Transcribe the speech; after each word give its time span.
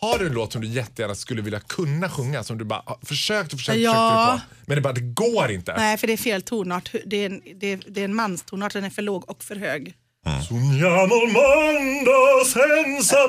Har 0.00 0.18
du 0.18 0.26
en 0.26 0.32
låt 0.32 0.52
som 0.52 0.60
du 0.62 0.68
jättegärna 0.68 1.14
skulle 1.14 1.42
vilja 1.42 1.60
kunna 1.60 2.08
sjunga 2.08 2.42
som 2.44 2.58
du 2.58 2.64
bara 2.64 2.82
har 2.86 2.98
försökt 3.06 3.52
och 3.52 3.58
försökt, 3.58 3.78
Ja. 3.78 3.92
försökt 4.38 4.48
på, 4.50 4.64
men 4.66 4.76
det 4.76 4.80
bara 4.82 4.92
det 4.92 5.00
går 5.00 5.50
inte? 5.50 5.74
Nej, 5.76 5.98
för 5.98 6.06
det 6.06 6.12
är 6.12 6.16
fel 6.16 6.42
tonart. 6.42 6.90
Det 7.06 7.16
är 7.16 7.26
en, 7.26 7.42
det 7.60 7.72
är, 7.72 7.80
det 7.88 8.00
är 8.00 8.04
en 8.04 8.14
manstonart, 8.14 8.72
den 8.72 8.84
är 8.84 8.90
för 8.90 9.02
låg 9.02 9.30
och 9.30 9.44
för 9.44 9.56
hög. 9.56 9.94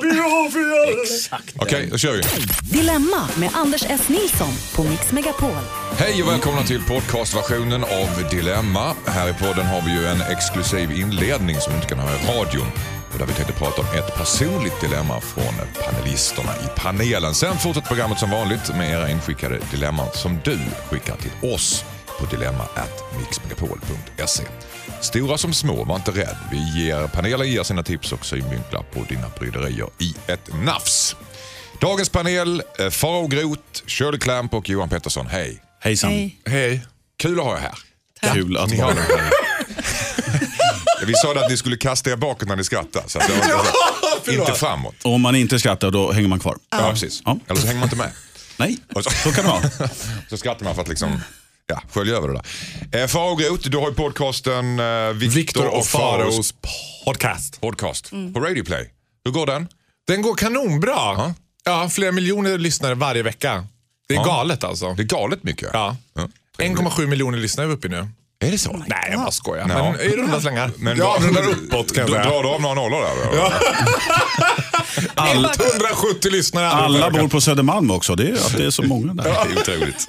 Più 0.01 0.51
fiore. 0.51 1.39
Okej, 1.55 1.87
då 1.91 1.97
kör 1.97 2.13
vi. 2.13 2.23
Dilemma 2.77 3.29
med 3.37 3.49
Anders 3.53 3.83
S. 3.89 4.09
Nilsson 4.09 4.53
på 4.75 4.83
Mix 4.83 5.11
Megapol. 5.11 5.51
Hej 5.97 6.23
och 6.23 6.29
välkomna 6.29 6.63
till 6.63 6.83
podcastversionen 6.83 7.83
av 7.83 8.29
Dilemma. 8.31 8.95
Här 9.05 9.29
i 9.29 9.33
podden 9.33 9.65
har 9.65 9.81
vi 9.81 9.91
ju 9.91 10.05
en 10.05 10.21
exklusiv 10.21 10.91
inledning 10.91 11.59
som 11.59 11.71
du 11.73 11.77
inte 11.77 11.89
kan 11.89 11.99
höra 11.99 12.15
i 12.15 12.25
radion. 12.39 12.67
Och 13.13 13.19
där 13.19 13.25
vi 13.25 13.33
tänkte 13.33 13.53
prata 13.53 13.81
om 13.81 13.87
ett 13.99 14.15
personligt 14.15 14.81
dilemma 14.81 15.21
från 15.21 15.53
panelisterna 15.85 16.51
i 16.55 16.67
panelen. 16.75 17.35
Sen 17.35 17.57
fortsätter 17.57 17.87
programmet 17.87 18.19
som 18.19 18.29
vanligt 18.29 18.75
med 18.75 18.91
era 18.91 19.09
inskickade 19.09 19.59
dilemman 19.71 20.07
som 20.13 20.39
du 20.43 20.59
skickar 20.89 21.15
till 21.15 21.31
oss 21.53 21.83
på 22.19 22.25
dilemma@mixmegapol.se. 22.25 24.43
Stora 25.01 25.37
som 25.37 25.53
små, 25.53 25.83
var 25.83 25.95
inte 25.95 26.11
rädd. 26.11 26.37
Vi 26.51 26.83
ger, 26.85 27.07
panelen 27.07 27.51
ger 27.51 27.63
sina 27.63 27.83
tips 27.83 28.11
och 28.11 28.25
synvinklar 28.25 28.83
på 28.93 29.03
dina 29.09 29.29
bryderier 29.39 29.87
i 29.99 30.15
ett 30.27 30.49
nafs. 30.65 31.15
Dagens 31.81 32.09
panel, 32.09 32.63
eh, 32.79 32.89
Farao 32.89 33.27
Groth, 33.27 33.61
Shirley 33.87 34.19
Clamp 34.19 34.53
och 34.53 34.69
Johan 34.69 34.89
Pettersson. 34.89 35.27
Hej! 35.27 35.61
Hejsan. 35.81 36.09
Hej. 36.11 36.39
Hej. 36.45 36.85
Kul 37.17 37.39
att 37.39 37.45
ha 37.45 37.57
er 37.57 37.61
här. 37.61 37.73
Kul 38.33 38.57
att 38.57 38.69
Ni 38.69 38.77
vara 38.81 38.93
har- 38.93 39.01
här. 39.01 39.29
Vi 41.07 41.13
sa 41.15 41.31
att 41.39 41.49
ni 41.51 41.57
skulle 41.57 41.77
kasta 41.77 42.09
er 42.09 42.15
bakåt 42.15 42.47
när 42.47 42.55
ni 42.55 42.63
skrattar. 42.63 43.03
Så 43.07 43.19
att 43.19 43.27
det 43.27 43.33
var 43.33 43.65
förlåt. 44.23 44.47
inte 44.47 44.59
framåt. 44.59 44.95
Och 45.03 45.13
Om 45.13 45.21
man 45.21 45.35
inte 45.35 45.59
skrattar 45.59 45.91
då 45.91 46.11
hänger 46.11 46.27
man 46.29 46.39
kvar. 46.39 46.57
Ja, 46.69 46.89
precis. 46.91 47.21
Ja. 47.25 47.39
Eller 47.47 47.61
så 47.61 47.67
hänger 47.67 47.79
man 47.79 47.87
inte 47.87 47.95
med. 47.97 48.11
Nej, 48.57 48.77
så, 48.93 49.01
så 49.01 49.31
kan 49.31 49.43
det 49.45 49.49
vara. 49.51 49.89
så 50.29 50.37
skrattar 50.37 50.65
man 50.65 50.75
för 50.75 50.81
att 50.81 50.87
liksom, 50.87 51.21
ja, 51.67 51.81
skölja 51.91 52.15
över 52.15 52.27
det 52.27 52.41
där. 52.91 53.01
Eh, 53.01 53.07
Farao 53.07 53.35
Groth, 53.35 53.69
du 53.69 53.77
har 53.77 53.89
ju 53.89 53.93
podcasten 53.95 54.79
eh, 54.79 54.85
Viktor 55.13 55.35
Viktor 55.35 55.67
och 55.67 55.77
och 55.79 55.85
Faraos 55.85 56.53
podcast. 57.05 57.61
podcast 57.61 58.09
på 58.33 58.39
Radio 58.39 58.63
Play. 58.63 58.91
Hur 59.25 59.31
går 59.31 59.45
den? 59.45 59.67
Den 60.07 60.21
går 60.21 60.35
kanonbra. 60.35 60.91
Ja. 60.95 61.33
Ja, 61.63 61.89
flera 61.89 62.11
miljoner 62.11 62.57
lyssnare 62.57 62.95
varje 62.95 63.23
vecka. 63.23 63.67
Det 64.07 64.13
är 64.13 64.17
Ja. 64.17 64.23
galet 64.25 64.63
alltså. 64.63 64.93
Det 64.93 65.01
är 65.01 65.05
galet 65.05 65.43
mycket. 65.43 65.69
Ja. 65.73 65.97
Ja. 66.13 66.27
1,7 66.57 67.05
miljoner 67.07 67.37
lyssnare 67.37 67.65
är 67.65 67.67
vi 67.67 67.73
uppe 67.73 67.87
i 67.87 67.89
nu. 67.89 68.07
Är 68.41 68.51
det 68.51 68.57
så? 68.57 68.83
Nej, 68.87 69.07
jag 69.11 69.19
bara 69.19 69.31
skojar. 69.31 69.69
Ja. 69.69 69.91
Men 69.91 70.01
i 70.01 70.09
runda 70.15 70.41
slängar. 70.41 70.71
Men 70.77 70.99
vad- 70.99 71.15
avrundar 71.17 71.49
uppåt 71.49 71.93
kan 71.95 72.01
jag 72.01 72.07
Då 72.09 72.13
säga. 72.13 72.25
drar 72.29 72.43
du 72.43 72.49
av 72.49 72.61
några 72.61 72.75
nollor 72.75 73.01
där? 73.01 73.37
Ja. 73.37 73.53
All, 75.15 75.45
170 75.45 76.29
lyssnare. 76.31 76.67
alla 76.67 77.09
bor 77.11 77.27
på 77.27 77.41
Södermalm 77.41 77.91
också. 77.91 78.15
Det 78.15 78.29
är 78.29 78.33
att 78.33 78.57
det 78.57 78.65
är 78.65 78.69
så 78.69 78.83
många 78.83 79.13
där. 79.13 79.23
Det 79.23 79.29
är 79.29 79.59
otroligt. 79.59 80.05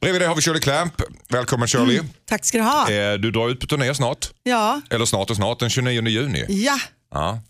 Bredvid 0.00 0.20
dig 0.20 0.28
har 0.28 0.34
vi 0.34 0.42
Shirley 0.42 0.60
Clamp. 0.60 0.92
Välkommen 1.28 1.68
Shirley. 1.68 2.00
Tack 2.28 2.44
ska 2.44 2.58
du 2.58 2.64
ha. 2.64 2.90
Eh, 2.90 3.12
Du 3.14 3.30
drar 3.30 3.48
ut 3.48 3.60
på 3.60 3.66
turné 3.66 3.94
snart. 3.94 4.30
Ja, 4.42 4.80
Eller 4.90 5.04
snart 5.04 5.30
och 5.30 5.36
snart, 5.36 5.58
den 5.60 5.70
29 5.70 6.08
juni. 6.08 6.44
ja. 6.48 6.78
Ja. 7.14 7.40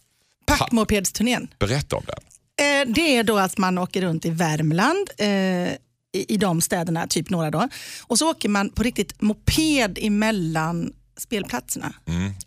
Packmopedsturnén. 0.47 1.49
Berätta 1.59 1.97
om 1.97 2.03
den. 2.07 2.19
Eh, 2.83 2.95
det 2.95 3.17
är 3.17 3.23
då 3.25 3.39
att 3.39 3.59
man 3.59 3.79
åker 3.79 4.03
runt 4.03 4.25
i 4.27 4.31
Värmland, 4.31 5.11
eh, 5.19 5.29
i, 6.13 6.35
i 6.35 6.37
de 6.37 6.61
städerna, 6.61 7.07
typ 7.07 7.31
några 7.31 7.51
då. 7.51 7.69
Och 8.03 8.19
så 8.19 8.31
åker 8.31 8.49
man 8.49 8.71
på 8.71 8.83
riktigt 8.83 9.23
moped 9.23 9.99
emellan 10.01 10.93
spelplatserna. 11.19 11.93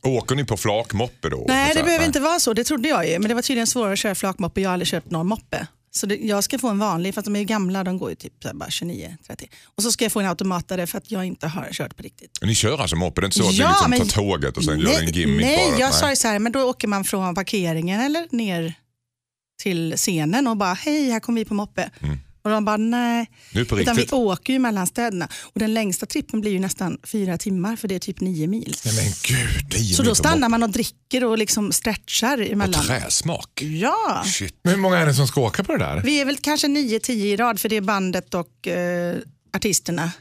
Åker 0.02 0.36
ni 0.36 0.46
på 0.46 0.58
flakmoppe 0.58 1.30
då? 1.30 1.46
Nej, 1.48 1.74
det 1.74 1.80
här, 1.80 1.86
behöver 1.86 2.06
inte 2.06 2.20
vara 2.20 2.40
så. 2.40 2.54
Det 2.54 2.64
trodde 2.64 2.88
jag 2.90 3.08
ju. 3.10 3.20
Men 3.20 3.30
det 3.30 3.36
var 3.36 3.42
tydligen 3.42 3.68
svårare 3.68 3.94
att 3.94 4.00
köra 4.00 4.16
flakmoppe. 4.16 4.62
Jag 4.62 4.70
har 4.70 4.74
aldrig 4.74 4.88
kört 4.88 5.10
någon 5.12 5.28
moppe. 5.28 5.68
Så 5.92 6.06
det, 6.06 6.16
jag 6.16 6.44
ska 6.44 6.60
få 6.60 6.70
en 6.70 6.80
vanlig, 6.80 7.16
fast 7.16 7.26
de 7.26 7.36
är 7.36 7.44
gamla, 7.44 7.84
de 7.84 7.98
går 7.98 8.10
ju 8.10 8.16
typ 8.16 8.34
så 8.42 8.48
här 8.48 8.56
bara 8.56 8.70
29-30. 8.70 9.16
Och 9.76 9.84
så 9.84 9.92
ska 9.92 10.06
jag 10.06 10.12
få 10.12 10.20
en 10.20 10.26
automatare 10.26 10.88
för 10.88 10.98
att 10.98 11.12
jag 11.12 11.26
inte 11.26 11.48
har 11.48 11.68
kört 11.72 11.96
på 11.96 12.04
riktigt. 12.04 12.40
Ni 12.42 12.56
kör 12.56 12.82
alltså 12.82 12.96
moppe? 12.96 13.22
Det 13.22 13.24
är 13.24 13.28
inte 13.28 13.38
så 13.38 13.48
att 13.48 13.54
Ja, 13.54 13.66
ni 13.68 13.72
liksom 13.72 13.90
men- 13.90 14.00
tar 14.00 14.08
tåget 14.08 14.58
och 14.58 14.64
sen 14.64 14.80
gör 14.80 15.00
en 15.00 15.12
gimmick 15.12 15.46
nej, 15.46 15.72
bara? 15.72 15.80
jag 15.80 15.94
sa 15.94 16.10
ju 16.10 16.16
så 16.16 16.28
här, 16.28 16.40
men 16.40 16.52
då 16.52 16.62
åker 16.64 16.88
man 16.88 17.04
från 17.04 17.36
parkeringen 17.36 18.02
eller 18.02 18.28
ner 18.32 18.74
till 19.64 19.94
scenen 19.98 20.48
och 20.48 20.58
bara, 20.58 20.74
hej, 20.74 21.10
här 21.12 21.20
kommer 21.20 21.42
vi 21.42 21.46
på 21.46 21.54
moppe. 21.54 21.90
Och 22.46 22.52
de 22.52 22.66
bara, 22.66 22.78
nej. 22.78 23.30
Nu 23.52 23.66
på 23.66 23.80
Utan 23.80 23.96
vi 23.96 24.08
åker 24.12 24.54
ju 24.54 24.60
mellan 24.60 24.88
städerna. 24.88 25.28
Och 25.44 25.60
den 25.60 25.74
längsta 25.74 26.06
trippen 26.06 26.42
blir 26.42 26.52
ju 26.52 26.60
nästan 26.60 26.98
fyra 27.04 27.38
timmar, 27.38 27.76
för 27.76 27.88
det 27.88 27.96
är 27.96 28.00
typ 28.00 28.22
nio 28.22 28.48
mil. 28.48 28.76
Nej, 28.86 28.96
men 28.96 29.14
gud. 29.38 29.74
Nio 29.80 29.96
Så 29.96 30.02
mil 30.02 30.10
då 30.10 30.16
stannar 30.16 30.50
man 30.50 30.64
och 30.64 30.70
dricker 30.70 31.24
och 31.24 31.38
liksom 31.38 31.72
stretchar 31.72 32.38
Och 32.42 32.48
emellan. 32.48 32.86
träsmak? 32.86 33.62
Ja, 33.62 34.24
Shit. 34.26 34.60
Men 34.64 34.74
hur 34.74 34.80
många 34.82 34.98
är 34.98 35.06
det 35.06 35.14
som 35.14 35.28
ska 35.28 35.42
åka 35.42 35.64
på 35.64 35.72
det 35.72 35.78
där? 35.78 36.02
vi 36.06 36.22
är 36.22 36.26
väl 36.26 36.38
kanske 36.38 36.68
nio, 36.68 37.00
tio 37.00 37.34
i 37.34 37.36
rad, 37.36 37.60
för 37.60 37.70
det 37.70 37.76
är 37.76 37.82
bandet 37.82 38.34
och 38.34 38.68
eh, 38.68 39.16
artisterna. 39.54 40.12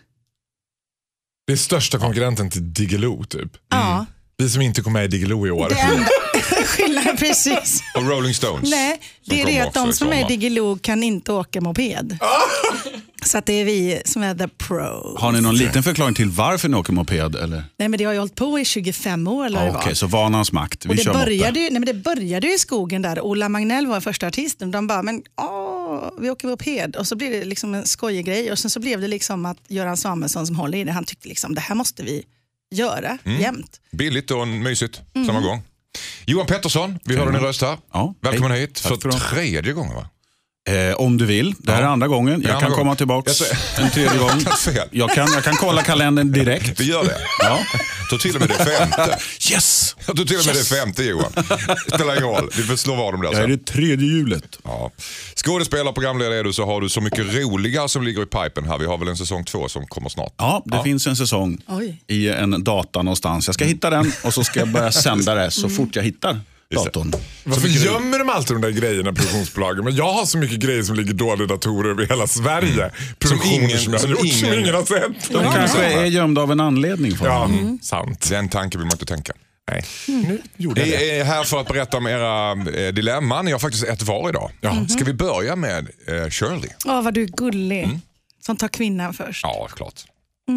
Det 1.47 1.53
är 1.53 1.57
största 1.57 1.99
konkurrenten 1.99 2.51
till 2.51 2.73
Diggiloo 2.75 3.25
typ. 3.25 3.53
Ja, 3.69 4.07
Vi 4.37 4.51
som 4.51 4.63
inte 4.63 4.83
kom 4.83 4.93
med 4.93 5.05
i 5.05 5.09
Diggiloo 5.09 5.47
i 5.47 5.51
år. 5.51 5.69
det 5.69 5.75
enda 5.81 6.09
precis. 7.19 7.83
Och 7.97 8.03
Rolling 8.09 8.35
Stones? 8.35 8.71
Nej, 8.71 9.01
det 9.25 9.43
är 9.43 9.47
det 9.47 9.61
att 9.61 9.75
de 9.75 9.93
som 9.93 10.13
är. 10.13 10.29
Diggiloo 10.29 10.79
kan 10.79 11.03
inte 11.03 11.33
åka 11.33 11.61
moped. 11.61 12.19
Så 13.25 13.39
att 13.39 13.47
det 13.47 13.53
är 13.53 13.65
vi 13.65 14.03
som 14.05 14.23
är 14.23 14.35
the 14.35 14.49
pro. 14.49 15.17
Har 15.19 15.33
ni 15.33 15.41
någon 15.41 15.57
liten 15.57 15.83
förklaring 15.83 16.15
till 16.15 16.29
varför 16.31 16.69
ni 16.69 16.77
åker 16.77 16.93
moped? 16.93 17.35
Eller? 17.37 17.65
Nej 17.77 17.89
men 17.89 17.99
det 17.99 18.05
har 18.05 18.13
ju 18.13 18.19
hållit 18.19 18.35
på 18.35 18.59
i 18.59 18.65
25 18.65 19.27
år 19.29 19.47
eller 19.47 19.59
Ja, 19.59 19.65
vad 19.65 19.75
det 19.75 19.79
Okej, 19.79 19.89
var. 19.91 19.95
så 19.95 20.07
vanans 20.07 20.53
makt. 20.53 20.87
Vi 20.87 20.91
Och 20.91 20.97
det 20.97 21.03
kör 21.03 21.13
började, 21.13 21.61
ju, 21.61 21.65
nej 21.71 21.73
men 21.81 21.85
det 21.87 21.95
började 21.95 22.47
ju 22.47 22.55
i 22.55 22.59
skogen 22.59 23.03
där. 23.03 23.21
Ola 23.21 23.49
Magnell 23.49 23.87
var 23.87 24.01
första 24.01 24.27
artisten. 24.27 24.71
De 24.71 24.87
bara, 24.87 25.03
men 25.03 25.23
åh, 25.43 26.11
vi 26.21 26.31
åker 26.31 26.49
moped. 26.49 26.97
Och 26.97 27.07
så 27.07 27.17
blev 27.17 27.31
det 27.33 27.45
liksom 27.45 27.75
en 27.75 27.87
skojig 27.87 28.27
grej. 28.27 28.53
Och 28.53 28.59
sen 28.59 28.71
så 28.71 28.81
blev 28.81 29.01
det 29.01 29.09
liksom 29.09 29.47
att 29.47 29.59
Göran 29.69 29.97
Samuelsson 29.97 30.47
som 30.47 30.57
håller 30.57 30.79
i 30.79 30.85
det, 30.85 30.93
han 30.93 31.05
tyckte 31.05 31.29
liksom 31.29 31.55
det 31.55 31.61
här 31.61 31.75
måste 31.75 32.03
vi 32.03 32.25
göra 32.75 33.19
Mm. 33.25 33.41
jämt. 33.41 33.81
Billigt 33.93 34.31
och 34.31 34.49
mysigt 34.49 35.01
Mm. 35.15 35.27
samma 35.27 35.41
gång. 35.41 35.63
Johan 36.27 36.47
Pettersson, 36.47 36.99
vi 37.05 37.17
hörde 37.17 37.33
din 37.33 37.41
röst 37.41 37.63
här. 37.63 37.79
Ja, 37.93 38.15
Välkommen 38.21 38.51
hej. 38.51 38.61
hit 38.61 38.79
för 38.79 38.97
för 38.97 39.11
tredje 39.11 39.73
gången 39.73 39.95
va? 39.95 40.09
Eh, 40.69 40.95
om 40.95 41.17
du 41.19 41.27
vill. 41.27 41.55
Det 41.59 41.73
här 41.73 41.81
Ja. 41.83 41.87
är 41.89 41.93
andra 41.93 42.09
gången. 42.09 42.41
Det 42.41 42.47
är 42.47 42.49
Jag 42.49 42.55
andra 42.55 42.61
kan 42.61 42.71
gången. 42.71 42.97
komma 42.97 42.97
ser- 43.35 43.83
en 43.85 43.91
tredje 43.91 44.19
gång. 44.19 44.45
Jag 44.91 45.11
kan, 45.11 45.33
jag 45.33 45.45
kan 45.45 45.55
kolla 45.57 45.83
kalendern 45.83 46.33
direkt. 46.33 46.81
Vi 46.81 46.85
gör 46.85 47.05
det. 47.05 47.17
Ja. 47.39 47.59
Tror 48.09 48.19
till 48.19 48.35
och 48.35 48.41
med 48.41 48.49
det 48.49 48.55
är 48.55 48.65
femte. 48.79 49.19
Yes! 49.53 49.97
Jag 50.07 50.17
tror 50.17 50.27
till 50.27 50.39
och 50.39 50.47
med 50.47 50.55
det 50.55 50.61
är 50.61 50.65
femte 50.85 51.03
Johan. 51.05 51.33
Spelar 51.95 52.13
ingen 52.17 52.29
roll, 52.29 52.51
vi 52.57 52.63
får 52.63 52.77
slå 52.77 52.95
vad 52.95 53.15
om 53.15 53.21
det. 53.21 53.27
Jag 53.27 53.35
är 53.35 53.43
Alltså. 53.43 53.57
det 53.57 53.65
tredje 53.73 54.07
hjulet. 54.09 54.59
Ja. 54.65 54.91
Skådespelare 55.45 55.89
och 55.89 55.95
programledare 55.95 56.39
är 56.39 56.45
du 56.45 56.53
så 56.53 56.67
har 56.67 56.81
du 56.81 56.89
Så 56.89 57.01
mycket 57.01 57.35
roliga 57.35 57.89
som 57.89 58.03
ligger 58.05 58.23
i 58.23 58.27
pipen 58.27 58.65
här. 58.69 58.79
Vi 58.79 58.87
har 58.87 58.99
väl 58.99 59.09
en 59.09 59.17
säsong 59.17 59.45
två 59.45 59.69
som 59.69 59.87
kommer 59.87 60.09
snart. 60.09 60.35
Ja, 60.39 60.63
det 60.65 60.83
finns 60.83 61.07
en 61.07 61.17
säsong 61.17 61.59
Oj. 61.67 62.03
i 62.07 62.29
en 62.29 62.65
data 62.65 63.03
någonstans. 63.03 63.49
Jag 63.49 63.55
ska 63.55 63.65
hitta 63.65 63.91
den 63.91 64.13
och 64.25 64.35
så 64.35 64.45
ska 64.45 64.59
jag 64.61 64.69
börja 64.69 64.93
sända 64.93 65.35
det 65.35 65.51
så 65.51 65.69
fort 65.69 65.97
jag 65.97 66.03
hittar 66.03 66.33
det. 66.33 66.41
Datorn. 66.71 67.13
Varför 67.45 67.69
gömmer 67.69 68.19
de 68.19 68.29
alltid 68.29 68.57
de 68.57 68.61
där 68.63 68.71
grejerna, 68.71 69.13
produktionsbolagen? 69.13 69.85
Men 69.85 69.97
jag 69.97 70.13
har 70.13 70.25
så 70.27 70.39
mycket 70.39 70.59
grejer 70.59 70.83
som 70.83 70.97
ligger 70.97 71.13
dolda 71.13 71.45
i 71.45 71.47
datorer 71.47 71.91
över 71.91 72.07
hela 72.07 72.27
Sverige. 72.27 72.91
Produktioner 73.19 73.55
ingen- 73.55 73.79
som, 73.79 73.93
jag 73.93 74.01
har 74.01 74.07
som 74.07 74.11
gjort 74.11 74.33
som 74.33 74.53
ingen- 74.53 74.75
har 74.75 74.85
sett. 74.85 75.31
De 75.31 75.53
kanske 75.53 75.85
är 75.85 76.05
gömda 76.05 76.43
av 76.43 76.53
en 76.53 76.61
anledning. 76.61 77.17
För 77.17 77.27
Ja, 77.27 77.39
dem. 77.39 77.79
sant. 77.83 78.29
Den 78.31 78.49
tanken 78.49 78.81
vill 78.81 78.87
man 78.87 78.95
inte 78.95 79.07
tänka. 79.07 79.33
Nej, 79.71 79.85
nu 80.09 80.43
gjorde 80.57 80.81
jag 80.81 80.89
det. 80.91 80.97
Ni 80.99 81.09
är 81.11 81.25
här 81.25 81.45
för 81.45 81.61
att 81.61 81.69
berätta 81.69 81.97
om 81.97 82.07
era 82.07 82.51
eh, 82.53 82.93
dilemman. 82.95 83.45
Ni 83.45 83.53
har 83.53 83.59
faktiskt 83.59 83.85
ett 83.85 84.03
var 84.03 84.29
idag. 84.29 84.51
Ska 84.91 85.05
vi 85.05 85.13
börja 85.15 85.57
med 85.57 85.89
eh, 86.09 86.31
Shirley? 86.31 86.71
Åh 86.85 87.03
vad 87.03 87.15
du 87.15 87.23
är 87.23 87.27
gullig. 87.27 88.01
Som 88.47 88.57
tar 88.57 88.69
kvinnan 88.69 89.15
först. 89.15 89.41
Ja, 89.43 89.69
klart. 89.77 90.05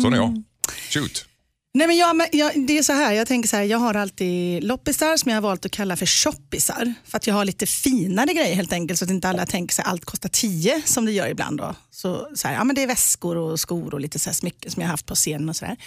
Så 0.02 0.12
är 0.12 0.16
jag. 0.16 0.44
Shoot. 0.90 1.26
Nej, 1.74 1.88
men 1.88 1.98
jag, 1.98 2.30
jag, 2.32 2.68
det 2.68 2.78
är 2.78 2.84
så 2.84 2.94
här, 2.94 3.14
jag 3.14 3.28
tänker 3.28 3.50
så 3.50 3.56
här, 3.56 3.64
jag 3.64 3.78
har 3.78 3.94
alltid 3.94 4.64
loppisar 4.64 5.18
som 5.18 5.30
jag 5.30 5.36
har 5.36 5.42
valt 5.42 5.66
att 5.66 5.72
kalla 5.72 5.96
för 5.96 6.06
shoppisar. 6.06 6.94
För 7.06 7.18
att 7.18 7.28
jag 7.28 7.34
har 7.34 7.46
lite 7.46 7.66
finare 7.66 8.34
grejer 8.34 8.56
helt 8.56 8.74
enkelt 8.74 9.00
så 9.00 9.06
att 9.06 9.12
inte 9.12 9.30
alla 9.30 9.46
tänker 9.46 9.76
sig 9.76 9.86
allt 9.88 10.06
kostar 10.06 10.30
10 10.30 10.82
som 10.86 11.06
det 11.06 11.12
gör 11.12 11.28
ibland. 11.28 11.58
Då. 11.58 11.76
Så, 11.92 12.28
så 12.36 12.48
här, 12.48 12.56
ja, 12.56 12.64
men 12.64 12.76
det 12.76 12.84
är 12.84 12.88
väskor 12.88 13.38
och 13.38 13.60
skor 13.60 13.94
och 13.94 14.00
lite 14.00 14.20
så 14.20 14.30
här 14.30 14.34
smycken 14.34 14.72
som 14.72 14.82
jag 14.82 14.88
har 14.88 14.94
haft 14.94 15.06
på 15.06 15.16
scenen 15.16 15.50
och 15.50 15.56
sådär. 15.56 15.78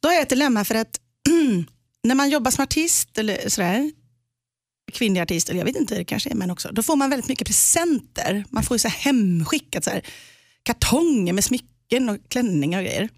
Då 0.00 0.08
har 0.08 0.14
jag 0.14 0.22
ett 0.22 0.28
dilemma 0.28 0.64
för 0.64 0.74
att 0.74 1.00
när 2.02 2.14
man 2.14 2.30
jobbar 2.30 2.50
som 2.50 2.62
artist 2.62 3.18
eller 3.18 3.48
sådär, 3.48 3.92
kvinnlig 4.92 5.20
artist, 5.20 5.48
eller 5.48 5.60
jag 5.60 5.66
vet 5.66 5.76
inte, 5.76 5.94
det 5.94 6.04
kanske 6.04 6.30
är 6.30 6.34
män 6.34 6.50
också, 6.50 6.68
då 6.72 6.82
får 6.82 6.96
man 6.96 7.10
väldigt 7.10 7.28
mycket 7.28 7.46
presenter. 7.46 8.44
Man 8.50 8.62
får 8.62 8.74
ju 8.74 8.78
så 8.78 8.88
här 8.88 8.98
hemskickat 8.98 9.84
så 9.84 9.90
här, 9.90 10.02
kartonger 10.62 11.32
med 11.32 11.44
smycken 11.44 12.08
och 12.08 12.18
klänningar 12.28 12.78
och 12.78 12.84
grejer. 12.84 13.08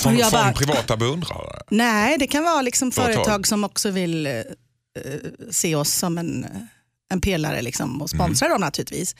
Från, 0.00 0.18
jag 0.18 0.30
från 0.30 0.40
bara- 0.40 0.52
privata 0.52 0.96
beundrare? 0.96 1.62
Nej, 1.70 2.18
det 2.18 2.26
kan 2.26 2.44
vara 2.44 2.62
liksom 2.62 2.92
Företag. 2.92 3.14
företag. 3.14 3.46
som 3.46 3.64
också 3.64 3.90
vill 3.90 4.26
eh, 4.26 4.32
eh, 4.32 4.42
se 5.50 5.74
oss 5.74 5.92
som 5.94 6.18
en, 6.18 6.44
eh, 6.44 6.50
en 7.12 7.20
pelare 7.20 7.62
liksom, 7.62 8.02
och 8.02 8.10
sponsra 8.10 8.48
dem 8.48 8.60
naturligtvis. 8.60 9.16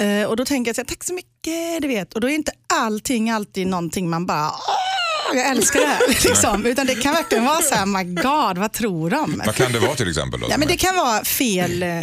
Eh, 0.00 0.22
och 0.28 0.36
då 0.36 0.44
tänker 0.44 0.68
jag 0.68 0.76
så 0.76 0.80
här, 0.82 0.86
tack 0.86 1.04
så 1.04 1.14
mycket, 1.14 1.82
du 1.82 1.88
vet. 1.88 2.14
Och 2.14 2.20
då 2.20 2.28
är 2.30 2.34
inte 2.34 2.52
allting 2.74 3.30
alltid 3.30 3.66
någonting 3.66 4.10
man 4.10 4.26
bara, 4.26 4.48
åh, 4.50 5.36
jag 5.36 5.46
älskar 5.48 5.80
det 5.80 5.86
här. 5.86 6.00
liksom. 6.08 6.66
Utan 6.66 6.86
det 6.86 6.94
kan 6.94 7.14
verkligen 7.14 7.44
vara 7.44 7.62
så 7.62 7.74
här, 7.74 7.86
my 7.86 8.04
god, 8.22 8.58
vad 8.58 8.72
tror 8.72 9.10
de? 9.10 9.42
Vad 9.46 9.54
kan 9.54 9.72
det 9.72 9.78
vara 9.78 9.94
till 9.94 10.08
exempel? 10.08 10.40
Då, 10.40 10.46
Ja, 10.50 10.58
men 10.58 10.68
är 10.68 10.72
det 10.72 10.76
kan 10.76 10.96
vara 10.96 11.24
fel 11.24 11.82
eh, 11.82 12.02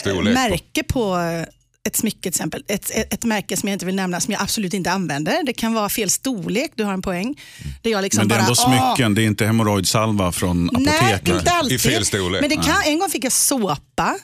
storlek 0.00 0.34
märke 0.34 0.82
på 0.82 1.16
eh, 1.18 1.44
ett 1.86 1.96
smycke 1.96 2.20
till 2.20 2.28
exempel, 2.28 2.64
ett, 2.68 2.90
ett, 2.90 3.12
ett 3.14 3.24
märke 3.24 3.56
som 3.56 3.68
jag 3.68 3.74
inte 3.74 3.86
vill 3.86 3.94
nämna 3.94 4.20
som 4.20 4.32
jag 4.32 4.42
absolut 4.42 4.74
inte 4.74 4.90
använder. 4.90 5.42
Det 5.46 5.52
kan 5.52 5.74
vara 5.74 5.88
fel 5.88 6.10
storlek, 6.10 6.70
du 6.74 6.84
har 6.84 6.92
en 6.92 7.02
poäng. 7.02 7.34
Där 7.82 7.90
jag 7.90 8.02
liksom 8.02 8.18
Men 8.20 8.28
det 8.28 8.34
är 8.34 8.38
bara, 8.38 8.42
ändå 8.48 8.54
"Åh, 8.66 8.92
smycken, 8.94 9.14
det 9.14 9.22
är 9.22 9.26
inte 9.26 9.46
hemorrojdsalva 9.46 10.32
från 10.32 10.70
Nej, 10.72 10.98
apoteket. 10.98 11.28
inte 11.38 11.50
alltid. 11.50 11.72
I 11.72 11.78
fel 11.78 12.04
storlek. 12.06 12.40
Men 12.40 12.50
det 12.50 12.56
kan, 12.56 12.82
en 12.86 12.98
gång 12.98 13.08
fick 13.10 13.24
jag 13.24 13.32
såpa 13.32 14.16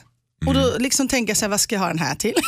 och 0.47 0.53
då 0.53 0.75
liksom 0.79 1.07
tänker 1.07 1.31
jag 1.31 1.37
så 1.37 1.45
här, 1.45 1.49
vad 1.49 1.61
ska 1.61 1.75
jag 1.75 1.79
ha 1.81 1.87
den 1.87 1.99
här 1.99 2.15
till? 2.15 2.33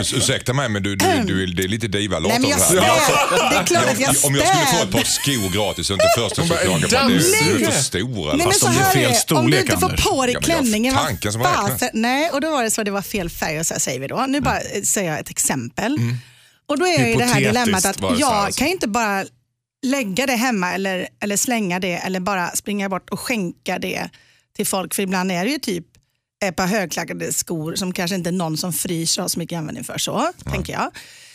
Urs- 0.00 0.14
Ursäkta 0.16 0.52
mig 0.52 0.68
men 0.68 0.82
du, 0.82 0.96
du, 0.96 1.06
du, 1.26 1.46
det 1.46 1.62
är 1.64 1.68
lite 1.68 1.88
diva-låt 1.88 2.28
Nej, 2.32 2.40
men 2.40 2.50
jag 2.50 2.60
över 2.60 2.74
det 2.80 2.82
här. 2.86 3.00
stär, 3.00 3.50
det 3.50 3.56
är 3.56 3.64
klart 3.66 3.86
att 3.86 4.00
jag 4.00 4.14
Om 4.24 4.34
jag 4.34 4.46
skulle 4.46 4.66
få 4.66 4.84
ett 4.84 4.90
par 4.92 5.04
skor 5.04 5.52
gratis 5.54 5.90
och 5.90 5.94
inte 5.94 6.06
första 6.18 6.42
Hon 6.42 6.48
bara, 6.48 6.58
klagar 6.58 6.80
på 6.88 6.94
dammsugare. 6.94 7.58
du 7.58 7.64
är 7.64 7.70
för 7.70 7.82
stora. 7.82 8.34
Nej, 8.36 8.46
men 8.46 8.54
så 8.54 8.66
det 8.66 8.72
här 8.72 8.96
är 8.96 9.08
det. 9.28 9.34
Om 9.34 9.50
du 9.50 9.60
inte 9.60 9.76
får 9.78 10.10
på 10.10 10.26
dig 10.26 10.32
jag- 10.34 10.42
klänningen. 10.42 10.94
vad 10.94 11.54
fasen-. 11.54 11.90
Nej, 11.92 12.30
och 12.30 12.40
då 12.40 12.50
var 12.50 12.62
det 12.62 12.70
så 12.70 12.80
att 12.80 12.84
det 12.84 12.90
var 12.90 13.02
fel 13.02 13.30
färg 13.30 13.60
och 13.60 13.66
så 13.66 13.74
säger 13.80 14.00
vi 14.00 14.06
då. 14.06 14.24
Nu 14.28 14.40
bara 14.40 14.60
eh, 14.60 14.82
säger 14.82 15.10
jag 15.10 15.20
ett 15.20 15.30
exempel. 15.30 15.98
Och 16.68 16.78
då 16.78 16.86
är 16.86 17.00
jag 17.00 17.10
i 17.10 17.14
det 17.14 17.24
här 17.24 17.40
dilemmat 17.40 17.84
att 17.84 17.98
det 17.98 18.06
jag 18.18 18.32
alltså. 18.32 18.58
kan 18.58 18.66
ju 18.66 18.72
inte 18.72 18.88
bara 18.88 19.24
lägga 19.86 20.26
det 20.26 20.36
hemma 20.36 20.72
eller, 20.72 21.08
eller 21.22 21.36
slänga 21.36 21.80
det 21.80 21.92
eller 21.96 22.20
bara 22.20 22.50
springa 22.50 22.88
bort 22.88 23.10
och 23.10 23.20
skänka 23.20 23.78
det 23.78 24.08
till 24.56 24.66
folk. 24.66 24.94
För 24.94 25.02
ibland 25.02 25.32
är 25.32 25.44
det 25.44 25.50
ju 25.50 25.58
typ 25.58 25.86
ett 26.42 26.56
par 26.56 26.66
högklackade 26.66 27.32
skor 27.32 27.74
som 27.74 27.92
kanske 27.92 28.16
inte 28.16 28.30
någon 28.30 28.56
som 28.56 28.72
fryser 28.72 29.22
har 29.22 29.28
så 29.28 29.38
mycket 29.38 29.58
användning 29.58 29.84
för. 29.84 29.98
Så 29.98 30.32
tänker 30.44 30.72
jag. 30.72 30.90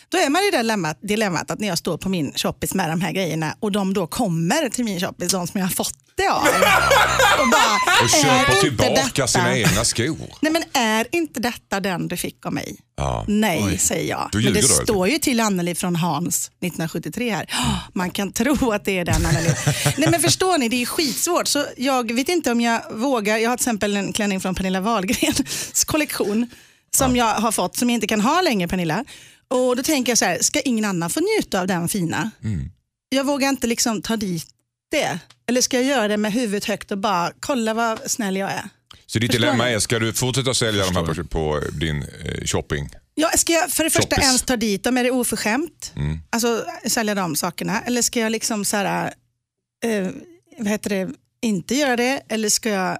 Då 0.09 0.17
är 0.17 0.29
man 0.29 0.41
i 0.41 0.51
det 0.51 0.57
dilemmat, 0.57 0.97
dilemmat 1.01 1.51
att 1.51 1.59
när 1.59 1.67
jag 1.67 1.77
står 1.77 1.97
på 1.97 2.09
min 2.09 2.31
shoppis 2.35 2.73
med 2.73 2.89
de 2.89 3.01
här 3.01 3.11
grejerna 3.11 3.55
och 3.59 3.71
de 3.71 3.93
då 3.93 4.07
kommer 4.07 4.69
till 4.69 4.85
min 4.85 4.99
shoppis, 4.99 5.31
de 5.31 5.47
som 5.47 5.59
jag 5.59 5.67
har 5.67 5.73
fått 5.73 5.93
det 6.15 6.27
av. 6.27 6.37
Och, 7.39 7.49
bara, 7.51 7.75
Och 8.01 8.03
"Är 8.03 8.23
köper 8.23 8.49
inte 8.55 8.61
tillbaka 8.61 8.91
detta- 9.11 9.27
sina 9.27 9.57
egna 9.57 9.85
skor. 9.85 10.17
Nej 10.41 10.51
men 10.53 10.63
är 10.73 11.07
inte 11.11 11.39
detta 11.39 11.79
den 11.79 12.07
du 12.07 12.17
fick 12.17 12.45
av 12.45 12.53
mig? 12.53 12.79
Ja. 12.97 13.25
Nej, 13.27 13.77
säger 13.77 14.09
jag. 14.09 14.29
Då 14.31 14.37
Men 14.39 14.53
det 14.53 14.59
alltså. 14.59 14.83
står 14.83 15.07
ju 15.07 15.17
till 15.17 15.39
Anneli 15.39 15.75
från 15.75 15.95
Hans 15.95 16.47
1973 16.47 17.29
här. 17.35 17.45
Oh, 17.45 17.75
man 17.93 18.11
kan 18.11 18.31
tro 18.31 18.71
att 18.71 18.85
det 18.85 18.99
är 18.99 19.05
den 19.05 19.25
Anneli. 19.25 19.49
Nej 19.97 20.09
men 20.11 20.19
förstår 20.21 20.57
ni, 20.57 20.69
det 20.69 20.81
är 20.81 20.85
skitsvårt. 20.85 21.47
Så 21.47 21.65
jag 21.77 22.11
vet 22.15 22.29
inte 22.29 22.51
om 22.51 22.61
jag 22.61 22.81
vågar. 22.91 23.37
Jag 23.37 23.49
har 23.49 23.57
till 23.57 23.63
exempel 23.63 23.97
en 23.97 24.13
klänning 24.13 24.41
från 24.41 24.55
Pernilla 24.55 24.81
Wahlgrens 24.81 25.83
kollektion 25.87 26.49
som 26.91 27.15
jag 27.15 27.33
har 27.35 27.51
fått, 27.51 27.77
som 27.77 27.89
jag 27.89 27.95
inte 27.95 28.07
kan 28.07 28.21
ha 28.21 28.41
längre 28.41 28.67
Pernilla. 28.67 29.05
Och 29.47 29.75
då 29.75 29.83
tänker 29.83 30.11
jag 30.11 30.17
så 30.17 30.25
här, 30.25 30.39
ska 30.41 30.61
ingen 30.61 30.85
annan 30.85 31.09
få 31.09 31.19
njuta 31.19 31.61
av 31.61 31.67
den 31.67 31.89
fina? 31.89 32.31
Mm. 32.43 32.71
Jag 33.09 33.23
vågar 33.23 33.49
inte 33.49 33.67
liksom 33.67 34.01
ta 34.01 34.17
dit 34.17 34.47
det. 34.91 35.19
Eller 35.47 35.61
ska 35.61 35.77
jag 35.77 35.85
göra 35.85 36.07
det 36.07 36.17
med 36.17 36.33
huvudet 36.33 36.65
högt 36.65 36.91
och 36.91 36.97
bara 36.97 37.31
kolla 37.39 37.73
vad 37.73 38.11
snäll 38.11 38.37
jag 38.37 38.51
är? 38.51 38.69
Så 39.05 39.19
ditt 39.19 39.31
Förstår 39.31 39.45
dilemma 39.45 39.69
är, 39.69 39.79
ska 39.79 39.99
du 39.99 40.13
fortsätta 40.13 40.53
sälja 40.53 40.85
de 40.85 40.95
här 40.95 41.03
på, 41.03 41.23
på 41.23 41.61
din 41.71 42.03
eh, 42.03 42.45
shopping? 42.45 42.89
Ja, 43.15 43.29
ska 43.35 43.53
jag 43.53 43.71
för 43.71 43.83
det 43.83 43.89
första 43.89 44.15
Shoppis. 44.15 44.27
ens 44.27 44.41
ta 44.41 44.55
dit 44.55 44.83
dem? 44.83 44.97
Är 44.97 45.03
det 45.03 45.11
oförskämt? 45.11 45.93
Mm. 45.95 46.19
Alltså 46.29 46.65
sälja 46.87 47.15
de 47.15 47.35
sakerna? 47.35 47.81
Eller 47.81 48.01
ska 48.01 48.19
jag 48.19 48.31
liksom 48.31 48.65
så 48.65 48.77
här, 48.77 49.13
eh, 49.83 50.09
vad 50.57 50.67
heter 50.67 50.89
det, 50.89 51.09
inte 51.41 51.75
göra 51.75 51.95
det? 51.95 52.21
Eller 52.29 52.49
ska 52.49 52.69
jag 52.69 52.97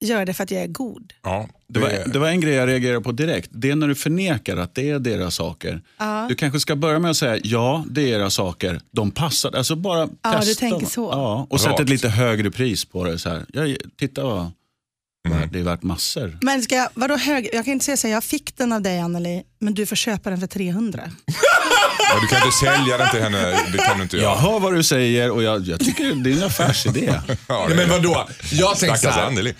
göra 0.00 0.24
det 0.24 0.34
för 0.34 0.44
att 0.44 0.50
jag 0.50 0.62
är 0.62 0.66
god? 0.66 1.12
Ja, 1.22 1.48
Det 1.68 1.80
var, 1.80 2.02
det 2.12 2.18
var 2.18 2.28
en 2.28 2.40
grej 2.40 2.54
jag 2.54 2.68
reagerade 2.68 3.00
på 3.00 3.12
direkt. 3.12 3.50
Det 3.52 3.70
är 3.70 3.76
när 3.76 3.88
du 3.88 3.94
förnekar 3.94 4.56
att 4.56 4.74
det 4.74 4.90
är 4.90 4.98
deras 4.98 5.34
saker. 5.34 5.82
Ja. 5.98 6.26
Du 6.28 6.34
kanske 6.34 6.60
ska 6.60 6.76
börja 6.76 6.98
med 6.98 7.10
att 7.10 7.16
säga 7.16 7.38
ja, 7.44 7.84
det 7.90 8.02
är 8.02 8.18
era 8.18 8.30
saker. 8.30 8.80
De 8.90 9.10
passar. 9.10 9.52
Alltså 9.56 9.76
bara 9.76 10.08
Ja, 10.22 10.32
testa. 10.32 10.44
du 10.46 10.54
tänker 10.54 10.86
så. 10.86 11.08
Ja, 11.12 11.46
och 11.50 11.60
sätt 11.60 11.70
Rakt. 11.70 11.80
ett 11.80 11.88
lite 11.88 12.08
högre 12.08 12.50
pris 12.50 12.84
på 12.84 13.04
det. 13.04 13.18
Så 13.18 13.28
här. 13.28 13.44
Ja, 13.52 13.62
titta 13.98 14.24
vad, 14.24 14.50
Mm. 15.28 15.48
det 15.52 15.58
är 15.58 15.62
värt 15.62 15.82
massor. 15.82 16.38
Men 16.42 16.62
ska 16.62 16.74
jag, 16.74 16.88
vadå 16.94 17.16
hög? 17.16 17.48
Jag 17.52 17.64
kan 17.64 17.72
inte 17.72 17.84
säga 17.84 17.96
så 17.96 18.06
här, 18.06 18.14
jag 18.14 18.24
fick 18.24 18.56
den 18.56 18.72
av 18.72 18.82
dig 18.82 19.00
Anneli, 19.00 19.42
men 19.58 19.74
du 19.74 19.86
får 19.86 19.96
köpa 19.96 20.30
den 20.30 20.40
för 20.40 20.46
300. 20.46 21.02
Ja, 22.10 22.20
du 22.20 22.26
kan 22.26 22.38
inte 22.46 22.56
sälja 22.56 22.98
den 22.98 23.10
till 23.10 23.22
henne, 23.22 23.58
det 23.72 23.78
kan 23.78 23.96
du 23.96 24.02
inte 24.02 24.16
Jag 24.16 24.36
hör 24.36 24.60
vad 24.60 24.74
du 24.74 24.82
säger 24.82 25.30
och 25.30 25.42
jag, 25.42 25.60
jag 25.66 25.80
tycker 25.80 26.14
det 26.14 26.30
är 26.32 26.36
en 26.36 26.42
affärsidé. 26.42 27.14
Ja, 27.48 27.64
Nej, 27.68 27.76
men 27.76 27.88
vadå? 27.90 28.28
Jag 28.52 28.78
tänker 28.78 28.96
så 28.96 29.08
här. 29.08 29.26
Anneli. 29.26 29.54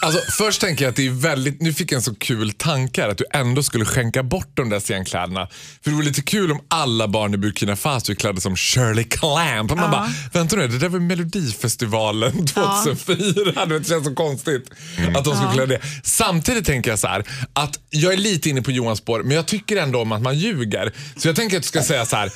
Alltså, 0.00 0.20
först 0.32 0.60
tänker 0.60 0.84
jag 0.84 0.90
att 0.90 0.96
det 0.96 1.06
är 1.06 1.10
väldigt, 1.10 1.60
nu 1.60 1.72
fick 1.72 1.92
jag 1.92 1.96
en 1.96 2.02
så 2.02 2.14
kul 2.14 2.52
tanke 2.52 3.02
här, 3.02 3.08
att 3.08 3.18
du 3.18 3.24
ändå 3.32 3.62
skulle 3.62 3.84
skänka 3.84 4.22
bort 4.22 4.50
de 4.54 4.68
där 4.68 4.80
scenkläderna. 4.80 5.48
För 5.82 5.90
det 5.90 5.96
vore 5.96 6.06
lite 6.06 6.22
kul 6.22 6.52
om 6.52 6.60
alla 6.68 7.08
barn 7.08 7.34
i 7.34 7.36
Burkina 7.36 7.76
Faso 7.76 8.12
är 8.12 8.16
klädda 8.16 8.40
som 8.40 8.56
Shirley 8.56 9.04
Clamp. 9.04 9.70
Och 9.70 9.76
man 9.76 9.90
bara, 9.90 10.08
vänta 10.32 10.56
nu, 10.56 10.68
det 10.68 10.78
där 10.78 10.88
var 10.88 10.98
Melodifestivalen 11.00 12.46
2004. 12.46 13.66
Det 13.66 13.88
känns 13.88 14.04
så 14.04 14.14
konstigt 14.14 14.70
att 15.16 15.24
de 15.24 15.36
skulle 15.36 15.52
klä 15.52 15.66
det. 15.66 15.80
Samtidigt 16.02 16.66
tänker 16.66 16.90
jag 16.90 16.98
så 16.98 17.06
här, 17.06 17.24
att 17.52 17.80
jag 17.90 18.12
är 18.12 18.16
lite 18.16 18.50
inne 18.50 18.62
på 18.62 18.70
Johans 18.70 18.98
spår, 18.98 19.22
men 19.22 19.36
jag 19.36 19.46
tycker 19.46 19.76
ändå 19.76 20.00
om 20.00 20.12
att 20.12 20.22
man 20.22 20.38
ljuger. 20.38 20.92
Så 21.16 21.28
jag 21.28 21.36
tänker 21.36 21.56
att 21.56 21.62
du 21.62 21.68
ska 21.68 21.82
säga 21.82 22.06
så 22.06 22.16
här, 22.16 22.30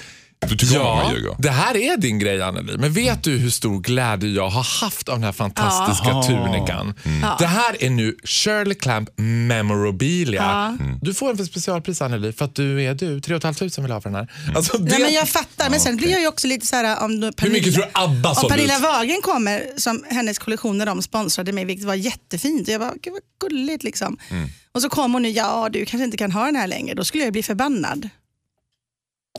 Du 0.46 0.56
tycker 0.56 0.80
om 0.80 0.98
att 0.98 1.04
Ja, 1.04 1.12
ljuger? 1.14 1.34
det 1.38 1.50
här 1.50 1.76
är 1.76 1.96
din 1.96 2.18
grej 2.18 2.42
Anneli. 2.42 2.78
Men 2.78 2.92
vet 2.92 3.22
du 3.24 3.36
hur 3.38 3.50
stor 3.50 3.80
glädje 3.80 4.28
jag 4.30 4.48
har 4.48 4.80
haft 4.80 5.08
av 5.08 5.14
den 5.14 5.24
här 5.24 5.32
fantastiska 5.32 6.08
Ja. 6.08 6.22
tunikan? 6.22 6.94
Det 7.38 7.46
här 7.46 7.82
är 7.84 7.90
nu 7.90 8.16
Shirley 8.24 8.74
Clamp 8.74 9.08
memorabilia. 9.16 10.78
Du 11.02 11.14
får 11.14 11.30
en 11.30 11.36
för 11.36 11.44
specialpris 11.44 12.02
Anneli 12.02 12.32
för 12.32 12.44
att 12.44 12.54
du 12.54 12.82
är 12.82 12.94
du. 12.94 13.20
3 13.20 13.40
500 13.40 13.68
vill 13.82 13.88
jag 13.88 13.94
ha 13.94 14.00
för 14.00 14.10
den 14.10 14.14
här. 14.18 14.54
Alltså, 14.56 14.78
det, 14.78 14.90
Nej, 14.90 15.00
men 15.02 15.12
jag 15.12 15.28
fattar, 15.28 15.70
men 15.70 15.80
sen 15.80 15.96
blir 15.96 16.10
jag 16.10 16.20
ju 16.20 16.26
också 16.28 16.46
lite 16.46 16.66
så 16.66 16.76
här 16.76 17.04
om 17.04 17.20
då 17.20 17.30
Hur 17.38 17.50
mycket 17.50 17.74
tror 17.74 17.84
du 17.84 17.90
ABBA 17.94 18.28
Om 18.28 18.34
sålde 18.34 18.56
Pernilla 18.56 18.76
ut? 18.76 18.82
Wahlgren 18.82 19.22
kommer, 19.22 19.62
som 19.76 20.04
hennes 20.10 20.38
kollektion 20.38 20.78
när 20.78 20.86
de 20.86 21.02
sponsrade 21.02 21.52
mig, 21.52 21.64
vilket 21.64 21.86
var 21.86 21.94
jättefint. 21.94 22.68
Och 22.68 22.74
jag 22.74 22.80
bara, 22.80 22.94
gud 23.02 23.12
vad 23.12 23.50
gulligt 23.50 23.82
liksom. 23.84 24.16
Mm. 24.30 24.48
Och 24.72 24.82
så 24.82 24.88
kom 24.88 25.12
hon 25.12 25.22
nu, 25.22 25.28
ja 25.30 25.68
du 25.72 25.84
kanske 25.86 26.04
inte 26.04 26.16
kan 26.16 26.32
ha 26.32 26.44
den 26.44 26.56
här 26.56 26.66
längre. 26.66 26.94
Då 26.94 27.04
skulle 27.04 27.24
jag 27.24 27.32
bli 27.32 27.42
förbannad. 27.42 28.08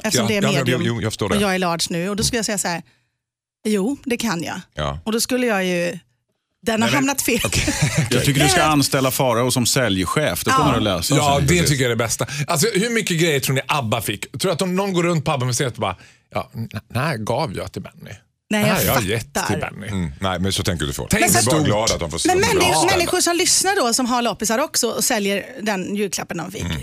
Eftersom 0.03 0.25
Ja, 0.25 0.27
det 0.27 0.37
är 0.37 0.41
ja, 0.41 0.57
ja, 0.57 0.59
medium 0.59 0.81
jo, 0.85 1.01
jag 1.01 1.11
förstår 1.11 1.29
och 1.35 1.41
jag 1.41 1.55
är 1.55 1.59
large 1.59 1.85
nu. 1.89 2.09
Och 2.09 2.15
då 2.15 2.23
skulle 2.23 2.37
jag 2.37 2.45
säga 2.45 2.57
så 2.57 2.67
här, 2.67 2.81
jo 3.67 3.97
det 4.05 4.17
kan 4.17 4.43
jag. 4.43 4.61
Ja. 4.75 4.99
Och 5.05 5.11
då 5.11 5.21
skulle 5.21 5.47
jag 5.47 5.65
ju, 5.65 5.99
den 6.65 6.81
har 6.81 6.89
hamnat 6.89 7.21
fel. 7.21 7.39
Jag 8.11 8.25
tycker 8.25 8.43
du 8.43 8.49
ska 8.49 8.63
anställa 8.63 9.11
Farao 9.11 9.51
som 9.51 9.65
säljchef. 9.65 10.43
Då 10.43 10.51
kommer 10.51 10.69
Ja. 10.71 10.75
det 10.77 10.83
lösa 10.83 11.15
Ja, 11.15 11.39
det 11.47 11.63
tycker 11.63 11.73
jag 11.83 11.83
är 11.83 11.89
det 11.89 11.95
bästa. 11.95 12.27
Alltså, 12.47 12.67
hur 12.73 12.89
mycket 12.89 13.19
grejer 13.19 13.39
tror 13.39 13.55
ni 13.55 13.61
ABBA 13.67 14.01
fick? 14.01 14.31
Tror 14.31 14.39
du 14.49 14.51
att 14.51 14.61
om 14.61 14.75
någon 14.75 14.93
går 14.93 15.03
runt 15.03 15.25
på 15.25 15.31
ABBA-museet 15.31 15.73
och 15.73 15.81
bara, 15.81 15.95
ja, 16.33 16.51
n- 16.55 16.69
den 16.93 17.03
här 17.03 17.17
gav 17.17 17.53
jag 17.55 17.71
till 17.71 17.81
Benny. 17.81 18.11
Nej, 18.51 18.61
jag 18.67 18.75
har 18.75 18.81
jag 19.01 19.03
gett 19.03 19.23
fattar. 19.37 19.47
till 19.47 19.59
Benny. 19.59 19.87
Mm, 19.87 20.11
nej, 20.21 20.39
men 20.39 20.53
så 20.53 20.63
tänker 20.63 20.85
du 20.85 20.93
få. 20.93 21.07
Tänk 21.11 21.33
bara 21.33 21.41
stort. 21.41 21.65
glada 21.65 21.93
att 21.93 21.99
de 21.99 22.11
får 22.11 22.27
Men 22.27 22.39
människor, 22.39 22.91
människor 22.91 23.21
som 23.21 23.35
lyssnar 23.35 23.75
då, 23.75 23.93
som 23.93 24.05
har 24.05 24.21
loppisar 24.21 24.59
också 24.59 24.87
och 24.89 25.03
säljer 25.03 25.45
den 25.61 25.95
julklappen 25.95 26.37
de 26.37 26.51
fick. 26.51 26.61
Mm. 26.61 26.77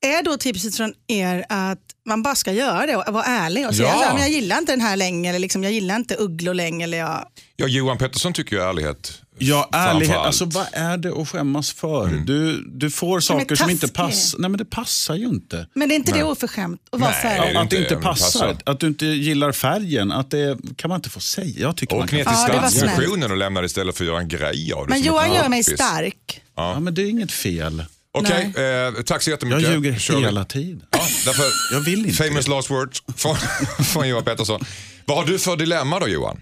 Är 0.00 0.22
då 0.22 0.36
tipset 0.36 0.76
från 0.76 0.94
er 1.06 1.44
att 1.48 1.78
man 2.08 2.22
bara 2.22 2.34
ska 2.34 2.52
göra 2.52 2.86
det 2.86 2.96
och 2.96 3.14
vara 3.14 3.24
ärlig 3.24 3.66
och 3.68 3.74
säga 3.74 3.88
Ja. 3.88 4.12
men 4.12 4.22
jag 4.22 4.30
gillar 4.30 4.58
inte 4.58 4.72
den 4.72 4.80
här 4.80 4.96
längre 4.96 5.28
eller 5.28 5.38
liksom, 5.38 5.62
jag 5.64 5.72
gillar 5.72 5.96
inte 5.96 6.14
ugglor 6.14 6.54
längre. 6.54 6.84
Eller 6.84 6.98
jag... 6.98 7.24
Ja, 7.56 7.66
Johan 7.66 7.98
Pettersson 7.98 8.32
tycker 8.32 8.56
ju 8.56 8.62
ärlighet. 8.62 9.22
Ja, 9.38 9.68
ärlighet. 9.72 10.16
Alltså, 10.16 10.44
vad 10.44 10.66
är 10.72 10.96
det 10.96 11.20
att 11.20 11.28
skämmas 11.28 11.72
för? 11.72 12.08
Mm. 12.08 12.26
Du, 12.26 12.64
du 12.66 12.90
får 12.90 13.20
saker 13.20 13.56
som 13.56 13.70
inte 13.70 13.88
passar. 13.88 14.38
Nej, 14.38 14.50
men 14.50 14.58
det 14.58 14.64
passar 14.64 15.14
ju 15.14 15.26
inte. 15.26 15.66
Men 15.74 15.88
det 15.88 15.94
är 15.94 15.96
inte 15.96 16.12
det 16.12 16.22
oförskämt 16.24 16.80
att 16.90 17.00
vara 17.00 17.10
Nej, 17.10 17.20
så 17.22 17.28
här. 17.28 17.54
Att 17.54 17.70
det 17.70 17.76
inte, 17.78 17.96
passar. 17.96 18.40
passar. 18.40 18.56
Att 18.64 18.80
du 18.80 18.86
inte 18.86 19.06
gillar 19.06 19.52
färgen. 19.52 20.12
Att 20.12 20.30
det 20.30 20.58
kan 20.76 20.88
man 20.88 20.96
inte 20.98 21.10
få 21.10 21.20
säga. 21.20 21.54
Jag 21.60 21.76
tycker 21.76 21.94
man 21.96 22.04
Och 22.04 22.10
kan 22.10 22.18
få 22.24 22.24
till 22.24 22.54
Ja, 22.54 22.68
Stadsmissionen 22.70 23.30
och 23.30 23.36
lämnade 23.36 23.66
istället 23.66 23.96
för 23.96 24.04
att 24.04 24.08
göra 24.08 24.20
en 24.20 24.28
grej 24.28 24.72
av 24.72 24.86
det. 24.86 24.90
Men 24.90 25.02
Johan 25.02 25.34
gör 25.34 25.48
mig 25.48 25.64
stark. 25.64 26.40
Ja, 26.56 26.80
men 26.80 26.94
det 26.94 27.02
är 27.02 27.06
inget 27.10 27.32
fel. 27.32 27.84
Okej, 28.16 28.52
eh, 28.96 29.02
tack 29.02 29.22
så 29.22 29.30
Jag 29.30 29.34
jättemycket. 29.34 29.70
ljuger 29.72 29.98
Shirley. 29.98 30.22
hela 30.24 30.44
tiden. 30.44 30.82
Ja, 30.90 30.98
därför, 31.24 31.44
Jag 31.72 31.80
vill 31.80 32.06
inte 32.06 32.24
Famous 32.24 32.48
last 32.48 32.70
words 32.70 33.02
från, 33.16 33.36
från 33.84 34.08
Johan 34.08 34.24
Pettersson. 34.24 34.60
Vad 35.04 35.16
har 35.18 35.24
du 35.24 35.38
för 35.38 35.56
dilemma 35.56 35.98
då 36.00 36.08
Johan? 36.08 36.40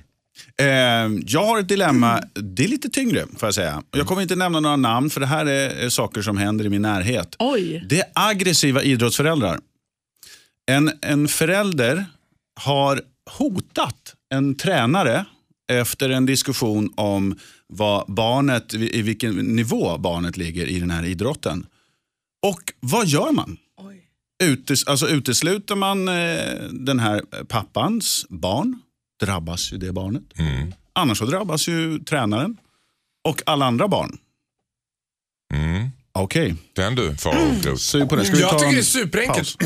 Eh, 0.61 0.67
jag 1.27 1.45
har 1.45 1.59
ett 1.61 1.69
dilemma, 1.69 2.23
det 2.35 2.65
är 2.65 2.69
lite 2.69 2.89
tyngre 2.89 3.21
får 3.39 3.47
jag 3.47 3.55
säga. 3.55 3.83
Jag 3.91 4.07
kommer 4.07 4.23
inte 4.23 4.37
nämna 4.37 4.61
några 4.61 4.77
namn 4.77 5.11
för 5.11 5.21
det 5.21 5.27
här 5.27 5.47
är 5.47 5.89
saker 5.89 6.23
som 6.23 6.37
händer 6.37 6.65
i 6.65 6.69
min 6.69 6.83
närhet. 6.83 7.37
Oj. 7.39 7.85
Det 7.89 8.01
är 8.01 8.07
aggressiva 8.15 8.83
idrottsföräldrar. 8.83 9.59
En, 10.71 10.91
en 11.03 11.29
förälder 11.29 12.07
har 12.61 13.01
hotat 13.31 14.15
en 14.35 14.55
tränare 14.57 15.25
efter 15.73 16.11
en 16.11 16.27
diskussion 16.27 16.93
om 16.97 17.39
vad 17.77 18.13
barnet, 18.13 18.75
i 18.75 19.03
vilken 19.03 19.37
nivå 19.37 19.99
barnet 19.99 20.37
ligger 20.37 20.67
i 20.67 20.81
den 20.81 20.91
här 20.91 21.05
idrotten. 21.05 21.67
Och 22.47 22.73
vad 22.81 23.07
gör 23.07 23.33
man? 23.33 23.57
Oj. 23.77 24.09
Utes, 24.43 24.87
alltså 24.87 25.09
utesluter 25.09 25.75
man 25.75 26.09
eh, 26.09 26.15
den 26.71 26.99
här 26.99 27.45
pappans 27.45 28.27
barn 28.29 28.81
drabbas 29.21 29.73
ju 29.73 29.77
det 29.77 29.93
barnet. 29.93 30.23
Annars 30.93 31.19
så 31.19 31.27
drabbas 31.27 31.69
ju 31.69 31.99
tränaren 31.99 32.57
och 33.29 33.43
alla 33.47 33.67
andra 33.67 33.89
barn. 33.89 34.19
Mm. 35.55 35.91
Okej, 36.13 36.55
Den 36.73 36.95
du, 36.95 37.17
så 37.77 37.99
vi 37.99 38.07
på 38.07 38.17
det. 38.17 38.25
Ska 38.25 38.37
vi 38.37 38.41
Jag 38.41 38.51
ta 38.51 38.59
tycker 38.59 38.69
en 38.69 38.75
det 38.75 38.81
är 38.81 38.83
superenkelt. 38.83 39.57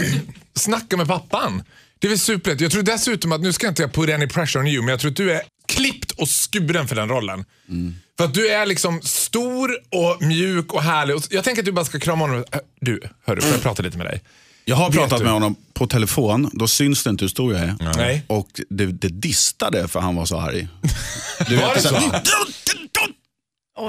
Snacka 0.54 0.96
med 0.96 1.06
pappan. 1.06 1.62
Det 1.98 2.06
är 2.06 2.08
väl 2.08 2.18
superlätt. 2.18 2.60
Jag 2.60 2.70
tror 2.70 2.82
dessutom 2.82 3.32
att, 3.32 3.40
nu 3.40 3.52
ska 3.52 3.66
jag 3.66 3.70
inte 3.70 3.82
jag 3.82 3.92
put 3.92 4.10
any 4.10 4.26
pressure 4.26 4.62
on 4.62 4.66
you, 4.66 4.82
men 4.82 4.88
jag 4.88 5.00
tror 5.00 5.10
att 5.10 5.16
du 5.16 5.32
är 5.32 5.42
klippt 5.68 6.10
och 6.12 6.28
skuren 6.28 6.88
för 6.88 6.96
den 6.96 7.08
rollen. 7.08 7.44
För 8.18 8.24
att 8.24 8.34
du 8.34 8.48
är 8.48 8.66
liksom 8.66 9.00
stor 9.02 9.70
och 9.90 10.22
mjuk 10.22 10.72
och 10.74 10.82
härlig. 10.82 11.16
Och 11.16 11.22
jag 11.30 11.44
tänker 11.44 11.62
att 11.62 11.66
du 11.66 11.72
bara 11.72 11.84
ska 11.84 11.98
krama 11.98 12.24
honom. 12.24 12.44
Äh, 12.52 12.58
Du, 12.80 13.00
hörru, 13.26 13.40
får 13.40 13.50
jag 13.50 13.62
prata 13.62 13.82
lite 13.82 13.96
med 13.98 14.06
dig? 14.06 14.22
Jag 14.64 14.76
har 14.76 14.90
Vet 14.90 14.98
pratat 14.98 15.22
med 15.22 15.32
honom 15.32 15.56
på 15.74 15.86
telefon, 15.86 16.50
då 16.52 16.68
syns 16.68 17.02
det 17.04 17.10
inte 17.10 17.24
hur 17.24 17.28
stor 17.28 17.52
jag 17.54 17.62
är. 17.62 17.74
Nej. 17.96 18.22
Och 18.26 18.48
det, 18.70 18.86
det 18.86 19.08
distade 19.08 19.88
för 19.88 20.00
han 20.00 20.16
var 20.16 20.24
så 20.26 20.40
arg. 20.40 20.68
Du 21.48 21.56
Var 21.56 21.74
det 21.74 21.80
så 21.80 21.94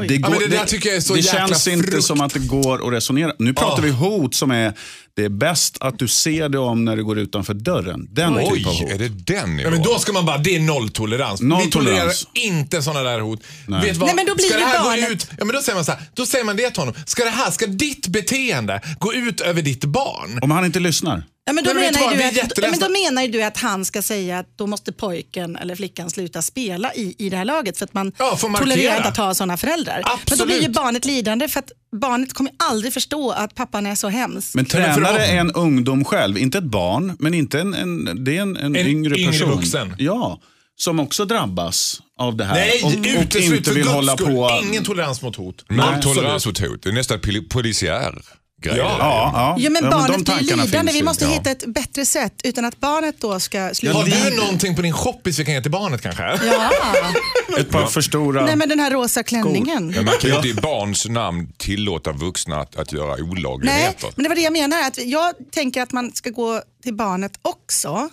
Det, 0.08 0.18
går, 0.18 0.30
men 0.30 0.40
det 0.40 0.48
där 0.48 0.66
tycker 0.66 0.90
jag 0.90 0.96
är 0.98 1.02
så 1.02 1.14
det 1.14 1.20
jäkla 1.20 1.48
känns 1.48 1.68
inte 1.68 1.92
frukt. 1.92 2.06
som 2.06 2.22
att 2.22 2.34
det 2.34 2.40
går 2.40 2.88
att 2.88 2.94
resonera. 2.94 3.34
Nu 3.40 3.54
pratar 3.54 3.84
Ah. 3.84 3.86
vi 3.86 3.92
hot 3.92 4.36
som 4.36 4.52
är, 4.52 4.74
det 5.20 5.26
är 5.26 5.30
bäst 5.30 5.78
att 5.80 6.00
du 6.00 6.08
ser 6.08 6.50
det 6.50 6.60
om 6.60 6.86
när 6.86 6.96
du 6.96 7.04
går 7.04 7.20
utanför 7.20 7.54
dörren. 7.54 8.08
Den 8.12 8.34
typen 8.34 8.48
av 8.48 8.54
Oj, 8.54 8.64
hot. 8.64 8.92
är 8.92 8.98
det 8.98 9.10
den 9.10 9.60
Ja, 9.60 9.70
men 9.70 9.82
då 9.82 10.00
ska 10.00 10.14
man 10.14 10.26
bara, 10.26 10.38
det 10.38 10.56
är 10.56 10.60
nolltolerans. 10.60 11.42
Vi 11.42 11.46
Nolltolerans. 11.46 12.26
tolererar 12.26 12.48
inte 12.56 12.82
sådana 12.82 13.10
där 13.10 13.20
hot. 13.20 13.44
Nej. 13.68 13.82
Vet 13.82 13.98
vad? 13.98 14.08
Nej, 14.08 14.16
men 14.16 14.26
då 14.26 14.36
blir 14.36 14.46
ska 14.46 14.58
det 14.58 14.66
här 14.66 14.84
barnet- 14.84 15.06
gå 15.08 15.14
ut? 15.14 15.28
Ja, 15.38 15.46
men 15.46 15.56
då 15.56 15.62
säger 15.62 15.76
man 15.76 15.86
så 15.86 15.92
här, 15.92 16.02
då 16.14 16.26
säger 16.26 16.46
man 16.46 16.56
det 16.58 16.70
till 16.70 16.82
honom. 16.82 16.96
Ska 17.06 17.24
det 17.24 17.30
här, 17.30 17.52
ska 17.52 17.66
ditt 17.68 18.08
beteende 18.08 18.82
gå 19.00 19.14
ut 19.14 19.42
över 19.42 19.62
ditt 19.62 19.86
barn? 19.86 20.40
Om 20.42 20.52
han 20.52 20.66
inte 20.66 20.80
lyssnar. 20.80 21.24
Ja, 21.46 21.54
men 21.54 21.64
då, 21.64 21.74
men 21.74 21.82
vet 21.84 21.94
menar 21.94 22.00
du 22.12 22.18
vad? 22.18 22.26
du 22.26 22.32
Vi 22.34 22.40
är 22.40 22.44
att, 22.46 22.52
ja, 22.58 22.68
men 22.72 22.80
då 22.80 22.90
menar 22.90 23.22
ju 23.22 23.28
du 23.28 23.44
att 23.44 23.58
han 23.58 23.86
ska 23.86 24.02
säga 24.02 24.40
att 24.40 24.58
då 24.58 24.68
måste 24.68 24.92
pojken 24.92 25.56
eller 25.56 25.76
flickan 25.76 26.10
sluta 26.10 26.42
spela 26.42 26.94
i, 26.94 27.16
i 27.18 27.30
det 27.30 27.38
här 27.38 27.46
laget 27.46 27.78
för 27.78 27.86
att 27.86 27.94
man 27.94 28.12
Ja, 28.18 28.36
får 28.38 28.50
markera. 28.50 28.70
tolererar 28.70 28.98
inte 28.98 29.10
att 29.10 29.18
ha 29.18 29.34
sådana 29.34 29.58
föräldrar. 29.58 30.04
Men 30.30 30.38
då 30.38 30.46
blir 30.46 30.56
ju 30.56 30.60
Absolut. 30.62 30.76
barnet 30.78 31.06
lidande 31.06 31.48
för 31.48 31.60
att 31.60 31.72
barnet 31.92 32.34
kommer 32.34 32.52
aldrig 32.58 32.94
förstå 32.94 33.32
att 33.32 33.56
pappan 33.56 33.86
är 33.86 33.96
så 33.96 34.08
hemsk. 34.10 34.56
Men 34.56 34.66
tränare 34.66 35.26
är 35.26 35.38
en 35.40 35.52
ungdom 35.52 36.06
själv, 36.06 36.38
inte 36.38 36.58
ett 36.58 36.64
barn, 36.64 37.16
men 37.20 37.34
inte 37.34 37.60
en, 37.62 37.74
en, 37.74 38.24
det 38.26 38.38
är 38.38 38.42
en, 38.42 38.58
en, 38.58 38.76
En 38.76 38.88
yngre 38.88 39.18
yngre 39.20 39.32
person. 39.32 39.50
vuxen. 39.52 39.96
Ja, 39.98 40.42
som 40.76 41.00
också 41.00 41.26
drabbas 41.26 42.02
av 42.18 42.38
det 42.38 42.46
här. 42.46 42.54
Nej, 42.56 42.82
och, 42.84 42.90
och 42.94 43.22
uteslut 43.24 43.52
inte 43.58 43.70
för 43.70 43.76
vill 43.76 43.84
guds 43.84 43.96
hålla 43.96 44.18
skull. 44.18 44.28
på. 44.36 44.62
Ingen 44.70 44.84
tolerans 44.84 45.22
mot 45.22 45.36
hot. 45.36 45.66
Nolltolerans 45.70 46.46
mot 46.46 46.60
hot. 46.60 46.84
Det 46.84 46.90
är 46.90 46.94
nästan 46.94 47.20
poli- 47.20 47.50
polisiär 47.50 48.16
Ja. 48.62 48.76
Ja, 48.76 48.96
ja. 49.34 49.56
Jo, 49.60 49.72
men 49.72 49.84
ja, 49.84 49.90
barnet 49.92 50.26
de 50.26 50.38
blir 50.44 50.56
lidande. 50.66 50.92
Vi 50.92 51.04
måste 51.04 51.26
Ja. 51.26 51.32
hitta 51.32 51.52
ett 51.52 51.66
bättre 51.68 52.06
sätt 52.06 52.34
utan 52.44 52.66
att 52.66 52.80
barnet 52.80 53.16
då 53.22 53.40
ska 53.40 53.74
sluta. 53.74 53.98
Har 53.98 54.06
du 54.32 54.38
någonting 54.38 54.76
på 54.76 54.82
din 54.82 54.94
shoppis 54.94 55.40
vi 55.40 55.46
kan 55.46 55.54
ge 55.54 55.62
till 55.62 55.72
barnet 55.72 56.02
kanske? 56.02 56.24
Ja. 56.24 56.72
Ett 57.60 57.70
par 57.70 57.86
för 57.88 58.02
stora... 58.02 58.46
Nej, 58.46 58.56
men 58.56 58.70
den 58.70 58.80
här 58.80 58.92
rosa 58.92 59.24
klänningen. 59.24 59.88
Men 59.88 60.06
man 60.06 60.14
kan 60.22 60.30
ju 60.30 60.36
inte 60.36 60.48
i 60.48 60.54
barns 60.54 61.06
namn 61.10 61.48
tillåta 61.58 62.12
vuxna 62.12 62.60
att, 62.62 62.76
att 62.76 62.94
göra 62.94 63.16
Nej, 63.16 63.22
olagligheter. 63.24 64.10
men 64.16 64.24
det 64.24 64.30
var 64.30 64.36
det 64.36 64.42
jag 64.42 64.54
menar. 64.54 64.82
Att 64.88 64.98
jag 64.98 65.34
tänker 65.52 65.82
att 65.82 65.92
man 65.92 66.12
ska 66.16 66.30
gå 66.30 66.62
till 66.84 66.94
barnet 66.94 67.32
också. 67.42 68.10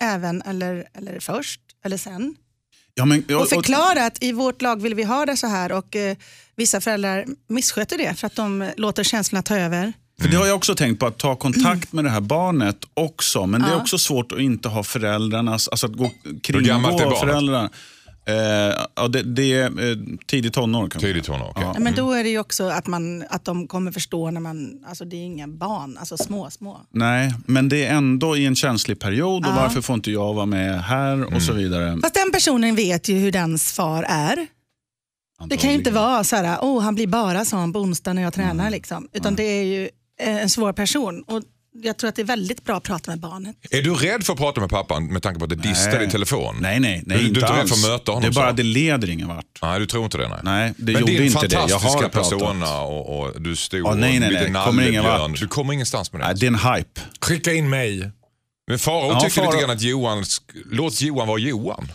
eh, 0.00 0.08
Även 0.14 0.42
eller, 0.42 0.84
eller 0.98 1.20
först 1.20 1.60
eller 1.84 1.96
sen. 1.96 2.34
ja, 2.98 3.04
men, 3.04 3.24
och, 3.28 3.42
Och 3.42 3.48
förklara 3.48 4.06
att 4.06 4.22
i 4.22 4.32
vårt 4.32 4.62
lag 4.62 4.82
vill 4.82 4.94
vi 4.94 5.04
ha 5.04 5.26
det 5.26 5.36
så 5.36 5.46
här 5.46 5.72
och 5.72 5.96
eh, 5.96 6.16
vissa 6.56 6.80
föräldrar 6.80 7.24
missköter 7.48 7.98
det 7.98 8.14
för 8.14 8.26
att 8.26 8.36
de 8.36 8.70
låter 8.76 9.04
känslorna 9.04 9.42
ta 9.42 9.56
över. 9.56 9.92
för 10.20 10.28
det 10.28 10.36
har 10.36 10.46
jag 10.46 10.56
också 10.56 10.74
tänkt 10.74 11.00
på, 11.00 11.06
att 11.06 11.18
ta 11.18 11.36
kontakt 11.36 11.92
med 11.92 12.04
det 12.04 12.10
här 12.10 12.20
barnet 12.20 12.76
också. 12.94 13.46
Men 13.46 13.62
det 13.62 13.68
är 13.68 13.76
också 13.76 13.98
svårt 13.98 14.32
att 14.32 14.38
inte 14.38 14.68
ha 14.68 14.82
föräldrarnas, 14.82 15.68
alltså 15.68 15.86
att 15.86 15.92
gå 15.92 16.10
kringgå 16.42 16.78
barnet? 16.78 17.18
föräldrarna. 17.18 17.70
Eh, 18.28 18.74
ja, 18.94 19.08
det, 19.08 19.22
det 19.22 19.52
är 19.52 19.90
eh, 19.90 19.96
tidigt 20.26 20.54
tonår 20.54 20.80
kanske. 20.80 21.08
Tidigt 21.08 21.24
tonår, 21.24 21.50
okej. 21.50 21.64
Ja, 21.74 21.80
Men 21.80 21.94
då 21.94 22.12
är 22.12 22.24
det 22.24 22.30
ju 22.30 22.38
också 22.38 22.68
att, 22.68 22.86
man, 22.86 23.24
att 23.30 23.44
de 23.44 23.68
kommer 23.68 23.92
förstå 23.92 24.30
när 24.30 24.40
man, 24.40 24.84
alltså 24.88 25.04
det 25.04 25.16
är 25.16 25.24
inga 25.24 25.48
barn, 25.48 25.96
alltså 25.98 26.16
små, 26.16 26.50
små. 26.50 26.80
Nej, 26.90 27.34
men 27.46 27.68
det 27.68 27.86
är 27.86 27.94
ändå 27.94 28.36
i 28.36 28.46
en 28.46 28.56
känslig 28.56 29.00
period 29.00 29.46
och 29.46 29.54
varför 29.54 29.80
får 29.80 29.94
inte 29.94 30.10
jag 30.10 30.34
vara 30.34 30.46
med 30.46 30.82
här 30.82 31.34
och 31.34 31.42
så 31.42 31.52
vidare. 31.52 31.98
Fast 32.02 32.14
den 32.14 32.32
personen 32.32 32.76
vet 32.76 33.08
ju 33.08 33.18
hur 33.18 33.32
dens 33.32 33.72
far 33.72 34.02
är. 34.08 34.46
Det 35.46 35.56
kan 35.56 35.70
ju 35.70 35.76
inte 35.76 35.90
vara 35.90 36.24
så 36.24 36.36
här, 36.36 36.58
oh, 36.60 36.82
han 36.82 36.94
blir 36.94 37.06
bara 37.06 37.44
sån 37.44 37.72
på 37.72 37.78
onsdag 37.78 38.12
när 38.12 38.22
jag 38.22 38.32
tränar. 38.32 38.70
Liksom. 38.70 39.08
Utan 39.12 39.34
det 39.34 39.42
är 39.42 39.64
ju 39.64 39.88
eh, 40.20 40.36
en 40.36 40.50
svår 40.50 40.72
person. 40.72 41.22
Och 41.22 41.42
jag 41.82 41.96
tror 41.96 42.08
att 42.08 42.16
det 42.16 42.22
är 42.22 42.26
väldigt 42.26 42.64
bra 42.64 42.76
att 42.76 42.82
prata 42.82 43.10
med 43.10 43.20
barnet. 43.20 43.56
Är 43.70 43.82
du 43.82 43.94
rädd 43.94 44.24
för 44.24 44.32
att 44.32 44.38
prata 44.38 44.60
med 44.60 44.70
pappan 44.70 45.06
med 45.06 45.22
tanke 45.22 45.38
på 45.38 45.44
att 45.44 45.50
det 45.50 45.56
distar 45.56 46.02
i 46.02 46.10
telefon? 46.10 46.56
Nej, 46.60 46.80
nej, 46.80 47.02
nej 47.06 47.18
Du- 47.18 47.22
du 47.22 47.28
inte 47.28 47.40
är 47.40 47.42
inte 47.42 47.60
rädd 47.62 47.68
för 47.68 47.74
att 47.76 47.92
möta 47.92 48.12
honom, 48.12 48.22
Det 48.22 48.28
är 48.28 48.40
bara 48.42 48.50
så? 48.50 48.56
det 48.56 48.62
leder 48.62 49.10
ingen 49.10 49.28
vart. 49.28 49.44
Nej, 49.62 49.80
du 49.80 49.86
tror 49.86 50.04
inte 50.04 50.18
det? 50.18 50.28
Nej, 50.28 50.38
Nej, 50.44 50.72
det 50.76 50.92
Men 50.92 51.00
gjorde 51.00 51.12
din 51.12 51.22
inte 51.22 51.46
det. 51.46 51.54
Jag 51.68 51.78
har 51.78 51.92
pratat. 51.94 52.12
persona 52.12 52.80
och, 52.80 53.18
och 53.20 53.42
du 53.42 53.56
stod 53.56 53.82
nej, 53.82 53.90
och 53.90 53.98
nej, 53.98 54.20
lite 54.20 54.48
nej. 54.48 54.64
Kommer 54.64 54.88
ingen 54.88 55.04
vart. 55.04 55.40
Du 55.40 55.48
kommer 55.48 55.72
ingenstans 55.72 56.12
med 56.12 56.20
det. 56.20 56.24
Nej, 56.26 56.34
det 56.36 56.46
är 56.46 56.48
en 56.48 56.74
hype. 56.76 57.00
Skicka 57.20 57.52
in 57.52 57.68
mig. 57.70 58.10
Men 58.68 58.78
Farao 58.78 59.08
Ja, 59.12 59.20
tyckte 59.20 59.40
Farao- 59.40 59.46
lite 59.52 59.60
grann 59.62 59.70
att 59.70 59.82
Johan, 59.82 60.24
låt 60.70 61.00
Johan 61.00 61.28
vara 61.28 61.38
Johan. 61.38 61.88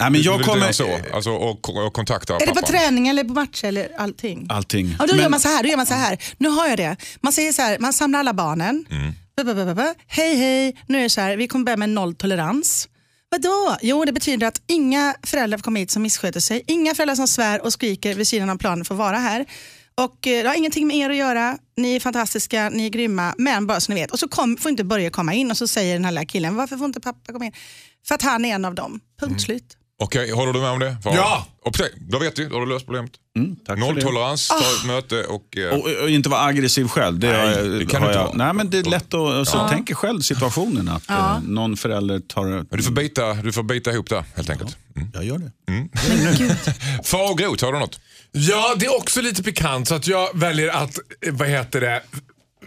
Nej, 0.00 0.10
men 0.10 0.22
jag 0.22 0.42
kommer... 0.44 0.72
så, 0.72 0.98
alltså, 1.14 1.30
och, 1.30 1.68
och 1.86 1.92
kontakta 1.92 2.34
Är 2.34 2.38
det 2.40 2.46
pappan. 2.46 2.62
på 2.62 2.68
träning 2.68 3.08
eller 3.08 3.24
på 3.24 3.32
match 3.32 3.64
eller 3.64 3.88
allting? 3.98 4.46
Allting. 4.50 4.96
Ja, 4.98 5.06
då, 5.06 5.14
gör 5.14 5.22
Men- 5.22 5.30
man 5.30 5.40
så 5.40 5.48
här, 5.48 5.62
då 5.62 5.68
gör 5.68 5.76
man 5.76 5.86
så 5.86 5.94
här. 5.94 6.18
Nu 6.38 6.48
har 6.48 6.68
jag 6.68 6.76
det. 6.78 6.96
Man 7.20 7.32
säger 7.32 7.52
så 7.52 7.62
här, 7.62 7.78
man 7.78 7.92
samlar 7.92 8.18
alla 8.20 8.34
barnen. 8.34 8.84
Ba, 9.36 9.44
ba, 9.44 9.54
ba, 9.54 9.64
ba, 9.64 9.74
ba. 9.74 9.94
Hej 10.06 10.36
hej, 10.36 10.76
nu 10.86 10.98
är 10.98 11.02
det 11.02 11.10
så 11.10 11.20
här, 11.20 11.36
vi 11.36 11.48
kommer 11.48 11.64
börja 11.64 11.76
med 11.76 11.90
nolltolerans. 11.90 12.88
Vadå? 13.28 13.76
Jo, 13.82 14.04
det 14.04 14.12
betyder 14.12 14.46
att 14.46 14.62
inga 14.66 15.14
föräldrar 15.22 15.58
får 15.58 15.62
komma 15.62 15.78
hit 15.78 15.90
som 15.90 16.02
missköter 16.02 16.40
sig. 16.40 16.62
Inga 16.66 16.94
föräldrar 16.94 17.14
som 17.16 17.28
svär 17.28 17.64
och 17.64 17.72
skriker 17.72 18.14
vid 18.14 18.28
sidan 18.28 18.50
av 18.50 18.56
planen 18.58 18.84
får 18.84 18.94
vara 18.94 19.16
här. 19.18 19.46
Och 19.94 20.26
eh, 20.26 20.42
Det 20.42 20.48
har 20.48 20.54
ingenting 20.56 20.86
med 20.86 20.96
er 20.96 21.10
att 21.10 21.16
göra. 21.16 21.58
Ni 21.76 21.96
är 21.96 22.00
fantastiska, 22.00 22.70
ni 22.70 22.86
är 22.86 22.90
grymma. 22.90 23.34
Men 23.38 23.66
bara 23.66 23.80
så 23.80 23.92
ni 23.92 24.00
vet. 24.00 24.10
Och 24.10 24.18
så 24.18 24.28
kom, 24.28 24.56
får 24.56 24.70
inte 24.70 24.84
Börje 24.84 25.10
komma 25.10 25.34
in 25.34 25.50
och 25.50 25.56
så 25.56 25.68
säger 25.68 25.94
den 25.94 26.04
här 26.04 26.12
lilla 26.12 26.24
killen, 26.24 26.54
varför 26.56 26.76
får 26.76 26.86
inte 26.86 27.00
pappa 27.00 27.32
komma 27.32 27.44
in? 27.44 27.52
För 28.08 28.14
att 28.14 28.22
han 28.22 28.44
är 28.44 28.54
en 28.54 28.64
av 28.64 28.74
dem. 28.74 29.00
Punkt 29.20 29.42
slut. 29.42 29.76
Okej, 29.98 30.30
håller 30.30 30.52
du 30.52 30.60
med 30.60 30.70
om 30.70 30.78
det? 30.78 30.96
Ja. 31.04 31.46
Och, 31.64 31.74
precis, 31.74 31.94
då 32.00 32.18
vet 32.18 32.36
du, 32.36 32.48
då 32.48 32.54
har 32.56 32.66
du 32.66 32.72
löst 32.72 32.84
problemet. 32.86 33.10
Mm, 33.36 33.56
det. 33.66 33.76
Nolltolerans, 33.76 34.48
ta 34.48 34.54
ett 34.58 34.86
möte 34.86 35.24
och... 35.24 35.56
eh, 35.56 35.78
Och, 35.78 36.02
och 36.02 36.10
inte 36.10 36.28
vara 36.28 36.40
aggressiv 36.44 36.88
själv. 36.88 37.18
Det, 37.18 37.32
Nej, 37.32 37.54
har- 37.56 37.62
det 37.78 37.86
kan 37.86 38.00
du 38.02 38.06
inte 38.06 38.18
jag. 38.18 38.24
vara. 38.26 38.36
Nej, 38.36 38.52
men 38.52 38.70
det 38.70 38.78
är 38.78 38.82
lätt 38.82 39.14
att... 39.14 39.20
Alltså, 39.20 39.66
Tänk 39.70 39.90
er 39.90 39.94
själv 39.94 40.20
situationen 40.20 40.88
att 40.88 41.10
eh, 41.10 41.38
någon 41.42 41.76
förälder 41.76 42.18
tar... 42.20 42.76
Du 42.76 42.82
får 42.82 42.92
bita, 42.92 43.34
du 43.34 43.52
får 43.52 43.62
bita 43.62 43.92
ihop 43.92 44.08
där 44.10 44.24
helt 44.36 44.50
enkelt. 44.50 44.76
Mm. 44.96 45.08
Jag 45.14 45.24
gör 45.24 45.38
det. 45.38 45.50
Farao 47.04 47.34
Groth, 47.34 47.64
har 47.64 47.72
du 47.72 47.78
något? 47.78 48.00
Ja, 48.32 48.74
det 48.78 48.86
är 48.86 48.96
också 48.96 49.20
lite 49.20 49.42
pikant 49.42 49.88
så 49.88 49.94
att 49.94 50.06
jag 50.06 50.28
väljer 50.34 50.68
att, 50.68 50.98
eh, 51.26 51.32
vad 51.32 51.48
heter 51.48 51.80
det, 51.80 52.02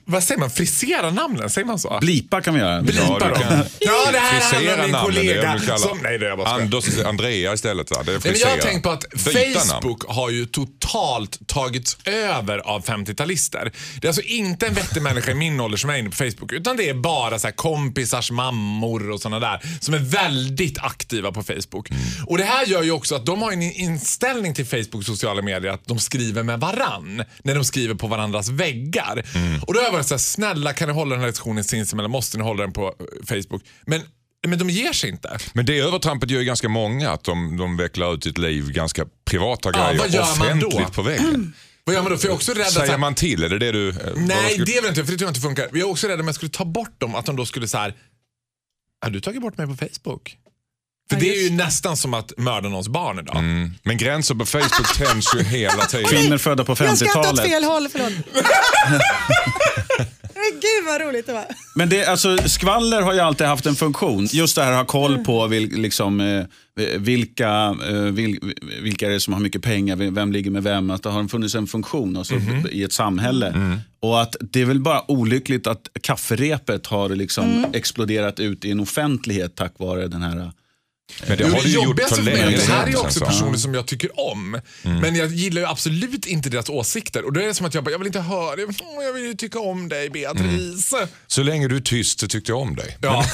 vad 0.09 0.23
säger 0.23 0.39
man, 0.39 0.49
frisera 0.49 1.11
namnen? 1.11 1.49
Säger 1.49 1.67
man 1.67 1.79
så? 1.79 1.97
Blipa 2.01 2.41
kan 2.41 2.53
vi 2.53 2.59
göra. 2.59 2.81
Blipa 2.81 3.19
dem. 3.19 3.41
Ja, 3.79 4.11
det 4.11 4.17
här 4.19 4.53
handlar 4.53 4.73
om 4.75 4.81
min 4.81 4.91
det 4.91 4.99
kollega. 5.01 5.59
kalla- 5.65 5.77
Som, 5.77 5.97
nej, 6.03 6.17
det 6.17 6.25
är 6.25 6.29
jag 6.29 6.37
bara. 6.37 6.49
Anders, 6.49 6.85
Andrea 7.05 7.53
istället. 7.53 7.91
Va? 7.91 8.03
Det 8.05 8.11
är 8.11 8.19
Nej, 8.23 8.39
jag 8.41 8.47
har 8.49 8.57
tänkt 8.57 8.83
på 8.83 8.89
att. 8.89 9.05
Facebook 9.17 10.03
har 10.07 10.29
ju 10.29 10.45
totalt 10.45 11.47
tagits 11.47 11.97
över 12.05 12.57
av 12.57 12.85
50-talister. 12.85 13.71
Det 14.01 14.07
är 14.07 14.09
alltså 14.09 14.21
inte 14.21 14.67
en 14.67 14.73
vettig 14.73 15.01
människa 15.01 15.31
i 15.31 15.35
min 15.35 15.59
ålder 15.59 15.77
som 15.77 15.89
är 15.89 15.97
inne 15.97 16.09
på 16.09 16.15
Facebook 16.15 16.51
utan 16.51 16.77
det 16.77 16.89
är 16.89 16.93
bara 16.93 17.39
så 17.39 17.47
här 17.47 17.51
kompisars 17.53 18.31
mammor 18.31 19.09
och 19.11 19.21
såna 19.21 19.39
där 19.39 19.61
som 19.79 19.93
är 19.93 19.99
väldigt 19.99 20.79
aktiva 20.79 21.31
på 21.31 21.43
Facebook. 21.43 21.89
Mm. 21.91 22.01
Och 22.25 22.37
Det 22.37 22.43
här 22.43 22.65
gör 22.65 22.83
ju 22.83 22.91
också 22.91 23.15
att 23.15 23.25
de 23.25 23.41
har 23.41 23.51
en 23.51 23.61
inställning 23.61 24.53
till 24.53 24.65
Facebook 24.65 25.05
sociala 25.05 25.41
medier 25.41 25.71
att 25.71 25.87
de 25.87 25.99
skriver 25.99 26.43
med 26.43 26.59
varann 26.59 27.23
när 27.43 27.55
de 27.55 27.63
skriver 27.65 27.95
på 27.95 28.07
varandras 28.07 28.49
väggar. 28.49 29.23
Mm. 29.35 29.63
Och 29.63 29.73
då 29.73 29.79
har 29.81 29.98
varit 29.99 30.07
så 30.07 30.13
här, 30.13 30.19
snälla 30.19 30.73
kan 30.73 30.87
ni 30.87 30.93
hålla 30.93 31.11
den 31.15 31.19
här 31.19 31.27
lektionen 31.27 31.63
sinsemellan? 31.63 32.11
Måste 32.11 32.37
ni 32.37 32.43
hålla 32.43 32.63
den 32.63 32.73
på 32.73 32.87
eh, 32.87 33.25
Facebook? 33.27 33.63
Men, 33.87 34.01
men 34.47 34.59
de 34.59 34.69
ger 34.69 34.93
sig 34.93 35.09
inte. 35.09 35.37
Men 35.53 35.65
det 35.65 35.79
övertrampet 35.79 36.29
gör 36.29 36.39
ju 36.39 36.45
ganska 36.45 36.69
många, 36.69 37.09
att 37.11 37.23
de, 37.23 37.57
de 37.57 37.77
vecklar 37.77 38.13
ut 38.13 38.23
sitt 38.23 38.37
liv 38.37 38.71
ganska 38.71 39.05
privata 39.25 39.69
Ja, 39.73 39.85
grejer 39.87 39.99
vad 39.99 40.09
gör 40.09 40.39
man 40.39 40.59
då? 40.59 40.67
offentligt 40.67 40.93
på 40.95 41.01
väggen. 41.01 41.53
Vad 41.83 41.95
gör 41.95 42.01
man 42.03 42.11
då? 42.11 42.17
För 42.17 42.27
jag 42.27 42.31
är 42.31 42.35
också 42.35 42.53
rädd 42.53 42.61
att... 42.61 42.73
Säger 42.73 42.89
här- 42.91 42.97
man 42.97 43.15
till? 43.15 43.43
Är 43.43 43.49
det 43.49 43.59
det 43.59 43.71
du... 43.71 43.89
eh, 43.89 43.95
Nej, 44.15 44.49
skulle- 44.51 44.65
det 44.65 44.77
är 44.77 44.81
väl 44.81 44.89
inte, 44.89 45.05
för 45.05 45.11
det 45.11 45.17
tror 45.17 45.27
jag 45.27 45.29
inte 45.29 45.41
funkar. 45.41 45.63
Jag 45.71 45.79
är 45.79 45.89
också 45.89 46.07
rädd 46.07 46.19
om 46.19 46.25
jag 46.27 46.35
skulle 46.35 46.49
ta 46.51 46.65
bort 46.65 46.99
dem, 47.01 47.15
att 47.15 47.25
de 47.25 47.35
då 47.35 47.45
skulle 47.45 47.67
så 47.67 47.77
här. 47.77 47.93
Har 49.01 49.09
du 49.11 49.21
tagit 49.21 49.41
bort 49.41 49.57
mig 49.57 49.67
på 49.67 49.75
Facebook? 49.75 50.37
För 51.09 51.15
Ja, 51.15 51.19
det 51.21 51.29
är 51.29 51.35
ju 51.35 51.41
just 51.41 51.53
nästan 51.53 51.97
som 51.97 52.13
att 52.13 52.33
mörda 52.37 52.69
någons 52.69 52.87
barn 52.87 53.19
idag. 53.19 53.35
Mm. 53.37 53.73
Men 53.83 53.97
gränser 53.97 54.35
på 54.35 54.45
Facebook 54.45 54.93
tänds 54.97 55.35
ju 55.35 55.43
hela 55.43 55.85
tiden. 55.85 56.05
Kvinnor 56.07 56.37
födda 56.37 56.63
på 56.65 56.75
Jag 56.79 56.97
skrattar 56.97 57.19
åt 57.19 57.25
50-talet. 57.25 57.45
fel 57.51 57.63
håll, 57.63 57.89
förlåt. 57.91 58.13
Men 60.33 60.59
gud 60.59 60.85
vad 60.85 61.01
roligt 61.01 61.27
det 61.27 61.33
var. 61.33 61.45
Men 61.75 61.89
det, 61.89 62.05
alltså, 62.05 62.37
skvaller 62.37 63.01
har 63.01 63.13
ju 63.13 63.19
alltid 63.19 63.47
haft 63.47 63.65
en 63.65 63.75
funktion. 63.75 64.27
Just 64.31 64.55
det 64.55 64.63
här 64.63 64.71
att 64.71 64.77
ha 64.77 64.85
koll 64.85 65.17
på 65.17 65.47
vil, 65.47 65.69
liksom, 65.69 66.19
eh, 66.19 66.45
vilka, 66.97 67.75
eh, 67.89 67.95
vil, 67.95 68.53
vilka 68.81 69.07
är 69.07 69.09
det 69.09 69.19
som 69.19 69.33
har 69.33 69.41
mycket 69.41 69.61
pengar, 69.61 69.95
vem 69.95 70.31
ligger 70.31 70.51
med 70.51 70.63
vem. 70.63 70.91
Att 70.91 71.03
det 71.03 71.09
har 71.09 71.27
funnits 71.27 71.55
en 71.55 71.67
funktion 71.67 72.17
alltså, 72.17 72.35
i 72.71 72.83
ett 72.83 72.93
samhälle. 72.93 73.79
Och 74.01 74.21
att 74.21 74.35
Det 74.39 74.61
är 74.61 74.65
väl 74.65 74.79
bara 74.79 75.11
olyckligt 75.11 75.67
att 75.67 75.87
kafferepet 76.01 76.87
har 76.87 77.09
liksom 77.09 77.65
exploderat 77.73 78.39
ut 78.39 78.65
i 78.65 78.71
en 78.71 78.79
offentlighet 78.79 79.55
tack 79.55 79.73
vare 79.77 80.07
den 80.07 80.21
här... 80.21 80.51
Men 81.27 81.37
det 81.37 81.43
Jo, 81.43 81.53
har 81.53 81.61
du 81.61 81.69
ju 81.69 81.75
gjort 81.75 82.01
för 82.09 82.21
länge 82.21 82.57
det 82.57 82.63
här 82.63 82.87
är 82.87 82.97
också 82.97 83.11
sen, 83.11 83.19
så. 83.19 83.25
personer 83.25 83.57
som 83.57 83.73
jag 83.73 83.85
tycker 83.85 84.19
om. 84.19 84.61
Men 84.81 85.15
jag 85.15 85.27
gillar 85.27 85.61
ju 85.61 85.67
absolut 85.67 86.25
inte 86.25 86.49
deras 86.49 86.69
åsikter. 86.69 87.25
Och 87.25 87.33
då 87.33 87.39
är 87.39 87.45
det 87.45 87.53
som 87.53 87.65
att 87.65 87.73
jag 87.73 87.83
bara, 87.83 87.91
jag 87.91 87.99
vill 87.99 88.07
inte 88.07 88.19
höra, 88.19 88.55
Åh, 88.81 89.03
jag 89.03 89.13
vill 89.13 89.23
ju 89.23 89.33
tycka 89.33 89.59
om 89.59 89.89
dig 89.89 90.09
Beatrice. 90.09 90.93
Så 91.27 91.43
länge 91.43 91.67
du 91.67 91.75
är 91.75 91.81
tyst 91.81 92.19
så 92.19 92.27
tyckte 92.27 92.51
jag 92.51 92.59
om 92.59 92.75
dig. 92.75 92.97
Ja. 93.01 93.25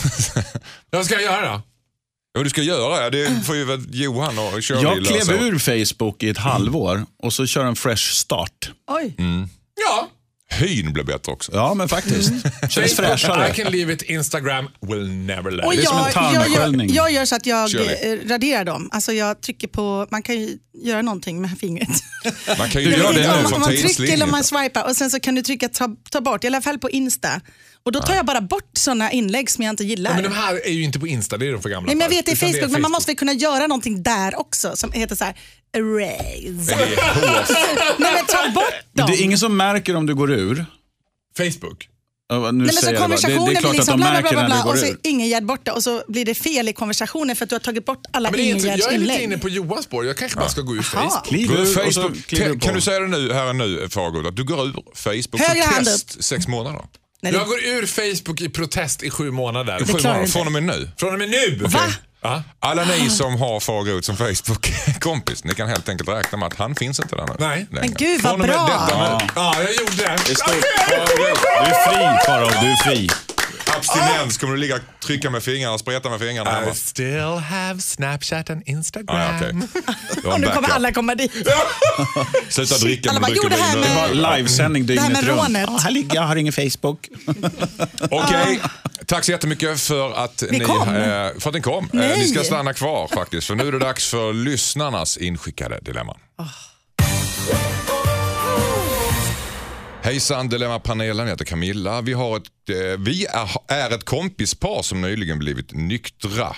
Vad 0.89 1.05
ska 1.05 1.13
jag 1.13 1.24
göra? 1.24 1.62
Vad 2.34 2.46
du 2.46 2.50
ska 2.50 2.62
göra, 2.62 3.10
det 3.10 3.46
får 3.46 3.55
ju 3.55 3.65
väl 3.65 3.82
Johan 3.91 4.39
och 4.39 4.65
Shirley 4.65 4.84
Jag 4.84 5.05
klev 5.05 5.44
ur 5.44 5.60
Facebook 5.60 6.24
i 6.24 6.29
ett 6.29 6.38
halvår 6.38 7.05
och 7.24 7.34
så 7.34 7.46
kör 7.46 7.65
en 7.65 7.75
fresh 7.75 8.12
start. 8.13 8.72
Oj. 8.88 9.15
Ja. 9.75 10.10
Hyn 10.52 10.94
blev 10.94 11.06
bättre 11.06 11.32
också. 11.32 11.52
Ja, 11.56 11.74
men 11.74 11.90
faktiskt. 11.90 12.30
Känns 12.70 12.74
Facebook, 12.75 12.86
I 12.86 12.96
fräschare. 12.96 13.54
can 13.54 13.72
leave 13.72 13.94
it. 13.94 14.02
Instagram 14.02 14.68
will 14.82 15.10
never 15.10 15.52
let 15.52 15.66
Och 15.66 15.74
it. 15.74 15.80
är 15.80 15.84
som 15.86 15.98
en 15.98 16.04
jag, 16.04 16.24
jag, 16.24 16.34
gör, 16.34 16.44
tarmsköljning. 16.44 16.94
jag 16.94 17.12
gör 17.12 17.25
så 17.25 17.36
att 17.36 17.46
jag 17.46 17.70
Shirley. 17.72 18.14
eh, 18.14 18.28
raderar 18.30 18.66
dem. 18.66 18.90
Alltså 18.92 19.14
jag 19.14 19.42
trycker 19.42 19.68
på, 19.68 20.08
man 20.12 20.22
kan 20.24 20.36
ju 20.42 20.58
göra 20.84 21.02
någonting 21.02 21.42
med 21.42 21.60
fingret. 21.60 21.90
Man 22.58 22.70
kan 22.70 22.82
ju 22.84 22.90
göra 22.98 23.02
gör 23.04 23.14
det 23.14 23.20
det 23.22 23.28
nu 23.42 23.54
om, 23.56 23.62
man 23.62 23.70
trycker 23.70 24.14
eller 24.14 24.25
om 24.25 24.32
man 24.32 24.44
swipar 24.44 24.84
och 24.90 24.96
sen 24.96 25.12
så 25.12 25.20
kan 25.20 25.36
du 25.36 25.42
trycka 25.42 25.70
ta, 25.70 25.96
ta 26.12 26.22
bort, 26.22 26.44
i 26.44 26.48
alla 26.48 26.62
fall 26.62 26.80
på 26.80 26.90
Insta. 26.90 27.42
Och 27.84 27.92
då 27.92 28.00
tar 28.02 28.16
jag 28.16 28.25
bara 28.25 28.42
bort 28.42 28.70
sådana 28.74 29.12
inlägg 29.12 29.50
som 29.50 29.64
jag 29.64 29.70
inte 29.74 29.84
gillar. 29.84 30.10
Ja, 30.12 30.16
men 30.16 30.24
de 30.24 30.36
här 30.36 30.68
är 30.68 30.72
ju 30.72 30.84
inte 30.84 31.00
på 31.00 31.08
Insta, 31.08 31.38
det 31.38 31.48
är 31.48 31.52
de 31.52 31.62
för 31.62 31.70
gamla 31.70 31.88
Nej, 31.88 31.96
men 31.96 32.04
jag 32.04 32.10
vet 32.10 32.25
det 32.25 32.32
är 32.32 32.36
Utan 32.36 32.54
Facebook, 32.54 32.72
men 32.72 32.82
man 32.82 32.92
måste 32.92 33.10
väl 33.12 33.18
kunna 33.18 33.34
göra 33.34 33.68
någonting 33.68 34.04
där 34.04 34.40
också 34.40 34.75
som 34.75 34.92
heter 34.92 35.16
så 35.16 35.24
här 35.24 35.36
erase. 35.75 36.75
Det 36.75 36.84
är. 36.84 38.00
Nej 38.00 38.13
men 38.13 38.25
ta 38.25 38.50
bort 38.55 38.63
Men 38.94 39.05
dem. 39.05 39.12
det 39.15 39.22
är 39.22 39.24
ingen 39.24 39.38
som 39.39 39.58
märker 39.58 39.96
om 39.96 40.05
du 40.05 40.15
går 40.15 40.32
ur. 40.32 40.65
Facebook. 41.38 41.89
Ja, 42.29 42.36
Nu 42.38 42.41
Nej, 42.41 42.51
men 42.51 42.70
så 42.70 42.82
säger 42.82 42.94
jag 43.00 43.10
det, 43.10 43.15
bara. 43.15 43.15
det, 43.17 43.36
konversationen 43.38 43.46
det 43.46 43.51
är 43.51 43.62
klart 43.62 43.72
blir 43.72 43.82
att 43.82 43.88
de 43.88 43.91
liksom 43.91 43.98
bla 43.98 44.05
bla 44.12 44.13
märker 44.22 44.29
bla, 44.32 44.41
när 44.41 44.48
bla 44.48 44.58
du 44.58 44.63
går 44.63 44.72
och 44.74 44.77
så 44.79 44.86
ur. 44.86 44.98
Ingegärd 45.03 45.46
borta 45.46 45.74
och 45.74 45.84
så 45.84 46.03
blir 46.08 46.25
det 46.25 46.36
fel 46.36 46.70
i 46.70 46.74
konversationen 46.74 47.36
för 47.36 47.44
att 47.44 47.50
du 47.50 47.55
har 47.55 47.60
tagit 47.60 47.86
bort 47.86 48.01
alla 48.12 48.32
Men 48.32 48.38
det 48.39 48.44
är 48.44 48.50
inte, 48.50 48.60
Ingegärds 48.60 48.84
jag 48.84 48.94
är 48.94 48.98
lite 48.98 49.12
inlägg. 49.13 49.24
inne 49.24 49.38
på 49.38 49.50
Johans 49.50 49.86
spår. 49.86 50.05
Jag 50.05 50.17
kanske 50.17 50.38
bara 50.39 50.50
ska 50.50 50.62
gå 50.62 50.74
ur 50.75 50.88
Jaha. 50.94 51.10
Facebook. 51.10 51.25
Kliv 51.27 51.48
Gå 51.48 51.53
ur 51.53 51.58
ur 51.58 51.62
och 51.88 51.94
så 51.94 52.01
Facebook. 52.01 52.25
kliver 52.27 52.46
Kan, 52.46 52.60
på. 52.60 52.65
kan 52.65 52.75
du 52.75 52.82
säga 52.82 53.00
det 53.00 53.08
nu, 53.08 53.34
här 53.34 53.50
och 53.50 53.55
nu, 53.55 53.88
Fargo, 53.89 54.27
att 54.27 54.36
du 54.36 54.44
går 54.44 54.67
ur 54.67 54.74
Facebook 54.96 55.41
Högra 55.41 55.63
som 55.63 55.74
hand 55.74 55.86
test 55.86 56.24
sex 56.24 56.48
månader? 56.48 56.82
Nej, 57.22 57.32
det- 57.32 57.38
Jag 57.38 57.48
går 57.48 57.65
ur 57.65 57.86
Facebook 57.86 58.41
i 58.41 58.50
protest 58.50 59.03
i 59.03 59.10
sju 59.10 59.32
månader. 59.32 59.79
Sju 59.79 59.86
klarar 59.86 60.00
du 60.01 60.03
månader, 60.03 60.20
inte. 60.22 60.32
från 60.32 60.46
och 60.48 60.51
med 60.53 60.63
nu. 60.63 60.89
Från 60.98 61.13
och 61.13 61.20
med 61.20 61.29
nu. 61.29 61.55
Va? 61.67 61.79
Alla 62.60 62.86
ni 62.86 63.10
som 63.10 63.36
har 63.36 63.60
Fargo 63.60 64.01
som 64.01 64.17
Facebook-kompis, 64.17 65.44
ni 65.44 65.53
kan 65.53 65.67
helt 65.67 65.89
enkelt 65.89 66.10
räkna 66.10 66.38
med 66.38 66.48
att 66.48 66.58
han 66.58 66.75
finns 66.75 67.00
inte 67.00 67.15
där 67.15 67.27
nu. 67.27 67.34
Nej. 67.39 67.67
längre. 67.72 67.88
Men 67.88 67.94
gud, 67.94 68.22
vad 68.22 68.39
bra. 68.39 68.46
Detta 68.48 69.27
ja, 69.36 69.55
jag 69.58 69.74
gjorde 69.74 69.96
det. 69.98 70.17
Det 70.27 70.36
står, 70.36 70.51
du 70.51 71.70
är 71.70 71.89
fri 71.89 72.25
Farao, 72.25 72.62
du 72.62 72.67
är 72.72 72.84
fri. 72.84 73.10
Abstinens, 73.77 74.38
kommer 74.38 74.53
du 74.53 74.60
ligga 74.60 74.75
och 74.75 74.82
trycka 75.05 75.29
med 75.29 75.44
fingrarna 75.44 75.74
och 75.74 75.79
spreta 75.79 76.10
med 76.10 76.20
fingrarna? 76.20 76.72
I 76.72 76.75
still 76.75 77.20
have 77.50 77.82
Snapchat 77.82 78.50
and 78.50 78.63
Instagram. 78.65 79.15
Ah, 79.17 79.22
har 79.27 80.34
Och 80.34 80.41
nu 80.41 80.48
kommer 80.48 80.70
alla 80.70 80.91
komma 80.94 81.15
dit. 81.15 81.32
Sluta 82.50 82.77
dricka 82.77 83.10
Alla 83.10 83.20
bara, 83.20 83.32
"Jo, 83.36 83.50
det 83.50 83.55
här 83.55 83.72
vin. 83.74 83.82
med- 83.82 83.89
nu." 84.10 84.15
Det 84.15 84.22
var 84.22 84.36
livesändning 84.38 84.86
Det 84.86 85.00
här 85.01 85.08
dygnet 85.08 85.24
med 85.25 85.29
runt. 85.38 85.41
rånet. 85.44 85.70
Ja, 85.72 85.77
här 85.84 85.91
ligger 85.91 86.15
jag, 86.15 86.22
har 86.24 86.36
ingen 86.36 86.53
Facebook. 86.53 87.10
Okej, 88.12 88.60
tack 89.05 89.24
så 89.25 89.32
jättemycket 89.32 89.79
för 89.82 90.13
att 90.13 90.44
ni, 90.51 90.60
kom. 90.60 90.89
eh, 90.89 90.96
för 91.39 91.48
att 91.48 91.53
ni 91.53 91.62
kom. 91.62 91.84
Eh, 91.86 91.89
Nej. 92.00 92.20
Ni 92.20 92.27
ska 92.27 92.44
stanna 92.44 92.74
kvar 92.74 93.08
faktiskt, 93.13 93.48
för 93.48 93.55
nu 93.55 93.67
är 93.67 93.72
det 93.72 93.79
dags 93.79 94.10
för 94.10 94.34
lyssnarnas 94.34 95.17
inskickade 95.17 95.79
dilemman. 95.82 96.17
Hejsan 100.06 100.50
Dilemmapanelen, 100.50 101.26
jag 101.28 101.34
heter 101.34 101.46
Camilla. 101.46 102.02
Vi, 102.02 102.14
har 102.14 102.38
ett, 102.38 102.70
eh, 102.70 103.00
vi 103.00 103.26
är, 103.26 103.50
är 103.68 103.96
ett 103.96 104.06
kompispar 104.06 104.82
som 104.82 105.02
nyligen 105.02 105.40
blivit 105.40 105.74
nyktra. 105.74 106.56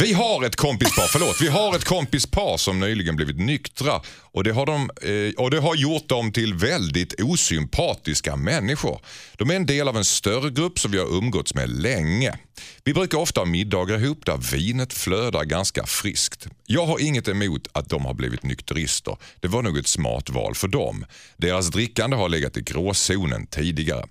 Vi 0.00 0.12
har 0.12 0.44
ett 0.44 0.56
kompispar, 0.56 1.04
förlåt, 1.12 1.40
vi 1.40 1.48
har 1.48 1.76
ett 1.76 1.84
kompispar 1.84 2.56
som 2.56 2.80
nyligen 2.80 3.16
blivit 3.16 3.38
nyktra 3.38 4.00
och 4.22 4.44
det, 4.44 4.52
har 4.52 4.66
de, 4.66 4.90
eh, 5.02 5.44
och 5.44 5.50
det 5.50 5.60
har 5.60 5.74
gjort 5.74 6.08
dem 6.08 6.32
till 6.32 6.54
väldigt 6.54 7.20
osympatiska 7.20 8.36
människor. 8.36 9.00
De 9.36 9.50
är 9.50 9.56
en 9.56 9.66
del 9.66 9.88
av 9.88 9.96
en 9.96 10.04
större 10.04 10.50
grupp 10.50 10.78
som 10.78 10.90
vi 10.90 10.98
har 10.98 11.06
umgåtts 11.06 11.54
med 11.54 11.70
länge. 11.70 12.38
Vi 12.84 12.94
brukar 12.94 13.18
ofta 13.18 13.40
ha 13.40 13.44
middagar 13.44 14.04
ihop 14.04 14.26
där 14.26 14.36
vinet 14.36 14.92
flödar 14.92 15.44
ganska 15.44 15.86
friskt. 15.86 16.46
Jag 16.66 16.86
har 16.86 16.98
inget 16.98 17.28
emot 17.28 17.68
att 17.72 17.88
de 17.88 18.04
har 18.04 18.14
blivit 18.14 18.42
nykterister. 18.42 19.16
Det 19.40 19.48
var 19.48 19.62
nog 19.62 19.78
ett 19.78 19.86
smart 19.86 20.30
val 20.30 20.54
för 20.54 20.68
dem. 20.68 21.04
Deras 21.36 21.70
drickande 21.70 22.16
har 22.16 22.28
legat 22.28 22.56
i 22.56 22.60
gråzonen 22.62 23.46
tidigare. 23.46 24.06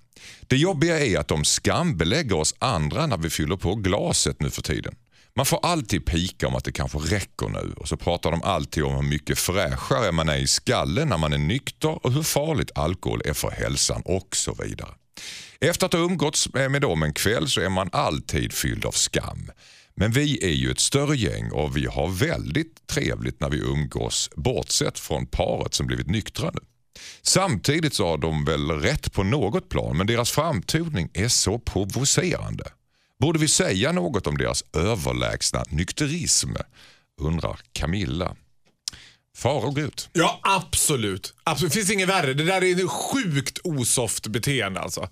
Det 0.47 0.57
jobbiga 0.57 0.99
är 1.05 1.17
att 1.17 1.27
de 1.27 1.45
skambelägger 1.45 2.35
oss 2.35 2.55
andra 2.59 3.07
när 3.07 3.17
vi 3.17 3.29
fyller 3.29 3.55
på 3.55 3.75
glaset 3.75 4.41
nu 4.41 4.49
för 4.49 4.61
tiden. 4.61 4.95
Man 5.35 5.45
får 5.45 5.59
alltid 5.63 6.05
pika 6.05 6.47
om 6.47 6.55
att 6.55 6.63
det 6.63 6.71
kanske 6.71 6.97
räcker 6.97 7.49
nu 7.49 7.73
och 7.77 7.87
så 7.87 7.97
pratar 7.97 8.31
de 8.31 8.43
alltid 8.43 8.83
om 8.83 8.95
hur 8.95 9.01
mycket 9.01 9.39
fräschare 9.39 10.11
man 10.11 10.29
är 10.29 10.37
i 10.37 10.47
skallen 10.47 11.09
när 11.09 11.17
man 11.17 11.33
är 11.33 11.37
nykter 11.37 12.05
och 12.05 12.13
hur 12.13 12.23
farligt 12.23 12.71
alkohol 12.75 13.21
är 13.25 13.33
för 13.33 13.51
hälsan 13.51 14.01
och 14.05 14.35
så 14.35 14.53
vidare. 14.53 14.89
Efter 15.59 15.85
att 15.85 15.93
ha 15.93 15.99
umgåtts 15.99 16.53
med 16.53 16.81
dem 16.81 17.03
en 17.03 17.13
kväll 17.13 17.49
så 17.49 17.61
är 17.61 17.69
man 17.69 17.89
alltid 17.91 18.53
fylld 18.53 18.85
av 18.85 18.91
skam. 18.91 19.51
Men 19.95 20.11
vi 20.11 20.45
är 20.45 20.53
ju 20.53 20.71
ett 20.71 20.79
större 20.79 21.15
gäng 21.15 21.51
och 21.51 21.77
vi 21.77 21.85
har 21.85 22.07
väldigt 22.07 22.87
trevligt 22.87 23.39
när 23.39 23.49
vi 23.49 23.57
umgås 23.57 24.29
bortsett 24.35 24.99
från 24.99 25.25
paret 25.25 25.73
som 25.73 25.87
blivit 25.87 26.07
nyktra 26.07 26.51
nu. 26.53 26.59
Samtidigt 27.21 27.93
så 27.93 28.07
har 28.07 28.17
de 28.17 28.45
väl 28.45 28.71
rätt 28.71 29.13
på 29.13 29.23
något 29.23 29.69
plan 29.69 29.97
men 29.97 30.07
deras 30.07 30.31
framtoning 30.31 31.09
är 31.13 31.27
så 31.27 31.59
provocerande. 31.59 32.63
Borde 33.23 33.39
vi 33.39 33.47
säga 33.47 33.91
något 33.91 34.27
om 34.27 34.37
deras 34.37 34.63
överlägsna 34.73 35.63
nykterism? 35.69 36.49
Undrar 37.21 37.59
Camilla. 37.73 38.35
Fara 39.37 39.67
och 39.67 39.77
ut. 39.77 40.09
Ja, 40.13 40.39
absolut. 40.43 41.33
absolut. 41.43 41.73
Det 41.73 41.79
finns 41.79 41.91
inget 41.91 42.09
värre. 42.09 42.33
Det 42.33 42.43
där 42.43 42.63
är 42.63 42.83
ett 42.83 42.89
sjukt 42.89 43.59
osoft 43.63 44.27
beteende 44.27 44.79
alltså. 44.79 45.09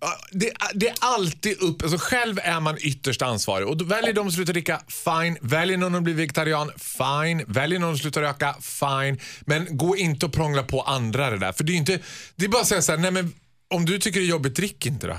Ja, 0.00 0.18
Det, 0.30 0.52
det 0.74 0.88
är 0.88 0.94
alltid 1.00 1.58
upp, 1.62 1.82
alltså 1.82 1.98
själv 1.98 2.38
är 2.42 2.60
man 2.60 2.76
ytterst 2.80 3.22
ansvarig. 3.22 3.68
Och 3.68 3.90
väljer 3.90 4.12
de 4.12 4.28
att 4.28 4.34
sluta 4.34 4.52
dricka, 4.52 4.82
fine. 4.88 5.38
Väljer 5.40 5.76
någon 5.76 5.94
att 5.94 6.02
bli 6.02 6.12
vegetarian, 6.12 6.70
fine. 6.76 7.44
Väljer 7.46 7.78
någon 7.78 7.94
att 7.94 8.00
sluta 8.00 8.22
röka, 8.22 8.56
fine. 8.60 9.20
Men 9.40 9.76
gå 9.76 9.96
inte 9.96 10.26
och 10.26 10.32
prångla 10.32 10.62
på 10.62 10.82
andra 10.82 11.30
det 11.30 11.38
där. 11.38 11.52
För 11.52 11.64
det 11.64 11.72
är 11.72 11.76
inte, 11.76 11.98
det 12.36 12.44
är 12.44 12.48
bara 12.48 12.62
att 12.62 12.68
säga 12.68 12.82
så 12.82 12.92
här, 12.92 12.98
nej 12.98 13.10
men 13.10 13.34
om 13.68 13.84
du 13.84 13.98
tycker 13.98 14.20
det 14.20 14.26
är 14.26 14.30
jobbigt, 14.30 14.56
drick 14.56 14.86
inte 14.86 15.06
då. 15.06 15.16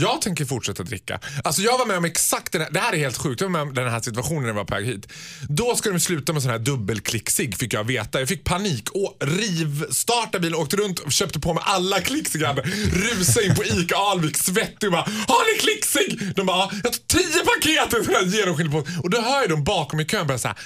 Jag 0.00 0.22
tänker 0.22 0.44
fortsätta 0.44 0.82
dricka. 0.82 1.20
Alltså 1.44 1.62
jag 1.62 1.78
var 1.78 1.86
med 1.86 1.96
om 1.96 2.04
exakt 2.04 2.52
den 2.52 2.62
här, 2.62 2.70
det 2.70 2.80
här 2.80 2.92
är 2.92 2.96
helt 2.96 3.16
sjukt, 3.16 3.40
jag 3.40 3.48
var 3.48 3.52
med 3.52 3.62
om 3.62 3.74
den 3.74 3.90
här 3.90 4.00
situationen 4.00 4.42
när 4.42 4.48
jag 4.48 4.54
var 4.54 4.64
på 4.64 4.74
väg 4.74 4.86
hit. 4.86 5.08
Då 5.48 5.76
ska 5.76 5.90
de 5.90 6.00
sluta 6.00 6.32
med 6.32 6.42
sån 6.42 6.50
här 6.50 6.58
dubbelklicksig 6.58 7.56
fick 7.56 7.74
jag 7.74 7.84
veta. 7.84 8.18
Jag 8.18 8.28
fick 8.28 8.44
panik 8.44 8.90
och 8.90 9.16
rivstartade 9.20 10.40
bilen, 10.40 10.58
åkte 10.58 10.76
runt 10.76 10.98
och 10.98 11.12
köpte 11.12 11.40
på 11.40 11.54
mig 11.54 11.62
alla 11.66 12.00
klicksiggar. 12.00 12.54
Rusade 12.92 13.46
in 13.46 13.54
på 13.54 13.64
ICA 13.64 13.96
Alvik 13.96 14.36
svettig 14.36 14.86
och 14.86 14.92
bara 14.92 15.02
“Har 15.02 15.54
ni 15.54 15.60
klicksig?” 15.60 16.34
De 16.36 16.46
bara 16.46 16.56
“Ja, 16.56 16.70
“Jag 16.84 16.92
tog 16.92 17.06
tio 17.06 17.44
paket!” 17.44 18.04
sån 18.04 18.14
här 18.14 18.26
genomskinlig 18.26 18.72
på. 18.72 19.02
Och 19.02 19.10
då 19.10 19.20
hör 19.20 19.40
jag 19.40 19.50
dem 19.50 19.64
bakom 19.64 20.00
i 20.00 20.04
kön 20.04 20.26
börja 20.26 20.38
såhär 20.38 20.58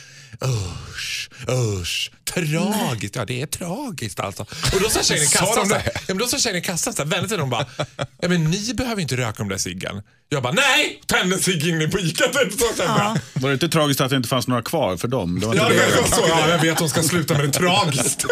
Usch, 0.45 1.29
usch, 1.49 2.11
tragiskt. 2.25 3.16
Ja, 3.16 3.25
det 3.25 3.42
är 3.42 3.47
tragiskt 3.47 4.21
alltså. 4.21 4.42
Och 4.75 4.81
då 4.83 4.88
sa 4.88 5.03
tjejen 5.03 5.23
i 5.25 5.27
Sa 5.27 5.38
kassan, 5.38 5.66
så 5.68 5.75
ja, 5.85 5.90
men 6.09 6.18
då 6.18 6.27
sa 6.27 6.38
tjejen 6.38 6.59
i 6.59 6.61
kassan 6.62 6.92
så 6.92 7.03
här, 7.03 7.11
vände 7.11 7.42
och 7.42 7.49
bara, 7.49 7.66
ja, 8.21 8.29
men 8.29 8.45
ni 8.45 8.75
behöver 8.75 9.03
inte 9.03 9.16
röka 9.16 9.33
de 9.38 9.49
där 9.49 9.59
ciggen. 9.59 10.03
Jag 10.29 10.42
bara, 10.42 10.53
nej! 10.53 11.01
Tände 11.07 11.38
cigg 11.38 11.66
in 11.68 11.90
på 11.90 11.99
Ica. 12.01 12.25
typ, 12.29 12.53
ja. 12.79 13.16
Var 13.35 13.49
det 13.49 13.53
inte 13.55 13.68
tragiskt 13.68 14.01
att 14.01 14.11
det 14.11 14.16
inte 14.16 14.29
fanns 14.29 14.49
några 14.49 14.62
kvar 14.62 14.97
för 14.97 15.09
dem? 15.09 15.40
Det 15.40 15.47
var 15.47 15.55
Ja, 15.55 15.68
det 15.68 16.09
så. 16.16 16.25
Ja, 16.29 16.49
jag 16.49 16.59
vet, 16.59 16.79
de 16.79 16.88
ska 16.88 17.03
sluta 17.03 17.35
med 17.35 17.45
det 17.45 17.53
tragiskt. 17.53 18.25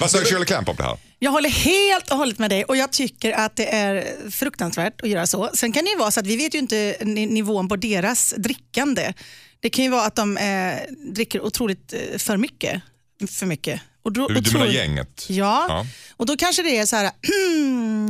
Vad 0.00 0.10
säger 0.10 0.24
Shirley 0.24 0.44
Clamp 0.44 0.68
om 0.68 0.76
det 0.76 0.82
här? 0.82 0.96
Jag 1.18 1.30
håller 1.30 1.48
helt 1.50 2.10
och 2.10 2.16
hållet 2.16 2.38
med 2.38 2.50
dig 2.50 2.64
och 2.64 2.76
jag 2.76 2.92
tycker 2.92 3.32
att 3.32 3.56
det 3.56 3.74
är 3.74 4.04
fruktansvärt 4.30 5.00
att 5.00 5.08
göra 5.08 5.26
så. 5.26 5.50
Sen 5.54 5.72
kan 5.72 5.84
det 5.84 5.90
ju 5.90 5.96
vara 5.96 6.10
så 6.10 6.20
att 6.20 6.26
vi 6.26 6.36
vet 6.36 6.54
ju 6.54 6.58
inte 6.58 6.96
ni- 7.00 7.26
nivån 7.26 7.68
på 7.68 7.76
deras 7.76 8.34
drickande. 8.38 9.12
Det 9.60 9.70
kan 9.70 9.84
ju 9.84 9.90
vara 9.90 10.04
att 10.04 10.16
de 10.16 10.36
eh, 10.36 10.78
dricker 11.12 11.40
otroligt 11.40 11.92
eh, 11.92 12.18
för 12.18 12.36
mycket. 12.36 12.82
För 13.30 13.46
mycket. 13.46 13.80
Och 14.02 14.12
då, 14.12 14.28
Du, 14.28 14.40
du 14.40 14.52
menar 14.52 14.66
gänget? 14.66 15.26
Ja. 15.28 15.66
Ja. 15.68 15.86
och 16.16 16.26
då 16.26 16.36
kanske 16.36 16.62
det 16.62 16.78
är 16.78 16.86
så 16.86 16.96
här, 16.96 17.10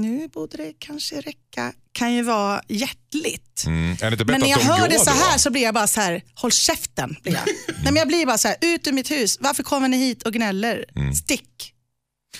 nu 0.01 0.29
borde 0.29 0.57
det 0.57 0.73
kanske 0.79 1.21
räcka. 1.21 1.73
Kan 1.93 2.15
ju 2.15 2.23
vara 2.23 2.63
hjärtligt. 2.69 3.65
Mm. 3.67 3.97
Men 4.27 4.41
när 4.41 4.49
jag 4.51 4.59
hör 4.59 4.89
det 4.89 4.99
så 4.99 5.11
då? 5.11 5.17
här 5.17 5.39
så 5.39 5.51
blir 5.51 5.63
jag 5.63 5.75
bara 5.75 5.87
så 5.87 6.01
här, 6.01 6.23
håll 6.35 6.53
käften. 6.53 7.17
Blir 7.23 7.33
jag. 7.33 7.43
Nej, 7.69 7.85
men 7.85 7.97
jag 7.97 8.09
blir 8.09 8.27
bara 8.27 8.39
så 8.39 8.49
här, 8.49 8.57
ut 8.61 8.87
ur 8.87 8.93
mitt 8.93 9.11
hus. 9.11 9.39
Varför 9.41 9.63
kommer 9.63 9.89
ni 9.89 9.97
hit 9.97 10.23
och 10.23 10.33
gnäller? 10.33 10.85
Mm. 10.97 11.15
Stick. 11.15 11.75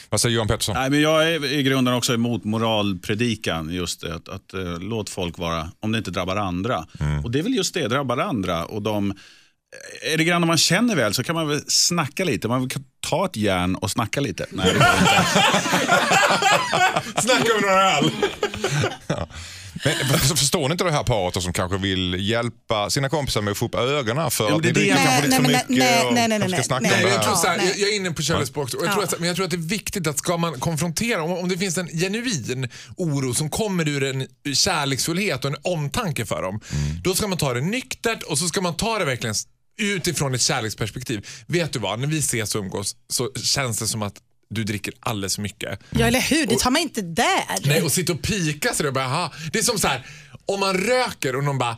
Vad 0.09 0.21
säger 0.21 0.35
Johan 0.37 0.49
Pettersson? 0.49 0.75
Nej, 0.75 0.91
men 0.91 1.01
jag 1.01 1.35
är 1.35 1.45
i 1.53 1.63
grunden 1.63 1.95
också 1.95 2.15
emot 2.15 2.45
moralpredikan. 2.45 3.71
Just 3.71 4.01
det, 4.01 4.15
att, 4.15 4.29
att 4.29 4.55
eh, 4.55 4.79
låt 4.81 5.11
folk 5.11 5.39
vara, 5.39 5.71
om 5.81 5.93
det 5.93 5.99
inte 5.99 6.11
drabbar 6.11 6.37
andra. 6.37 6.87
Och 7.25 7.31
det 7.31 7.39
är 7.39 7.43
väl 7.43 7.55
just 7.55 7.75
det, 7.75 7.89
drabbar 7.89 8.19
andra. 8.19 8.65
Och 8.65 8.83
de, 8.83 9.15
är 10.13 10.17
det 10.17 10.25
grann 10.25 10.43
om 10.43 10.47
man 10.47 10.59
känner 10.59 10.97
väl 10.97 11.15
så 11.15 11.23
kan 11.23 11.35
man 11.35 11.49
väl 11.49 11.61
snacka 11.67 12.25
lite. 12.25 12.49
Man 12.49 12.69
kan 12.69 12.85
ta 13.01 13.27
ett 13.27 13.37
järn 13.37 13.75
och 13.75 13.91
snacka 13.91 14.21
lite. 14.21 14.47
Nej, 14.51 14.67
det 14.73 14.79
går 14.79 14.89
inte. 15.01 15.25
Snacka 17.23 17.55
med 17.55 17.63
några 17.63 17.99
öl. 17.99 18.11
Men 19.85 19.95
för- 20.19 20.37
förstår 20.37 20.69
ni 20.69 20.73
inte 20.73 20.85
det 20.85 20.93
här 20.93 21.03
paret 21.05 21.43
som 21.43 21.53
kanske 21.53 21.79
vill 21.79 22.17
hjälpa 22.29 22.91
sina 22.91 23.09
kompisar 23.09 23.43
med 23.43 23.51
att 23.53 23.59
få 23.59 23.67
upp 23.67 23.75
ögonen 23.75 24.31
för 24.31 24.57
att 24.57 24.63
det 24.63 24.69
jag- 24.81 24.97
kanske 24.99 25.23
lite 25.23 25.37
för 25.37 25.43
mycket 25.43 25.69
nej, 25.69 26.07
och 26.07 26.15
nej, 26.15 26.29
nej, 26.29 26.39
nej, 26.49 26.65
snacka 26.65 26.83
nej. 26.83 27.05
om 27.05 27.11
det 27.11 27.15
jag, 27.15 27.23
här. 27.49 27.57
jag, 27.57 27.79
jag 27.79 27.89
är 27.89 27.97
inne 27.97 28.11
på. 28.11 28.23
Och 28.61 28.71
jag 28.85 28.93
tror 28.93 29.05
att, 29.05 29.19
men 29.19 29.27
jag 29.29 29.37
tror 29.37 29.45
att 29.45 29.51
det 29.51 29.57
är 29.57 29.69
viktigt 29.69 30.07
att 30.07 30.19
ska 30.19 30.37
man 30.37 30.61
konfrontera, 30.61 31.23
om, 31.23 31.33
om 31.33 31.49
det 31.49 31.59
finns 31.59 31.79
en 31.79 31.89
genuin 31.89 32.69
oro 32.97 33.35
som 33.35 33.51
kommer 33.51 33.89
ur 33.89 34.03
en 34.05 34.27
kärleksfullhet 34.55 35.45
och 35.45 35.51
en 35.51 35.57
omtanke 35.63 36.27
för 36.27 36.43
dem, 36.43 36.61
Mm. 36.73 37.03
då 37.03 37.15
ska 37.15 37.27
man 37.27 37.39
ta 37.39 37.55
det 37.55 37.61
nyktert 37.61 38.23
och 38.23 38.39
så 38.39 38.47
ska 38.49 38.61
man 38.61 38.75
ta 38.77 38.99
det 38.99 39.05
verkligen 39.05 39.35
utifrån 39.81 40.35
ett 40.35 40.41
kärleksperspektiv. 40.41 41.27
Vet 41.47 41.73
du 41.73 41.79
vad, 41.79 41.99
när 41.99 42.07
vi 42.07 42.19
ses 42.19 42.55
och 42.55 42.61
umgås 42.61 42.97
så 43.09 43.31
känns 43.43 43.79
det 43.79 43.87
som 43.89 44.03
att 44.03 44.15
du 44.51 44.65
dricker 44.65 44.95
alldeles 45.01 45.35
för 45.35 45.43
mycket. 45.43 45.81
Ja, 45.91 46.07
eller 46.07 46.21
hur? 46.21 46.47
Det 46.47 46.59
tar 46.59 46.71
man 46.71 46.83
inte 46.83 47.03
där. 47.03 47.67
Nej, 47.67 47.83
och 47.83 47.93
sitta 47.93 48.13
och 48.13 48.23
pika 48.23 48.75
bara, 48.93 49.05
aha. 49.05 49.33
Det 49.53 49.59
är 49.59 49.63
som 49.63 49.79
så 49.79 49.89
här, 49.89 50.07
om 50.47 50.61
man 50.61 50.79
röker 50.79 51.37
och 51.37 51.45
någon 51.45 51.59
bara, 51.59 51.77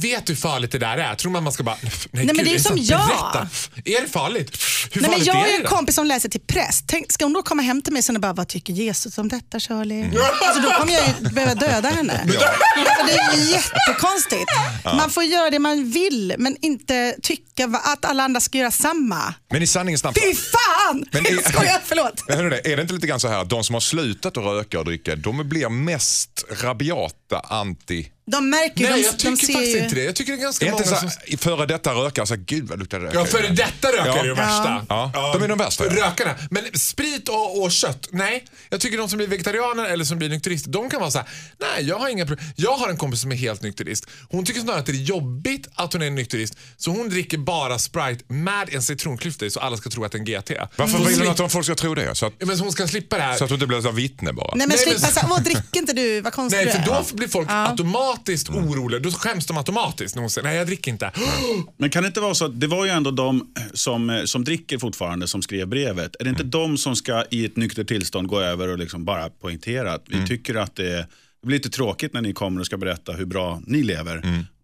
vet 0.00 0.26
du 0.26 0.32
hur 0.32 0.40
farligt 0.40 0.72
det 0.72 0.78
där 0.78 0.96
är? 0.98 1.14
Tror 1.14 1.32
man 1.32 1.44
man 1.44 1.52
ska 1.52 1.62
bara, 1.62 1.76
nej, 1.82 1.92
men 2.10 2.26
gud, 2.26 2.44
det 2.44 2.50
är 2.50 2.54
det 2.54 2.60
som 2.60 2.78
jag. 2.78 3.08
Berätta. 3.08 3.48
Är 3.84 4.00
det 4.02 4.08
farligt? 4.08 4.56
Hur 4.92 5.00
Nej, 5.02 5.10
men 5.10 5.10
farligt 5.10 5.26
jag 5.26 5.36
är 5.36 5.40
har 5.40 5.46
ju 5.46 5.52
det 5.56 5.62
en 5.62 5.68
kompis 5.68 5.94
som 5.94 6.06
läser 6.06 6.28
till 6.28 6.40
präst. 6.40 6.84
Tänk, 6.86 7.12
ska 7.12 7.24
hon 7.24 7.32
då 7.32 7.42
komma 7.42 7.62
hem 7.62 7.82
till 7.82 7.92
mig 7.92 8.02
och 8.08 8.20
bara, 8.20 8.32
vad 8.32 8.48
tycker 8.48 8.72
Jesus 8.72 9.18
om 9.18 9.28
detta 9.28 9.60
Shirley? 9.60 10.00
Mm. 10.00 10.16
Alltså, 10.42 10.62
då 10.62 10.70
kommer 10.70 10.92
jag 10.92 11.02
ju 11.06 11.28
behöva 11.28 11.54
döda 11.54 11.88
henne. 11.88 12.26
Alltså, 12.76 13.06
det 13.06 13.12
är 13.12 13.50
jättekonstigt. 13.52 14.44
Man 14.84 15.10
får 15.10 15.24
göra 15.24 15.50
det 15.50 15.58
man 15.58 15.90
vill 15.90 16.34
men 16.38 16.56
inte 16.60 17.16
tycka 17.22 17.64
att 17.84 18.04
alla 18.04 18.22
andra 18.22 18.40
ska 18.40 18.58
göra 18.58 18.70
samma. 18.70 19.34
Men 19.50 19.62
i 19.62 19.66
sanningens 19.66 20.04
namn, 20.04 20.14
Fy 20.22 20.34
fan! 20.34 21.04
Men 21.12 21.22
det- 21.22 21.48
Skojar, 21.52 21.80
förlåt. 21.84 22.24
Men 22.28 22.36
hörru, 22.36 22.50
det, 22.50 22.72
är 22.72 22.76
det 22.76 22.82
inte 22.82 22.94
lite 22.94 23.06
grann 23.06 23.20
så 23.20 23.28
här 23.28 23.38
att 23.38 23.50
de 23.50 23.64
som 23.64 23.74
har 23.74 23.80
slutat 23.80 24.36
att 24.36 24.44
röka 24.44 24.78
och 24.78 24.84
dricka, 24.84 25.16
de 25.16 25.48
blir 25.48 25.68
mest 25.68 26.44
rabiata 26.62 27.40
anti... 27.48 28.06
De 28.32 28.50
märker 28.50 28.90
Nej, 28.90 28.92
de, 28.92 29.06
jag 29.06 29.12
de 29.14 29.18
tycker 29.18 29.46
ser 29.46 29.52
faktiskt 29.52 29.76
ju- 29.76 29.82
inte 29.84 29.94
det. 29.94 30.04
Jag 30.04 30.14
tycker 30.16 30.32
det 30.32 30.38
är 30.38 30.42
ganska 30.42 30.66
Är 30.66 30.70
inte 30.70 30.84
många 30.90 30.96
så 31.00 31.10
som... 31.28 31.38
före 31.38 31.66
detta 31.66 31.92
rökare, 31.94 32.26
så 32.26 32.34
här, 32.34 32.42
gud 32.46 32.68
vad 32.68 32.78
luktar 32.78 33.00
det 33.00 33.06
rök. 33.06 33.14
Ja, 33.14 33.24
före 33.24 33.48
detta 33.48 33.88
rökare 33.88 34.20
är 34.20 34.24
ju 34.24 34.28
Ja. 34.28 34.34
värsta. 34.34 34.86
Ja, 34.88 35.30
de 35.34 35.42
är 35.44 35.48
de 35.48 35.58
värsta, 35.58 35.84
ja. 35.86 36.06
Rökarna. 36.06 36.34
Men 36.50 36.64
sprit 36.74 37.28
och, 37.28 37.62
och 37.62 37.72
kött, 37.72 38.08
nej. 38.10 38.44
Jag 38.70 38.80
tycker 38.80 38.98
de 38.98 39.08
som 39.08 39.16
blir 39.16 39.26
vegetarianer 39.26 39.84
eller 39.84 40.04
som 40.04 40.18
blir 40.18 40.28
nykterister, 40.28 40.70
de 40.70 40.90
kan 40.90 41.00
vara 41.00 41.10
så 41.10 41.18
här, 41.18 41.28
nej 41.60 41.88
jag 41.88 41.98
har 41.98 42.08
inga 42.08 42.26
problem. 42.26 42.46
Jag 42.56 42.72
har 42.76 42.88
en 42.88 42.96
kompis 42.96 43.20
som 43.20 43.32
är 43.32 43.36
helt 43.36 43.62
nykterist. 43.62 44.06
Hon 44.30 44.44
tycker 44.44 44.60
snarare 44.60 44.80
att 44.80 44.86
det 44.86 44.92
är 44.92 44.96
jobbigt 44.96 45.68
att 45.74 45.92
hon 45.92 46.02
är 46.02 46.10
nykterist, 46.10 46.56
så 46.76 46.90
hon 46.90 47.08
dricker 47.08 47.38
bara 47.38 47.78
Sprite 47.78 48.24
med 48.28 48.74
en 48.74 48.82
citronklyfta 48.82 49.46
i 49.46 49.50
så 49.50 49.60
alla 49.60 49.76
ska 49.76 49.90
tro 49.90 50.04
att 50.04 50.12
det 50.12 50.18
är 50.18 50.20
en 50.20 50.24
GT. 50.24 50.50
Varför 50.76 50.98
Så 50.98 51.04
vill 51.04 51.20
hon 51.28 51.44
att 51.44 51.52
folk 51.52 51.64
ska 51.64 51.74
tro 51.74 51.94
det? 51.94 52.14
Så 52.14 52.26
att, 52.26 52.32
Ja, 52.38 52.46
Men 52.46 52.56
så 52.58 52.62
hon 52.64 52.72
ska 52.72 52.88
slippa 52.88 53.16
det 53.16 53.22
här. 53.22 53.36
så 53.36 53.44
att 53.44 53.48
du 53.50 53.54
inte 53.54 53.66
blir 53.66 53.80
så 53.80 53.90
vittne 53.90 54.32
bara? 54.32 54.54
Nej 54.54 54.58
men 54.58 54.68
Nej, 54.68 54.78
slippa 54.78 55.00
men- 55.00 55.12
såhär, 55.12 55.28
åh 55.32 55.40
dricker 55.42 55.78
inte 55.80 55.92
du, 55.92 56.20
vad 56.20 56.32
konstig 56.32 56.56
Nej, 56.64 56.72
för 56.72 56.78
är. 56.78 56.86
då 57.10 57.16
blir 57.16 57.28
folk 57.28 57.48
automatiskt 57.50 58.21
oroliga. 58.50 59.00
Då 59.00 59.10
skäms 59.10 59.46
de 59.46 59.56
automatiskt 59.56 60.14
när 60.14 60.20
hon 60.22 60.30
säger 60.30 60.48
nej 60.48 60.56
jag 60.56 60.66
dricker 60.66 60.90
inte. 60.90 61.10
Men 61.78 61.90
kan 61.90 62.02
det 62.02 62.06
inte 62.06 62.20
vara 62.20 62.34
så 62.34 62.44
att 62.44 62.60
det 62.60 62.66
var 62.66 62.84
ju 62.84 62.90
ändå 62.90 63.10
de 63.10 63.54
som, 63.74 64.10
eh, 64.10 64.24
som 64.24 64.44
dricker 64.44 64.78
fortfarande 64.78 65.28
som 65.28 65.42
skrev 65.42 65.68
brevet. 65.68 66.16
Är 66.20 66.24
det 66.24 66.30
inte 66.30 66.42
de 66.44 66.78
som 66.78 66.96
ska 66.96 67.24
i 67.30 67.44
ett 67.44 67.56
nyktert 67.56 67.88
tillstånd 67.88 68.28
gå 68.28 68.40
över 68.40 68.68
och 68.68 68.78
liksom 68.78 69.04
bara 69.04 69.28
poängtera 69.30 69.92
att 69.92 70.04
vi 70.08 70.26
tycker 70.26 70.54
att 70.54 70.76
det, 70.76 70.92
är- 70.92 71.06
det 71.42 71.46
blir 71.46 71.56
lite 71.56 71.70
tråkigt 71.70 72.12
när 72.12 72.20
ni 72.20 72.32
kommer 72.32 72.60
och 72.60 72.66
ska 72.66 72.76
berätta 72.76 73.12
hur 73.12 73.24
bra 73.26 73.60
ni 73.66 73.82
lever. 73.82 74.16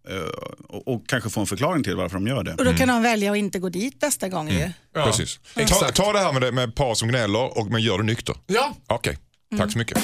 Eh, 0.09 0.15
och, 0.69 0.87
och 0.87 1.07
kanske 1.07 1.29
få 1.29 1.39
en 1.39 1.45
förklaring 1.47 1.83
till 1.83 1.95
varför 1.95 2.15
de 2.15 2.27
gör 2.27 2.43
det. 2.43 2.53
Och 2.53 2.65
då 2.65 2.73
kan 2.73 2.87
de 2.87 3.01
välja 3.01 3.31
att 3.31 3.37
inte 3.37 3.59
gå 3.59 3.69
dit 3.69 4.01
nästa 4.01 4.29
gång 4.29 4.49
ju. 4.49 4.69
Ja, 4.93 5.05
Precis. 5.05 5.39
Ta, 5.69 5.91
ta 5.91 6.13
det 6.13 6.19
här 6.19 6.33
med, 6.33 6.41
det, 6.41 6.51
med 6.51 6.75
par 6.75 6.95
som 6.95 7.07
gnäller, 7.09 7.57
och, 7.57 7.67
men 7.67 7.81
gör 7.81 7.97
det 7.97 8.03
nykter. 8.03 8.35
Ja, 8.47 8.75
Okej, 8.87 9.17
tack 9.57 9.71
så 9.71 9.77
mycket. 9.77 9.97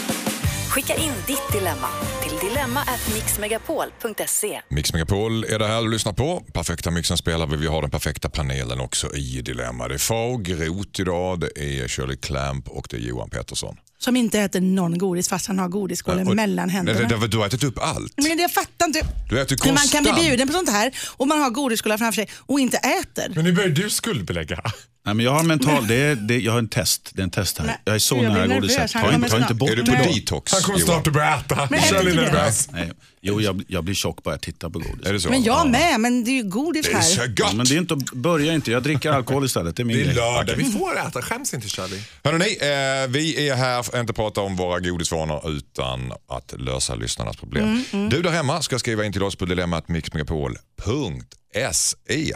Skicka 0.75 0.95
in 0.95 1.11
ditt 1.27 1.51
dilemma 1.51 1.87
till 2.23 2.49
dilemma@mixmegapol.se. 2.49 4.61
Mix 4.69 4.93
Megapol 4.93 5.43
är 5.43 5.59
det 5.59 5.67
här 5.67 5.81
du 5.81 5.91
lyssnar 5.91 6.13
på. 6.13 6.43
Perfekta 6.53 6.91
mixen 6.91 7.17
spelar 7.17 7.47
vi. 7.47 7.57
Vi 7.57 7.67
har 7.67 7.81
den 7.81 7.91
perfekta 7.91 8.29
panelen 8.29 8.79
också 8.79 9.15
i 9.15 9.41
Dilemma. 9.41 9.87
Det 9.87 9.93
är 9.93 9.97
Fag, 9.97 10.43
Groth 10.43 11.01
idag, 11.01 11.39
det 11.39 11.57
är 11.59 11.87
Shirley 11.87 12.17
Clamp 12.17 12.67
och 12.69 12.87
det 12.89 12.97
är 12.97 13.01
Johan 13.01 13.29
Pettersson. 13.29 13.77
Som 13.97 14.15
inte 14.15 14.39
äter 14.39 14.61
någon 14.61 14.97
godis 14.97 15.29
fast 15.29 15.47
han 15.47 15.59
har 15.59 15.67
godisskålen 15.67 16.27
Och- 16.27 16.35
mellan 16.35 16.69
händerna. 16.69 16.99
Nej, 16.99 17.07
det- 17.09 17.17
det- 17.19 17.27
Du 17.27 17.37
har 17.37 17.45
ätit 17.45 17.63
upp 17.63 17.79
allt. 17.79 18.13
Men 18.17 18.37
jag 18.39 18.51
fattar 18.53 18.85
inte 18.85 19.01
Du 19.29 19.41
äter 19.41 19.57
hur 19.65 19.73
man 19.73 19.87
kan 19.87 20.03
bli 20.03 20.13
bjuden 20.13 20.47
på 20.47 20.53
sånt 20.53 20.69
här 20.69 20.91
och 21.17 21.27
man 21.27 21.41
har 21.41 21.49
godisskålar 21.49 21.97
framför 21.97 22.15
sig 22.15 22.29
och 22.37 22.59
inte 22.59 22.77
äter. 22.77 23.31
men 23.35 23.43
nu 23.43 23.51
börjar 23.51 23.69
du 23.69 23.89
skuldbelägga. 23.89 24.61
Nej, 25.05 25.15
men 25.15 25.25
jag 25.25 25.31
har 25.31 25.43
mental, 25.43 25.87
det 25.87 25.95
är, 25.95 26.15
det, 26.15 26.39
jag 26.39 26.51
har 26.51 26.59
en 26.59 26.67
test. 26.67 27.09
Det 27.13 27.21
är 27.21 27.23
en 27.23 27.29
test 27.29 27.57
här. 27.57 27.65
Nej, 27.65 27.77
Jag 27.85 27.95
är 27.95 27.99
så 27.99 28.15
jag 28.23 28.33
nära 28.33 28.47
godiset. 28.47 28.91
Ta, 28.91 28.99
ta 29.29 29.37
inte 29.37 29.53
bort 29.53 29.69
Är 29.69 29.75
du 29.75 29.85
på 29.85 29.91
mig. 29.91 30.13
detox? 30.13 30.53
Han 30.53 30.61
kommer 30.61 30.79
snart 30.79 31.07
att 31.07 31.13
börja 31.13 31.35
äta. 31.35 31.67
Men 31.71 31.79
jag 31.79 31.89
Kör 31.89 32.03
lite 32.03 32.21
nervös. 32.21 32.69
Nej, 32.71 32.91
jo, 33.21 33.41
jag, 33.41 33.63
jag 33.67 33.83
blir 33.83 33.95
tjock 33.95 34.23
bara 34.23 34.33
jag 34.33 34.41
tittar 34.41 34.69
på 34.69 34.79
godis. 34.79 35.05
Är 35.07 35.13
det 35.13 35.19
så? 35.19 35.29
Men 35.29 35.43
jag 35.43 35.59
Ja. 35.59 35.65
med, 35.65 35.99
men 35.99 36.23
det 36.23 36.31
är 36.31 36.35
ju 36.35 36.43
godis 36.43 36.85
Det 36.85 36.91
är 36.93 37.01
så 37.01 37.21
här. 37.21 37.27
gött. 37.27 37.39
Ja, 37.39 37.51
men 37.53 37.65
det 37.65 37.75
är 37.75 37.77
inte, 37.77 37.95
börja 38.13 38.53
inte, 38.53 38.71
jag 38.71 38.83
dricker 38.83 39.11
alkohol 39.11 39.45
istället. 39.45 39.75
Det 39.75 39.83
är 39.83 39.85
min 39.85 39.97
Det 39.97 40.03
är 40.03 40.13
lördag, 40.13 40.53
vi 40.57 40.65
får 40.65 40.99
äta. 41.07 41.21
Skäms 41.21 41.53
inte 41.53 41.67
Charlie. 41.67 42.01
Hörrni, 42.23 42.57
eh, 42.61 42.67
vi 43.09 43.49
är 43.49 43.55
här 43.55 43.83
för 43.83 43.93
att 43.93 43.99
inte 43.99 44.13
prata 44.13 44.41
om 44.41 44.55
våra 44.55 44.79
godisvanor 44.79 45.51
utan 45.51 46.11
att 46.29 46.53
lösa 46.57 46.95
lyssnarnas 46.95 47.37
problem. 47.37 47.83
Du 48.09 48.21
där 48.21 48.31
hemma 48.31 48.61
ska 48.61 48.79
skriva 48.79 49.05
in 49.05 49.13
till 49.13 49.23
oss 49.23 49.35
på 49.35 49.45
dilemmatmixmegapol.se. 49.45 52.33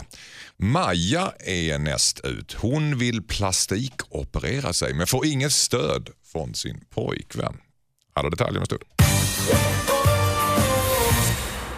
Maja 0.62 1.32
är 1.38 1.78
näst 1.78 2.20
ut. 2.24 2.52
Hon 2.52 2.98
vill 2.98 3.22
plastikoperera 3.22 4.72
sig 4.72 4.94
men 4.94 5.06
får 5.06 5.26
inget 5.26 5.52
stöd 5.52 6.08
från 6.32 6.54
sin 6.54 6.84
pojkvän. 6.90 7.56
Alla 8.14 8.30
detaljer 8.30 8.56
om 8.56 8.62
en 8.62 8.66
stund. 8.66 8.82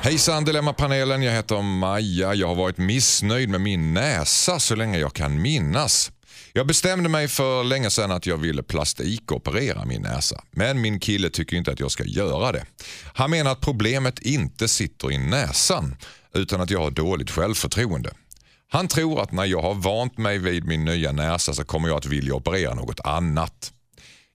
Hejsan 0.00 0.44
Dilemmapanelen, 0.44 1.22
jag 1.22 1.32
heter 1.32 1.62
Maja. 1.62 2.34
Jag 2.34 2.48
har 2.48 2.54
varit 2.54 2.78
missnöjd 2.78 3.48
med 3.48 3.60
min 3.60 3.94
näsa 3.94 4.60
så 4.60 4.74
länge 4.74 4.98
jag 4.98 5.12
kan 5.12 5.42
minnas. 5.42 6.12
Jag 6.52 6.66
bestämde 6.66 7.08
mig 7.08 7.28
för 7.28 7.64
länge 7.64 7.90
sedan 7.90 8.10
att 8.10 8.26
jag 8.26 8.36
ville 8.36 8.62
plastikoperera 8.62 9.84
min 9.84 10.02
näsa. 10.02 10.44
Men 10.50 10.80
min 10.80 11.00
kille 11.00 11.30
tycker 11.30 11.56
inte 11.56 11.72
att 11.72 11.80
jag 11.80 11.90
ska 11.90 12.04
göra 12.04 12.52
det. 12.52 12.64
Han 13.14 13.30
menar 13.30 13.52
att 13.52 13.60
problemet 13.60 14.18
inte 14.18 14.68
sitter 14.68 15.12
i 15.12 15.18
näsan 15.18 15.96
utan 16.34 16.60
att 16.60 16.70
jag 16.70 16.80
har 16.80 16.90
dåligt 16.90 17.30
självförtroende. 17.30 18.10
Han 18.72 18.88
tror 18.88 19.22
att 19.22 19.32
när 19.32 19.44
jag 19.44 19.62
har 19.62 19.74
vant 19.74 20.18
mig 20.18 20.38
vid 20.38 20.64
min 20.64 20.84
nya 20.84 21.12
näsa 21.12 21.54
så 21.54 21.64
kommer 21.64 21.88
jag 21.88 21.96
att 21.96 22.06
vilja 22.06 22.34
operera 22.34 22.74
något 22.74 23.00
annat. 23.00 23.72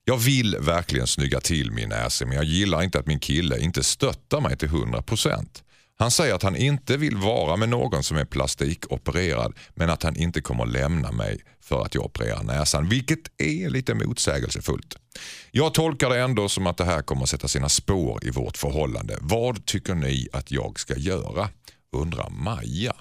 Jag 0.04 0.16
vill 0.16 0.56
verkligen 0.60 1.06
snygga 1.06 1.40
till 1.40 1.70
min 1.70 1.88
näsa 1.88 2.26
men 2.26 2.36
jag 2.36 2.44
gillar 2.44 2.82
inte 2.82 2.98
att 2.98 3.06
min 3.06 3.18
kille 3.18 3.58
inte 3.58 3.82
stöttar 3.84 4.40
mig 4.40 4.56
till 4.56 4.68
100%. 4.68 5.46
Han 5.98 6.10
säger 6.10 6.34
att 6.34 6.42
han 6.42 6.56
inte 6.56 6.96
vill 6.96 7.16
vara 7.16 7.56
med 7.56 7.68
någon 7.68 8.02
som 8.02 8.16
är 8.16 8.24
plastikopererad 8.24 9.54
men 9.74 9.90
att 9.90 10.02
han 10.02 10.16
inte 10.16 10.40
kommer 10.40 10.66
lämna 10.66 11.12
mig 11.12 11.40
för 11.60 11.82
att 11.82 11.94
jag 11.94 12.04
opererar 12.04 12.42
näsan, 12.42 12.88
vilket 12.88 13.40
är 13.40 13.70
lite 13.70 13.94
motsägelsefullt. 13.94 14.96
Jag 15.50 15.74
tolkar 15.74 16.10
det 16.10 16.20
ändå 16.20 16.48
som 16.48 16.66
att 16.66 16.76
det 16.76 16.84
här 16.84 17.02
kommer 17.02 17.22
att 17.22 17.28
sätta 17.28 17.48
sina 17.48 17.68
spår 17.68 18.18
i 18.22 18.30
vårt 18.30 18.56
förhållande. 18.56 19.18
Vad 19.20 19.66
tycker 19.66 19.94
ni 19.94 20.28
att 20.32 20.50
jag 20.50 20.80
ska 20.80 20.96
göra? 20.96 21.48
Undrar 21.92 22.30
Maja. 22.30 22.94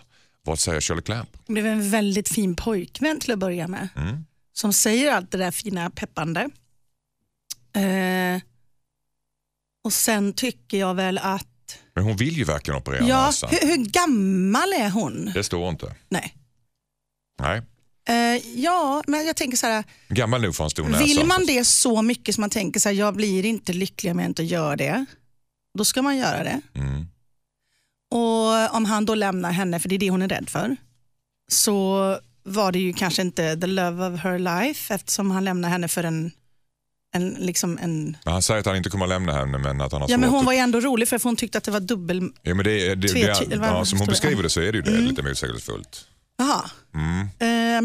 Vad 0.48 0.60
säger 0.60 0.82
Shirley 0.82 1.04
Clamp? 1.04 1.30
Det 1.48 1.54
blev 1.54 1.66
en 1.68 1.90
väldigt 1.90 2.30
fin 2.30 2.56
pojkvän 2.56 3.20
till 3.20 3.32
att 3.32 3.40
börja 3.40 3.68
med. 3.68 3.90
Mm. 3.96 4.26
Som 4.54 4.74
säger 4.74 5.12
allt 5.12 5.32
det 5.32 5.38
där 5.38 5.52
fina 5.52 5.90
peppande. 5.90 6.50
Eh, 7.76 8.42
och 9.84 9.94
sen 9.94 10.34
tycker 10.34 10.78
jag 10.78 10.94
väl 10.96 11.18
att, 11.18 11.80
Men 11.94 12.04
hon 12.04 12.18
vill 12.18 12.38
ju 12.38 12.44
verkligen 12.44 12.78
operera 12.80 13.08
ja, 13.08 13.26
näsan. 13.26 13.50
hur, 13.50 13.68
hur 13.68 13.78
gammal 13.86 14.74
är 14.74 14.90
hon? 14.90 15.32
Det 15.34 15.44
står 15.44 15.70
inte. 15.70 15.96
Nej. 16.10 16.36
Nej. 17.42 17.62
Eh, 18.10 18.42
ja, 18.56 19.04
men 19.08 19.26
jag 19.26 19.36
tänker 19.36 19.58
så 19.58 19.68
här, 19.68 19.84
Gammal 20.08 20.42
nog 20.42 20.56
för 20.56 20.64
en 20.64 20.70
stor 20.70 20.90
näsa. 20.90 21.04
vill 21.04 21.26
man 21.26 21.46
det 21.46 21.66
så 21.66 22.02
mycket 22.02 22.36
som 22.36 22.42
man 22.42 22.50
tänker 22.50 22.80
så 22.80 22.90
här, 22.90 22.96
jag 22.96 23.16
blir 23.16 23.46
inte 23.46 23.74
lycklig 23.74 24.12
om 24.12 24.20
jag 24.20 24.30
inte 24.30 24.44
gör 24.44 24.76
det, 24.76 25.06
då 25.78 25.86
ska 25.86 26.02
man 26.02 26.18
göra 26.18 26.44
det. 26.44 26.62
Mm. 26.74 27.08
Och 28.12 28.76
om 28.76 28.86
han 28.86 29.06
då 29.06 29.16
lämnar 29.16 29.52
henne, 29.52 29.80
för 29.80 29.90
det 29.90 29.96
är 29.96 30.00
det 30.00 30.10
hon 30.10 30.22
är 30.22 30.28
rädd 30.30 30.50
för, 30.50 30.76
så 31.52 32.18
var 32.44 32.72
det 32.72 32.80
ju 32.80 32.94
kanske 32.94 33.22
inte 33.22 33.58
the 33.58 33.68
love 33.68 34.08
of 34.08 34.20
her 34.20 34.40
life 34.40 34.94
eftersom 34.94 35.32
han 35.32 35.46
lämnar 35.46 35.70
henne 35.70 35.88
för 35.88 36.04
en, 36.04 36.32
en, 37.16 37.30
liksom 37.30 37.78
en 37.82 38.18
Men 38.26 38.34
Han 38.34 38.42
säger 38.42 38.60
att 38.60 38.66
han 38.66 38.76
inte 38.76 38.90
kommer 38.90 39.06
att 39.06 39.10
lämna 39.10 39.34
henne 39.34 39.58
men 39.58 39.82
att 39.82 39.92
han 39.92 40.02
har 40.02 40.10
Ja 40.10 40.18
men 40.18 40.30
hon 40.30 40.40
att- 40.40 40.46
var 40.46 40.54
ju 40.54 40.60
ändå 40.60 40.80
rolig 40.80 41.08
för 41.08 41.20
hon 41.24 41.36
tyckte 41.36 41.58
att 41.58 41.64
det 41.64 41.72
var 41.72 41.80
dubbel... 41.80 42.30
Ja, 42.42 42.54
men 42.56 42.66
det, 42.66 42.88
är- 42.88 42.96
det, 42.96 43.14
det, 43.50 43.58
vad 43.58 43.70
ja, 43.70 43.86
som 43.86 43.98
hon 44.00 44.06
det? 44.08 44.12
beskriver 44.12 44.44
det 44.44 44.50
så 44.50 44.62
är 44.62 44.72
det 44.72 44.78
ju 44.78 44.82
det, 44.82 44.92
Mm. 44.92 45.06
lite 45.06 45.24
motsägelsefullt. 45.24 46.06
Jaha. 46.38 46.70
Mm. 46.96 47.28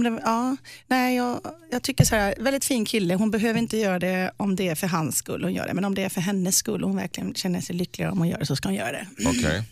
Det, 0.02 0.20
ja. 0.24 0.56
Nej, 0.86 1.16
jag, 1.16 1.40
jag 1.70 1.82
tycker 1.82 2.04
så 2.04 2.14
här, 2.16 2.34
väldigt 2.40 2.64
fin 2.64 2.84
kille. 2.84 3.14
Hon 3.14 3.30
behöver 3.30 3.58
inte 3.58 3.76
göra 3.76 3.98
det 3.98 4.32
om 4.36 4.56
det 4.56 4.68
är 4.68 4.74
för 4.74 4.86
hans 4.86 5.16
skull 5.16 5.42
hon 5.42 5.52
gör 5.54 5.66
det. 5.66 5.74
Men 5.74 5.84
om 5.84 5.94
det 5.94 6.04
är 6.04 6.08
för 6.08 6.20
hennes 6.20 6.56
skull 6.56 6.82
och 6.82 6.88
hon 6.88 6.96
verkligen 6.96 7.34
känner 7.34 7.60
sig 7.60 7.76
lyckligare 7.76 8.12
om 8.12 8.18
hon 8.18 8.28
gör 8.28 8.38
det 8.38 8.46
så 8.46 8.56
ska 8.56 8.68
hon 8.68 8.76
göra 8.76 8.92
det. 8.92 9.06
Okej. 9.26 9.62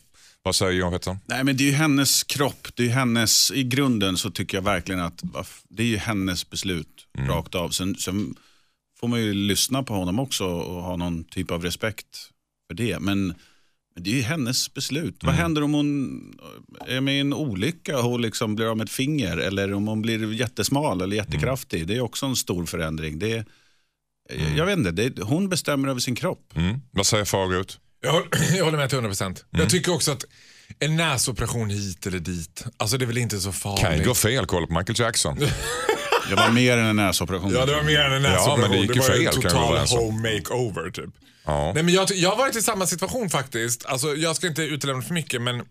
Vad 0.42 0.54
säger 0.54 0.72
Johan 0.72 0.92
Pettersson? 0.92 1.18
Nej, 1.26 1.44
men 1.44 1.56
det 1.56 1.64
är 1.64 1.66
ju 1.66 1.72
hennes 1.72 2.24
kropp. 2.24 2.68
Det 2.74 2.86
är 2.86 2.90
hennes, 2.90 3.52
I 3.52 3.62
grunden 3.64 4.16
så 4.16 4.30
tycker 4.30 4.56
jag 4.56 4.62
verkligen 4.62 5.00
att 5.00 5.22
det 5.68 5.82
är 5.82 5.86
ju 5.86 5.96
hennes 5.96 6.50
beslut 6.50 7.06
rakt 7.18 7.54
av. 7.54 7.70
Sen, 7.70 7.94
sen 7.94 8.34
får 9.00 9.08
man 9.08 9.20
ju 9.20 9.34
lyssna 9.34 9.82
på 9.82 9.94
honom 9.94 10.18
också 10.18 10.44
och 10.44 10.82
ha 10.82 10.96
någon 10.96 11.24
typ 11.24 11.50
av 11.50 11.62
respekt 11.62 12.30
för 12.68 12.74
det. 12.74 12.98
Men 13.00 13.34
det 13.96 14.10
är 14.10 14.14
ju 14.14 14.22
hennes 14.22 14.74
beslut. 14.74 15.22
Mm. 15.22 15.34
Vad 15.34 15.42
händer 15.42 15.62
om 15.62 15.74
hon 15.74 16.40
är 16.86 17.00
med 17.00 17.16
i 17.16 17.20
en 17.20 17.34
olycka 17.34 17.98
och 17.98 18.20
liksom 18.20 18.54
blir 18.54 18.66
av 18.70 18.76
med 18.76 18.84
ett 18.84 18.90
finger? 18.90 19.36
Eller 19.36 19.72
om 19.74 19.88
hon 19.88 20.02
blir 20.02 20.32
jättesmal 20.32 21.00
eller 21.00 21.16
jättekraftig. 21.16 21.86
Det 21.86 21.96
är 21.96 22.00
också 22.00 22.26
en 22.26 22.36
stor 22.36 22.66
förändring. 22.66 23.18
Det 23.18 23.32
är, 23.32 23.44
Jag 24.56 24.66
vet 24.66 24.78
inte, 24.78 25.04
är, 25.04 25.22
hon 25.22 25.48
bestämmer 25.48 25.88
över 25.88 26.00
sin 26.00 26.14
kropp. 26.14 26.52
Mm. 26.56 26.80
Vad 26.90 27.06
säger 27.06 27.24
Fagerut? 27.24 27.78
Jag, 28.00 28.12
håller- 28.12 28.28
jag 28.56 28.64
håller 28.64 28.78
med 28.78 28.88
till 28.90 28.98
100%. 28.98 29.22
Mm. 29.24 29.36
Jag 29.50 29.70
tycker 29.70 29.94
också 29.94 30.12
att 30.12 30.24
en 30.78 30.96
näsoperation 30.96 31.70
hit 31.70 32.06
eller 32.06 32.18
dit, 32.18 32.64
alltså 32.76 32.98
det 32.98 33.04
är 33.04 33.06
väl 33.06 33.18
inte 33.18 33.40
så 33.40 33.52
farligt. 33.52 33.84
Kan 33.84 33.98
ju 33.98 34.04
gå 34.04 34.14
fel, 34.14 34.46
kolla 34.46 34.66
på 34.66 34.72
Michael 34.78 35.00
Jackson. 35.00 35.38
Det 36.28 36.36
var 36.36 36.50
mer 36.50 36.76
än 36.78 36.86
en 36.86 36.96
näsoperation. 36.96 37.52
Ja, 37.54 37.66
det 37.66 37.74
var 37.74 37.82
mer 37.82 38.00
än 38.00 38.12
en 38.12 38.22
näsoperation. 38.22 38.60
men 38.60 38.70
det 38.70 38.76
gick 38.78 38.94
ju 38.94 39.00
var 39.00 39.08
fel, 39.08 39.26
en 39.26 39.32
total 39.32 39.78
home 39.88 40.32
makeover 40.34 40.90
typ. 40.90 41.10
Ja. 41.44 41.72
Nej, 41.74 41.82
men 41.82 41.94
jag, 41.94 42.08
jag 42.14 42.30
har 42.30 42.36
varit 42.36 42.56
i 42.56 42.62
samma 42.62 42.86
situation 42.86 43.30
faktiskt. 43.30 43.86
Alltså, 43.86 44.14
jag 44.16 44.36
ska 44.36 44.46
inte 44.46 44.62
utelämna 44.62 45.02
för 45.02 45.14
mycket 45.14 45.42
men 45.42 45.62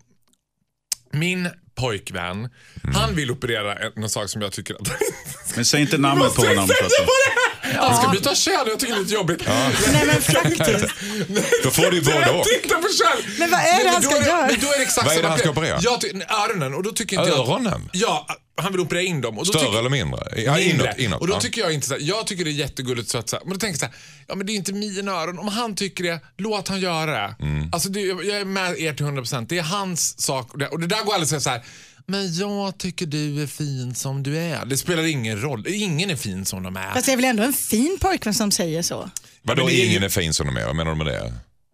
min 1.12 1.48
pojkvän, 1.74 2.36
Mm. 2.36 2.94
han 2.94 3.14
vill 3.14 3.30
operera 3.30 3.76
en, 3.76 3.92
någon 3.96 4.10
sak 4.10 4.28
som 4.30 4.42
jag 4.42 4.52
tycker 4.52 4.74
att... 4.74 4.88
Men 5.56 5.64
säg 5.64 5.80
inte 5.80 5.98
namnet 5.98 6.34
på 6.34 6.42
honom. 6.46 6.68
Säga 6.68 6.82
vad 6.82 6.90
det 6.90 7.30
är? 7.32 7.49
Han 7.76 7.96
ska 7.96 8.08
byta 8.08 8.34
kön 8.34 8.54
jag 8.66 8.78
tycker 8.78 8.92
det 8.94 8.98
är 8.98 9.02
lite 9.02 9.14
jobbigt. 9.14 9.42
Nej 9.92 10.06
men 10.06 10.22
faktiskt. 10.22 10.94
Då 11.62 11.70
får 11.70 11.90
du 11.90 11.96
ju 11.96 12.02
både 12.02 12.30
och. 12.30 12.44
Titta 12.44 12.74
på 12.74 12.88
kön! 12.88 13.34
Men 13.38 13.50
vad 13.50 13.60
är 13.60 13.84
det 13.84 13.90
han 13.90 14.02
då 14.02 14.10
ska 14.10 14.26
göra? 14.26 14.46
Men 14.46 14.60
då 14.60 14.66
är 14.66 14.76
det 14.78 14.82
exakt 14.84 15.06
Vad 15.06 15.16
är 15.16 15.22
det 15.22 15.28
han 15.28 15.38
ska 15.38 15.50
operera? 15.50 15.78
Jag 15.82 16.00
ty- 16.00 16.12
öronen. 16.28 16.74
Och 16.74 16.82
då 16.82 16.92
tycker 16.92 17.18
inte 17.18 17.30
jag 17.30 17.38
Öronen? 17.38 17.88
Ja, 17.92 18.26
han 18.56 18.72
vill 18.72 18.80
operera 18.80 19.02
in 19.02 19.20
dem. 19.20 19.38
Och 19.38 19.44
då 19.46 19.52
Större 19.52 19.64
tycker- 19.64 19.78
eller 19.78 19.90
mindre? 19.90 20.20
Ja, 20.36 20.54
Mindre. 20.54 20.86
inåt. 20.86 20.98
inåt 20.98 21.20
och 21.20 21.26
då 21.26 21.40
tycker 21.40 21.60
jag 21.60 21.72
inte 21.72 21.86
så 21.86 21.94
här, 21.94 22.00
jag 22.00 22.26
tycker 22.26 22.44
det 22.44 22.50
är 22.50 22.52
jättegulligt 22.52 23.08
så 23.08 23.18
att 23.18 23.28
så 23.28 23.36
här, 23.36 23.44
men 23.44 23.52
då 23.54 23.58
tänker 23.58 23.72
jag 23.72 23.78
så 23.80 23.86
här, 23.86 23.94
ja 24.28 24.34
men 24.34 24.46
det 24.46 24.52
är 24.52 24.54
inte 24.54 24.72
mina 24.72 25.12
öron. 25.12 25.38
Om 25.38 25.48
han 25.48 25.74
tycker 25.74 26.04
det, 26.04 26.20
låt 26.38 26.68
han 26.68 26.80
göra 26.80 27.10
det. 27.10 27.34
Mm. 27.40 27.68
Alltså 27.72 27.88
det, 27.88 28.00
jag 28.00 28.26
är 28.26 28.44
med 28.44 28.78
er 28.78 28.92
till 28.94 29.06
100%. 29.06 29.46
Det 29.48 29.58
är 29.58 29.62
hans 29.62 30.20
sak. 30.22 30.52
Och 30.52 30.58
det, 30.58 30.68
och 30.68 30.80
det 30.80 30.86
där 30.86 31.02
går 31.02 31.14
aldrig 31.14 31.22
att 31.22 31.28
säga 31.28 31.40
så 31.40 31.50
här, 31.50 31.62
men 32.10 32.34
jag 32.34 32.78
tycker 32.78 33.06
du 33.06 33.42
är 33.42 33.46
fin 33.46 33.94
som 33.94 34.22
du 34.22 34.38
är. 34.38 34.64
Det 34.64 34.76
spelar 34.76 35.02
ingen 35.02 35.40
roll. 35.42 35.66
Ingen 35.68 36.10
är 36.10 36.16
fin 36.16 36.44
som 36.44 36.62
de 36.62 36.76
är. 36.76 36.92
Fast 36.92 37.06
det 37.06 37.12
är 37.12 37.16
väl 37.16 37.24
ändå 37.24 37.42
en 37.42 37.52
fin 37.52 37.98
pojkvän 38.00 38.34
som 38.34 38.50
säger 38.50 38.82
så. 38.82 39.10
Vadå 39.42 39.64
men 39.64 39.72
det 39.74 39.82
är 39.82 39.86
ingen 39.90 40.02
är 40.02 40.08
fin 40.08 40.34
som 40.34 40.46
de 40.46 40.56
är? 40.56 40.66
Vad 40.66 40.76
menar 40.76 40.90
du 40.90 40.96
med 40.96 41.06
det? 41.06 41.32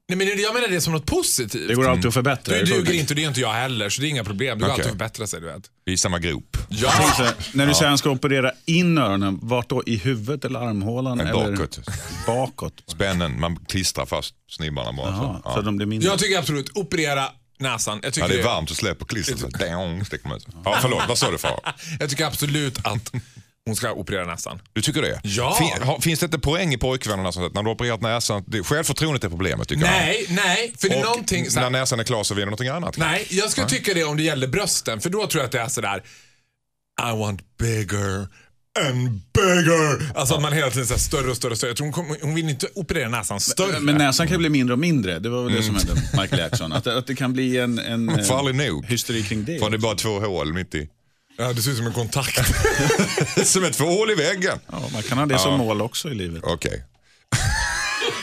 Nej, 0.08 0.18
men 0.18 0.26
jag 0.40 0.54
menar 0.54 0.68
det 0.68 0.80
som 0.80 0.92
något 0.92 1.06
positivt. 1.06 1.68
det 1.68 1.74
går 1.74 1.88
alltid 1.88 2.06
att 2.06 2.14
förbättra. 2.14 2.54
Du 2.54 2.64
det 2.64 2.70
är 2.72 2.76
duger 2.76 2.92
inte 2.94 3.12
och 3.12 3.16
det 3.16 3.22
är 3.24 3.28
inte 3.28 3.40
jag 3.40 3.52
heller, 3.52 3.88
så 3.88 4.00
det 4.00 4.06
är 4.06 4.10
inga 4.10 4.24
problem. 4.24 4.58
Det 4.58 4.64
går 4.64 4.72
Okej. 4.72 4.72
alltid 4.72 4.84
att 4.86 4.90
förbättra 4.90 5.26
sig, 5.26 5.40
du 5.40 5.46
vet. 5.46 5.62
Vi 5.84 5.92
är 5.92 5.94
i 5.94 5.98
samma 5.98 6.18
grop. 6.18 6.56
Ja. 6.68 6.92
Så, 7.16 7.22
när 7.56 7.66
du 7.66 7.74
säger 7.74 7.84
att 7.86 7.90
han 7.90 7.98
ska 7.98 8.10
operera 8.10 8.52
in 8.66 8.98
öronen, 8.98 9.38
vart 9.42 9.68
då? 9.68 9.82
I 9.86 9.96
huvudet 9.96 10.44
eller 10.44 10.60
armhålan? 10.60 11.18
Nej, 11.18 11.26
eller 11.26 11.50
bakåt. 11.56 11.78
Bakåt. 12.26 12.72
Spännen, 12.86 13.40
man 13.40 13.56
klistrar 13.68 14.06
fast 14.06 14.34
snibbarna 14.50 14.92
bara. 14.92 15.06
Jaha, 15.10 15.40
så. 15.44 15.50
så 15.50 15.58
Ja. 15.58 15.62
de 15.62 15.76
blir 15.76 15.86
mindre. 15.86 16.08
Jag 16.08 16.18
tycker 16.18 16.38
absolut, 16.38 16.76
operera 16.76 17.24
näsan. 17.58 18.00
Jag 18.02 18.12
tycker, 18.14 18.28
Ja, 18.28 18.34
det 18.34 18.40
är 18.40 18.44
varmt 18.44 18.70
och 18.70 18.76
släpper 18.76 19.04
klistret. 19.04 19.38
sticker 19.38 20.28
man 20.28 20.36
ut. 20.36 20.46
Ja, 20.64 20.78
förlåt, 20.82 21.02
vad 21.08 21.18
sa 21.18 21.30
du 21.30 21.38
far? 21.38 21.60
jag 22.00 22.10
tycker 22.10 22.26
absolut 22.26 22.86
att 22.86 23.12
hon 23.66 23.76
ska 23.76 23.92
operera 23.92 24.24
näsan. 24.24 24.62
Du 24.72 24.82
tycker 24.82 25.02
det? 25.02 25.20
Ja. 25.22 25.56
Fin, 25.58 26.02
finns 26.02 26.20
det 26.20 26.24
inte 26.26 26.38
poäng 26.38 26.74
i 26.74 26.78
pojkvännerna 26.78 27.32
som 27.32 27.50
när 27.54 27.62
du 27.62 27.70
opererat 27.70 28.00
näsan, 28.00 28.44
det, 28.46 28.62
självförtroendet 28.62 29.24
är 29.24 29.28
problemet 29.28 29.68
tycker 29.68 29.82
Nej, 29.82 30.26
nej, 30.28 30.74
för 30.78 30.88
det 30.88 30.94
är 30.94 31.60
när 31.60 31.70
näsan 31.70 32.00
är 32.00 32.04
klar 32.04 32.22
så 32.22 32.34
vinner 32.34 32.46
någonting 32.46 32.68
annat. 32.68 32.96
nej, 32.96 33.26
jag 33.30 33.50
skulle 33.50 33.66
tycka 33.66 33.94
det 33.94 34.04
om 34.04 34.16
det 34.16 34.22
gäller 34.22 34.46
brösten, 34.46 35.00
för 35.00 35.10
då 35.10 35.26
tror 35.26 35.40
jag 35.40 35.44
att 35.44 35.52
det 35.52 35.60
är 35.60 35.68
sådär 35.68 36.02
I 37.00 37.18
want 37.18 37.56
bigger 37.58 38.28
and 38.88 39.20
bigger. 39.34 40.12
Alltså 40.18 40.34
att 40.34 40.42
man 40.42 40.52
hela 40.52 40.70
tiden 40.70 40.86
säger 40.86 40.98
större 41.00 41.30
och 41.30 41.36
större 41.36 41.50
och 41.52 41.56
större. 41.58 41.70
Jag 41.70 41.76
tror 41.76 41.84
hon, 41.86 41.92
kommer- 41.92 42.16
hon 42.22 42.34
vill 42.34 42.48
inte 42.48 42.66
operera 42.74 43.08
näsan 43.08 43.40
större. 43.40 43.80
Men 43.80 43.94
näsan 43.94 44.28
kan 44.28 44.38
bli 44.38 44.48
mindre 44.48 44.72
och 44.72 44.78
mindre. 44.78 45.18
Det 45.18 45.28
var 45.28 45.44
väl 45.44 45.52
det 45.52 45.62
som 45.62 45.74
hände 45.74 45.94
med 45.94 46.20
Michael 46.22 46.38
Jackson. 46.42 46.72
Att, 46.72 46.86
att 46.86 47.06
det 47.06 47.14
kan 47.14 47.32
bli 47.32 47.58
en, 47.58 47.78
en 47.78 48.08
Mm. 48.16 48.30
Aldrig 48.30 48.56
nog. 48.70 48.86
hysteri 48.86 49.22
kring 49.22 49.44
det. 49.44 49.58
För 49.58 49.70
det 49.70 49.76
är 49.76 49.78
bara 49.78 49.94
två 49.94 50.20
hål 50.20 50.52
mitt 50.52 50.74
i. 50.74 50.88
ja, 51.38 51.52
det 51.52 51.62
ser 51.62 51.70
ut 51.70 51.76
som 51.76 51.86
en 51.86 51.92
kontakt. 51.92 52.40
som 53.44 53.64
ett 53.64 53.78
hål 53.78 54.10
i 54.10 54.14
väggen. 54.14 54.58
Ja, 54.72 54.88
man 54.92 55.02
kan 55.02 55.18
ha 55.18 55.26
det 55.26 55.38
som 55.38 55.58
mål 55.58 55.82
också 55.82 56.08
i 56.10 56.14
livet. 56.14 56.42
Okej. 56.44 56.84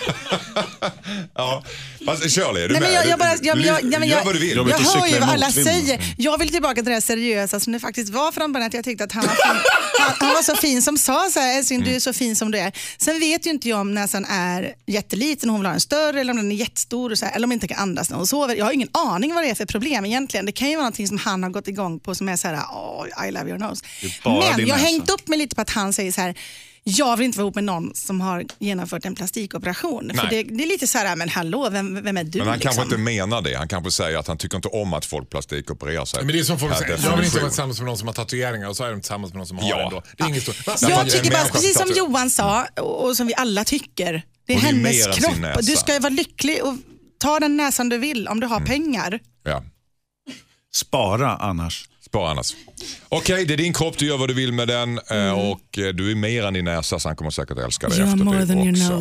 ja, 1.35 1.63
fast 2.05 2.23
Shirley, 2.23 2.63
är 2.63 2.67
du 2.67 2.73
Nej, 2.73 2.81
men 2.81 2.91
med? 2.91 2.93
jag, 2.93 3.07
jag, 3.07 3.19
bara, 3.19 3.35
jag, 3.41 3.61
jag, 3.61 3.83
jag, 3.83 3.99
men 3.99 4.09
Gör 4.09 4.17
jag, 4.17 4.25
vad 4.25 4.35
du 4.35 4.39
vill. 4.39 4.57
Jag 4.57 4.69
jag 4.69 4.77
hör 4.77 5.07
ju 5.07 5.19
vad 5.19 5.29
alla 5.29 5.51
säger. 5.51 6.15
Jag 6.17 6.37
vill 6.37 6.49
tillbaka 6.49 6.75
till 6.75 6.85
det 6.85 6.91
här 6.91 7.01
seriösa 7.01 7.59
som 7.59 7.73
det 7.73 7.79
faktiskt 7.79 8.13
var 8.13 8.31
från 8.31 8.53
början. 8.53 8.67
Att 8.67 8.73
jag 8.73 8.83
tyckte 8.83 9.03
att 9.03 9.11
han 9.11 9.25
var, 9.25 9.33
fin. 9.33 9.61
han, 9.99 10.13
han 10.19 10.33
var 10.33 10.41
så 10.41 10.55
fin 10.55 10.81
som 10.81 10.97
sa 10.97 11.29
så 11.31 11.39
här, 11.39 11.57
älskling 11.57 11.83
du 11.83 11.95
är 11.95 11.99
så 11.99 12.13
fin 12.13 12.35
som 12.35 12.51
du 12.51 12.57
är. 12.57 12.71
Sen 12.97 13.19
vet 13.19 13.45
ju 13.45 13.49
inte 13.49 13.69
jag 13.69 13.79
om 13.79 13.93
näsan 13.93 14.25
är 14.25 14.73
jätteliten 14.85 15.49
och 15.49 15.53
hon 15.53 15.61
vill 15.61 15.67
ha 15.67 15.73
en 15.73 15.81
större 15.81 16.21
eller 16.21 16.31
om 16.31 16.37
den 16.37 16.51
är 16.51 16.55
jättestor 16.55 17.11
och 17.11 17.17
så 17.17 17.25
här, 17.25 17.35
eller 17.35 17.45
om 17.45 17.49
den 17.49 17.57
inte 17.57 17.67
kan 17.67 17.77
andas 17.77 18.09
när 18.09 18.17
hon 18.17 18.27
sover. 18.27 18.55
Jag 18.55 18.65
har 18.65 18.71
ingen 18.71 18.89
aning 18.93 19.33
vad 19.33 19.43
det 19.43 19.49
är 19.49 19.55
för 19.55 19.65
problem 19.65 20.05
egentligen. 20.05 20.45
Det 20.45 20.51
kan 20.51 20.69
ju 20.69 20.75
vara 20.75 20.83
någonting 20.83 21.07
som 21.07 21.17
han 21.17 21.43
har 21.43 21.49
gått 21.49 21.67
igång 21.67 21.99
på 21.99 22.15
som 22.15 22.29
är 22.29 22.37
så 22.37 22.47
här, 22.47 22.55
oh, 22.55 23.27
I 23.27 23.31
love 23.31 23.49
your 23.49 23.59
nose. 23.59 23.85
Men 24.23 24.67
jag 24.67 24.75
har 24.75 24.83
hängt 24.83 25.09
upp 25.09 25.27
mig 25.27 25.39
lite 25.39 25.55
på 25.55 25.61
att 25.61 25.69
han 25.69 25.93
säger 25.93 26.11
så 26.11 26.21
här, 26.21 26.35
jag 26.83 27.17
vill 27.17 27.25
inte 27.25 27.37
vara 27.37 27.43
ihop 27.45 27.55
med 27.55 27.63
någon 27.63 27.95
som 27.95 28.21
har 28.21 28.45
genomfört 28.59 29.05
en 29.05 29.15
plastikoperation. 29.15 30.11
För 30.15 30.27
det, 30.29 30.43
det 30.43 30.63
är 30.63 30.67
lite 30.67 30.87
så 30.87 30.97
här, 30.97 31.15
men 31.15 31.29
hallå, 31.29 31.69
vem, 31.69 32.03
vem 32.03 32.17
är 32.17 32.23
du? 32.23 32.39
Men 32.39 32.47
han 32.47 32.59
kanske 32.59 32.81
liksom? 32.81 33.01
inte 33.01 33.11
menar 33.11 33.41
det. 33.41 33.57
Han 33.57 33.67
kanske 33.67 33.91
säger 33.91 34.17
att 34.17 34.27
han 34.27 34.37
tycker 34.37 34.55
inte 34.55 34.67
om 34.67 34.93
att 34.93 35.05
folk 35.05 35.29
plastikopererar 35.29 36.05
sig. 36.05 36.25
Men 36.25 36.33
det 36.33 36.39
är 36.39 36.43
som 36.43 36.59
folk 36.59 36.77
säger, 36.77 36.99
jag 37.03 37.15
vill 37.15 37.25
inte 37.25 37.37
vara 37.37 37.49
tillsammans 37.49 37.79
med 37.79 37.85
någon 37.85 37.97
som 37.97 38.07
har 38.07 38.13
tatueringar 38.15 38.69
och 38.69 38.77
så 38.77 38.83
är 38.83 38.91
de 38.91 39.01
tillsammans 39.01 39.33
med 39.33 39.37
någon 39.37 39.47
som 39.47 39.57
har 39.57 39.69
Ja. 39.69 39.77
det 39.89 39.95
då. 39.95 40.03
Det 40.17 40.23
är 40.23 40.27
inget 40.27 40.43
stort. 40.43 40.55
Jag 40.81 41.09
tycker 41.09 41.31
bara, 41.31 41.45
precis 41.45 41.77
som 41.77 41.91
Johan 41.95 42.29
sa 42.29 42.65
och 42.65 43.17
som 43.17 43.27
vi 43.27 43.33
alla 43.35 43.63
tycker, 43.63 44.23
det 44.47 44.53
är 44.53 44.57
Hon 44.57 44.65
är 44.65 44.71
hennes 44.73 45.03
sin 45.03 45.13
kropp. 45.13 45.57
Du 45.61 45.75
ska 45.75 45.93
ju 45.93 45.99
vara 45.99 46.13
lycklig 46.13 46.63
och 46.63 46.73
ta 47.17 47.39
den 47.39 47.57
näsan 47.57 47.89
du 47.89 47.97
vill 47.97 48.27
om 48.27 48.39
du 48.39 48.47
har 48.47 48.59
pengar. 48.59 49.19
Ja. 49.43 49.63
Spara 50.73 51.37
annars. 51.37 51.89
Spara 52.13 52.31
annars. 52.31 52.55
Okej, 53.09 53.45
det 53.45 53.53
är 53.53 53.57
din 53.57 53.73
kropp, 53.73 53.97
du 53.97 54.05
gör 54.07 54.17
vad 54.17 54.29
du 54.29 54.33
vill 54.33 54.53
med 54.53 54.67
den 54.67 54.99
eh, 55.09 55.31
och 55.31 55.77
eh, 55.77 55.93
du 55.93 56.11
är 56.11 56.15
mer 56.15 56.43
än 56.43 56.53
din 56.53 56.65
näsa 56.65 56.99
så 56.99 57.09
han 57.09 57.15
kommer 57.15 57.31
säkert 57.31 57.57
älska 57.57 57.89
dig 57.89 58.01
efter 58.01 58.17
det 58.17 58.23
också. 58.71 58.93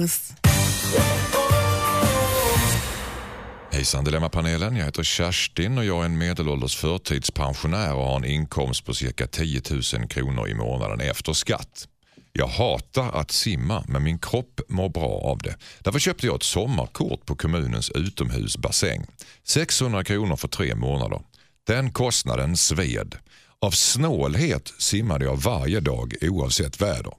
Hejsan 3.72 4.04
Dilemmapanelen, 4.04 4.76
jag 4.76 4.84
heter 4.84 5.02
Kerstin 5.02 5.78
och 5.78 5.84
jag 5.84 6.00
är 6.00 6.04
en 6.04 6.18
medelålders 6.18 6.76
förtidspensionär 6.76 7.94
och 7.94 8.04
har 8.04 8.16
en 8.16 8.24
inkomst 8.24 8.86
på 8.86 8.94
cirka 8.94 9.26
10 9.26 9.62
000 9.70 10.08
kronor 10.08 10.48
i 10.48 10.54
månaden 10.54 11.00
efter 11.00 11.32
skatt. 11.32 11.88
Jag 12.32 12.46
hatar 12.46 13.20
att 13.20 13.30
simma 13.30 13.84
men 13.88 14.02
min 14.02 14.18
kropp 14.18 14.60
mår 14.68 14.88
bra 14.88 15.20
av 15.24 15.38
det. 15.38 15.56
Därför 15.80 15.98
köpte 15.98 16.26
jag 16.26 16.36
ett 16.36 16.42
sommarkort 16.42 17.26
på 17.26 17.36
kommunens 17.36 17.90
utomhusbassäng. 17.90 19.06
600 19.44 20.04
kronor 20.04 20.36
för 20.36 20.48
tre 20.48 20.74
månader. 20.74 21.20
Den 21.66 21.92
kostnaden 21.92 22.56
sved. 22.56 23.14
Av 23.60 23.70
snålhet 23.70 24.72
simmade 24.78 25.24
jag 25.24 25.36
varje 25.36 25.80
dag 25.80 26.14
oavsett 26.20 26.80
väder. 26.80 27.12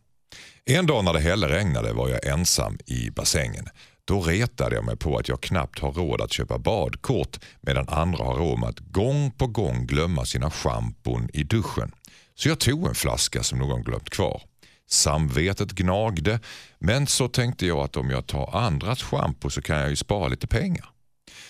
En 0.65 0.85
dag 0.85 1.03
när 1.05 1.13
det 1.13 1.19
hällregnade 1.19 1.93
var 1.93 2.09
jag 2.09 2.27
ensam 2.27 2.77
i 2.85 3.09
bassängen. 3.09 3.67
Då 4.05 4.21
retade 4.21 4.75
jag 4.75 4.85
mig 4.85 4.97
på 4.97 5.17
att 5.17 5.27
jag 5.27 5.41
knappt 5.41 5.79
har 5.79 5.91
råd 5.91 6.21
att 6.21 6.33
köpa 6.33 6.57
badkort 6.57 7.39
medan 7.61 7.89
andra 7.89 8.23
har 8.23 8.35
råd 8.35 8.59
med 8.59 8.69
att 8.69 8.79
gång 8.79 9.31
på 9.31 9.47
gång 9.47 9.85
glömma 9.85 10.25
sina 10.25 10.51
schampon 10.51 11.29
i 11.33 11.43
duschen. 11.43 11.91
Så 12.35 12.49
jag 12.49 12.59
tog 12.59 12.87
en 12.87 12.95
flaska 12.95 13.43
som 13.43 13.59
någon 13.59 13.83
glömt 13.83 14.09
kvar. 14.09 14.41
Samvetet 14.89 15.71
gnagde 15.71 16.39
men 16.79 17.07
så 17.07 17.27
tänkte 17.27 17.65
jag 17.65 17.77
att 17.77 17.97
om 17.97 18.09
jag 18.09 18.27
tar 18.27 18.55
andras 18.55 19.03
schampo 19.03 19.49
så 19.49 19.61
kan 19.61 19.77
jag 19.77 19.89
ju 19.89 19.95
spara 19.95 20.27
lite 20.27 20.47
pengar. 20.47 20.89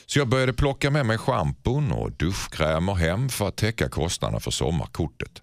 Så 0.05 0.19
jag 0.19 0.27
började 0.27 0.53
plocka 0.53 0.89
med 0.91 1.05
mig 1.05 1.17
schampon 1.17 1.91
och 1.91 2.11
duschkrämer 2.11 2.93
hem 2.93 3.29
för 3.29 3.47
att 3.47 3.55
täcka 3.57 3.89
kostnaderna 3.89 4.39
för 4.39 4.51
sommarkortet. 4.51 5.41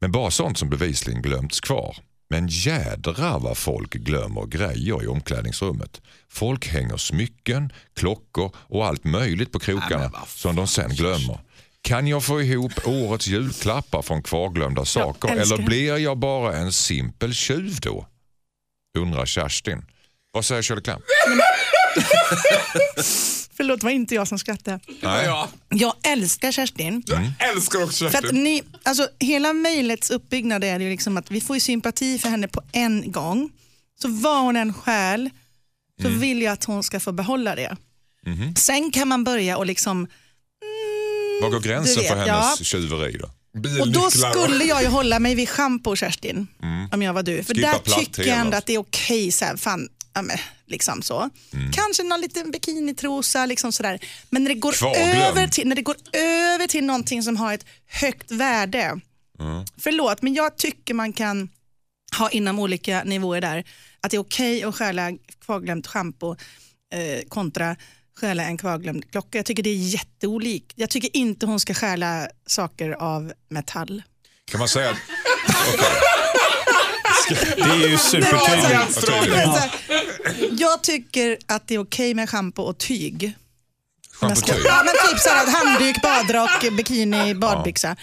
Men 0.00 0.12
bara 0.12 0.30
sånt 0.30 0.58
som 0.58 0.70
bevisligen 0.70 1.22
glömts 1.22 1.60
kvar. 1.60 1.96
Men 2.30 2.48
jädrar 2.48 3.38
vad 3.38 3.58
folk 3.58 3.92
glömmer 3.92 4.46
grejer 4.46 5.04
i 5.04 5.06
omklädningsrummet. 5.06 6.00
Folk 6.28 6.68
hänger 6.68 6.96
smycken, 6.96 7.72
klockor 7.96 8.54
och 8.56 8.86
allt 8.86 9.04
möjligt 9.04 9.52
på 9.52 9.58
krokarna 9.58 10.10
som 10.26 10.56
de 10.56 10.66
sen 10.66 10.90
glömmer. 10.90 11.40
Kan 11.80 12.06
jag 12.06 12.24
få 12.24 12.42
ihop 12.42 12.72
årets 12.84 13.26
julklappar 13.26 14.02
från 14.02 14.22
kvarglömda 14.22 14.84
saker 14.84 15.28
eller 15.28 15.56
blir 15.58 15.96
jag 15.96 16.18
bara 16.18 16.56
en 16.56 16.72
simpel 16.72 17.34
tjuv 17.34 17.80
då? 17.80 18.06
Undrar 18.98 19.26
Kerstin. 19.26 19.84
Vad 20.32 20.44
säger 20.44 20.62
Shirley 20.62 20.82
Clamp? 20.82 21.04
Förlåt, 23.56 23.80
det 23.80 23.84
var 23.86 23.90
inte 23.90 24.14
jag 24.14 24.28
som 24.28 24.38
skrattade. 24.38 24.80
Ja. 25.00 25.48
Jag 25.68 25.94
älskar 26.02 26.52
Kerstin. 26.52 27.02
Mm. 27.12 27.30
Jag 27.38 27.50
älskar 27.50 27.82
också 27.84 28.08
För 28.10 28.18
att 28.18 28.24
Kerstin. 28.24 28.42
ni, 28.44 28.62
alltså, 28.82 29.08
hela 29.18 29.52
mejlets 29.52 30.10
uppbyggnad 30.10 30.64
är 30.64 30.80
ju 30.80 30.90
liksom 30.90 31.16
att 31.16 31.30
vi 31.30 31.40
får 31.40 31.56
ju 31.56 31.60
sympati 31.60 32.18
för 32.18 32.28
henne 32.28 32.48
på 32.48 32.62
en 32.72 33.12
gång. 33.12 33.50
Så 34.02 34.08
vad 34.08 34.40
hon 34.42 34.56
än 34.56 34.74
stjäl 34.74 35.30
så 36.02 36.06
Mm. 36.08 36.20
vill 36.20 36.42
jag 36.42 36.52
att 36.52 36.64
hon 36.64 36.82
ska 36.82 37.00
få 37.00 37.12
behålla 37.12 37.54
det. 37.54 37.76
Mhm. 38.26 38.54
Sen 38.56 38.90
kan 38.90 39.08
man 39.08 39.24
börja 39.24 39.56
och 39.56 39.66
liksom 39.66 40.06
Var 41.42 41.50
går 41.50 41.60
gränsen 41.60 42.02
vet, 42.02 42.08
för 42.08 42.16
hennes 42.16 42.58
ja. 42.60 42.64
tjuveri 42.64 43.18
då? 43.18 43.30
Och 43.80 43.88
då 43.88 44.10
skulle 44.10 44.64
jag 44.64 44.82
ju 44.82 44.88
hålla 44.88 45.18
mig 45.18 45.34
vid 45.34 45.48
schampo 45.48 45.96
Kerstin, 45.96 46.46
om 46.92 47.02
jag 47.02 47.12
var 47.12 47.22
du. 47.22 47.42
För 47.44 47.54
Skippa 47.54 47.72
där 47.84 47.94
tycker 47.98 48.26
jag 48.26 48.38
ändå 48.38 48.56
att 48.56 48.66
det 48.66 48.74
är 48.74 48.78
okej. 48.78 49.32
så 49.32 49.44
här, 49.44 49.56
fan, 49.56 49.88
ja, 50.16 50.22
men, 50.22 50.38
liksom 50.66 51.02
så. 51.02 51.30
Mm. 51.52 51.72
Kanske 51.72 52.02
någon 52.02 52.20
liten 52.20 52.50
bikinitrosa, 52.50 53.46
liksom 53.46 53.72
sådär. 53.72 53.98
Men 54.30 54.44
när 54.44 54.48
det, 54.48 54.54
går 54.54 54.74
över 54.96 55.48
till, 55.48 55.68
när 55.68 55.76
det 55.76 55.82
går 55.82 55.96
över 56.12 56.66
till 56.66 56.84
någonting 56.84 57.22
som 57.22 57.36
har 57.36 57.54
ett 57.54 57.66
högt 57.86 58.30
värde. 58.30 59.00
Mm. 59.40 59.64
Förlåt, 59.78 60.22
men 60.22 60.34
jag 60.34 60.56
tycker 60.56 60.94
man 60.94 61.12
kan 61.12 61.48
ha 62.18 62.30
inom 62.30 62.58
olika 62.58 63.02
nivåer 63.04 63.40
där. 63.40 63.64
Att 64.00 64.10
det 64.10 64.16
är 64.16 64.20
okej 64.20 64.64
att 64.64 64.74
stjäla 64.74 65.12
kvarglömt 65.44 65.86
schampo 65.86 66.36
eh, 66.94 67.28
kontra 67.28 67.76
stjäla 68.20 68.42
en 68.42 68.58
kvarglömd 68.58 69.10
klocka. 69.10 69.38
Jag 69.38 69.46
tycker 69.46 69.62
det 69.62 69.70
är 69.70 69.88
jätteolikt. 69.94 70.72
Jag 70.74 70.90
tycker 70.90 71.16
inte 71.16 71.46
hon 71.46 71.60
ska 71.60 71.74
stjäla 71.74 72.28
saker 72.46 72.90
av 72.90 73.32
metall. 73.48 74.02
Kan 74.50 74.58
man 74.58 74.68
säga... 74.68 74.96
Det 77.56 77.62
är 77.62 77.88
ju 77.88 77.98
supertydligt. 77.98 79.85
Jag 80.58 80.82
tycker 80.82 81.38
att 81.46 81.68
det 81.68 81.74
är 81.74 81.78
okej 81.78 82.14
med 82.14 82.28
schampo 82.30 82.62
och 82.62 82.78
tyg. 82.78 83.32
Om 84.20 84.28
jag 84.28 84.38
ska-. 84.38 84.52
Ja, 84.64 84.82
men 84.84 84.94
typ 85.10 85.18
så 85.20 85.28
här, 85.28 85.46
handduk, 85.52 86.02
badrock, 86.02 86.76
bikini, 86.76 87.34
badbyxa. 87.34 87.96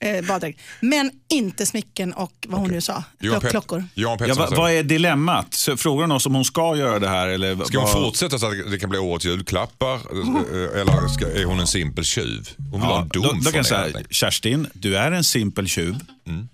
Eh, 0.00 0.24
baddräkt. 0.24 0.60
Men 0.80 1.10
inte 1.28 1.66
smycken 1.66 2.12
och 2.12 2.32
vad 2.48 2.60
hon 2.60 2.70
nu 2.70 2.80
sa, 2.80 3.04
Johan, 3.20 3.40
Pet- 3.40 3.50
klockor. 3.50 3.84
Johan 3.94 4.12
Ja, 4.12 4.18
Pettersson 4.18 4.38
vad, 4.40 4.48
säger- 4.48 4.62
vad 4.62 4.72
är 4.72 4.82
dilemmat? 4.82 5.54
Så 5.54 5.76
Frågar 5.76 6.00
hon 6.02 6.12
oss 6.12 6.26
om 6.26 6.34
hon 6.34 6.44
ska 6.44 6.76
göra 6.76 6.98
det 6.98 7.08
här? 7.08 7.26
Eller 7.28 7.64
Ska 7.64 7.78
hon 7.78 7.84
vad- 7.92 8.04
fortsätta 8.04 8.38
så 8.38 8.46
att 8.46 8.70
det 8.70 8.78
kan 8.78 8.90
bli 8.90 8.98
årets 8.98 9.24
julklappar? 9.24 9.94
eh, 9.94 10.80
Eller 10.80 11.08
ska, 11.08 11.26
är 11.40 11.44
hon 11.44 11.60
en 11.60 11.66
simpel 11.66 12.04
tjuv? 12.04 12.48
Hon 12.70 12.80
vill 12.80 12.90
ha 12.90 13.02
en 13.02 13.08
då, 13.08 13.20
dom 13.20 13.36
då 13.36 13.42
från 13.42 13.52
kan 13.52 13.56
jag 13.58 13.66
säga, 13.66 13.84
enkelt. 13.84 14.12
Kerstin, 14.14 14.66
du 14.72 14.96
är 14.96 15.12
en 15.12 15.24
simpel 15.24 15.66
tjuv. 15.68 15.96
Mm. 16.26 16.48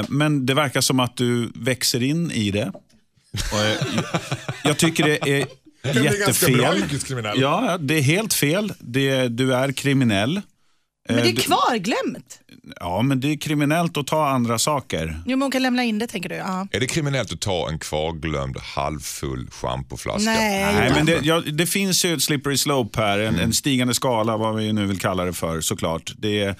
Eh, 0.00 0.06
men 0.08 0.46
det 0.46 0.54
verkar 0.54 0.80
som 0.80 1.00
att 1.00 1.16
du 1.16 1.52
växer 1.54 2.02
in 2.02 2.30
i 2.30 2.50
det. 2.50 2.72
Och, 3.52 3.58
eh, 3.58 4.04
jag 4.64 4.78
tycker 4.78 5.04
det 5.04 5.16
är 5.40 5.46
blir 5.92 6.02
ganska 6.20 6.46
bra 6.46 6.56
jättefel. 6.56 6.78
yrkeskriminell. 6.84 7.40
Ja, 7.40 7.78
det 7.80 7.94
är 7.98 8.02
helt 8.02 8.34
fel. 8.34 8.72
Det, 8.80 9.28
du 9.28 9.54
är 9.54 9.72
kriminell. 9.72 10.40
Men 11.08 11.16
det 11.16 11.22
Eh, 11.22 11.28
är 11.28 11.32
du- 11.32 11.42
kvarglömt. 11.42 12.40
Ja, 12.80 13.02
men 13.02 13.20
det 13.20 13.32
är 13.32 13.36
kriminellt 13.36 13.96
att 13.96 14.06
ta 14.06 14.28
andra 14.28 14.58
saker. 14.58 15.20
Jo, 15.26 15.30
men 15.30 15.42
hon 15.42 15.50
kan 15.50 15.62
lämna 15.62 15.84
in 15.84 15.98
det 15.98 16.06
tänker 16.06 16.28
du? 16.28 16.34
Ja. 16.34 16.68
Är 16.70 16.80
det 16.80 16.86
kriminellt 16.86 17.32
att 17.32 17.40
ta 17.40 17.68
en 17.68 17.78
kvarglömd 17.78 18.56
halvfull 18.58 19.48
schampoflaska? 19.50 20.30
Nej. 20.30 20.74
Nej, 20.74 20.90
men 20.94 21.06
det, 21.06 21.18
ja, 21.22 21.40
det 21.40 21.66
finns 21.66 22.04
ju 22.04 22.14
ett 22.14 22.22
slippery 22.22 22.56
slope 22.58 23.00
här, 23.02 23.18
en, 23.18 23.38
en 23.38 23.52
stigande 23.52 23.94
skala, 23.94 24.36
vad 24.36 24.56
vi 24.56 24.72
nu 24.72 24.86
vill 24.86 24.98
kalla 24.98 25.24
det 25.24 25.32
för 25.32 25.60
såklart. 25.60 26.12
Det 26.18 26.42
är, 26.42 26.54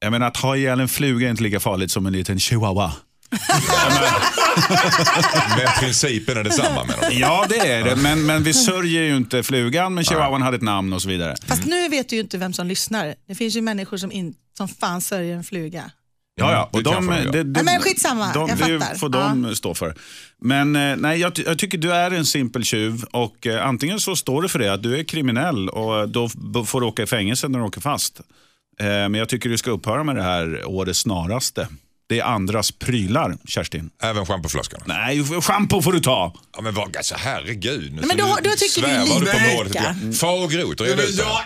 jag 0.00 0.10
menar, 0.10 0.26
att 0.26 0.36
ha 0.36 0.56
ihjäl 0.56 0.80
en 0.80 0.88
fluga 0.88 1.26
är 1.26 1.30
inte 1.30 1.42
lika 1.42 1.60
farligt 1.60 1.90
som 1.90 2.06
en 2.06 2.12
liten 2.12 2.40
chihuahua. 2.40 2.92
Men 5.56 5.66
principen 5.80 6.36
är 6.36 6.44
detsamma 6.44 6.84
med 6.84 6.96
dem. 7.00 7.10
Ja, 7.12 7.46
det 7.48 7.58
är 7.58 7.84
det, 7.84 7.96
men, 7.96 8.26
men 8.26 8.42
vi 8.42 8.52
sörjer 8.54 9.02
ju 9.02 9.16
inte 9.16 9.42
flugan, 9.42 9.94
men 9.94 10.04
chihuahuan 10.04 10.42
hade 10.42 10.56
ett 10.56 10.62
namn 10.62 10.92
och 10.92 11.02
så 11.02 11.08
vidare. 11.08 11.36
Fast 11.46 11.64
nu 11.64 11.88
vet 11.88 12.08
du 12.08 12.16
ju 12.16 12.22
inte 12.22 12.38
vem 12.38 12.52
som 12.52 12.66
lyssnar. 12.66 13.14
Det 13.28 13.34
finns 13.34 13.56
ju 13.56 13.60
människor 13.62 13.96
som, 13.96 14.12
in, 14.12 14.34
som 14.56 14.68
fan 14.68 15.00
sörjer 15.00 15.36
en 15.36 15.44
fluga. 15.44 15.90
Ja, 16.34 16.52
ja. 16.52 16.68
det 16.72 16.78
Och 16.78 16.84
de, 16.84 17.06
de 17.06 17.30
det, 17.32 17.42
det, 17.44 17.60
Ja, 17.60 17.64
men 17.64 17.80
skitsamma, 17.80 18.32
de, 18.32 18.48
jag 18.48 18.58
det 18.58 18.80
fattar. 18.80 18.94
får 18.94 19.08
de 19.08 19.56
stå 19.56 19.74
för. 19.74 19.94
Men 20.42 20.76
eh, 20.76 20.96
nej, 20.96 21.20
jag, 21.20 21.34
ty- 21.34 21.42
jag 21.46 21.58
tycker 21.58 21.78
du 21.78 21.92
är 21.92 22.10
en 22.10 22.26
simpel 22.26 22.64
tjuv 22.64 23.04
och 23.10 23.46
eh, 23.46 23.66
antingen 23.66 24.00
så 24.00 24.16
står 24.16 24.42
du 24.42 24.48
för 24.48 24.58
det, 24.58 24.72
att 24.72 24.82
du 24.82 24.98
är 24.98 25.04
kriminell 25.04 25.68
och 25.68 26.08
då 26.08 26.28
får 26.66 26.80
du 26.80 26.86
åka 26.86 27.02
i 27.02 27.06
fängelse 27.06 27.48
när 27.48 27.58
du 27.58 27.64
åker 27.64 27.80
fast. 27.80 28.20
Eh, 28.80 28.86
men 28.86 29.14
jag 29.14 29.28
tycker 29.28 29.48
du 29.48 29.58
ska 29.58 29.70
upphöra 29.70 30.04
med 30.04 30.16
det 30.16 30.22
här 30.22 30.62
å 30.66 30.84
det 30.84 30.94
snaraste. 30.94 31.68
Det 32.10 32.18
är 32.20 32.24
andras 32.24 32.72
prylar, 32.72 33.36
Kerstin. 33.48 33.90
Även 34.02 34.26
schampoflaskorna? 34.26 34.84
Nej, 34.86 35.24
schampo 35.40 35.82
får 35.82 35.92
du 35.92 36.00
ta. 36.00 36.34
Ja, 36.56 36.62
men 36.62 36.74
vad, 36.74 36.96
alltså, 36.96 37.14
herregud. 37.18 37.92
Nu 37.92 38.02
Men 38.06 38.16
då- 38.16 38.38
då 38.44 38.50
tycker 38.50 38.82
du 38.82 39.68
lika. 39.68 39.96
Far 40.20 40.44
och 40.44 40.50
grot, 40.50 40.80
Ja, 40.80 40.86
red 40.86 40.96
men 40.96 41.06
ut 41.06 41.16
det. 41.16 41.22
jag 41.22 41.40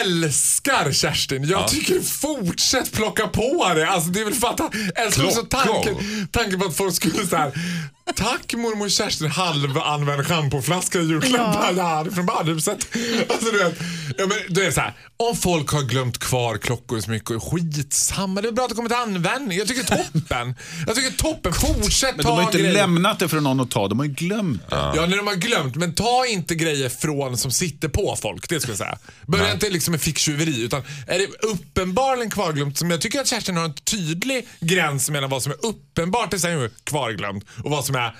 älskar 0.00 0.92
Kerstin. 0.92 1.44
Jag 1.44 1.68
tycker 1.68 2.00
fortsätt 2.00 2.92
plocka 2.92 3.26
på 3.28 3.72
det. 3.74 3.88
Alltså, 3.88 4.10
det 4.10 4.20
är 4.20 4.24
väl 4.24 4.34
fatta. 4.34 4.70
Älskar 4.94 5.24
också 5.24 5.42
tanken, 5.42 5.96
tanken 6.32 6.60
på 6.60 6.66
att 6.66 6.76
folk 6.76 6.94
skulle 6.94 7.26
så 7.26 7.36
här. 7.36 7.52
Tack 8.14 8.54
mormor 8.54 8.88
Kerstin, 8.88 9.30
halvanvänd 9.30 10.26
schampoflaska 10.26 10.98
i 10.98 11.02
julklapp. 11.02 11.56
Ja. 11.60 11.72
Jag 11.76 11.84
hade 11.84 12.10
från 12.10 12.26
badhuset. 12.26 12.86
Alltså, 13.28 13.50
du 13.50 13.58
vet, 13.58 13.74
ja, 14.18 14.26
men, 14.26 14.54
det 14.54 14.66
är 14.66 14.70
så 14.70 14.80
här, 14.80 14.94
om 15.16 15.36
folk 15.36 15.70
har 15.70 15.82
glömt 15.82 16.18
kvar 16.18 16.58
klockor 16.58 17.00
så 17.00 17.10
mycket, 17.10 17.42
skitsamma. 17.42 18.40
Det 18.42 18.48
är 18.48 18.52
bra 18.52 18.64
att 18.64 18.68
det 18.70 18.74
kommer 18.76 18.88
till 18.88 18.98
användning. 18.98 19.58
Jag 19.58 19.68
tycker 19.68 19.82
toppen. 19.82 20.54
Jag 20.86 20.96
tycker 20.96 21.10
toppen. 21.16 21.52
Fortsätt 21.52 22.16
Men 22.16 22.24
ta 22.24 22.28
de 22.30 22.36
har 22.36 22.42
inte 22.42 22.58
grejer. 22.58 22.72
lämnat 22.72 23.18
det 23.18 23.28
för 23.28 23.40
någon 23.40 23.60
att 23.60 23.70
ta, 23.70 23.88
de 23.88 23.98
har 23.98 24.06
ju 24.06 24.12
glömt 24.12 24.70
det. 24.70 24.76
Ja, 24.76 25.06
när 25.06 25.16
de 25.16 25.26
har 25.26 25.34
glömt. 25.34 25.76
Men 25.76 25.94
ta 25.94 26.26
inte 26.26 26.54
grejer 26.54 26.88
från 26.88 27.36
som 27.36 27.50
sitter 27.50 27.88
på 27.88 28.16
folk. 28.22 28.48
Det 28.48 28.60
skulle 28.60 28.72
jag 28.72 28.78
säga. 28.78 28.98
Börja 29.26 29.52
inte 29.52 29.70
liksom 29.70 29.92
med 29.92 30.00
ficktjuveri. 30.00 30.62
Utan 30.64 30.82
är 31.06 31.18
det 31.18 31.26
uppenbarligen 31.42 32.30
kvarglömt, 32.30 32.78
som 32.78 32.90
jag 32.90 33.00
tycker 33.00 33.20
att 33.20 33.26
Kerstin 33.26 33.56
har 33.56 33.64
en 33.64 33.74
tydlig 33.74 34.48
gräns 34.60 35.10
mellan 35.10 35.30
vad 35.30 35.42
som 35.42 35.52
är 35.52 35.66
uppenbart 35.66 36.40
sig 36.40 36.70
kvarglömt 36.84 37.44
och 37.64 37.70
vad 37.70 37.84
som 37.84 37.95
är 37.96 38.08
mm, 38.08 38.14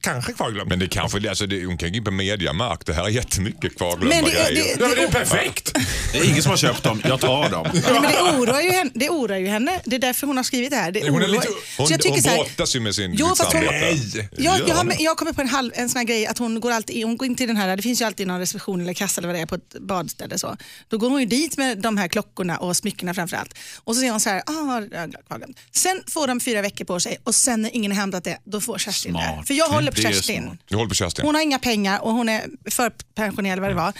kanske 0.00 0.32
kvarglömt. 0.32 0.68
Men 0.68 0.78
det 0.78 0.88
kanske, 0.88 1.28
alltså, 1.28 1.46
det, 1.46 1.64
hon 1.64 1.78
kan 1.78 1.90
gå 1.90 1.96
in 1.96 2.04
på 2.04 2.10
Mediamarkt. 2.10 2.86
Det 2.86 2.94
här 2.94 3.04
är 3.04 3.08
jättemycket 3.08 3.76
kvarglömda 3.76 4.16
Men 4.16 4.24
det- 4.24 4.30
grejer. 4.30 4.76
det- 4.76 4.80
ja, 4.82 4.88
men 4.88 4.96
det 4.96 5.02
är 5.02 5.08
perfekt. 5.10 5.72
Det 6.12 6.18
är 6.18 6.24
ingen 6.30 6.42
som 6.42 6.50
har 6.50 6.56
köpt 6.56 6.82
dem, 6.82 7.02
jag 7.04 7.20
tar 7.20 7.48
dem. 7.50 7.66
Nej, 7.72 7.82
men 7.92 8.02
det, 8.02 8.22
oroar 8.38 8.60
ju 8.60 8.70
henne, 8.70 8.90
det 8.94 9.10
oroar 9.10 9.36
ju 9.38 9.46
henne. 9.46 9.80
Det 9.84 9.96
är 9.96 10.00
därför 10.00 10.26
hon 10.26 10.36
har 10.36 10.44
skrivit 10.44 10.70
det 10.70 10.76
här. 10.76 10.92
Det 10.92 11.10
Hon 11.10 11.22
är 11.22 11.28
lite- 11.28 11.48
Hon, 11.78 11.86
Så 11.86 11.92
jag 11.92 12.00
tycker 12.00 12.14
hon 12.14 12.22
så 12.22 12.28
brottas 12.34 12.76
ju 12.76 12.80
med 12.80 12.94
sin, 12.94 13.14
Jo, 13.14 13.26
sitt 13.28 13.38
fast 13.38 13.52
hon- 13.52 13.62
samvete. 13.64 13.86
Nej. 14.16 14.28
Jag, 14.36 14.68
jag, 14.68 14.74
har, 14.74 14.92
jag 14.98 15.16
kommer 15.16 15.32
på 15.32 15.40
en, 15.40 15.48
halv, 15.48 15.70
en 15.74 15.88
sån 15.88 15.98
här 15.98 16.04
grej 16.04 16.26
att 16.26 16.38
hon 16.38 16.60
går 16.60 16.70
alltid 16.70 17.04
hon 17.04 17.16
går 17.16 17.26
in 17.26 17.34
till 17.34 17.46
den 17.48 17.56
här, 17.56 17.76
det 17.76 17.82
finns 17.82 18.00
ju 18.00 18.04
alltid 18.04 18.26
någon 18.26 18.38
reception 18.38 18.80
eller 18.80 18.92
kassa 18.94 19.20
eller 19.20 19.28
vad 19.28 19.36
det 19.36 19.40
är 19.42 19.46
på 19.46 19.54
ett 19.54 19.76
badställe. 19.80 20.38
Så. 20.38 20.56
Då 20.88 20.98
går 20.98 21.10
hon 21.10 21.20
ju 21.20 21.26
dit 21.26 21.56
med 21.56 21.78
de 21.78 21.96
här 21.96 22.08
klockorna 22.08 22.56
och 22.58 22.76
smyckena 22.76 23.14
framförallt. 23.14 23.54
Och 23.84 23.94
så 23.94 23.98
säger 24.00 24.10
hon 24.12 24.20
så 24.20 24.30
här, 24.30 24.38
ah, 24.46 24.80
jag 24.92 24.98
har 25.00 25.22
kvarglömt. 25.28 25.58
Sen 25.74 26.02
får 26.08 26.26
de 26.26 26.40
fyra 26.40 26.62
veckor 26.62 26.84
på 26.84 27.00
sig 27.00 27.18
och 27.24 27.34
sen 27.34 27.62
när 27.62 27.76
ingen 27.76 27.92
har 27.92 27.98
hämtat 28.00 28.24
det, 28.24 28.38
då 28.44 28.60
får 28.60 28.78
Kerstin 28.78 29.12
det. 29.12 29.18
Smart. 29.34 29.46
För 29.46 29.54
jag 29.54 29.65
håller 29.74 29.92
på 29.92 30.00
Kerstin. 30.00 30.58
Du 30.68 30.76
håller 30.76 30.88
på 30.88 30.94
Kerstin? 30.94 31.24
Hon 31.24 31.34
har 31.34 31.42
inga 31.42 31.58
pengar 31.58 31.98
och 32.04 32.12
hon 32.12 32.28
är 32.28 32.44
förpensionerad 32.70 33.58
vad 33.60 33.70
det 33.70 33.74
var. 33.74 33.92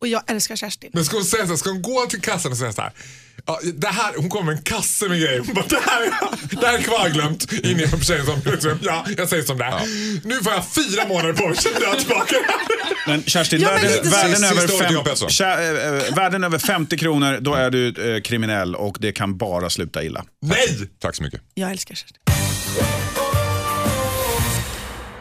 Och 0.00 0.08
jag 0.08 0.22
älskar 0.30 0.56
Kerstin. 0.56 0.90
Men 0.92 1.04
ska 1.04 1.16
hon 1.16 1.24
säga 1.24 1.42
så 1.42 1.48
här, 1.48 1.56
ska 1.56 1.70
hon 1.70 1.82
gå 1.82 2.06
till 2.06 2.20
kassan 2.20 2.52
och 2.52 2.58
säga 2.58 2.72
så 2.72 2.82
här. 2.82 2.92
Ja, 3.46 3.60
det 3.74 3.86
här, 3.88 4.12
hon 4.16 4.28
kommer 4.30 4.44
med 4.46 4.56
en 4.56 4.62
kasse 4.62 5.08
med 5.08 5.20
grejer. 5.20 5.38
Hon 5.46 5.54
bara, 5.54 5.64
det 5.68 5.78
här, 5.86 6.02
är- 6.02 6.56
det 6.60 6.66
här 6.66 6.78
är 6.78 6.82
kvarglömt. 6.82 7.52
Inne 7.52 7.88
på 7.88 7.96
försäljningsområdet. 7.98 8.78
Ja, 8.82 9.06
jag 9.16 9.28
säger 9.28 9.42
som 9.42 9.58
det 9.58 9.64
är. 9.64 10.26
Nu 10.28 10.42
får 10.42 10.52
jag 10.52 10.64
fyra 10.74 11.06
månader 11.08 11.32
på 11.32 11.48
mig, 11.48 11.56
jag 11.80 11.98
tillbaka. 11.98 12.36
Men 13.06 13.22
Kerstin, 13.24 13.60
Ja, 13.60 13.78
men 13.82 13.90
Sista 13.92 14.18
över 14.48 14.62
ordet, 14.64 14.78
fem, 14.78 14.92
Johan 14.92 15.04
Pettersson. 15.04 15.28
Kä- 15.28 16.08
eh, 16.08 16.14
värden 16.14 16.44
över 16.44 16.58
50 16.58 16.98
kronor, 16.98 17.38
då 17.40 17.54
är 17.54 17.70
du 17.70 18.14
eh, 18.16 18.20
kriminell 18.22 18.74
och 18.74 18.96
det 19.00 19.12
kan 19.12 19.36
bara 19.38 19.70
sluta 19.70 20.04
illa. 20.04 20.24
Nej! 20.42 20.88
Tack 20.98 21.16
så 21.16 21.22
mycket. 21.22 21.40
Jag 21.54 21.70
älskar 21.70 21.94
Kerstin. 21.94 22.18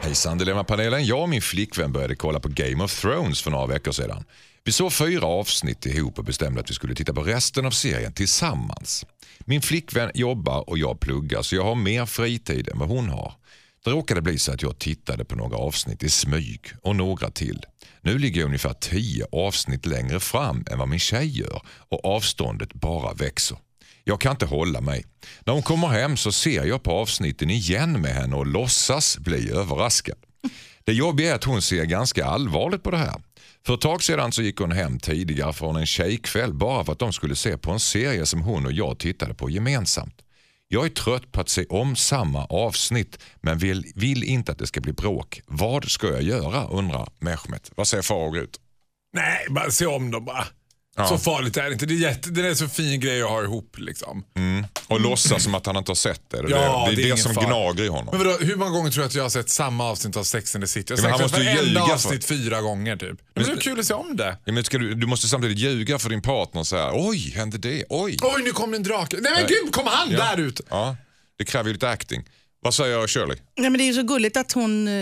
Hejsan 0.04 0.38
Dilemmapanelen. 0.38 1.06
Jag 1.06 1.22
och 1.22 1.30
min 1.30 1.42
flickvän 1.42 1.92
började 1.92 2.16
kolla 2.16 2.40
på 2.40 2.50
Game 2.50 2.84
of 2.84 3.02
Thrones 3.02 3.42
för 3.42 3.52
några 3.52 3.68
veckor 3.68 3.92
sedan. 3.92 4.24
Vi 4.64 4.72
såg 4.72 4.94
fyra 4.94 5.26
avsnitt 5.26 5.86
ihop 5.86 6.20
och 6.20 6.26
bestämde 6.26 6.62
att 6.62 6.70
vi 6.70 6.74
skulle 6.74 6.96
titta 6.96 7.14
på 7.14 7.24
resten 7.24 7.66
av 7.66 7.72
serien 7.72 8.14
tillsammans. 8.14 9.06
Min 9.40 9.62
flickvän 9.62 10.12
jobbar 10.14 10.70
och 10.70 10.78
jag 10.78 11.00
pluggar 11.00 11.42
så 11.42 11.56
jag 11.56 11.64
har 11.64 11.76
mer 11.76 12.06
fritid 12.06 12.70
än 12.70 12.80
vad 12.80 12.90
hon 12.90 13.10
har. 13.10 13.34
Det 13.86 13.92
råkade 13.92 14.22
bli 14.22 14.38
så 14.38 14.52
att 14.52 14.62
jag 14.62 14.80
tittade 14.80 15.26
på 15.26 15.36
några 15.36 15.58
avsnitt 15.58 16.04
i 16.04 16.10
smyg 16.10 16.72
och 16.84 16.96
några 16.96 17.32
till. 17.32 17.66
Nu 18.02 18.18
ligger 18.18 18.42
jag 18.42 18.46
ungefär 18.46 18.74
tio 18.74 19.26
avsnitt 19.32 19.86
längre 19.86 20.20
fram 20.20 20.66
än 20.72 20.80
vad 20.80 20.90
min 20.90 21.00
tjej 21.00 21.40
gör 21.40 21.62
och 21.90 22.06
avståndet 22.06 22.74
bara 22.74 23.14
växer. 23.14 23.58
Jag 24.04 24.22
kan 24.22 24.32
inte 24.32 24.46
hålla 24.46 24.82
mig. 24.82 25.06
När 25.46 25.54
hon 25.54 25.64
kommer 25.64 25.88
hem 25.88 26.18
så 26.18 26.32
ser 26.32 26.66
jag 26.66 26.84
på 26.84 26.92
avsnitten 26.92 27.50
igen 27.50 28.02
med 28.02 28.12
henne 28.12 28.36
och 28.36 28.48
låtsas 28.48 29.18
bli 29.18 29.52
överraskad. 29.52 30.18
Det 30.84 30.94
jobbiga 30.94 31.32
är 31.32 31.36
att 31.36 31.44
hon 31.44 31.62
ser 31.62 31.86
ganska 31.86 32.26
allvarligt 32.26 32.84
på 32.84 32.92
det 32.92 32.98
här. 32.98 33.22
För 33.66 33.74
ett 33.74 33.82
tag 33.82 34.04
sedan 34.04 34.32
så 34.32 34.42
gick 34.42 34.60
hon 34.60 34.72
hem 34.72 35.00
tidigare 35.00 35.54
från 35.54 35.76
en 35.76 35.86
tjejkväll 35.86 36.54
bara 36.54 36.86
för 36.86 36.92
att 36.92 37.00
de 37.00 37.14
skulle 37.14 37.36
se 37.36 37.58
på 37.58 37.72
en 37.72 37.80
serie 37.80 38.26
som 38.26 38.42
hon 38.42 38.66
och 38.66 38.72
jag 38.72 39.00
tittade 39.00 39.34
på 39.34 39.50
gemensamt. 39.50 40.22
Jag 40.68 40.86
är 40.86 40.90
trött 40.90 41.32
på 41.32 41.42
att 41.42 41.50
se 41.50 41.66
om 41.66 41.96
samma 41.96 42.46
avsnitt 42.46 43.20
men 43.42 43.58
vill, 43.58 43.92
vill 43.96 44.24
inte 44.24 44.52
att 44.52 44.58
det 44.58 44.68
ska 44.68 44.82
bli 44.82 44.94
bråk. 44.94 45.42
Vad 45.46 45.92
ska 45.92 46.08
jag 46.08 46.22
göra 46.22 46.68
undrar 46.68 47.10
Mehmet. 47.20 47.72
Vad 47.76 47.88
säger 47.88 48.04
Farao? 48.04 48.38
ut? 48.38 48.60
Nej, 49.14 49.46
bara 49.50 49.72
se 49.72 49.86
om 49.86 50.12
dem 50.12 50.26
bara. 50.26 50.48
Ja. 51.02 51.08
Så 51.08 51.18
farligt 51.18 51.58
är 51.58 51.64
det 51.64 51.74
inte. 51.74 51.86
Det 51.86 51.94
är, 51.94 51.98
jätte, 51.98 52.30
det 52.30 52.42
är 52.42 52.50
en 52.50 52.56
så 52.56 52.68
fin 52.68 53.00
grej 53.00 53.22
att 53.24 53.30
ha 53.30 53.44
ihop. 53.44 53.76
Liksom. 53.78 54.24
Och 54.88 55.02
låtsas 55.02 55.44
som 55.44 55.56
att 55.56 55.66
han 55.66 55.78
inte 55.78 55.90
har 55.92 55.96
sett 55.96 56.22
det. 56.30 56.42
Det, 56.42 56.50
Ja, 56.50 56.88
det, 56.90 56.96
det 56.96 57.10
är 57.10 57.12
det 57.12 57.18
som 57.18 57.34
fara. 57.34 57.46
gnager 57.46 57.84
i 57.84 57.88
honom. 57.88 58.08
Men 58.18 58.18
vadå, 58.28 58.38
hur 58.42 58.56
många 58.56 58.72
gånger 58.72 58.92
tror 58.92 59.02
du 59.02 59.08
att 59.08 59.16
jag 59.16 59.24
har 59.24 59.30
sett 59.30 59.50
samma 59.50 59.90
avsnitt 59.90 60.18
av 60.18 60.24
Sex 60.24 60.56
and 60.56 60.64
the 60.64 60.68
City? 60.68 60.94
Jag 60.94 61.00
Ja, 61.00 61.04
men 61.04 61.12
har 61.30 61.40
ju 61.40 61.46
varenda 61.46 61.64
ljuga 61.64 61.86
för- 61.86 61.94
avsnitt 61.94 62.26
fyra 62.26 62.62
gånger 62.62 62.98
typ. 62.98 63.20
Men 63.36 63.44
det 63.46 63.52
är 63.52 63.56
kul 63.58 63.80
att 63.80 63.86
se 63.86 63.94
om 63.94 64.18
det. 64.18 64.38
Ja, 64.46 64.54
men 64.54 64.64
ska 64.64 64.78
du, 64.78 64.94
du 64.96 65.08
måste 65.08 65.28
samtidigt 65.28 65.58
ljuga 65.58 66.00
för 66.00 66.10
din 66.10 66.22
partner 66.22 66.64
så 66.64 66.78
här. 66.78 66.92
Oj, 66.96 67.34
hände 67.36 67.58
det? 67.58 67.84
Oj. 67.90 68.18
Oj, 68.22 68.42
nu 68.44 68.52
kom 68.52 68.74
en 68.74 68.84
drake. 68.84 69.18
Nej 69.22 69.32
men 69.36 69.46
gud, 69.48 69.74
kom 69.74 69.88
han 69.88 70.10
där 70.10 70.40
ut? 70.40 70.62
Ja, 70.70 70.96
det 71.38 71.46
kräver 71.46 71.68
ju 71.70 71.74
lite 71.74 71.90
acting. 71.90 72.24
Vad 72.64 72.74
säger 72.74 73.08
Shirley? 73.08 73.38
Nej, 73.58 73.70
men 73.70 73.78
det 73.78 73.84
är 73.84 73.86
ju 73.86 73.94
så 73.94 74.04
gulligt 74.04 74.38
att 74.38 74.52
hon 74.52 74.88
eh, 74.88 74.94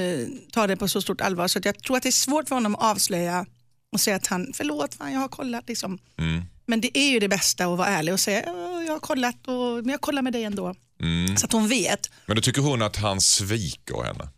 tar 0.53 0.67
det 0.67 0.77
på 0.77 0.87
så 0.87 1.01
stort 1.01 1.21
allvar 1.21 1.47
så 1.47 1.59
att 1.59 1.65
jag 1.65 1.83
tror 1.83 1.97
att 1.97 2.03
det 2.03 2.09
är 2.09 2.11
svårt 2.11 2.47
för 2.47 2.55
honom 2.55 2.75
att 2.75 2.81
avslöja 2.83 3.45
och 3.93 4.01
säga 4.01 4.15
att 4.15 4.27
han, 4.27 4.51
förlåt, 4.53 4.95
fan, 4.95 5.11
jag 5.13 5.19
har 5.19 5.27
kollat. 5.27 5.67
Liksom. 5.67 5.99
Mm. 6.17 6.41
Men 6.65 6.81
det 6.81 6.97
är 6.97 7.09
ju 7.09 7.19
det 7.19 7.27
bästa 7.27 7.65
att 7.65 7.77
vara 7.77 7.87
ärlig 7.87 8.13
och 8.13 8.19
säga, 8.19 8.43
"Ja, 8.45 8.81
jag 8.81 8.93
har 8.93 8.99
kollat, 8.99 9.47
och, 9.47 9.55
men 9.75 9.89
jag 9.89 10.01
kollar 10.01 10.21
med 10.21 10.33
dig 10.33 10.43
ändå. 10.43 10.75
Mm. 11.01 11.37
Så 11.37 11.45
att 11.45 11.51
hon 11.51 11.67
vet. 11.67 12.09
Men 12.25 12.35
då 12.35 12.41
tycker 12.41 12.61
hon 12.61 12.81
att 12.81 12.95
han 12.95 13.21
sviker 13.21 14.03
henne? 14.03 14.29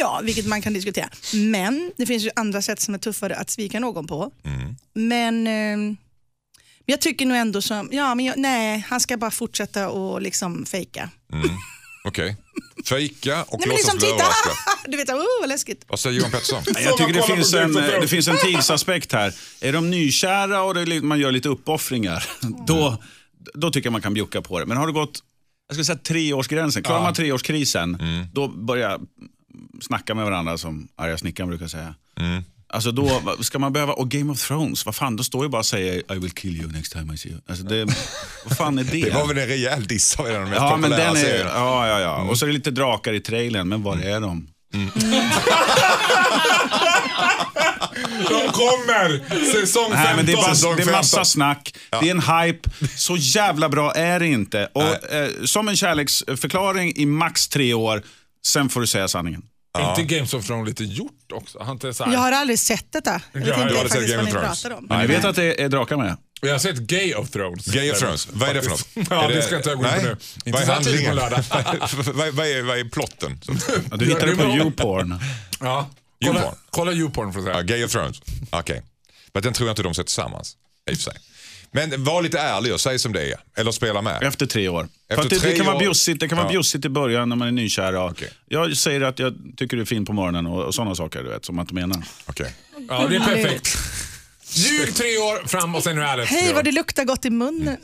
Ja, 0.00 0.20
vilket 0.24 0.46
man 0.46 0.62
kan 0.62 0.72
diskutera. 0.72 1.08
Men 1.34 1.92
det 1.96 2.06
finns 2.06 2.22
ju 2.24 2.30
andra 2.36 2.62
sätt 2.62 2.80
som 2.80 2.94
är 2.94 2.98
tuffare 2.98 3.36
att 3.36 3.50
svika 3.50 3.80
någon 3.80 4.06
på. 4.06 4.32
Mm. 4.44 4.76
Men 4.94 5.46
eh, 5.46 5.96
jag 6.84 7.00
tycker 7.00 7.26
nog 7.26 7.36
ändå 7.36 7.62
som, 7.62 7.88
ja 7.92 8.14
men 8.14 8.24
jag, 8.26 8.38
nej, 8.38 8.84
han 8.88 9.00
ska 9.00 9.16
bara 9.16 9.30
fortsätta 9.30 9.88
och 9.88 10.22
liksom 10.22 10.66
fejka. 10.66 11.10
Okej. 12.04 12.36
Fejka 12.84 13.42
och 13.42 13.60
Nej 13.60 13.68
låtsas 13.68 13.84
liksom 13.84 13.98
bli 13.98 14.06
titta, 14.06 14.14
överraskad. 14.14 14.52
du 14.86 14.96
vet, 14.96 15.08
oh, 15.08 15.40
vad 15.40 15.48
läskigt. 15.48 15.84
Vad 15.88 16.00
säger 16.00 16.18
Johan 16.18 16.30
Pettersson? 16.30 16.62
Jag 16.66 16.96
tycker 16.96 17.12
det 17.12 17.22
finns, 17.22 17.54
en, 17.54 17.72
det 17.72 18.08
finns 18.08 18.28
en 18.28 18.38
tidsaspekt 18.38 19.12
här. 19.12 19.34
Är 19.60 19.72
de 19.72 19.90
nykära 19.90 20.62
och 20.62 20.74
det 20.74 21.02
man 21.02 21.20
gör 21.20 21.32
lite 21.32 21.48
uppoffringar, 21.48 22.24
då, 22.66 23.02
då 23.54 23.70
tycker 23.70 23.86
jag 23.86 23.92
man 23.92 24.02
kan 24.02 24.14
bjucka 24.14 24.42
på 24.42 24.58
det. 24.58 24.66
Men 24.66 24.76
har 24.76 24.86
det 24.86 24.92
gått 24.92 25.22
jag 25.68 25.74
ska 25.74 25.84
säga 25.84 25.98
treårsgränsen, 25.98 26.82
klarar 26.82 27.02
man 27.02 27.14
treårskrisen, 27.14 27.98
då 28.32 28.48
börjar 28.48 29.00
snacka 29.80 30.14
med 30.14 30.24
varandra 30.24 30.58
som 30.58 30.88
arga 30.96 31.18
snickaren 31.18 31.48
brukar 31.48 31.66
säga. 31.66 31.94
Alltså 32.70 32.92
då 32.92 33.22
ska 33.40 33.58
man 33.58 33.72
behöva, 33.72 33.92
och 33.92 34.10
Game 34.10 34.32
of 34.32 34.46
Thrones, 34.46 34.86
vad 34.86 34.94
fan, 34.94 35.16
då 35.16 35.24
står 35.24 35.44
ju 35.44 35.48
bara 35.48 35.58
och 35.58 35.66
säger 35.66 36.12
I 36.14 36.18
will 36.18 36.30
kill 36.30 36.56
you 36.56 36.72
next 36.72 36.92
time 36.92 37.14
I 37.14 37.16
see 37.16 37.28
you. 37.28 37.40
Alltså 37.48 37.64
det, 37.64 37.84
vad 38.44 38.56
fan 38.56 38.78
är 38.78 38.84
det? 38.84 39.04
Det 39.04 39.10
var 39.10 39.26
väl 39.26 39.38
en 39.38 39.46
rejäl 39.46 39.86
diss 39.86 40.16
av 40.20 40.26
en 40.26 40.34
av 40.34 40.40
de 40.42 40.50
mest 40.50 40.62
ja, 40.62 40.76
men 40.76 40.90
populära 40.90 41.12
den 41.12 41.16
är, 41.16 41.20
serierna. 41.20 41.50
ja, 41.54 41.88
ja, 41.88 42.00
ja. 42.00 42.22
Och 42.22 42.38
så 42.38 42.44
är 42.44 42.46
det 42.46 42.52
lite 42.52 42.70
drakar 42.70 43.12
i 43.12 43.20
trailern, 43.20 43.68
men 43.68 43.82
var 43.82 43.96
är 43.96 44.20
de? 44.20 44.48
De 48.28 48.48
kommer! 48.52 49.18
Säsong 49.52 49.92
15. 49.92 50.04
Nej, 50.04 50.16
men 50.16 50.26
det 50.26 50.32
är, 50.32 50.36
bara, 50.36 50.54
säsong 50.54 50.76
det 50.76 50.82
är 50.82 50.92
massa 50.92 51.16
15. 51.16 51.26
snack, 51.26 51.74
det 51.90 51.96
är 51.96 52.10
en 52.10 52.20
hype. 52.22 52.70
Så 52.96 53.16
jävla 53.16 53.68
bra 53.68 53.92
är 53.92 54.20
det 54.20 54.26
inte. 54.26 54.68
Och, 54.72 55.12
eh, 55.12 55.30
som 55.44 55.68
en 55.68 55.76
kärleksförklaring 55.76 56.92
i 56.96 57.06
max 57.06 57.48
tre 57.48 57.74
år, 57.74 58.02
sen 58.46 58.68
får 58.68 58.80
du 58.80 58.86
säga 58.86 59.08
sanningen. 59.08 59.42
Är 59.78 59.90
inte 60.00 60.14
Games 60.14 60.34
of 60.34 60.46
Thrones 60.46 60.68
lite 60.68 60.84
gjort 60.84 61.32
också? 61.32 61.58
Har 61.58 61.72
inte 61.72 61.94
så 61.94 62.04
här... 62.04 62.12
Jag 62.12 62.18
har 62.20 62.32
aldrig 62.32 62.58
sett 62.58 62.92
detta. 62.92 63.20
Jag 63.32 63.40
vet 63.40 63.48
Ja, 63.48 63.62
inte 63.62 63.74
jag 63.74 63.80
har 63.82 63.88
sett 63.88 63.92
faktiskt 63.92 64.14
Game 64.16 64.22
vad 64.22 64.28
of 64.28 64.34
ni 64.34 64.40
Thrones. 64.40 64.62
pratar 64.62 64.76
om. 64.78 64.86
Men 64.88 65.00
ni 65.00 65.06
vet 65.06 65.24
att 65.24 65.36
det 65.36 65.62
är 65.62 65.68
drakar 65.68 65.96
med? 65.96 66.16
Jag 66.40 66.50
har 66.52 66.58
sett 66.58 66.76
Gay 66.78 67.14
of 67.14 67.30
Thrones. 67.30 67.66
Gay 67.66 67.90
of 67.92 67.98
Thrones, 67.98 68.28
vad 68.32 68.48
är 68.48 68.54
det 68.54 68.62
för 68.62 68.70
något? 68.70 68.88
Ja, 69.10 69.28
det 69.28 69.42
ska 69.42 69.56
inte 69.56 69.68
jag 69.68 69.78
gå 69.78 69.84
in 69.84 69.90
på 69.94 70.00
nu. 70.02 70.10
Inte 70.44 70.50
Vad 70.50 70.62
är 70.62 70.66
handlingen? 70.74 71.16
vad, 72.14 72.34
vad, 72.34 72.46
är, 72.46 72.62
vad 72.62 72.78
är 72.78 72.84
plotten? 72.84 73.40
Ja, 73.90 73.96
du 73.96 74.04
hittar 74.06 74.26
det 74.26 74.36
på 74.36 74.42
YouPorn. 74.56 75.20
Ja. 75.60 75.90
Kolla, 76.24 76.38
YouPorn. 76.40 76.54
kolla 76.70 76.92
YouPorn 76.92 77.32
för 77.32 77.40
att 77.40 77.46
Ja, 77.46 77.52
säga. 77.52 77.62
Gay 77.62 77.84
of 77.84 77.90
Thrones, 77.92 78.22
okej. 78.50 78.82
Men 79.32 79.42
den 79.42 79.52
tror 79.52 79.68
jag 79.68 79.72
inte 79.72 79.82
de 79.82 79.94
sätter 79.94 80.04
tillsammans, 80.04 80.56
i 80.90 80.94
och 80.94 80.96
för 80.96 81.02
sig. 81.02 81.14
Men 81.72 82.04
var 82.04 82.22
lite 82.22 82.38
ärlig 82.38 82.72
och 82.74 82.80
säg 82.80 82.98
som 82.98 83.12
det 83.12 83.22
är, 83.32 83.38
eller 83.56 83.70
spela 83.72 84.02
med. 84.02 84.22
Efter 84.22 84.46
tre 84.46 84.68
år. 84.68 84.88
Efter 85.08 85.22
För 85.22 85.30
det, 85.30 85.38
tre 85.38 85.50
det 85.50 85.56
kan 85.56 85.66
vara 85.66 85.76
år- 85.76 85.80
bjussigt, 85.80 86.20
det 86.20 86.28
kan 86.28 86.38
vara 86.38 86.46
Ja. 86.48 86.52
bjussigt 86.52 86.84
i 86.84 86.88
början 86.88 87.28
när 87.28 87.36
man 87.36 87.48
är 87.48 87.52
nykär. 87.52 87.94
Och 87.96 88.10
Okej. 88.10 88.30
Jag 88.48 88.76
säger 88.76 89.00
att 89.00 89.18
jag 89.18 89.34
tycker 89.56 89.76
du 89.76 89.82
är 89.82 89.86
fin 89.86 90.04
på 90.06 90.12
morgonen 90.12 90.46
och, 90.46 90.62
och 90.64 90.74
sådana 90.74 90.94
saker 90.94 91.22
du 91.22 91.28
vet, 91.28 91.44
som 91.44 91.56
man 91.56 91.62
inte 91.62 91.74
menar. 91.74 92.02
Okej. 92.26 92.54
Ja, 92.88 93.06
det 93.08 93.16
är 93.16 93.20
perfekt. 93.20 93.78
Ljug 94.52 94.94
tre 94.94 95.18
år 95.18 95.46
fram 95.48 95.74
och 95.74 95.82
sen 95.82 95.98
är 95.98 96.02
du 96.02 96.08
ärlig. 96.08 96.24
Hej 96.24 96.52
vad 96.54 96.64
det 96.64 96.72
luktar 96.72 97.04
gott 97.04 97.24
i 97.24 97.30
munnen. 97.30 97.76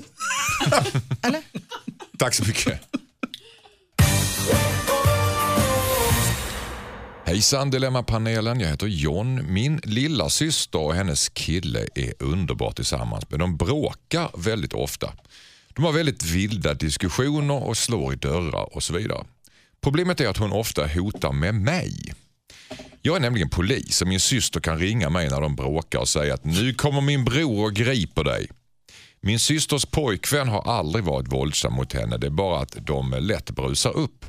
Eller? 1.23 1.43
Tack 2.19 2.35
så 2.35 2.45
mycket. 2.45 2.81
Hejsan 7.27 7.71
Dilemmapanelen, 7.71 8.61
jag 8.61 8.69
heter 8.69 8.87
John. 8.87 9.53
Min 9.53 9.81
lilla 9.85 10.31
syster 10.31 10.79
och 10.79 10.95
hennes 10.95 11.29
kille 11.29 11.89
är 11.95 12.13
underbart 12.19 12.77
tillsammans 12.77 13.25
men 13.29 13.39
de 13.39 13.57
bråkar 13.57 14.31
väldigt 14.37 14.73
ofta. 14.73 15.13
De 15.69 15.85
har 15.85 15.93
väldigt 15.93 16.25
vilda 16.25 16.75
diskussioner 16.75 17.63
och 17.63 17.77
slår 17.77 18.13
i 18.13 18.17
dörrar 18.17 18.77
och 18.77 18.83
så 18.83 18.93
vidare. 18.95 19.25
Problemet 19.81 20.21
är 20.21 20.29
att 20.29 20.37
hon 20.37 20.53
ofta 20.53 20.87
hotar 20.87 21.33
med 21.33 21.55
mig. 21.55 22.15
Jag 23.03 23.17
är 23.17 23.21
nämligen 23.21 23.49
polis 23.49 24.03
och 24.03 24.09
min 24.09 24.21
syster 24.21 24.61
kan 24.61 24.79
ringa 24.79 25.11
mig 25.11 25.29
när 25.29 25.41
de 25.41 25.57
bråkar 25.57 25.99
och 25.99 26.09
säga 26.09 26.35
att 26.35 26.45
nu 26.45 26.75
kommer 26.75 27.01
min 27.01 27.25
bror 27.25 27.65
och 27.65 27.75
griper 27.75 28.25
dig. 28.25 28.49
Min 29.21 29.39
systers 29.39 29.87
pojkvän 29.87 30.49
har 30.49 30.63
aldrig 30.63 31.05
varit 31.05 31.33
våldsam 31.33 31.73
mot 31.73 31.93
henne, 31.93 32.17
det 32.17 32.27
är 32.27 32.31
bara 32.31 32.61
att 32.61 32.77
de 32.87 33.17
lätt 33.21 33.51
brusar 33.51 33.97
upp. 33.97 34.27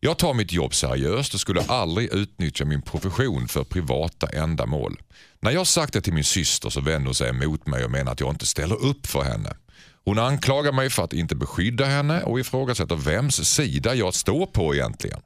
Jag 0.00 0.18
tar 0.18 0.34
mitt 0.34 0.52
jobb 0.52 0.74
seriöst 0.74 1.34
och 1.34 1.40
skulle 1.40 1.62
aldrig 1.62 2.12
utnyttja 2.12 2.64
min 2.64 2.82
profession 2.82 3.48
för 3.48 3.64
privata 3.64 4.26
ändamål. 4.26 5.00
När 5.40 5.50
jag 5.50 5.66
sagt 5.66 5.92
det 5.92 6.00
till 6.00 6.12
min 6.12 6.24
syster 6.24 6.70
så 6.70 6.80
vänder 6.80 7.06
hon 7.06 7.14
sig 7.14 7.28
emot 7.28 7.66
mig 7.66 7.84
och 7.84 7.90
menar 7.90 8.12
att 8.12 8.20
jag 8.20 8.30
inte 8.30 8.46
ställer 8.46 8.84
upp 8.84 9.06
för 9.06 9.22
henne. 9.22 9.56
Hon 10.04 10.18
anklagar 10.18 10.72
mig 10.72 10.90
för 10.90 11.04
att 11.04 11.12
inte 11.12 11.34
beskydda 11.34 11.84
henne 11.84 12.22
och 12.22 12.40
ifrågasätter 12.40 12.96
vems 12.96 13.48
sida 13.48 13.94
jag 13.94 14.14
står 14.14 14.46
på 14.46 14.74
egentligen. 14.74 15.20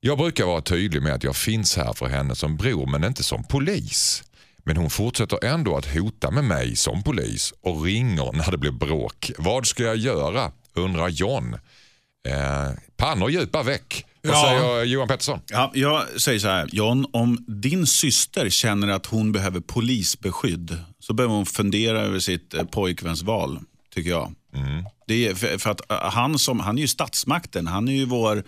Jag 0.00 0.18
brukar 0.18 0.44
vara 0.44 0.60
tydlig 0.60 1.02
med 1.02 1.14
att 1.14 1.24
jag 1.24 1.36
finns 1.36 1.76
här 1.76 1.92
för 1.92 2.06
henne 2.06 2.34
som 2.34 2.56
bror 2.56 2.86
men 2.86 3.04
inte 3.04 3.22
som 3.22 3.44
polis. 3.44 4.22
Men 4.64 4.76
hon 4.76 4.90
fortsätter 4.90 5.44
ändå 5.44 5.76
att 5.76 5.94
hota 5.94 6.30
med 6.30 6.44
mig 6.44 6.76
som 6.76 7.02
polis 7.02 7.54
och 7.60 7.84
ringer 7.84 8.32
när 8.32 8.50
det 8.50 8.58
blir 8.58 8.72
bråk. 8.72 9.32
Vad 9.38 9.66
ska 9.66 9.82
jag 9.82 9.96
göra? 9.96 10.52
undrar 10.74 11.08
John. 11.08 11.56
Eh, 12.28 12.70
pannor 12.96 13.30
djupa 13.30 13.62
väck. 13.62 14.04
Vad 14.22 14.32
Ja. 14.36 14.42
säger 14.44 14.84
Johan 14.84 15.08
Pettersson? 15.08 15.40
Ja, 15.46 15.70
jag 15.74 16.20
säger 16.20 16.38
så 16.38 16.48
här, 16.48 16.68
John, 16.72 17.06
om 17.12 17.44
din 17.48 17.86
syster 17.86 18.50
känner 18.50 18.88
att 18.88 19.06
hon 19.06 19.32
behöver 19.32 19.60
polisbeskydd 19.60 20.78
så 21.00 21.12
behöver 21.12 21.34
hon 21.34 21.46
fundera 21.46 22.00
över 22.00 22.18
sitt 22.18 22.54
eh, 22.54 22.64
pojkväns 22.64 23.22
val, 23.22 23.58
tycker 23.94 24.10
jag. 24.10 24.34
Det 25.06 25.26
är 25.28 25.34
för, 25.34 25.58
för 25.58 25.70
att 25.70 25.90
eh, 25.90 25.96
han, 26.10 26.38
som, 26.38 26.60
han 26.60 26.78
är 26.78 26.82
ju 26.82 26.88
statsmakten, 26.88 27.66
han 27.66 27.88
är 27.88 27.92
ju 27.92 28.04
vår 28.04 28.44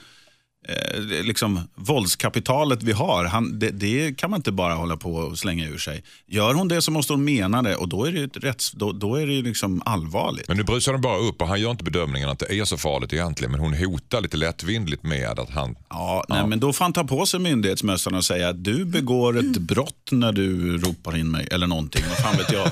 eh, 0.68 1.24
liksom, 1.24 1.60
våldskapitalet 1.74 2.82
vi 2.82 2.92
har. 2.92 3.24
Han, 3.24 3.58
det, 3.58 3.70
det 3.70 4.16
kan 4.16 4.30
man 4.30 4.38
inte 4.38 4.52
bara 4.52 4.74
hålla 4.74 4.96
på 4.96 5.14
och 5.14 5.38
slänga 5.38 5.66
ur 5.66 5.78
sig. 5.78 6.02
Gör 6.26 6.54
hon 6.54 6.68
det 6.68 6.82
så 6.82 6.90
måste 6.90 7.12
hon 7.12 7.24
mena 7.24 7.62
det 7.62 7.76
och 7.76 7.88
då 7.88 8.04
är 8.04 8.12
det, 8.12 8.26
rätts, 8.26 8.72
då, 8.72 8.92
då 8.92 9.14
är 9.14 9.26
det 9.26 9.42
liksom 9.42 9.82
allvarligt. 9.84 10.48
Men 10.48 10.56
nu 10.56 10.62
brusar 10.62 10.92
de 10.92 11.00
bara 11.00 11.18
upp 11.18 11.42
och 11.42 11.48
han 11.48 11.60
gör 11.60 11.70
inte 11.70 11.84
bedömningen 11.84 12.28
att 12.28 12.38
det 12.38 12.58
är 12.58 12.64
så 12.64 12.76
farligt 12.76 13.12
egentligen 13.12 13.50
men 13.50 13.60
hon 13.60 13.74
hotar 13.74 14.20
lite 14.20 14.36
lättvindligt 14.36 15.02
med 15.02 15.38
att 15.38 15.50
han... 15.50 15.76
Ja, 15.88 16.24
nej, 16.28 16.46
men 16.46 16.60
då 16.60 16.72
får 16.72 16.84
han 16.84 16.92
ta 16.92 17.04
på 17.04 17.26
sig 17.26 17.40
myndighetsmössan 17.40 18.14
och 18.14 18.24
säga 18.24 18.48
att 18.48 18.64
du 18.64 18.84
begår 18.84 19.38
ett 19.38 19.58
brott 19.58 20.08
när 20.10 20.32
du 20.32 20.78
ropar 20.78 21.16
in 21.16 21.30
mig 21.30 21.48
eller 21.50 21.66
någonting. 21.66 22.02
Vad 22.08 22.18
fan 22.18 22.36
vet 22.36 22.52
jag. 22.52 22.70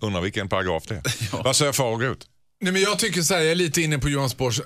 undrar 0.00 0.20
vilken 0.20 0.48
paragraf 0.48 0.84
det 0.88 0.94
är. 0.94 1.02
Vad 1.44 1.56
säger 1.56 1.72
Fagerut? 1.72 2.26
Nej, 2.62 2.72
men 2.72 2.82
jag 2.82 2.98
tycker 2.98 3.22
så 3.22 3.34
här, 3.34 3.40
jag 3.40 3.50
är 3.50 3.54
lite 3.54 3.82
inne 3.82 3.98
på 3.98 4.08
Johan 4.08 4.30
Spårs... 4.30 4.60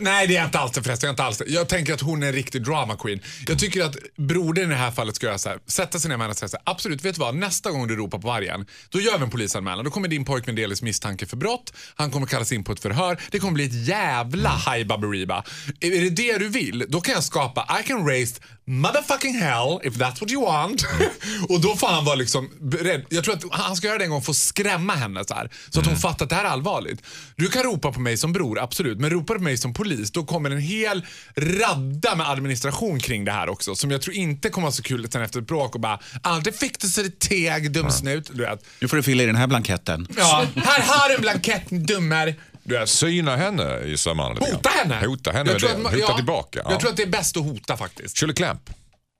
Nej, 0.00 0.26
det 0.26 0.34
är 0.34 0.38
jag 0.38 0.46
inte 0.46 0.58
alls 0.58 0.72
det 0.72 0.82
förresten. 0.82 1.06
Jag, 1.06 1.12
inte 1.12 1.22
alls 1.22 1.38
det. 1.38 1.44
jag 1.48 1.68
tänker 1.68 1.94
att 1.94 2.00
hon 2.00 2.22
är 2.22 2.26
en 2.26 2.32
riktig 2.32 2.64
drama 2.64 2.96
queen. 2.96 3.20
Jag 3.48 3.58
tycker 3.58 3.84
att 3.84 3.96
brodern 4.16 4.64
i 4.64 4.68
det 4.68 4.74
här 4.74 4.90
fallet 4.90 5.16
ska 5.16 5.26
göra 5.26 5.38
så 5.38 5.48
här, 5.48 5.58
sätta 5.66 5.98
sig 5.98 6.08
ner 6.08 6.16
med 6.16 6.24
henne 6.24 6.30
och 6.30 6.36
säga 6.36 6.48
så 6.48 6.56
här, 6.56 6.72
absolut, 6.72 7.04
vet 7.04 7.14
du 7.14 7.20
vad? 7.20 7.34
Nästa 7.34 7.70
gång 7.70 7.88
du 7.88 7.96
ropar 7.96 8.18
på 8.18 8.26
vargen, 8.26 8.66
då 8.88 9.00
gör 9.00 9.18
vi 9.18 9.24
en 9.24 9.30
polisanmälan. 9.30 9.84
Då 9.84 9.90
kommer 9.90 10.08
din 10.08 10.24
pojkvän 10.24 10.54
delges 10.54 10.82
misstanke 10.82 11.26
för 11.26 11.36
brott, 11.36 11.72
han 11.94 12.10
kommer 12.10 12.26
kallas 12.26 12.52
in 12.52 12.64
på 12.64 12.72
ett 12.72 12.80
förhör, 12.80 13.20
det 13.30 13.38
kommer 13.38 13.52
bli 13.52 13.64
ett 13.64 13.88
jävla 13.88 14.50
high 14.56 14.86
baberiba. 14.86 15.44
Är 15.80 15.92
är 15.92 16.00
det 16.00 16.10
det 16.10 16.38
du 16.38 16.48
vill, 16.48 16.84
då 16.88 17.00
kan 17.00 17.14
jag 17.14 17.24
skapa, 17.24 17.80
I 17.80 17.88
can 17.88 18.06
raise 18.06 18.40
motherfucking 18.68 19.34
hell 19.34 19.80
if 19.84 19.94
that's 19.94 20.20
what 20.20 20.30
you 20.30 20.44
want. 20.44 20.84
och 21.48 21.60
då 21.60 21.76
får 21.76 21.86
han 21.86 22.04
vara 22.04 22.14
liksom 22.14 22.50
beredd. 22.60 23.04
Jag 23.08 23.24
tror 23.24 23.34
att 23.34 23.44
han 23.50 23.76
ska 23.76 23.86
göra 23.86 23.98
det 23.98 24.04
en 24.04 24.10
gång 24.10 24.22
för 24.22 24.32
att 24.32 24.36
skrämma 24.36 24.94
henne 24.94 25.24
så 25.24 25.34
här, 25.34 25.50
så 25.68 25.80
att 25.80 25.86
hon 25.86 25.96
fattar 25.96 26.24
att 26.24 26.30
det 26.30 26.36
här 26.36 26.44
är 26.44 26.48
allvarligt. 26.48 27.02
Du 27.36 27.48
kan 27.48 27.62
ropa 27.62 27.92
på 27.92 28.00
mig 28.00 28.16
som 28.16 28.32
bror, 28.32 28.60
absolut, 28.60 28.98
men 28.98 29.10
ropar 29.10 29.34
du 29.34 29.38
på 29.38 29.44
mig 29.44 29.56
som 29.56 29.74
polis, 29.74 30.10
då 30.10 30.24
kommer 30.24 30.50
en 30.50 30.60
hel 30.60 31.06
radda 31.36 32.14
med 32.14 32.28
administration 32.28 33.00
kring 33.00 33.24
det 33.24 33.32
här 33.32 33.48
också, 33.48 33.74
som 33.74 33.90
jag 33.90 34.02
tror 34.02 34.16
inte 34.16 34.50
kommer 34.50 34.64
vara 34.64 34.72
så 34.72 34.82
kul 34.82 35.08
sen 35.12 35.22
efter 35.22 35.40
ett 35.40 35.46
bråk 35.46 35.74
och 35.74 35.80
bara 35.80 35.98
“aldrig 36.22 36.54
fick 36.54 36.80
du 36.80 36.88
så 36.88 37.02
det 37.02 37.18
teg, 37.18 37.72
dumsnut”. 37.72 38.30
Du 38.32 38.42
vet. 38.42 38.64
Nu 38.80 38.88
får 38.88 38.96
du 38.96 39.02
fylla 39.02 39.22
i 39.22 39.26
den 39.26 39.36
här 39.36 39.46
blanketten. 39.46 40.08
Ja, 40.16 40.46
här 40.56 40.82
har 40.82 41.08
du 41.08 41.14
en 41.14 41.20
blankett, 41.20 41.70
dummer. 41.70 42.34
Du 42.68 42.78
vet. 42.78 42.88
Syna 42.88 43.36
henne 43.36 43.80
i 43.80 43.96
grann. 43.96 44.36
Hota 44.52 44.68
henne. 44.68 45.06
Hota 45.06 45.30
henne, 45.32 45.50
Jag 45.50 45.60
tror 45.60 45.68
det. 45.68 45.74
att 45.76 45.82
man- 45.82 45.92
hota 45.92 46.04
ja, 46.08 46.16
tillbaka. 46.16 46.60
Ja. 46.64 46.70
Jag 46.70 46.80
tror 46.80 46.90
att 46.90 46.96
det 46.96 47.02
är 47.02 47.06
bäst 47.06 47.36
att 47.36 47.42
hota 47.44 47.76
faktiskt. 47.76 48.18
Shirley 48.18 48.34
Clamp. 48.34 48.70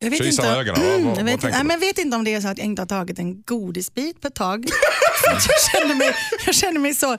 Jag 0.00 0.10
vet, 0.10 0.20
inte, 0.24 0.48
ögonen, 0.48 1.04
vad- 1.04 1.04
vad- 1.04 1.18
jag, 1.18 1.24
vet, 1.24 1.42
nej, 1.42 1.64
men 1.64 1.80
vet 1.80 1.98
inte 1.98 2.16
om 2.16 2.24
det 2.24 2.34
är 2.34 2.40
så 2.40 2.48
att 2.48 2.58
jag 2.58 2.64
inte 2.66 2.82
har 2.82 2.86
tagit 2.86 3.18
en 3.18 3.42
godisbit 3.42 4.20
på 4.20 4.28
ett 4.28 4.34
tag. 4.34 4.64
Jag, 5.24 5.42
känner 5.82 5.94
mig, 5.94 6.14
jag 6.46 6.54
känner 6.54 6.80
mig 6.80 6.94
så, 6.94 7.16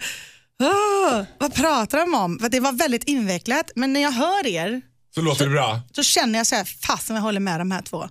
"Åh, 0.63 1.21
vad 1.39 1.53
pratar 1.53 1.97
de 1.97 2.13
om? 2.13 2.39
För 2.39 2.49
det 2.49 2.59
var 2.59 2.71
väldigt 2.71 3.03
invecklat, 3.03 3.71
men 3.75 3.93
när 3.93 4.01
jag 4.01 4.11
hör 4.11 4.47
er 4.47 4.81
Så 5.15 5.21
låter 5.21 5.45
det 5.45 5.51
bra. 5.51 5.81
så 5.91 6.03
känner 6.03 6.39
jag 6.39 6.47
så 6.47 6.55
här, 6.55 6.63
fasen 6.63 7.15
jag 7.15 7.23
håller 7.23 7.39
med 7.39 7.59
de 7.61 7.71
här 7.71 7.81
två. 7.81 8.09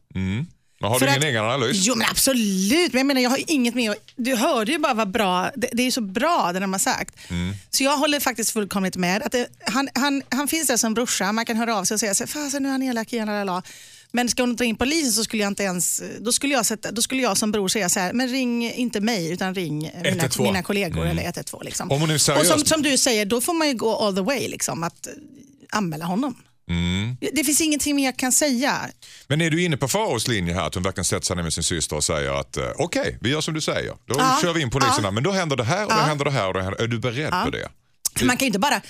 Men 0.80 0.90
har 0.90 0.98
För 0.98 1.06
du 1.06 1.12
ingen 1.12 1.22
att- 1.22 1.28
egen 1.28 1.44
analys? 1.44 1.86
Jo 1.86 1.94
men 1.94 2.06
absolut, 2.10 2.92
men 2.92 2.98
jag 2.98 3.06
menar 3.06 3.20
jag 3.20 3.30
har 3.30 3.40
inget 3.46 3.74
med 3.74 3.94
Du 4.16 4.34
hörde 4.36 4.72
ju 4.72 4.78
bara 4.78 4.94
vad 4.94 5.10
bra, 5.10 5.50
det, 5.56 5.68
det 5.72 5.82
är 5.86 5.90
så 5.90 6.00
bra 6.00 6.50
det 6.52 6.60
de 6.60 6.72
har 6.72 6.78
sagt. 6.80 7.14
Mm. 7.30 7.54
Så 7.70 7.84
jag 7.84 7.96
håller 7.96 8.20
faktiskt 8.20 8.50
fullkomligt 8.50 8.96
med. 8.96 9.22
Att 9.22 9.32
det, 9.32 9.46
han, 9.66 9.88
han, 9.94 10.22
han 10.28 10.48
finns 10.48 10.66
där 10.68 10.76
som 10.76 10.94
brorsa, 10.94 11.32
man 11.32 11.44
kan 11.46 11.56
höra 11.56 11.76
av 11.76 11.84
sig 11.84 11.94
och 11.94 12.00
säga 12.00 12.14
så 12.14 12.26
fasen 12.26 12.62
nu 12.62 12.68
är 12.68 12.72
han 12.72 12.82
elak 12.82 13.12
igen, 13.12 13.26
lalala." 13.26 13.62
Men 14.12 14.28
ska 14.28 14.42
hon 14.42 14.56
dra 14.56 14.64
in 14.64 14.76
polisen 14.76 15.12
så 15.12 15.24
skulle 15.24 15.42
jag 15.42 15.50
inte 15.50 15.62
ens, 15.62 16.02
då 16.20 16.32
skulle 16.32 16.54
jag, 16.54 16.66
sätta, 16.66 16.90
då 16.92 17.02
skulle 17.02 17.22
jag 17.22 17.36
som 17.36 17.52
bror 17.52 17.68
säga 17.68 17.88
så 17.88 18.00
här, 18.00 18.12
men 18.12 18.28
ring 18.28 18.72
inte 18.72 19.00
mig 19.00 19.32
utan 19.32 19.54
ring 19.54 19.78
mina, 19.78 20.08
112. 20.08 20.46
mina 20.46 20.62
kollegor 20.62 21.06
eller 21.06 21.22
112. 21.22 21.64
Liksom. 21.64 21.84
Mm. 21.88 21.94
Om 21.94 22.00
hon 22.00 22.10
är 22.10 22.14
och 22.14 22.20
seriös- 22.20 22.44
som, 22.44 22.64
som 22.64 22.82
du 22.82 22.98
säger, 22.98 23.24
då 23.26 23.40
får 23.40 23.54
man 23.54 23.68
ju 23.68 23.74
gå 23.74 23.96
all 23.96 24.14
the 24.14 24.20
way, 24.22 24.48
liksom, 24.48 24.82
att 24.84 25.08
anmäla 25.70 26.04
honom. 26.04 26.34
Mm. 26.68 27.16
Det 27.32 27.44
finns 27.44 27.60
ingenting 27.60 27.96
mer 27.96 28.04
jag 28.04 28.16
kan 28.16 28.32
säga. 28.32 28.78
Men 29.26 29.40
är 29.40 29.50
du 29.50 29.62
inne 29.62 29.76
på 29.76 29.88
Faros 29.88 30.28
linje 30.28 30.54
här, 30.54 30.66
att 30.66 30.74
hon 30.74 30.82
verkligen 30.82 31.04
sätter 31.04 31.26
sig 31.26 31.36
ner 31.36 31.42
med 31.42 31.52
sin 31.52 31.62
syster 31.64 31.96
och 31.96 32.04
säger 32.04 32.30
att 32.40 32.56
eh, 32.56 32.64
okej, 32.76 33.18
vi 33.20 33.30
gör 33.30 33.40
som 33.40 33.54
du 33.54 33.60
säger. 33.60 33.92
Då 34.06 34.14
Ja. 34.18 34.38
kör 34.42 34.52
vi 34.52 34.60
in 34.62 34.70
poliserna, 34.70 35.08
Ja. 35.08 35.10
men 35.10 35.22
då 35.22 35.30
händer 35.32 35.56
det 35.56 35.64
här 35.64 35.84
och 35.84 35.90
då 35.90 35.96
Ja. 35.96 36.02
händer 36.02 36.24
det 36.24 36.30
här. 36.30 36.48
Och 36.48 36.54
då 36.54 36.60
händer... 36.60 36.82
Är 36.82 36.86
du 36.86 36.98
beredd 36.98 37.30
på 37.44 37.50
det? 37.50 37.68
Man 38.24 38.36
kan 38.36 38.44
ju 38.44 38.46
inte 38.46 38.58
bara, 38.58 38.80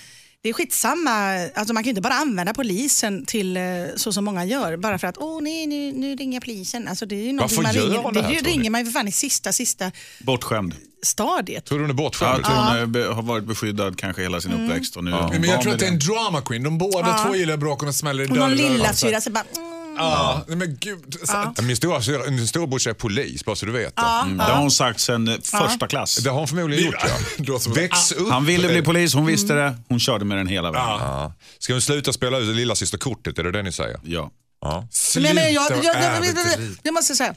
det 0.42 0.48
är 0.48 0.52
skitsamma, 0.52 1.10
alltså 1.54 1.74
man 1.74 1.82
kan 1.82 1.88
ju 1.88 1.90
inte 1.90 2.00
bara 2.00 2.14
använda 2.14 2.54
polisen 2.54 3.24
till 3.26 3.56
eh, 3.56 3.62
så 3.96 4.12
som 4.12 4.24
många 4.24 4.44
gör. 4.44 4.76
Bara 4.76 4.98
för 4.98 5.06
att, 5.06 5.18
åh 5.18 5.42
nej 5.42 5.66
nu, 5.66 5.92
nu 5.92 6.16
ringer 6.16 6.36
jag 6.36 6.42
polisen. 6.42 6.88
Alltså 6.88 7.06
det 7.06 7.14
är 7.16 7.24
ju 7.32 7.38
Varför 7.38 7.62
man 7.62 7.74
gör 7.74 7.82
ringer, 7.86 7.98
hon 7.98 8.12
det, 8.14 8.22
här, 8.22 8.30
det 8.30 8.40
ringer 8.50 8.70
man 8.70 8.80
ju 8.80 8.84
för 8.84 8.92
fan 8.92 9.08
i 9.08 9.12
sista, 9.12 9.52
sista 9.52 9.92
Bortskämd. 10.20 10.74
stadiet. 11.02 11.64
Tror 11.64 11.78
du 11.78 11.84
hon 11.84 11.90
är 11.90 11.94
Ja, 11.94 11.96
bortskämd? 12.04 12.30
jag 12.38 12.44
tror 12.44 12.56
hon 12.56 12.76
är 12.76 12.86
be- 12.86 13.04
har 13.14 13.22
varit 13.22 13.44
beskyddad 13.44 13.98
kanske 13.98 14.22
hela 14.22 14.40
sin 14.40 14.52
uppväxt. 14.52 14.96
Och 14.96 15.04
nu 15.04 15.10
är 15.10 15.14
hon 15.16 15.30
Men 15.40 15.50
jag 15.50 15.62
tror 15.62 15.72
att 15.72 15.78
det 15.78 15.86
är 15.86 15.92
en 15.92 15.98
drama 15.98 16.40
queen. 16.40 16.62
De 16.62 16.78
båda 16.78 17.18
två 17.26 17.34
gillar 17.36 17.56
bråk 17.56 17.80
och 17.82 17.86
de 17.86 17.92
smäller 17.92 18.22
i 18.24 18.26
Och 18.26 18.30
någon 18.30 18.38
dörrar. 18.38 18.70
lilla 18.72 18.90
och 19.16 19.22
så 19.22 19.30
bara, 19.30 19.44
mm, 19.56 19.77
Ja, 19.98 20.44
nej 20.48 20.56
men 20.56 20.76
gud. 20.80 21.16
Så, 21.24 21.62
Min 21.62 21.76
stora, 21.76 22.02
storebrorsa 22.46 22.90
är 22.90 22.94
polis, 22.94 23.44
bara 23.44 23.56
så 23.56 23.66
du 23.66 23.72
vet 23.72 23.96
det. 23.96 24.02
Mm, 24.02 24.38
Det 24.38 24.44
har 24.44 24.60
hon 24.60 24.70
sagt 24.70 25.00
sedan 25.00 25.28
eh, 25.28 25.34
första 25.42 25.86
klass. 25.88 26.16
Det 26.16 26.30
har 26.30 26.38
hon 26.38 26.48
förmodligen 26.48 26.84
gjort 26.84 26.94
ja. 27.38 27.58
Väx 27.74 28.12
upp. 28.12 28.30
Han 28.30 28.44
ville 28.44 28.68
bli 28.68 28.82
polis, 28.82 29.14
hon 29.14 29.26
visste 29.26 29.52
Mm. 29.52 29.64
det. 29.72 29.78
Hon 29.88 30.00
körde 30.00 30.24
med 30.24 30.38
den 30.38 30.46
hela 30.46 30.70
vägen. 30.70 30.86
Ja. 30.88 31.32
Ska 31.58 31.72
hon 31.72 31.82
sluta 31.82 32.12
spela 32.12 32.38
ut 32.38 32.56
lilla 32.56 32.74
syster 32.74 32.98
kortet? 32.98 33.38
Är 33.38 33.42
det 33.44 33.52
det 33.52 33.62
ni 33.62 33.72
säger? 33.72 34.00
Ja. 34.04 34.30
Ja. 34.60 34.88
Sluta 34.90 35.34
men 35.34 35.52
jag, 35.52 35.70
jag, 35.70 35.84
jag, 35.84 36.34
jag 36.82 36.94
måste 36.94 37.14
säga, 37.16 37.34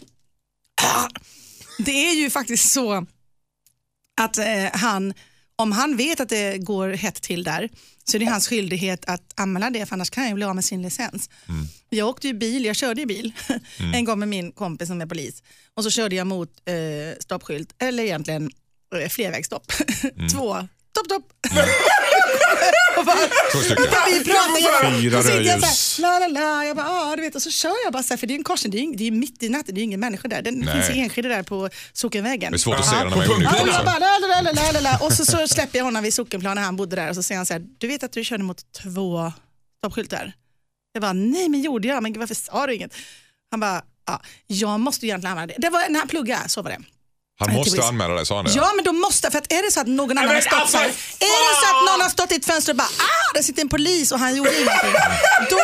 Ah, 0.83 1.07
det 1.77 1.91
är 2.09 2.13
ju 2.15 2.29
faktiskt 2.29 2.71
så 2.71 3.05
att 4.21 4.37
eh, 4.37 4.45
han, 4.73 5.13
om 5.55 5.71
han 5.71 5.97
vet 5.97 6.19
att 6.19 6.29
det 6.29 6.57
går 6.57 6.89
hett 6.89 7.21
till 7.21 7.43
där, 7.43 7.69
så 8.11 8.17
är 8.17 8.19
det 8.19 8.25
hans 8.25 8.47
skyldighet 8.47 9.05
att 9.05 9.33
anmäla 9.35 9.69
det, 9.69 9.85
för 9.85 9.95
annars 9.95 10.09
kan 10.09 10.21
han 10.21 10.29
ju 10.29 10.35
bli 10.35 10.45
av 10.45 10.55
med 10.55 10.65
sin 10.65 10.81
licens. 10.81 11.29
Jag 11.89 12.07
åkte 12.09 12.27
ju 12.27 12.33
bil, 12.33 12.65
jag 12.65 12.75
körde 12.75 13.01
ju 13.01 13.07
bil 13.07 13.33
en 13.93 14.05
gång 14.05 14.19
med 14.19 14.27
min 14.27 14.51
kompis 14.51 14.87
som 14.87 15.01
är 15.01 15.05
polis 15.05 15.43
och 15.73 15.83
så 15.83 15.89
körde 15.89 16.15
jag 16.15 16.27
mot 16.27 16.49
eh, 16.65 16.75
stoppskylt, 17.19 17.75
eller 17.79 18.03
egentligen 18.03 18.51
eh, 18.95 19.09
flervägsstopp. 19.09 19.71
Två, 20.33 20.67
Och 22.97 23.05
bara- 23.05 23.15
Två 23.51 23.57
stycken. 23.59 23.85
vi 24.07 24.23
pratar 24.23 25.01
Fyra 25.01 25.21
rödljus. 25.21 25.99
la 25.99 26.19
la 26.19 26.27
la, 26.27 26.65
jag 26.65 26.75
bara, 26.77 26.87
ah, 26.89 27.15
du 27.15 27.21
vet, 27.21 27.35
och 27.35 27.41
så 27.41 27.51
kör 27.51 27.73
jag 27.83 27.93
bara 27.93 28.03
så 28.03 28.09
här, 28.13 28.17
för 28.17 28.27
det 28.27 28.33
är 28.33 28.35
en 28.35 28.43
korsning, 28.43 28.71
det 28.71 28.77
är, 28.79 28.97
det 28.97 29.07
är 29.07 29.11
mitt 29.11 29.43
i 29.43 29.49
natten, 29.49 29.75
det 29.75 29.81
är 29.81 29.83
ingen 29.83 29.99
människa 29.99 30.27
där. 30.27 30.41
Den 30.41 30.59
Nej. 30.59 30.73
finns 30.73 30.97
i 30.97 30.99
Enskede 30.99 31.29
där 31.29 31.43
på 31.43 31.69
sockenvägen. 31.93 32.51
Det 32.51 32.55
är 32.55 32.59
svårt 32.59 32.79
att 32.79 32.89
se 32.89 32.95
den 32.95 33.07
när 33.09 33.15
man 33.17 33.25
är 33.25 33.31
onykter. 33.35 33.55
Ja, 33.57 33.61
och 33.63 33.67
jag 33.69 33.85
bara, 33.85 33.99
la, 33.99 34.41
la, 34.41 34.51
la, 34.51 34.71
la, 34.71 34.79
la. 34.79 34.97
Och 35.05 35.13
så, 35.13 35.25
så 35.25 35.47
släpper 35.47 35.77
jag 35.79 35.85
honom 35.85 36.03
vid 36.03 36.13
sockenplan 36.13 36.55
när 36.55 36.63
han 36.63 36.75
bodde 36.75 36.95
där 36.95 37.09
och 37.09 37.15
så 37.15 37.23
säger 37.23 37.37
han 37.39 37.45
så 37.45 37.53
här, 37.53 37.63
du 37.77 37.87
vet 37.87 38.03
att 38.03 38.11
du 38.11 38.23
körde 38.23 38.43
mot 38.43 38.71
två 38.83 39.31
stoppskyltar? 39.77 40.33
Jag 40.93 41.01
bara, 41.01 41.13
nej 41.13 41.49
men 41.49 41.61
gjorde 41.61 41.87
jag, 41.87 42.03
men 42.03 42.19
varför 42.19 42.35
sa 42.35 42.67
du 42.67 42.75
inget? 42.75 42.95
Han 43.51 43.59
bara, 43.59 43.81
ja, 44.07 44.21
jag 44.47 44.79
måste 44.79 45.05
ju 45.05 45.09
egentligen 45.09 45.31
använda 45.31 45.53
det. 45.57 45.61
Det 45.67 45.69
var 45.69 45.89
när 45.89 45.99
han 45.99 46.07
pluggade, 46.07 46.49
så 46.49 46.61
var 46.61 46.69
det. 46.69 46.79
Han 47.45 47.53
måste 47.53 47.83
anmäla 47.83 48.13
dig, 48.13 48.25
sa 48.25 48.35
han 48.35 48.45
det? 48.45 48.51
Ja 48.55 48.71
men 48.75 48.85
då 48.85 48.93
måste, 48.93 49.31
för 49.31 49.37
att 49.37 49.51
är 49.53 49.63
det 49.65 49.71
så 49.71 49.79
att 49.79 49.87
någon 49.87 50.17
annan 50.17 50.35
har 50.35 50.41
stått 50.41 50.53
alltså, 50.53 50.77
så 50.77 50.83
här, 50.83 50.89
är 51.19 51.39
det 51.49 51.55
så 51.63 51.67
att 51.75 51.81
någon 51.91 52.01
har 52.01 52.09
stått 52.09 52.31
i 52.31 52.35
ett 52.35 52.45
fönster 52.45 52.73
och 52.73 52.77
bara 52.77 52.87
ah, 52.87 53.33
där 53.33 53.41
sitter 53.41 53.61
en 53.61 53.69
polis 53.69 54.11
och 54.11 54.19
han 54.19 54.35
gjorde 54.35 54.49
ingenting. 54.61 54.93
då, 55.49 55.59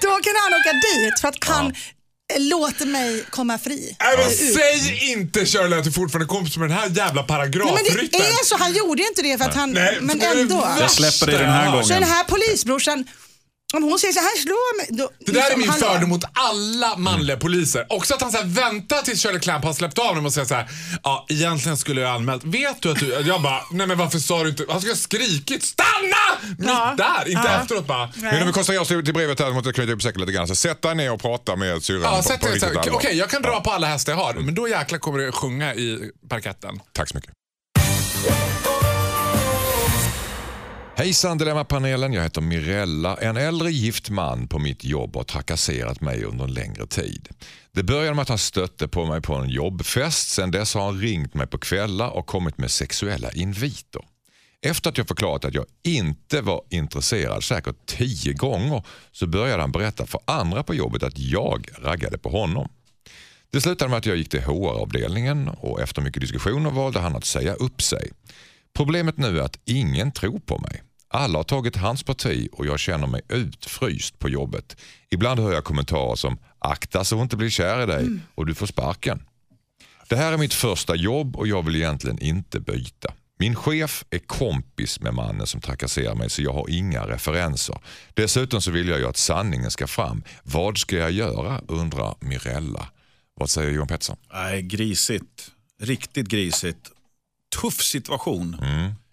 då 0.00 0.10
kan 0.24 0.34
han 0.42 0.60
åka 0.60 0.72
dit 0.72 1.20
för 1.20 1.28
att 1.28 1.44
han 1.44 1.66
eh, 1.66 2.40
låter 2.40 2.86
mig 2.86 3.24
komma 3.30 3.58
fri. 3.58 3.96
Nej, 4.00 4.16
men 4.18 4.30
säg 4.54 5.12
inte 5.12 5.46
Shirley 5.46 5.78
att 5.78 5.84
du 5.84 5.92
fortfarande 5.92 6.24
är 6.24 6.28
kompis 6.28 6.56
med 6.56 6.68
den 6.68 6.78
här 6.78 6.86
jävla 6.88 7.02
Nej, 7.04 7.14
men 7.14 7.26
paragrafryttaren. 7.26 8.08
det 8.10 8.28
är 8.28 8.44
så, 8.44 8.56
han 8.56 8.72
gjorde 8.72 9.02
inte 9.02 9.22
det 9.22 9.38
för 9.38 9.44
att 9.44 9.54
han, 9.54 9.72
Nej, 9.72 9.98
men 10.00 10.18
det 10.18 10.34
det 10.34 10.40
ändå. 10.40 10.68
Jag 10.80 10.90
släpper 10.90 11.26
dig 11.26 11.38
den 11.44 11.52
här 11.52 11.70
hört. 11.70 11.84
Så 11.86 11.92
den 11.92 12.02
gången. 12.02 12.14
här 12.14 12.24
polisbrorsan, 12.24 13.04
om 13.76 13.82
hon 13.82 13.98
säger 13.98 14.14
så 14.14 14.20
här, 14.20 14.38
slå 14.42 14.56
mig. 14.78 14.86
Då, 14.98 15.10
Det 15.26 15.32
där 15.32 15.40
är 15.40 15.44
liksom, 15.44 15.60
min 15.60 15.68
hallå. 15.70 15.86
fördom 15.86 16.08
mot 16.08 16.24
alla 16.32 16.96
manliga 16.96 17.36
poliser. 17.36 17.86
Också 17.88 18.14
att 18.14 18.22
han 18.22 18.32
så 18.32 18.38
här 18.38 18.44
väntar 18.44 19.02
tills 19.02 19.22
Shirley 19.22 19.40
Clamp 19.40 19.64
har 19.64 19.72
släppt 19.72 19.98
av 19.98 20.14
dem 20.16 20.26
och 20.26 20.32
säger 20.32 20.46
så 20.46 20.54
här. 20.54 20.68
Ja, 21.02 21.26
egentligen 21.28 21.76
skulle 21.76 22.00
jag 22.00 22.10
anmält. 22.10 22.44
Vet 22.44 22.82
du 22.82 22.90
att 22.90 22.98
du... 22.98 23.06
Jag 23.26 23.42
bara, 23.42 23.60
nej 23.70 23.86
men 23.86 23.98
varför 23.98 24.18
sa 24.18 24.42
du 24.42 24.48
inte... 24.50 24.64
Han 24.68 24.80
skulle 24.80 24.92
ha 24.92 24.98
skrikit 24.98 25.62
stanna! 25.64 26.50
Mitt 26.58 26.68
Ja. 26.68 26.94
där, 26.96 27.28
inte 27.30 27.42
Ja. 27.54 27.60
efteråt 27.62 27.86
bara. 27.86 28.10
Men 28.16 28.40
om 28.40 28.46
vi 28.46 28.52
koncentrerar 28.52 28.82
oss 28.82 28.88
till 29.04 29.14
brevet 29.14 29.40
här, 29.40 29.50
måste 29.52 29.68
jag 29.68 29.74
knyta 29.74 29.92
upp 29.92 30.02
säcken 30.02 30.20
lite 30.20 30.32
grann. 30.32 30.48
Så 30.48 30.54
sätt 30.54 30.82
dig 30.82 30.94
ner 30.94 31.12
och 31.12 31.20
prata 31.20 31.56
med 31.56 31.82
syrran 31.82 32.02
Ja, 32.02 32.16
på, 32.16 32.22
sätt 32.22 32.40
på 32.40 32.46
riktigt. 32.48 32.92
Okej, 32.92 33.16
jag 33.16 33.30
kan 33.30 33.42
dra 33.42 33.60
på 33.60 33.70
alla 33.70 33.86
hästar 33.86 34.12
jag 34.12 34.18
har, 34.18 34.34
men 34.34 34.54
då 34.54 34.68
jäklar 34.68 34.98
kommer 34.98 35.18
det 35.18 35.32
sjunga 35.32 35.74
i 35.74 36.10
parketten. 36.28 36.80
Tack 36.92 37.08
så 37.08 37.14
mycket. 37.16 37.30
Hejsan 40.96 41.38
Dilemmapanelen, 41.38 42.12
jag 42.12 42.22
heter 42.22 42.40
Mirella. 42.40 43.16
En 43.16 43.36
äldre 43.36 43.70
gift 43.70 44.10
man 44.10 44.48
på 44.48 44.58
mitt 44.58 44.84
jobb 44.84 45.16
har 45.16 45.24
trakasserat 45.24 46.00
mig 46.00 46.24
under 46.24 46.44
en 46.44 46.54
längre 46.54 46.86
tid. 46.86 47.28
Det 47.72 47.82
började 47.82 48.14
med 48.14 48.22
att 48.22 48.28
han 48.28 48.38
stötte 48.38 48.88
på 48.88 49.04
mig 49.06 49.20
på 49.20 49.34
en 49.34 49.48
jobbfest. 49.48 50.28
Sen 50.28 50.50
dess 50.50 50.74
har 50.74 50.84
han 50.84 51.00
ringt 51.00 51.34
mig 51.34 51.46
på 51.46 51.58
kvällar 51.58 52.10
och 52.10 52.26
kommit 52.26 52.58
med 52.58 52.70
sexuella 52.70 53.32
inviter. 53.32 54.02
Efter 54.62 54.90
att 54.90 54.98
jag 54.98 55.08
förklarat 55.08 55.44
att 55.44 55.54
jag 55.54 55.64
inte 55.82 56.40
var 56.40 56.62
intresserad 56.70 57.44
säkert 57.44 57.86
tio 57.86 58.32
gånger 58.32 58.82
så 59.12 59.26
började 59.26 59.62
han 59.62 59.72
berätta 59.72 60.06
för 60.06 60.20
andra 60.24 60.62
på 60.62 60.74
jobbet 60.74 61.02
att 61.02 61.18
jag 61.18 61.68
raggade 61.78 62.18
på 62.18 62.28
honom. 62.28 62.68
Det 63.50 63.60
slutade 63.60 63.88
med 63.90 63.98
att 63.98 64.06
jag 64.06 64.16
gick 64.16 64.28
till 64.28 64.42
HR-avdelningen 64.42 65.48
och 65.48 65.80
efter 65.80 66.02
mycket 66.02 66.20
diskussioner 66.20 66.70
valde 66.70 67.00
han 67.00 67.16
att 67.16 67.24
säga 67.24 67.54
upp 67.54 67.82
sig. 67.82 68.10
Problemet 68.76 69.18
nu 69.18 69.38
är 69.38 69.42
att 69.42 69.58
ingen 69.64 70.12
tror 70.12 70.38
på 70.38 70.58
mig. 70.58 70.82
Alla 71.08 71.38
har 71.38 71.44
tagit 71.44 71.76
hans 71.76 72.02
parti 72.02 72.48
och 72.52 72.66
jag 72.66 72.78
känner 72.80 73.06
mig 73.06 73.22
utfryst 73.28 74.18
på 74.18 74.28
jobbet. 74.28 74.76
Ibland 75.10 75.40
hör 75.40 75.52
jag 75.52 75.64
kommentarer 75.64 76.16
som 76.16 76.38
“akta 76.58 77.04
så 77.04 77.16
hon 77.16 77.22
inte 77.22 77.36
blir 77.36 77.50
kär 77.50 77.82
i 77.82 77.86
dig” 77.86 78.08
och 78.34 78.46
“du 78.46 78.54
får 78.54 78.66
sparken”. 78.66 79.22
Det 80.08 80.16
här 80.16 80.32
är 80.32 80.36
mitt 80.36 80.54
första 80.54 80.94
jobb 80.94 81.36
och 81.36 81.46
jag 81.46 81.62
vill 81.62 81.76
egentligen 81.76 82.18
inte 82.18 82.60
byta. 82.60 83.14
Min 83.38 83.54
chef 83.54 84.04
är 84.10 84.18
kompis 84.18 85.00
med 85.00 85.14
mannen 85.14 85.46
som 85.46 85.60
trakasserar 85.60 86.14
mig 86.14 86.30
så 86.30 86.42
jag 86.42 86.52
har 86.52 86.70
inga 86.70 87.06
referenser. 87.06 87.78
Dessutom 88.14 88.62
så 88.62 88.70
vill 88.70 88.88
jag 88.88 88.98
ju 88.98 89.06
att 89.06 89.16
sanningen 89.16 89.70
ska 89.70 89.86
fram. 89.86 90.24
Vad 90.42 90.78
ska 90.78 90.96
jag 90.96 91.12
göra 91.12 91.60
undrar 91.68 92.14
Mirella. 92.20 92.88
Vad 93.34 93.50
säger 93.50 93.72
Johan 93.72 93.88
Pettersson? 93.88 94.16
Nej, 94.32 94.62
grisigt. 94.62 95.50
Riktigt 95.80 96.28
grisigt. 96.28 96.90
Tuff 97.60 97.82
situation. 97.82 98.56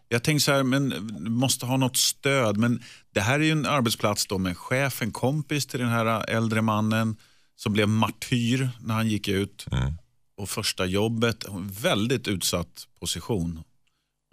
Jag 0.09 0.23
tänkte 0.23 0.45
så 0.45 0.51
här, 0.51 0.63
men 0.63 1.09
måste 1.19 1.65
ha 1.65 1.77
något 1.77 1.97
stöd. 1.97 2.57
Men 2.57 2.83
det 3.13 3.21
här 3.21 3.39
är 3.39 3.43
ju 3.43 3.51
en 3.51 3.65
arbetsplats 3.65 4.27
då 4.27 4.37
med 4.37 4.57
chefen, 4.57 5.11
kompis 5.11 5.65
till 5.65 5.79
den 5.79 5.89
här 5.89 6.29
äldre 6.29 6.61
mannen 6.61 7.15
som 7.55 7.73
blev 7.73 7.89
martyr 7.89 8.69
när 8.81 8.93
han 8.93 9.07
gick 9.07 9.27
ut. 9.27 9.65
Och 10.37 10.49
första 10.49 10.85
jobbet, 10.85 11.45
väldigt 11.81 12.27
utsatt 12.27 12.87
position. 12.99 13.63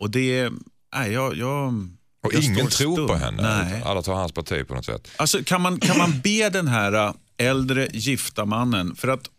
Och 0.02 0.10
det, 0.10 0.50
nej, 0.94 1.12
jag, 1.12 1.36
jag, 1.36 1.74
Och 2.24 2.34
jag 2.34 2.42
ingen 2.44 2.66
tror 2.66 3.08
på 3.08 3.14
henne. 3.14 3.42
Nej. 3.42 3.82
Alla 3.84 4.02
tar 4.02 4.14
hans 4.14 4.32
parti 4.32 4.68
på 4.68 4.74
något 4.74 4.84
sätt. 4.84 5.08
Alltså, 5.16 5.44
kan, 5.44 5.62
man, 5.62 5.80
kan 5.80 5.98
man 5.98 6.20
be 6.20 6.50
den 6.50 6.68
här 6.68 6.92
äh, 6.92 7.12
äldre 7.36 7.88
gifta 7.92 8.44
mannen, 8.44 8.94
för 8.94 9.08
att 9.08 9.30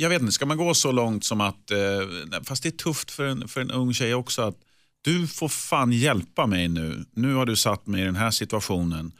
jag 0.00 0.08
vet 0.08 0.20
inte, 0.20 0.32
ska 0.32 0.46
man 0.46 0.56
gå 0.56 0.74
så 0.74 0.92
långt 0.92 1.24
som 1.24 1.40
att, 1.40 1.70
eh, 1.70 2.40
fast 2.44 2.62
det 2.62 2.68
är 2.68 2.70
tufft 2.70 3.10
för 3.10 3.26
en, 3.26 3.48
för 3.48 3.60
en 3.60 3.70
ung 3.70 3.94
tjej 3.94 4.14
också, 4.14 4.42
att 4.42 4.56
du 5.02 5.26
får 5.26 5.48
fan 5.48 5.92
hjälpa 5.92 6.46
mig 6.46 6.68
nu. 6.68 7.04
Nu 7.14 7.34
har 7.34 7.46
du 7.46 7.56
satt 7.56 7.86
mig 7.86 8.02
i 8.02 8.04
den 8.04 8.16
här 8.16 8.30
situationen. 8.30 9.12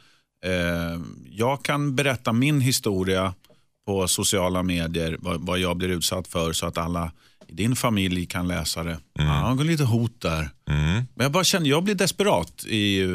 Eh, 0.45 1.01
jag 1.31 1.63
kan 1.63 1.95
berätta 1.95 2.33
min 2.33 2.61
historia 2.61 3.33
på 3.85 4.07
sociala 4.07 4.63
medier, 4.63 5.17
vad, 5.19 5.41
vad 5.45 5.59
jag 5.59 5.77
blir 5.77 5.89
utsatt 5.89 6.27
för 6.27 6.53
så 6.53 6.65
att 6.65 6.77
alla 6.77 7.11
i 7.47 7.53
din 7.53 7.75
familj 7.75 8.25
kan 8.25 8.47
läsa 8.47 8.83
det. 8.83 8.97
Ja, 9.13 9.49
det 9.49 9.57
går 9.57 9.63
lite 9.63 9.83
hot 9.83 10.21
där. 10.21 10.49
Men 11.15 11.23
jag 11.23 11.31
bara 11.31 11.43
känner, 11.43 11.69
jag 11.69 11.83
blir 11.83 11.95
desperat 11.95 12.65
i 12.65 13.01
eh, 13.01 13.07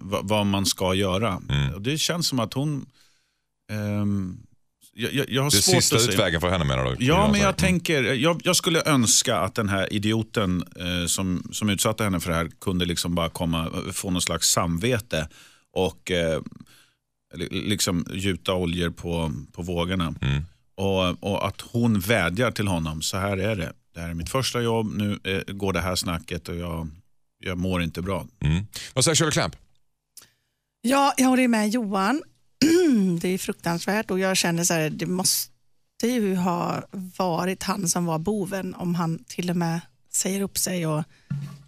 vad, 0.00 0.28
vad 0.28 0.46
man 0.46 0.66
ska 0.66 0.94
göra. 0.94 1.40
Och 1.74 1.82
det 1.82 1.98
känns 1.98 2.28
som 2.28 2.40
att 2.40 2.54
hon... 2.54 2.86
ehm, 3.72 4.38
jag, 4.96 5.12
jag, 5.14 5.30
jag 5.30 5.42
har 5.42 5.50
Det 5.50 5.56
är 5.56 5.60
svårt 5.60 5.74
sista 5.82 5.96
att 5.96 6.02
se. 6.02 6.12
utvägen 6.12 6.40
för 6.40 6.48
henne 6.50 6.64
menar 6.64 6.84
du? 6.84 7.04
Ja, 7.04 7.28
men 7.32 7.40
jag 7.40 7.56
tänker, 7.56 8.02
jag, 8.02 8.40
jag 8.44 8.56
skulle 8.56 8.82
önska 8.86 9.36
att 9.36 9.54
den 9.54 9.68
här 9.68 9.92
idioten 9.92 10.64
eh, 10.76 11.06
som, 11.06 11.48
som 11.52 11.70
utsatte 11.70 12.04
henne 12.04 12.20
för 12.20 12.30
det 12.30 12.36
här 12.36 12.50
kunde 12.60 12.84
liksom 12.84 13.14
bara 13.14 13.28
komma, 13.30 13.70
få 13.92 14.10
någon 14.10 14.22
slags 14.22 14.48
samvete 14.50 15.28
och 15.72 16.10
eh, 16.10 16.40
li- 17.34 17.48
liksom 17.68 18.06
gjuta 18.12 18.54
oljor 18.54 18.90
på, 18.90 19.32
på 19.52 19.62
vågorna. 19.62 20.14
Mm. 20.22 20.42
Och, 20.76 21.22
och 21.30 21.46
att 21.46 21.60
hon 21.60 22.00
vädjar 22.00 22.50
till 22.50 22.68
honom, 22.68 23.02
så 23.02 23.16
här 23.16 23.36
är 23.36 23.56
det. 23.56 23.72
Det 23.94 24.00
här 24.00 24.08
är 24.10 24.14
mitt 24.14 24.30
första 24.30 24.60
jobb, 24.60 24.92
nu 24.94 25.18
eh, 25.24 25.54
går 25.54 25.72
det 25.72 25.80
här 25.80 25.94
snacket 25.94 26.48
och 26.48 26.56
jag, 26.56 26.88
jag 27.38 27.58
mår 27.58 27.82
inte 27.82 28.02
bra. 28.02 28.26
Mm. 28.40 28.66
Vad 28.94 29.04
säger 29.04 29.14
Shirley 29.16 29.32
Clamp? 29.32 29.56
Ja, 30.80 31.14
jag 31.16 31.26
håller 31.28 31.48
med 31.48 31.68
Johan. 31.70 32.22
det 33.20 33.28
är 33.28 33.38
fruktansvärt 33.38 34.10
och 34.10 34.18
jag 34.18 34.36
känner 34.36 34.64
så 34.64 34.74
här, 34.74 34.90
det 34.90 35.06
måste 35.06 35.52
ju 36.02 36.36
ha 36.36 36.82
varit 37.16 37.62
han 37.62 37.88
som 37.88 38.04
var 38.04 38.18
boven 38.18 38.74
om 38.74 38.94
han 38.94 39.24
till 39.26 39.50
och 39.50 39.56
med 39.56 39.80
säger 40.10 40.40
upp 40.40 40.58
sig 40.58 40.86
och 40.86 41.04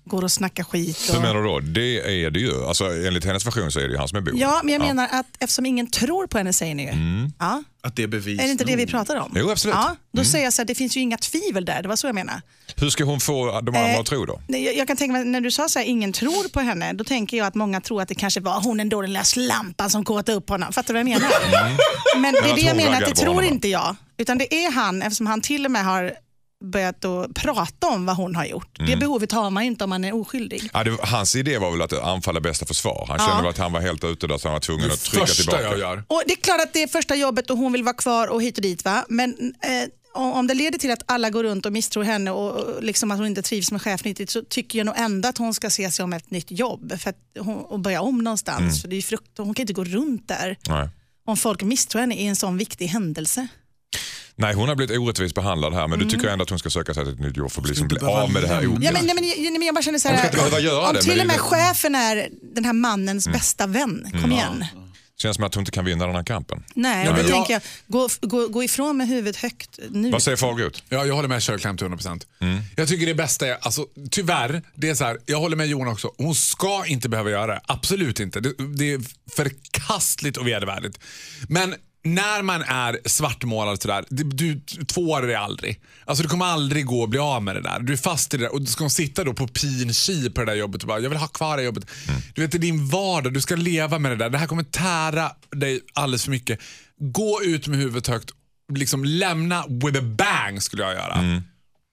går 0.06 0.22
och 0.24 0.32
snackar 0.32 0.64
skit. 0.64 1.08
Hur 1.10 1.16
Och... 1.16 1.22
menar 1.22 1.34
du 1.34 1.42
då? 1.48 1.60
Det 1.60 2.24
är 2.24 2.30
det 2.30 2.40
ju. 2.40 2.64
Alltså, 2.64 2.84
enligt 2.84 3.24
hennes 3.24 3.46
version 3.46 3.72
så 3.72 3.78
är 3.80 3.84
det 3.84 3.90
ju 3.90 3.96
han 3.98 4.08
som 4.08 4.16
är 4.16 4.22
boven. 4.22 4.38
Ja, 4.40 4.60
men 4.64 4.72
jag 4.72 4.80
menar 4.82 5.08
att 5.12 5.26
eftersom 5.38 5.66
ingen 5.66 5.90
tror 5.90 6.26
på 6.26 6.38
henne 6.38 6.52
säger 6.52 6.74
ni 6.74 6.82
ju. 6.82 6.90
Ja, 7.38 7.62
Att 7.82 7.96
det 7.96 8.02
är 8.02 8.06
bevis 8.06 8.40
är 8.40 8.44
det 8.44 8.50
inte 8.50 8.64
det 8.64 8.76
vi 8.76 8.86
pratar 8.86 9.16
om? 9.16 9.32
Jo, 9.36 9.50
absolut. 9.50 9.74
Ja, 9.76 9.96
då 10.12 10.24
säger 10.24 10.44
jag 10.44 10.52
så 10.52 10.62
här, 10.62 10.66
det 10.66 10.74
finns 10.74 10.96
ju 10.96 11.00
inga 11.00 11.18
tvivel 11.18 11.64
där, 11.64 11.82
det 11.82 11.88
var 11.88 11.96
så 11.96 12.06
jag 12.06 12.14
menar. 12.14 12.40
Hur 12.76 12.90
ska 12.90 13.04
hon 13.04 13.20
få 13.20 13.46
de 13.46 13.56
andra 13.56 13.88
Eh, 13.92 14.00
att 14.00 14.06
tro 14.06 14.24
då? 14.24 14.40
Nej, 14.48 14.64
Jag, 14.64 14.76
jag 14.76 14.86
kan 14.86 14.96
tänka 14.96 15.12
mig, 15.12 15.24
när 15.24 15.40
du 15.40 15.50
sa 15.50 15.68
så 15.68 15.78
här, 15.78 15.86
ingen 15.86 16.12
tror 16.12 16.48
på 16.48 16.60
henne, 16.60 16.92
då 16.92 17.04
tänker 17.04 17.36
jag 17.36 17.46
att 17.46 17.54
många 17.54 17.80
tror 17.80 18.02
att 18.02 18.08
det 18.08 18.14
kanske 18.14 18.40
var 18.40 18.60
hon 18.60 18.76
den 18.76 18.88
då 18.88 19.00
den 19.00 19.10
lilla 19.12 19.24
slampan 19.24 19.90
som 19.90 20.04
kåtade 20.04 20.38
upp 20.38 20.48
honom. 20.48 20.72
Fattar 20.72 20.94
du 20.94 21.02
vad 21.02 21.10
jag 21.10 21.20
menar? 21.20 22.20
Men 22.20 22.34
det 22.34 22.50
är 22.50 22.54
det 22.54 22.60
jag 22.60 22.76
menar, 22.76 23.02
att 23.02 23.08
det 23.08 23.14
tror 23.14 23.34
honom. 23.34 23.44
inte 23.52 23.68
jag. 23.68 23.96
Utan 24.18 24.38
det 24.38 24.54
är 24.54 24.70
han, 24.72 25.02
eftersom 25.02 25.26
han 25.26 25.40
till 25.40 25.64
och 25.64 25.70
med 25.70 25.84
har 25.84 26.12
börjat 26.64 27.04
att 27.04 27.34
prata 27.34 27.86
om 27.86 28.06
vad 28.06 28.16
hon 28.16 28.36
har 28.36 28.44
gjort. 28.44 28.78
Mm. 28.78 28.90
Det 28.90 28.96
behovet 28.96 29.32
har 29.32 29.50
man 29.50 29.62
inte 29.62 29.84
om 29.84 29.90
man 29.90 30.04
är 30.04 30.14
oskyldig. 30.14 30.70
Ja, 30.72 30.84
det, 30.84 30.96
hans 31.02 31.36
idé 31.36 31.58
var 31.58 31.70
väl 31.70 31.82
att 31.82 31.92
anfalla 31.92 32.40
bästa 32.40 32.66
försvar. 32.66 33.06
Han 33.08 33.18
kände 33.18 33.42
väl 33.42 33.50
att 33.50 33.58
han 33.58 33.72
var 33.72 33.80
helt 33.80 34.04
ute 34.04 34.26
där 34.26 34.38
så 34.38 34.48
han 34.48 34.52
var 34.52 34.60
tvungen 34.60 34.90
att 34.90 35.00
trycka 35.00 35.26
Första 35.26 35.42
tillbaka. 35.42 35.62
jag 35.62 35.78
gör. 35.78 36.04
Och 36.08 36.22
Det 36.26 36.32
är 36.32 36.36
klart 36.36 36.60
att 36.60 36.72
det 36.72 36.82
är 36.82 36.88
första 36.88 37.14
jobbet 37.14 37.50
och 37.50 37.58
hon 37.58 37.72
vill 37.72 37.82
vara 37.82 37.94
kvar 37.94 38.28
och 38.28 38.42
hit 38.42 38.58
och 38.58 38.62
dit. 38.62 38.84
Va? 38.84 39.04
Men 39.08 39.54
eh, 39.62 39.88
om 40.16 40.46
det 40.46 40.54
leder 40.54 40.78
till 40.78 40.90
att 40.90 41.02
alla 41.06 41.30
går 41.30 41.42
runt 41.42 41.66
och 41.66 41.72
misstror 41.72 42.02
henne 42.02 42.30
och, 42.30 42.82
liksom 42.82 43.10
att 43.10 43.18
hon 43.18 43.26
inte 43.26 43.42
trivs 43.42 43.72
med 43.72 43.82
chefen 43.82 44.04
riktigt 44.04 44.30
så 44.30 44.42
tycker 44.42 44.78
jag 44.78 44.86
nog 44.86 44.94
ändå 44.98 45.28
att 45.28 45.38
hon 45.38 45.54
ska 45.54 45.70
se 45.70 45.90
sig 45.90 46.02
om 46.02 46.12
ett 46.12 46.30
nytt 46.30 46.50
jobb 46.50 46.92
för 46.98 47.10
att 47.10 47.16
hon, 47.38 47.56
och 47.56 47.80
börja 47.80 48.00
om 48.00 48.18
någonstans. 48.18 48.60
Mm. 48.60 48.74
För 48.74 48.88
det 48.88 48.96
är 48.96 49.02
frukt, 49.02 49.38
hon 49.38 49.54
kan 49.54 49.62
inte 49.62 49.72
gå 49.72 49.84
runt 49.84 50.28
där 50.28 50.56
Nej. 50.68 50.88
om 51.26 51.36
folk 51.36 51.62
misstror 51.62 52.00
henne 52.00 52.14
i 52.14 52.26
en 52.26 52.36
sån 52.36 52.58
viktig 52.58 52.86
händelse. 52.86 53.48
Nej, 54.38 54.54
hon 54.54 54.68
har 54.68 54.76
blivit 54.76 54.98
orättvist 54.98 55.34
behandlad 55.34 55.74
här 55.74 55.88
men 55.88 55.98
du 55.98 56.04
tycker 56.10 56.28
ändå 56.28 56.42
att 56.42 56.50
hon 56.50 56.58
ska 56.58 56.70
söka 56.70 56.94
sig 56.94 57.04
till 57.04 57.12
ett 57.14 57.20
nytt 57.20 57.36
jobb 57.36 57.50
för 57.52 57.62
att 57.62 57.68
liksom 57.68 57.88
bli 57.88 57.98
av 57.98 58.32
med 58.32 58.42
det 58.42 58.48
här 58.48 58.62
Ja, 58.62 58.68
men, 58.70 58.80
nej, 58.80 59.14
men, 59.14 59.24
nej, 59.24 59.50
men 59.52 59.62
jag 59.62 59.74
bara 59.74 59.82
känner 59.82 59.98
så 59.98 60.08
Hon 60.08 60.18
ska 60.18 60.26
här, 60.40 60.44
inte 60.46 60.58
göra 60.58 60.88
om 60.88 60.94
det, 60.94 61.02
till 61.02 61.10
och 61.20 61.26
med 61.26 61.36
det- 61.36 61.40
Mm. 61.40 61.46
chefen 61.46 61.94
är 61.94 62.28
den 62.54 62.64
här 62.64 62.72
mannens 62.72 63.28
bästa 63.28 63.66
vän, 63.66 64.08
kom 64.22 64.32
igen. 64.32 64.64
Känns 65.18 65.36
som 65.36 65.44
att 65.44 65.54
hon 65.54 65.62
inte 65.62 65.70
kan 65.72 65.84
vinna 65.84 66.06
den 66.06 66.16
här 66.16 66.22
kampen. 66.24 66.64
Nej, 66.74 67.08
och 67.08 67.18
jag- 67.18 67.26
tänker 67.26 67.52
jag, 67.52 67.62
gå, 67.86 68.08
gå, 68.22 68.48
gå 68.48 68.64
ifrån 68.64 68.96
med 68.96 69.08
huvudet 69.08 69.36
högt 69.36 69.78
nu. 69.90 70.10
Vad 70.10 70.22
säger 70.22 70.36
Fagerut? 70.36 70.82
Ja, 70.88 71.04
jag 71.06 71.14
håller 71.14 71.28
med 71.28 71.42
Shirley 71.42 71.60
Clamp 71.60 71.78
till 71.78 71.86
100%. 71.88 72.26
Mm. 72.40 72.58
Jag 72.76 72.88
tycker 72.88 73.06
det 73.06 73.14
bästa 73.14 73.46
är, 73.46 73.56
alltså, 73.60 73.86
tyvärr, 74.10 74.62
det 74.74 74.88
är 74.88 74.94
så 74.94 75.04
här, 75.04 75.18
jag 75.26 75.38
håller 75.40 75.56
med 75.56 75.66
Johan 75.66 75.88
också. 75.88 76.10
Hon 76.18 76.34
ska 76.34 76.86
inte 76.86 77.08
behöva 77.08 77.30
göra 77.30 77.46
det. 77.46 77.60
Absolut 77.66 78.20
inte. 78.20 78.40
Det, 78.40 78.52
det 78.76 78.92
är 78.92 79.00
förkastligt 79.36 80.36
och 80.36 80.46
vedervärdigt. 80.46 80.98
Men 81.48 81.74
när 82.06 82.42
man 82.42 82.62
är 82.62 82.98
svartmålad 83.04 83.82
sådär, 83.82 84.04
det- 84.08 84.22
du, 84.22 84.60
två 84.86 85.00
år 85.10 85.30
är 85.30 85.36
aldrig. 85.36 85.80
Alltså 86.04 86.22
du 86.22 86.28
kommer 86.28 86.46
aldrig 86.46 86.86
gå 86.86 87.02
och 87.02 87.08
bli 87.08 87.18
av 87.18 87.42
med 87.42 87.56
det 87.56 87.62
där. 87.62 87.80
Du 87.80 87.92
är 87.92 87.96
fast 87.96 88.34
i 88.34 88.36
det 88.36 88.44
där 88.44 88.52
och 88.52 88.60
du 88.60 88.66
ska 88.66 88.88
sitta 88.88 89.24
då 89.24 89.34
på 89.34 89.46
pin 89.48 89.92
på 90.34 90.40
det 90.40 90.46
där 90.46 90.54
jobbet 90.54 90.82
och 90.82 90.88
bara, 90.88 90.98
jag 91.00 91.10
vill 91.10 91.18
ha 91.18 91.28
kvar 91.28 91.56
det 91.56 91.62
jobbet. 91.62 91.84
Du 92.34 92.42
vet, 92.42 92.52
det 92.52 92.58
är 92.58 92.60
din 92.60 92.88
vardag, 92.88 93.34
du 93.34 93.40
ska 93.40 93.56
leva 93.56 93.98
med 93.98 94.10
det 94.12 94.16
där. 94.16 94.30
Det 94.30 94.38
här 94.38 94.46
kommer 94.46 94.62
tära 94.64 95.30
dig 95.50 95.80
alldeles 95.94 96.24
för 96.24 96.30
mycket. 96.30 96.58
Gå 97.00 97.42
ut 97.42 97.66
med 97.66 97.78
huvudet 97.78 98.06
högt, 98.06 98.30
liksom 98.74 99.04
lämna 99.04 99.64
with 99.68 99.98
a 99.98 100.02
bang 100.02 100.62
skulle 100.62 100.82
jag 100.82 100.94
göra. 100.94 101.42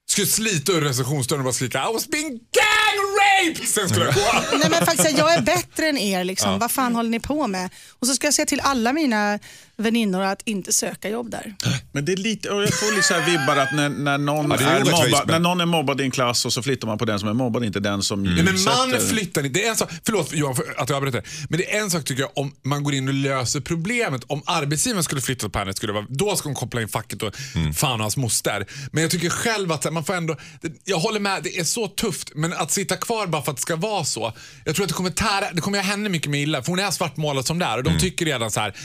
Skulle 0.10 0.28
slita 0.28 0.72
ur 0.72 0.82
receptionsdörren 0.82 1.40
och 1.40 1.44
bara 1.46 1.54
skrika 1.54 1.90
I 1.90 1.94
was 1.94 2.08
being 2.08 2.30
gang 2.30 3.00
raped! 3.20 3.68
Sen 3.68 3.90
skulle 3.90 4.06
jag 4.06 4.14
gå. 4.16 4.22
Nej 4.58 4.70
men 4.70 4.86
faktiskt, 4.86 5.18
jag 5.18 5.34
är 5.34 5.42
bättre 5.42 5.88
än 5.90 5.98
er. 5.98 6.24
Liksom. 6.24 6.60
Vad 6.60 6.72
fan 6.72 6.96
håller 6.96 7.10
ni 7.10 7.20
på 7.20 7.48
med? 7.48 7.70
Och 8.00 8.08
så 8.08 8.14
ska 8.14 8.28
jag 8.28 8.34
säga 8.34 8.46
till 8.46 8.60
alla 8.60 8.94
mina 8.94 9.40
väninnor 9.78 10.22
att 10.22 10.42
inte 10.46 10.74
söka 10.74 11.10
jobb 11.10 11.32
där. 11.32 11.56
Men 11.92 12.06
det 12.06 12.12
är 12.12 12.18
lite, 12.18 12.50
och 12.50 12.64
jag 12.64 12.74
får 12.80 12.92
lite 12.96 13.08
så 13.08 13.14
här 13.14 13.26
vibbar 13.32 13.56
att 13.56 13.74
när, 13.74 13.90
när, 13.90 14.18
någon 14.18 14.52
Ja, 14.52 14.58
är 14.58 14.80
är 14.80 14.92
mobbad, 14.92 15.28
när 15.28 15.40
någon 15.40 15.62
är 15.62 15.66
mobbad 15.66 16.02
i 16.02 16.04
en 16.04 16.12
klass 16.12 16.46
och 16.46 16.54
så 16.54 16.64
flyttar 16.64 16.88
man 16.88 16.98
på 16.98 17.06
den 17.06 17.20
som 17.20 17.30
är 17.30 17.34
mobbad, 17.34 17.64
inte 17.64 17.80
den 17.80 18.02
som 18.02 18.24
Nej, 18.24 18.44
men 18.44 18.64
man 18.64 19.00
flyttar 19.10 19.46
inte. 19.46 19.60
Det 19.60 19.66
är 19.66 19.70
en 19.70 19.76
sak, 19.76 19.90
förlåt 20.06 20.34
Johan 20.34 20.56
för 20.56 20.64
att 20.78 20.90
jag 20.90 20.96
avbryter. 20.96 21.24
Men 21.50 21.60
det 21.60 21.76
är 21.76 21.82
en 21.82 21.92
sak 21.92 22.06
tycker 22.06 22.22
jag 22.22 22.32
om 22.36 22.56
man 22.64 22.84
går 22.84 22.94
in 22.94 23.08
och 23.08 23.14
löser 23.14 23.60
problemet. 23.60 24.24
Om 24.28 24.42
arbetsgivaren 24.46 25.04
skulle 25.04 25.22
flytta 25.22 25.50
på 25.50 25.60
henne, 25.60 25.74
skulle 25.74 25.94
vara, 25.94 26.06
då 26.10 26.36
ska 26.36 26.50
hon 26.50 26.56
koppla 26.56 26.82
in 26.82 26.88
facket 26.88 27.24
och 27.24 27.36
fan 27.76 27.94
och 27.94 28.00
hans 28.00 28.18
moster. 28.18 28.66
Men 28.92 29.02
jag 29.02 29.12
tycker 29.12 29.30
själv 29.30 29.72
att 29.72 29.94
man 29.94 30.04
får 30.04 30.14
ändå, 30.14 30.36
jag 30.84 30.98
håller 30.98 31.20
med, 31.20 31.44
det 31.44 31.60
är 31.60 31.64
så 31.64 31.88
tufft. 31.88 32.32
Men 32.36 32.54
att 32.54 32.72
sitta 32.72 32.98
kvar 32.98 33.28
bara 33.28 33.42
för 33.42 33.52
att 33.52 33.58
det 33.58 33.62
ska 33.62 33.76
vara 33.76 34.04
så. 34.04 34.34
Jag 34.66 34.76
tror 34.76 34.84
att 34.84 34.90
det 34.90 34.96
kommer 34.96 35.10
tära, 35.10 35.52
det 35.54 35.62
kommer 35.62 35.78
göra 35.78 35.88
henne 35.88 36.10
mycket 36.10 36.32
mer 36.32 36.40
illa. 36.40 36.62
För 36.62 36.70
hon 36.70 36.80
är 36.80 36.92
svartmålad 36.92 37.46
som 37.46 37.60
det 37.60 37.66
är 37.66 37.78
och 37.78 37.84
de 37.84 38.00
tycker 38.00 38.26
redan 38.26 38.52
så 38.52 38.60
här. 38.60 38.76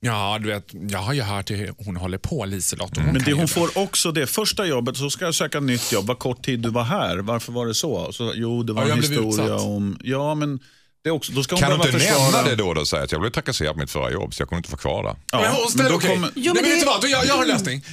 Ja, 0.00 0.38
du 0.42 0.48
vet, 0.48 0.64
jag 0.90 0.98
har 0.98 1.12
ju 1.12 1.22
hört 1.22 1.50
hur 1.50 1.74
hon 1.78 1.96
håller 1.96 2.18
på 2.18 2.44
Liselott. 2.44 2.96
hon 2.96 3.04
Men 3.06 3.22
det 3.24 3.32
hon 3.32 3.48
får 3.48 3.78
också 3.78 4.12
det 4.12 4.26
första 4.26 4.66
jobbet, 4.66 4.96
så 4.96 5.10
ska 5.10 5.24
jag 5.24 5.34
söka 5.34 5.60
nytt 5.60 5.92
jobb. 5.92 6.06
Vad 6.06 6.18
kort 6.18 6.44
tid 6.44 6.60
du 6.60 6.70
var 6.70 6.82
här. 6.84 7.18
Varför 7.18 7.52
var 7.52 7.66
det 7.66 7.74
så? 7.74 8.12
så 8.12 8.32
jo, 8.34 8.62
det 8.62 8.72
var 8.72 8.86
Ja, 8.86 8.92
en 8.92 9.02
historia 9.02 9.54
om... 9.56 9.98
Ja, 10.04 10.34
men 10.34 10.60
det 11.04 11.10
också, 11.10 11.32
då 11.32 11.42
ska 11.42 11.54
hon 11.54 11.60
Kan 11.62 11.70
du 11.70 11.76
inte 11.76 11.92
försvara... 11.98 12.30
nämna 12.30 12.42
det 12.42 12.56
då 12.56 12.80
och 12.80 12.88
säga 12.88 13.02
att 13.02 13.12
jag 13.12 13.20
blev 13.20 13.30
trakasserad 13.30 13.74
på 13.74 13.80
mitt 13.80 13.90
förra 13.90 14.10
jobb 14.10 14.34
så 14.34 14.42
jag 14.42 14.48
kommer 14.48 14.58
inte 14.58 14.70
få 14.70 14.76
kvar 14.76 15.02
det? 15.02 15.16
Ja, 15.32 15.40
men 15.40 15.52
hon 15.52 15.70
ställer, 15.70 15.90
då 15.90 15.96
okej. 15.96 16.10
kommer- 16.10 16.30
Jo, 16.34 16.52
Nej, 16.54 16.54
men 16.54 16.54
men 16.54 16.64
det- 16.64 16.70
vet 16.70 16.80
du 16.80 16.86
vad? 16.86 17.00
Då 17.00 17.08
Jag, 17.08 17.26
jag 17.26 17.34
har 17.34 17.42
en 17.42 17.48
lösning. 17.48 17.84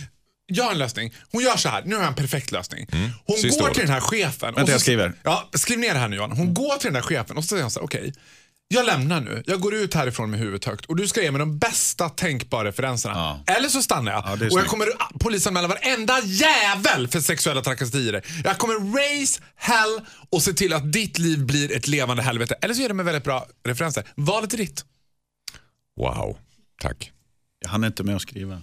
Jag 0.48 0.64
har 0.64 0.72
en 0.72 0.78
lösning. 0.78 1.14
Hon 1.32 1.44
gör 1.44 1.58
så 1.58 1.70
här. 1.70 1.84
Nu 1.86 1.96
har 1.96 2.02
jag 2.02 2.08
en 2.10 2.16
perfekt 2.16 2.52
lösning. 2.52 2.88
Hon 3.26 3.38
Sista 3.38 3.64
går 3.64 3.70
till 3.74 3.82
den 3.82 3.92
här 3.94 4.00
chefen. 4.00 4.50
och 4.50 4.58
Vänta, 4.58 4.66
så- 4.68 4.72
jag 4.74 4.82
skriver. 4.82 5.14
Ja, 5.24 5.50
skriv 5.54 5.80
ner 5.80 5.94
det 5.94 6.00
här 6.00 6.08
nu 6.08 6.16
Johan. 6.16 6.32
Hon 6.32 6.54
går 6.54 6.78
till 6.78 6.86
den 6.88 6.94
där 6.94 7.02
chefen 7.02 7.38
och 7.38 7.44
så 7.44 7.48
säger 7.48 7.62
hon 7.64 7.72
så 7.72 7.80
här, 7.80 7.86
okej. 7.86 8.14
Jag 8.68 8.86
lämnar 8.86 9.22
nu. 9.22 9.44
Jag 9.46 9.60
går 9.60 9.74
ut 9.74 9.94
härifrån 9.94 10.32
med 10.32 10.40
huvudet 10.40 10.66
högt 10.66 10.86
och 10.86 10.96
du 10.96 11.08
ska 11.08 11.22
ge 11.22 11.32
mig 11.32 11.40
de 11.40 11.58
bästa 11.60 12.10
tänkbara 12.10 12.68
referenserna. 12.68 13.40
Eller 13.48 13.70
så 13.70 13.82
stannar 13.82 14.12
jag. 14.12 14.24
Ja, 14.26 14.32
och 14.34 14.40
jag 14.42 14.52
snyggt. 14.52 14.68
kommer 14.68 14.88
polisanmäla 15.20 15.68
varenda 15.68 16.20
jävel 16.24 17.08
för 17.08 17.20
sexuella 17.20 17.62
trakasserier. 17.62 18.26
Jag 18.44 18.58
kommer 18.58 18.98
raise 18.98 19.42
hell 19.56 20.02
och 20.30 20.42
se 20.42 20.54
till 20.54 20.74
att 20.74 20.94
ditt 20.94 21.20
liv 21.20 21.46
blir 21.46 21.76
ett 21.76 21.88
levande 21.88 22.24
helvete. 22.24 22.56
Eller 22.62 22.74
så 22.74 22.82
ger 22.82 22.88
du 22.88 22.94
mig 22.94 23.06
väldigt 23.06 23.24
bra 23.24 23.48
referenser. 23.68 24.04
Valet 24.16 24.54
är 24.54 24.58
ditt. 24.58 24.86
Wow, 25.98 26.38
tack. 26.82 27.12
Jag 27.60 27.70
hann 27.70 27.84
inte 27.84 28.04
med 28.04 28.16
att 28.16 28.22
skriva. 28.22 28.62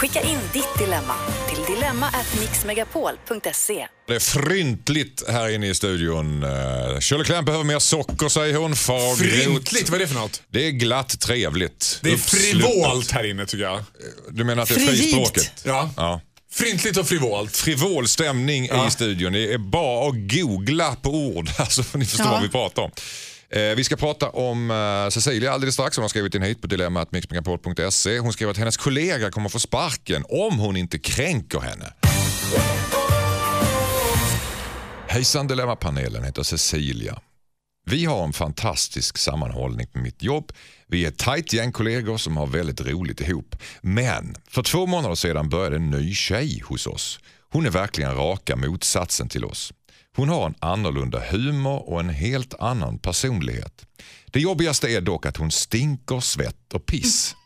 Skicka 0.00 0.20
in 0.22 0.38
ditt 0.52 0.78
dilemma 0.78 1.14
till 1.48 1.58
dilemma@mixmegapol.se. 1.74 3.86
Det 4.08 4.14
är 4.14 4.20
fryntligt 4.20 5.22
här 5.28 5.48
inne 5.48 5.68
i 5.68 5.74
studion. 5.74 6.42
Uh, 6.44 7.00
Shirley 7.00 7.24
Clamp 7.24 7.46
behöver 7.46 7.64
mer 7.64 7.78
socker 7.78 8.28
säger 8.28 8.56
hon. 8.56 8.76
Fagrot. 8.76 9.18
Fryntligt, 9.18 9.88
vad 9.88 10.00
är 10.00 10.04
det 10.04 10.08
för 10.08 10.14
något? 10.20 10.42
Det 10.48 10.66
är 10.66 10.70
glatt 10.70 11.20
trevligt. 11.20 11.98
Det 12.02 12.12
är 12.12 12.16
frivolt 12.16 13.10
här 13.10 13.30
inne 13.30 13.46
tycker 13.46 13.64
jag. 13.64 13.84
Du 14.30 14.44
menar 14.44 14.62
att 14.62 14.68
det 14.68 14.74
är 14.74 14.86
frispråket? 14.86 15.52
Ja. 15.64 15.90
Ja. 15.96 16.20
Fryntligt 16.52 16.96
och 16.96 17.08
frivolt. 17.08 17.56
Frivol 17.56 18.08
stämning 18.08 18.64
i 18.64 18.90
studion. 18.90 19.32
Det 19.32 19.52
är 19.52 19.58
bara 19.58 20.08
att 20.08 20.14
googla 20.14 20.96
på 21.02 21.10
ord 21.10 21.50
så 21.68 21.82
får 21.82 21.98
ni 21.98 22.06
förstå 22.06 22.24
Ja. 22.24 22.30
vad 22.30 22.42
vi 22.42 22.48
pratar 22.48 22.82
om. 22.82 22.90
Eh, 23.52 23.74
vi 23.76 23.84
ska 23.84 23.96
prata 23.96 24.28
om 24.28 24.70
eh, 24.70 25.10
Cecilia 25.10 25.52
alldeles 25.52 25.74
strax. 25.74 25.96
Hon 25.96 26.02
har 26.02 26.08
skrivit 26.08 26.34
in 26.34 26.42
hit 26.42 26.60
på 26.60 26.66
dilemmatmixmegapol.se. 26.66 28.18
Hon 28.18 28.32
skriver 28.32 28.50
att 28.50 28.58
hennes 28.58 28.76
kollega 28.76 29.30
kommer 29.30 29.48
få 29.48 29.58
sparken 29.58 30.24
om 30.28 30.58
hon 30.58 30.76
inte 30.76 30.98
kränker 30.98 31.60
henne. 31.60 31.92
Hejsan 35.08 35.46
Dilemmapanelen 35.46 36.24
heter 36.24 36.42
Cecilia. 36.42 37.20
Vi 37.86 38.04
har 38.04 38.24
en 38.24 38.32
fantastisk 38.32 39.18
sammanhållning 39.18 39.86
på 39.86 39.98
mitt 39.98 40.22
jobb. 40.22 40.52
Vi 40.86 41.04
är 41.04 41.08
ett 41.08 41.18
tajt 41.18 41.52
gäng 41.52 41.72
kollegor 41.72 42.16
som 42.16 42.36
har 42.36 42.46
väldigt 42.46 42.80
roligt 42.80 43.20
ihop. 43.20 43.56
Men 43.80 44.34
för 44.48 44.62
två 44.62 44.86
månader 44.86 45.14
sedan 45.14 45.48
började 45.48 45.76
en 45.76 45.90
ny 45.90 46.14
tjej 46.14 46.62
hos 46.64 46.86
oss. 46.86 47.20
Hon 47.52 47.66
är 47.66 47.70
verkligen 47.70 48.14
raka 48.14 48.56
motsatsen 48.56 49.28
till 49.28 49.44
oss. 49.44 49.72
Hon 50.20 50.28
har 50.28 50.46
en 50.46 50.54
annorlunda 50.58 51.22
humor 51.30 51.88
och 51.88 52.00
en 52.00 52.08
helt 52.08 52.54
annan 52.54 52.98
personlighet. 52.98 53.86
Det 54.26 54.40
jobbigaste 54.40 54.88
är 54.88 55.00
dock 55.00 55.26
att 55.26 55.36
hon 55.36 55.50
stinker 55.50 56.20
svett 56.20 56.74
och 56.74 56.86
piss. 56.86 57.36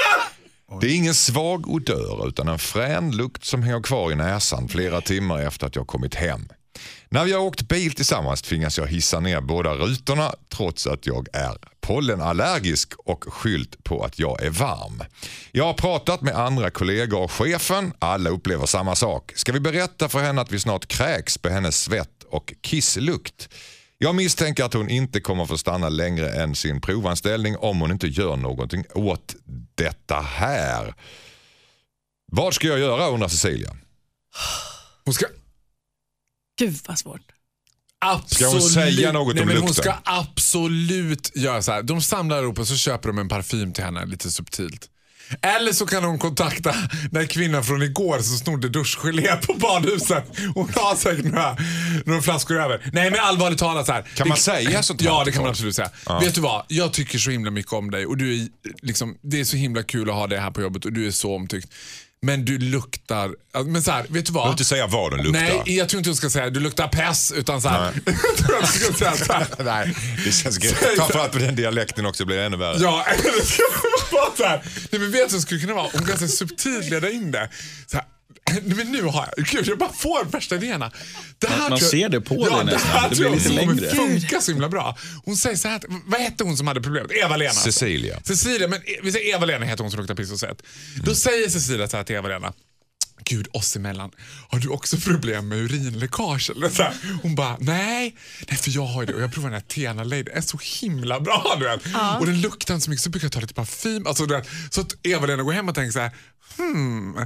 Det 0.80 0.86
är 0.86 0.96
ingen 0.96 1.14
svag 1.14 1.68
odör 1.68 2.28
utan 2.28 2.48
en 2.48 2.58
frän 2.58 3.16
lukt 3.16 3.44
som 3.44 3.62
hänger 3.62 3.82
kvar 3.82 4.12
i 4.12 4.14
näsan 4.14 4.68
flera 4.68 5.00
timmar 5.00 5.42
efter 5.42 5.66
att 5.66 5.76
jag 5.76 5.86
kommit 5.86 6.14
hem. 6.14 6.48
När 7.14 7.24
vi 7.24 7.32
har 7.32 7.40
åkt 7.40 7.68
bil 7.68 7.92
tillsammans 7.92 8.42
tvingas 8.42 8.78
jag 8.78 8.86
hissa 8.86 9.20
ner 9.20 9.40
båda 9.40 9.74
rutorna 9.74 10.34
trots 10.48 10.86
att 10.86 11.06
jag 11.06 11.28
är 11.32 11.56
pollenallergisk 11.80 12.92
och 12.98 13.24
skylt 13.24 13.84
på 13.84 14.04
att 14.04 14.18
jag 14.18 14.42
är 14.42 14.50
varm. 14.50 15.02
Jag 15.52 15.64
har 15.64 15.74
pratat 15.74 16.22
med 16.22 16.34
andra 16.34 16.70
kollegor 16.70 17.22
och 17.22 17.32
chefen. 17.32 17.92
Alla 17.98 18.30
upplever 18.30 18.66
samma 18.66 18.94
sak. 18.94 19.32
Ska 19.36 19.52
vi 19.52 19.60
berätta 19.60 20.08
för 20.08 20.18
henne 20.18 20.40
att 20.40 20.52
vi 20.52 20.60
snart 20.60 20.86
kräks 20.86 21.38
på 21.38 21.48
hennes 21.48 21.80
svett 21.80 22.22
och 22.30 22.54
kisslukt? 22.60 23.48
Jag 23.98 24.14
misstänker 24.14 24.64
att 24.64 24.74
hon 24.74 24.90
inte 24.90 25.20
kommer 25.20 25.46
få 25.46 25.58
stanna 25.58 25.88
längre 25.88 26.30
än 26.30 26.54
sin 26.54 26.80
provanställning 26.80 27.56
om 27.56 27.80
hon 27.80 27.90
inte 27.90 28.06
gör 28.06 28.36
någonting 28.36 28.84
åt 28.94 29.34
detta 29.74 30.20
här. 30.20 30.94
Vad 32.32 32.54
ska 32.54 32.66
jag 32.66 32.78
göra 32.78 33.08
undrar 33.08 33.28
Cecilia. 33.28 33.76
Hon 35.04 35.14
ska 35.14 35.26
Gud 36.58 36.78
vad 36.86 36.98
svårt. 36.98 37.20
absolut, 37.98 38.52
hon 38.52 38.60
säga 38.62 39.12
något 39.12 39.34
nej, 39.34 39.42
om 39.42 39.48
men 39.48 39.56
Hon 39.56 39.66
lukten? 39.66 39.84
ska 39.84 39.94
absolut 40.04 41.36
göra 41.36 41.62
så 41.62 41.72
här. 41.72 41.82
De 41.82 42.02
samlar 42.02 42.42
ihop 42.42 42.58
och 42.58 42.68
så 42.68 42.76
köper 42.76 43.08
de 43.08 43.18
en 43.18 43.28
parfym 43.28 43.72
till 43.72 43.84
henne 43.84 44.06
lite 44.06 44.30
subtilt. 44.30 44.90
Eller 45.42 45.72
så 45.72 45.86
kan 45.86 46.04
hon 46.04 46.18
kontakta 46.18 46.74
den 47.10 47.28
kvinnan 47.28 47.64
från 47.64 47.82
igår 47.82 48.18
som 48.18 48.36
snodde 48.38 48.68
duschgelé 48.68 49.36
på 49.36 49.54
badhuset. 49.54 50.24
Hon 50.54 50.68
har 50.74 50.96
säkert 50.96 51.24
några, 51.24 51.56
några 52.06 52.22
flaskor 52.22 52.60
över. 52.60 52.90
Nej 52.92 53.10
men 53.10 53.20
allvarligt 53.20 53.58
talat 53.58 53.86
så 53.86 53.92
här. 53.92 54.02
Kan 54.02 54.28
man 54.28 54.36
säga 54.36 54.82
sånt 54.82 55.00
här 55.00 55.08
Ja 55.08 55.22
det 55.24 55.32
kan 55.32 55.42
man 55.42 55.50
absolut 55.50 55.76
säga. 55.76 55.90
Vet 56.20 56.34
du 56.34 56.40
vad? 56.40 56.64
Jag 56.68 56.92
tycker 56.92 57.18
så 57.18 57.30
himla 57.30 57.50
mycket 57.50 57.72
om 57.72 57.90
dig 57.90 58.06
och 58.06 58.16
du 58.16 58.42
är, 58.42 58.48
liksom, 58.82 59.18
det 59.22 59.40
är 59.40 59.44
så 59.44 59.56
himla 59.56 59.82
kul 59.82 60.10
att 60.10 60.16
ha 60.16 60.26
dig 60.26 60.38
här 60.38 60.50
på 60.50 60.60
jobbet 60.62 60.84
och 60.84 60.92
du 60.92 61.06
är 61.06 61.10
så 61.10 61.34
omtyckt. 61.36 61.68
Men 62.24 62.44
du 62.44 62.58
luktar, 62.58 63.34
men 63.64 63.82
så 63.82 63.90
här, 63.90 64.06
vet 64.08 64.26
du 64.26 64.32
vad? 64.32 64.42
behöver 64.42 64.50
inte 64.50 64.64
säga 64.64 64.86
vad 64.86 65.10
den 65.12 65.22
luktar. 65.22 65.40
Nej, 65.40 65.76
jag 65.76 65.88
tror 65.88 65.98
inte 65.98 66.10
du 66.10 66.14
ska 66.14 66.30
säga 66.30 66.50
du 66.50 66.60
luktar 66.60 66.88
pess 66.88 67.32
utan 67.32 67.62
så 67.62 67.68
här. 67.68 67.92
jag 68.06 68.62
att 68.62 68.72
du 68.72 68.78
ska 68.78 68.92
säga 68.92 69.16
så 69.16 69.32
här. 69.32 69.46
Nej, 69.64 69.94
det 70.24 70.32
känns 70.32 70.68
så. 70.68 70.74
Framförallt 70.96 71.32
på 71.32 71.38
den 71.38 71.56
dialekten 71.56 72.06
också 72.06 72.24
blir 72.24 72.36
det 72.36 72.44
ännu 72.44 72.56
värre. 72.56 72.76
Ja, 72.80 73.04
eller 73.08 73.44
ska 73.44 73.62
vara 74.12 74.36
så 74.36 74.44
här. 74.44 74.62
Nej, 74.90 75.00
men 75.00 75.10
vet 75.10 75.30
du 75.30 75.40
skulle 75.40 75.60
kunna 75.60 75.74
vara? 75.74 75.86
Om 75.94 76.04
ganska 76.04 76.28
subtilt 76.28 76.90
leda 76.90 77.10
in 77.10 77.30
det. 77.30 77.48
Så 77.86 77.96
här. 77.96 78.06
Men 78.64 78.92
nu 78.92 79.02
har 79.02 79.28
jag, 79.36 79.46
gud 79.46 79.66
jag 79.68 79.78
bara 79.78 79.92
får 79.92 80.24
värsta 80.24 80.54
idéerna. 80.54 80.90
Det 81.38 81.46
här 81.48 81.58
Man- 81.58 81.70
man 81.70 81.78
jag- 81.78 81.88
ser 81.88 82.08
det 82.08 82.20
på 82.20 82.34
ja, 82.50 82.56
dig 82.56 82.64
nästan. 82.64 82.90
här 82.90 83.10
Det 83.10 83.16
blir 83.16 83.30
lite 83.30 83.48
längre. 83.48 83.90
funka 83.94 84.40
så 84.40 84.50
himla 84.52 84.68
bra. 84.68 84.98
Hon 85.24 85.36
säger 85.36 85.56
så 85.56 85.68
här, 85.68 85.80
vad 86.06 86.20
hette 86.20 86.44
hon 86.44 86.56
som 86.56 86.66
hade 86.66 86.80
problemet? 86.80 87.10
Eva-Lena. 87.24 87.50
alltså. 87.50 87.64
Cecilia. 87.72 88.20
Cecilia, 88.24 88.68
men 88.68 88.80
vi 89.02 89.12
säger 89.12 89.34
Eva-Lena 89.34 89.64
heter 89.66 89.82
hon 89.84 89.90
som 89.90 90.00
luktar 90.00 90.14
piss 90.14 90.32
och 90.32 90.40
svett. 90.40 90.62
Då 91.04 91.14
säger 91.14 91.48
Cecilia 91.48 91.88
så 91.88 91.96
här 91.96 92.04
till 92.04 92.16
Eva-Lena. 92.16 92.52
Gud, 93.24 93.48
oss 93.52 93.76
emellan. 93.76 94.10
Har 94.48 94.58
du 94.58 94.68
också 94.68 94.96
problem 94.96 95.48
med 95.48 95.58
urinläckage? 95.58 96.50
Eller 96.50 96.68
så 96.68 96.82
här. 96.82 96.94
Hon 97.22 97.34
bara, 97.34 97.56
nej. 97.60 98.16
Nej, 98.48 98.58
för 98.58 98.70
jag 98.70 98.86
har 98.86 99.02
ju 99.02 99.06
det 99.06 99.14
och 99.14 99.22
jag 99.22 99.32
provar 99.32 99.50
den 99.50 99.60
här 99.60 99.68
Tena 99.68 100.04
Lady. 100.04 100.22
Den 100.22 100.36
är 100.36 100.40
så 100.40 100.58
himla 100.80 101.20
bra. 101.20 101.56
Du 101.58 101.64
vet. 101.64 101.80
Och 102.20 102.26
den 102.26 102.40
luktar 102.40 102.74
inte 102.74 102.84
så 102.84 102.90
mycket 102.90 103.02
så 103.04 103.10
brukar 103.10 103.24
jag 103.26 103.32
ta 103.32 103.40
lite 103.40 103.54
parfym. 103.54 104.06
Alltså, 104.06 104.26
du 104.26 104.34
vet, 104.36 104.46
så 104.70 104.80
att 104.80 104.94
Eva-Lena 105.02 105.42
går 105.42 105.52
hem 105.52 105.68
och 105.68 105.74
tänker 105.74 105.92
så 105.92 105.98
här, 106.00 106.10
hmm. 106.56 107.16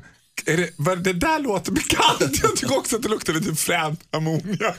Är 0.47 0.57
det, 0.57 0.71
vad, 0.77 1.05
det 1.05 1.13
där 1.13 1.39
låter 1.39 1.73
bekant. 1.73 2.21
Jag 2.43 2.57
tycker 2.57 2.79
också 2.79 2.97
att 2.97 3.03
det 3.03 3.09
luktar 3.09 3.33
lite 3.33 3.55
fränt 3.55 4.01
ammoniak. 4.11 4.77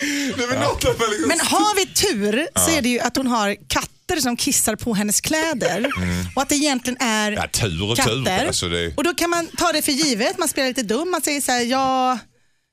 Nej, 0.00 0.32
men, 0.36 0.58
man 0.58 0.76
liksom 0.78 1.28
Men 1.28 1.40
har 1.40 1.76
vi 1.76 1.86
tur 1.86 2.48
så 2.58 2.70
är 2.70 2.82
det 2.82 2.88
ju 2.88 3.00
att 3.00 3.16
hon 3.16 3.26
har 3.26 3.56
katter 3.68 4.16
som 4.20 4.36
kissar 4.36 4.76
på 4.76 4.94
hennes 4.94 5.20
kläder. 5.20 5.90
Och 6.36 6.42
att 6.42 6.48
det 6.48 6.54
egentligen 6.54 6.96
är 7.00 7.32
Ja, 7.32 7.48
tur 7.52 7.90
och 7.90 7.96
tur. 7.96 8.24
katter. 8.24 8.46
Alltså 8.46 8.68
det- 8.68 8.92
Och 8.96 9.04
då 9.04 9.14
kan 9.14 9.30
man 9.30 9.46
ta 9.46 9.72
det 9.72 9.82
för 9.82 9.92
givet, 9.92 10.38
man 10.38 10.48
spelar 10.48 10.68
lite 10.68 10.82
dum, 10.82 11.10
man 11.10 11.20
säger 11.22 11.40
så 11.40 11.52
här, 11.52 11.60
ja, 11.64 12.18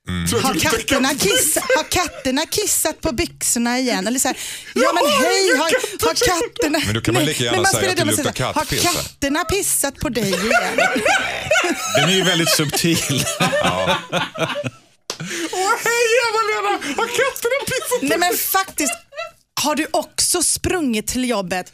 att 0.07 0.43
har, 0.43 0.53
katterna 0.59 1.09
katter. 1.09 1.29
kissat, 1.29 1.63
har 1.75 1.83
katterna 1.83 2.45
kissat 2.45 3.01
på 3.01 3.11
byxorna 3.11 3.79
igen? 3.79 4.07
Eller 4.07 4.19
så 4.19 4.27
här, 4.27 4.37
ja 4.73 4.93
men 4.93 5.05
hej, 5.11 5.57
har, 5.57 5.71
har 6.07 6.13
katterna... 6.13 6.79
Men 6.85 6.93
då 6.95 7.01
kan 7.01 7.13
man 7.13 7.25
lika 7.25 7.43
gärna 7.43 7.57
man 7.57 7.65
säga 7.65 7.91
att 7.91 7.97
det 7.97 8.05
luktar 8.05 8.31
kattpiss, 8.31 8.85
Har 8.85 8.93
katterna 8.93 9.43
pissat 9.45 9.95
på 9.95 10.09
dig 10.09 10.29
igen? 10.29 10.43
Den 11.95 12.09
är 12.09 12.13
ju 12.13 12.23
väldigt 12.23 12.49
subtil. 12.49 12.97
Åh 15.51 15.73
hej 15.83 16.05
Eva-Lena! 16.27 16.95
Har 16.97 17.07
katterna 17.07 17.65
pissat 17.65 17.99
på 17.99 18.05
Nej 18.05 18.17
men 18.17 18.37
faktiskt, 18.37 18.93
har 19.61 19.75
du 19.75 19.87
också 19.91 20.43
sprungit 20.43 21.07
till 21.07 21.29
jobbet 21.29 21.73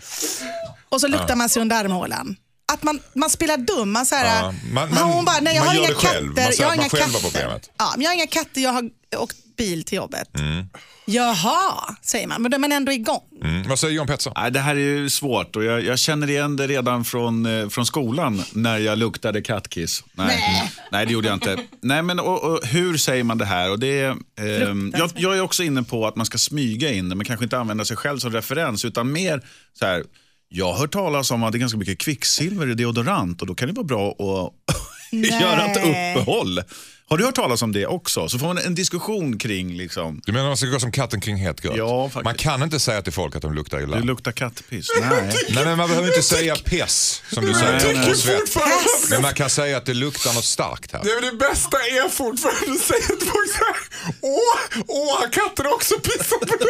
och 0.89 1.01
så 1.01 1.07
luktar 1.07 1.35
man 1.35 1.49
sig 1.49 1.61
under 1.61 1.75
armhålan? 1.75 2.35
Att 2.73 2.83
man, 2.83 2.99
man 3.13 3.29
spelar 3.29 3.57
dum. 3.57 3.91
Man, 3.91 4.05
så 4.05 4.15
här, 4.15 4.41
Ja, 4.43 4.53
man- 4.73 4.89
man- 4.93 5.11
hon 5.11 5.25
bara, 5.25 5.39
nej 5.41 5.55
jag 5.55 5.63
har 5.63 5.75
inga 5.75 5.87
katter. 5.87 6.61
Jag 6.61 6.67
har 6.67 6.75
inga 6.75 6.89
katter. 6.89 7.21
problemet. 7.23 7.69
Ja, 7.77 7.93
men 7.95 8.01
jag 8.03 8.09
har 8.09 8.15
inga 8.15 8.27
katter, 8.27 8.61
jag 8.61 8.71
har 8.73 8.89
åkt 9.17 9.37
bil 9.57 9.83
till 9.83 9.95
jobbet. 9.95 10.39
Mm. 10.39 10.65
Jaha, 11.05 11.95
säger 12.01 12.27
man, 12.27 12.41
men 12.41 12.51
då 12.51 12.55
är 12.55 12.59
man 12.59 12.71
ändå 12.71 12.91
igång. 12.91 13.21
Mm. 13.43 13.67
Vad 13.69 13.79
säger 13.79 13.93
John 13.93 14.07
Pettersson? 14.07 14.33
Nej, 14.35 14.51
det 14.51 14.59
här 14.59 14.75
är 14.75 14.79
ju 14.79 15.09
svårt 15.09 15.55
och 15.55 15.63
jag, 15.63 15.83
jag 15.85 15.99
känner 15.99 16.29
igen 16.29 16.55
det 16.55 16.67
redan 16.67 17.05
från, 17.05 17.45
eh, 17.45 17.69
från 17.69 17.85
skolan 17.85 18.43
när 18.53 18.77
jag 18.77 18.97
luktade 18.97 19.41
kattkiss. 19.41 20.03
Nej, 20.13 20.27
Nej. 20.27 20.71
Nej 20.91 21.05
det 21.05 21.13
gjorde 21.13 21.27
jag 21.27 21.35
inte. 21.35 21.57
Nej, 21.81 22.01
men 22.01 22.19
och, 22.19 22.43
och, 22.43 22.65
hur 22.67 22.97
säger 22.97 23.23
man 23.23 23.37
det 23.37 23.45
här? 23.45 23.71
Och 23.71 23.79
det, 23.79 23.99
är, 24.01 24.15
ehm, 24.37 24.93
jag, 24.97 25.11
jag 25.15 25.37
är 25.37 25.41
också 25.41 25.63
inne 25.63 25.83
på 25.83 26.07
att 26.07 26.15
man 26.15 26.25
ska 26.25 26.37
smyga 26.37 26.91
in 26.91 27.09
det, 27.09 27.15
men 27.15 27.25
kanske 27.25 27.43
inte 27.45 27.57
använda 27.57 27.85
sig 27.85 27.97
själv 27.97 28.19
som 28.19 28.31
referens, 28.31 28.85
utan 28.85 29.11
mer 29.11 29.41
så 29.79 29.85
här, 29.85 30.03
jag 30.49 30.65
har 30.65 30.73
hört 30.79 30.91
talas 30.91 31.31
om 31.31 31.43
att 31.43 31.51
det 31.51 31.57
är 31.57 31.59
ganska 31.59 31.77
mycket 31.77 31.97
kvicksilver 31.99 32.69
i 32.71 32.73
deodorant 32.73 33.41
och 33.41 33.47
då 33.47 33.55
kan 33.55 33.67
det 33.67 33.73
vara 33.73 33.83
bra 33.85 34.09
att 34.11 34.75
göra 35.41 35.65
ett 35.65 35.83
Nej. 35.83 36.15
uppehåll. 36.15 36.61
Har 37.09 37.17
du 37.17 37.25
hört 37.25 37.35
talas 37.35 37.61
om 37.61 37.71
det 37.71 37.85
också? 37.85 38.29
Så 38.29 38.39
får 38.39 38.47
man 38.47 38.57
en 38.57 38.75
diskussion 38.75 39.37
kring 39.37 39.77
liksom, 39.77 40.21
Du 40.25 40.31
menar 40.31 40.47
man 40.47 40.57
ska 40.57 40.67
gå 40.67 40.79
som 40.79 40.91
katten 40.91 41.21
kring 41.21 41.35
het 41.37 41.61
gröt? 41.61 41.75
Ja, 41.77 42.03
faktiskt. 42.09 42.23
Man 42.23 42.33
kan 42.35 42.63
inte 42.63 42.79
säga 42.79 43.01
till 43.01 43.13
folk 43.13 43.35
att 43.35 43.41
de 43.41 43.53
luktar 43.53 43.81
illa. 43.83 43.97
du 43.97 44.03
luktar 44.03 44.31
kattpiss. 44.31 44.87
Nej. 45.01 45.33
Nej, 45.49 45.65
men 45.65 45.77
man 45.77 45.89
behöver 45.89 46.07
inte 46.07 46.21
säga 46.21 46.55
pess 46.55 47.23
som 47.33 47.45
du 47.45 47.53
säger. 47.53 48.13
svett. 48.13 48.39
fortfarande- 48.39 48.75
Men 49.09 49.21
man 49.21 49.33
kan 49.33 49.49
säga 49.49 49.77
att 49.77 49.85
det 49.85 49.93
luktar 49.93 50.33
något 50.33 50.43
starkt 50.45 50.91
här. 50.91 51.01
Nej, 51.03 51.13
men 51.21 51.23
det 51.31 51.37
bästa 51.49 51.77
är 51.77 52.09
fortfarande 52.09 52.71
att 52.71 52.79
säga 52.87 53.01
till 53.19 53.27
folk 53.27 53.49
så 53.51 53.63
här, 53.65 53.75
åh, 54.21 54.83
åh, 54.87 55.19
har 55.19 55.27
katterna 55.29 55.69
också 55.69 55.95
pissat 55.99 56.39
på 56.39 56.45
dig? 56.45 56.67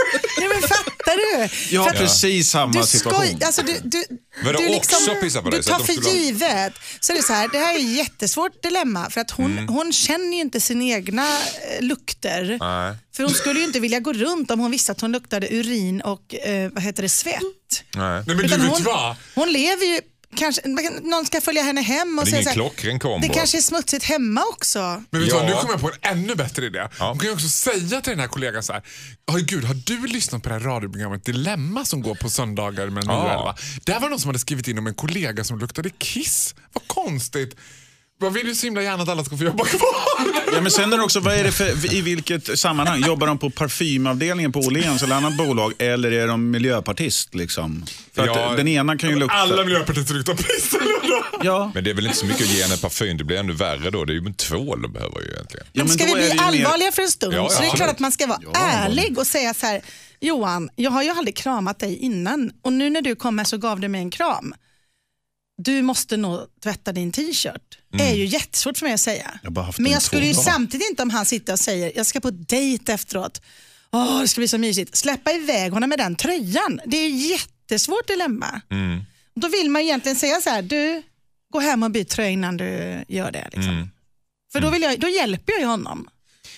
Du? 1.42 1.50
Jag 1.76 1.82
har 1.82 1.92
precis 1.92 2.50
samma 2.50 2.74
du 2.82 2.88
situation. 2.88 3.26
skoj, 3.26 3.38
alltså 3.46 3.62
du, 3.62 3.80
du, 3.84 4.04
du, 4.44 4.76
också 4.76 5.16
pissa 5.22 5.42
på 5.42 5.50
dig, 5.50 5.60
du 5.60 5.64
så 5.64 5.74
att 5.74 5.80
tar 5.80 5.86
för 5.86 6.16
givet. 6.16 6.74
Så 7.00 7.14
det, 7.14 7.20
är 7.20 7.24
så 7.24 7.34
här, 7.34 7.50
det 7.52 7.58
här 7.58 7.74
är 7.76 7.80
ett 7.80 7.98
jättesvårt 7.98 8.64
dilemma 8.64 9.10
för 9.10 9.22
att 9.22 9.32
hon, 9.32 9.52
Mm. 9.52 9.68
hon 9.68 9.94
känner 9.94 10.36
ju 10.36 10.42
inte 10.42 10.62
sina 10.62 10.84
egna 10.84 11.28
eh, 11.38 11.82
lukter. 11.82 12.58
Nej. 12.60 12.96
För 13.16 13.24
hon 13.24 13.34
skulle 13.34 13.60
ju 13.60 13.66
inte 13.66 13.80
vilja 13.80 14.00
gå 14.00 14.14
runt 14.14 14.52
om 14.52 14.60
hon 14.60 14.72
visste 14.72 14.92
att 14.92 15.02
hon 15.02 15.12
luktade 15.12 15.48
urin 15.56 16.02
och 16.02 16.36
eh, 16.36 16.72
vad 16.72 16.84
heter 16.84 17.04
det, 17.04 17.10
svett. 17.10 17.36
Nej. 17.96 18.04
Nej, 18.10 18.24
men 18.28 18.38
du 18.38 18.46
Utan 18.46 18.62
vet 18.62 18.70
hon, 18.72 18.84
vad? 18.84 19.16
hon 19.36 19.52
lever 19.54 19.86
ju, 19.86 20.00
kanske, 20.36 20.62
någon 21.04 21.26
ska 21.26 21.42
följa 21.42 21.62
henne 21.64 21.82
hem 21.82 22.20
och 22.20 22.26
det 22.26 22.30
är 22.30 22.32
säga 22.32 22.44
så 22.44 22.50
här, 22.50 22.56
klockren 22.56 23.00
kombo. 23.00 23.28
det 23.28 23.34
kanske 23.34 23.58
är 23.58 23.62
smutsigt 23.62 24.04
hemma 24.06 24.42
också. 24.54 25.04
Men 25.10 25.22
vet 25.22 25.30
du 25.30 25.36
Ja. 25.36 25.42
vad, 25.42 25.46
nu 25.46 25.52
kommer 25.56 25.74
jag 25.74 25.82
på 25.82 25.92
en 26.02 26.18
ännu 26.18 26.36
bättre 26.36 26.66
idé. 26.66 26.88
Ja. 27.00 27.10
Hon 27.10 27.20
kan 27.20 27.28
ju 27.28 27.34
också 27.34 27.48
säga 27.50 28.02
till 28.02 28.12
den 28.12 28.20
här 28.20 28.28
kollegan 28.28 28.64
så 28.64 28.74
här, 28.74 28.84
"Oj, 29.32 29.42
gud, 29.42 29.64
har 29.64 29.74
du 29.74 30.08
lyssnat 30.08 30.44
på 30.44 30.50
det 30.50 30.56
här 30.56 30.62
radioprogrammet 30.62 31.26
Dilemma 31.26 31.86
som 31.86 32.02
går 32.02 32.16
på 32.16 32.30
söndagar 32.30 32.88
med 32.90 33.04
9 33.08 33.14
och 33.16 33.26
Ja. 33.30 33.32
11? 33.40 33.56
Där 33.84 33.94
var 33.94 34.02
det 34.02 34.10
någon 34.10 34.20
som 34.20 34.30
hade 34.30 34.40
skrivit 34.40 34.68
in 34.68 34.78
om 34.78 34.88
en 34.88 34.94
kollega 34.96 35.44
som 35.44 35.60
luktade 35.60 35.90
kiss. 35.90 36.56
Vad 36.74 36.88
konstigt. 36.88 37.56
Vad 38.22 38.34
vill 38.34 38.46
du 38.46 38.56
så 38.56 38.66
himla 38.66 38.82
gärna 38.84 39.04
att 39.04 39.10
alla 39.10 39.24
ska 39.24 39.38
få 39.38 39.44
jobba 39.44 39.66
kvar? 39.66 39.80
Ja, 40.54 40.62
men 40.62 40.72
sen 40.72 40.94
är 40.94 40.98
det 40.98 41.04
också, 41.04 41.20
vad 41.20 41.34
är 41.34 41.44
det 41.44 41.52
för, 41.52 41.94
i 41.94 42.02
vilket 42.02 42.60
sammanhang? 42.60 43.02
Jobbar 43.06 43.28
de 43.28 43.38
på 43.38 43.50
parfymavdelningen 43.50 44.52
på 44.52 44.60
Åhléns 44.60 45.04
eller 45.04 45.16
annat 45.16 45.38
bolag 45.38 45.74
eller 45.78 46.12
är 46.12 46.28
de 46.28 46.52
miljöpartist? 46.52 47.36
Liksom? 47.36 47.86
För 48.14 48.22
att 48.28 48.36
Ja, 48.36 48.54
den 48.58 48.68
ena 48.68 48.98
kan 48.98 49.10
ju 49.10 49.16
lukta... 49.20 49.36
Alla 49.36 49.64
miljöpartister 49.66 50.14
luktar 50.14 50.34
piss. 50.34 50.72
Ja, 51.44 51.72
Men 51.74 51.84
det 51.84 51.90
är 51.90 51.94
väl 51.94 52.06
inte 52.06 52.18
så 52.18 52.26
mycket 52.26 52.42
att 52.42 52.54
ge 52.54 52.64
henne 52.64 52.78
parfym, 52.78 53.18
det 53.18 53.24
blir 53.24 53.38
ännu 53.38 53.54
värre 53.54 53.90
då. 53.90 54.06
Det 54.06 54.14
är 54.14 54.16
ju 54.16 54.26
en 54.26 54.34
tvål 54.34 54.82
de 54.82 54.94
behöver 54.94 55.22
ju 55.22 55.28
egentligen. 55.32 55.66
ja, 55.74 55.84
Men 55.84 55.90
ska 55.94 56.06
vi 56.06 56.14
bli 56.14 56.24
ju 56.30 56.34
mer- 56.36 56.42
allvarliga 56.44 56.92
för 56.92 57.02
en 57.02 57.10
stund 57.12 57.34
Ja, 57.34 57.38
ja, 57.38 57.50
så 57.50 57.62
det 57.62 57.68
är 57.68 57.76
klart 57.76 57.90
att 57.90 58.00
man 58.00 58.12
ska 58.12 58.28
vara 58.28 58.40
ärlig 58.56 59.18
och 59.18 59.28
säga 59.28 59.54
så 59.54 59.66
här, 59.66 59.82
Johan, 60.20 60.70
jag 60.76 60.92
har 60.92 61.04
ju 61.04 61.10
aldrig 61.10 61.38
kramat 61.38 61.80
dig 61.80 61.98
innan 61.98 62.52
och 62.62 62.74
nu 62.74 62.90
när 62.90 63.02
du 63.02 63.16
kommer 63.16 63.44
så 63.44 63.58
gav 63.58 63.80
du 63.80 63.88
mig 63.88 64.02
en 64.02 64.12
kram. 64.12 64.54
Du 65.58 65.82
måste 65.82 66.18
nog 66.18 66.40
tvätta 66.64 66.92
din 66.92 67.12
t-shirt. 67.12 67.79
Det 67.92 68.04
är 68.04 68.16
ju 68.16 68.26
jättesvårt 68.26 68.78
för 68.78 68.86
mig 68.86 68.94
att 68.94 69.00
säga. 69.00 69.40
Jag 69.44 69.50
har 69.50 69.54
bara 69.54 69.66
haft 69.66 69.80
Men 69.80 69.92
jag 69.92 70.02
skulle 70.02 70.26
ju 70.26 70.34
dagar. 70.34 70.44
samtidigt 70.44 70.90
inte 70.90 71.04
om 71.04 71.10
han 71.10 71.26
sitter 71.26 71.54
och 71.54 71.60
säger, 71.60 71.92
jag 71.96 72.06
ska 72.06 72.20
på 72.20 72.32
dejt 72.32 72.94
efteråt. 72.94 73.42
Åh, 73.92 74.22
det 74.22 74.28
ska 74.28 74.40
bli 74.40 74.48
så 74.48 74.58
mysigt. 74.58 74.96
Släppa 74.96 75.32
iväg 75.32 75.72
honom 75.72 75.90
med 75.90 76.00
den 76.00 76.16
tröjan. 76.16 76.80
Det 76.86 76.98
är 76.98 77.10
ju 77.10 77.16
jättesvårt 77.16 78.08
dilemma. 78.08 78.62
Mm. 78.72 79.02
Då 79.36 79.48
vill 79.48 79.70
man 79.70 79.82
egentligen 79.82 80.16
säga 80.16 80.42
så 80.42 80.50
här, 80.50 80.62
du, 80.62 81.04
gå 81.52 81.60
hem 81.60 81.84
och 81.84 81.92
byt 81.92 82.10
tröja 82.10 82.30
innan 82.30 82.58
du 82.58 83.04
gör 83.08 83.32
det. 83.32 83.44
Liksom. 83.44 83.74
Mm. 83.74 83.90
För 84.52 84.62
då, 84.62 84.70
vill 84.70 84.82
jag, 84.82 85.00
då 85.00 85.08
hjälper 85.08 85.54
jag 85.54 85.60
ju 85.60 85.66
honom. 85.66 86.10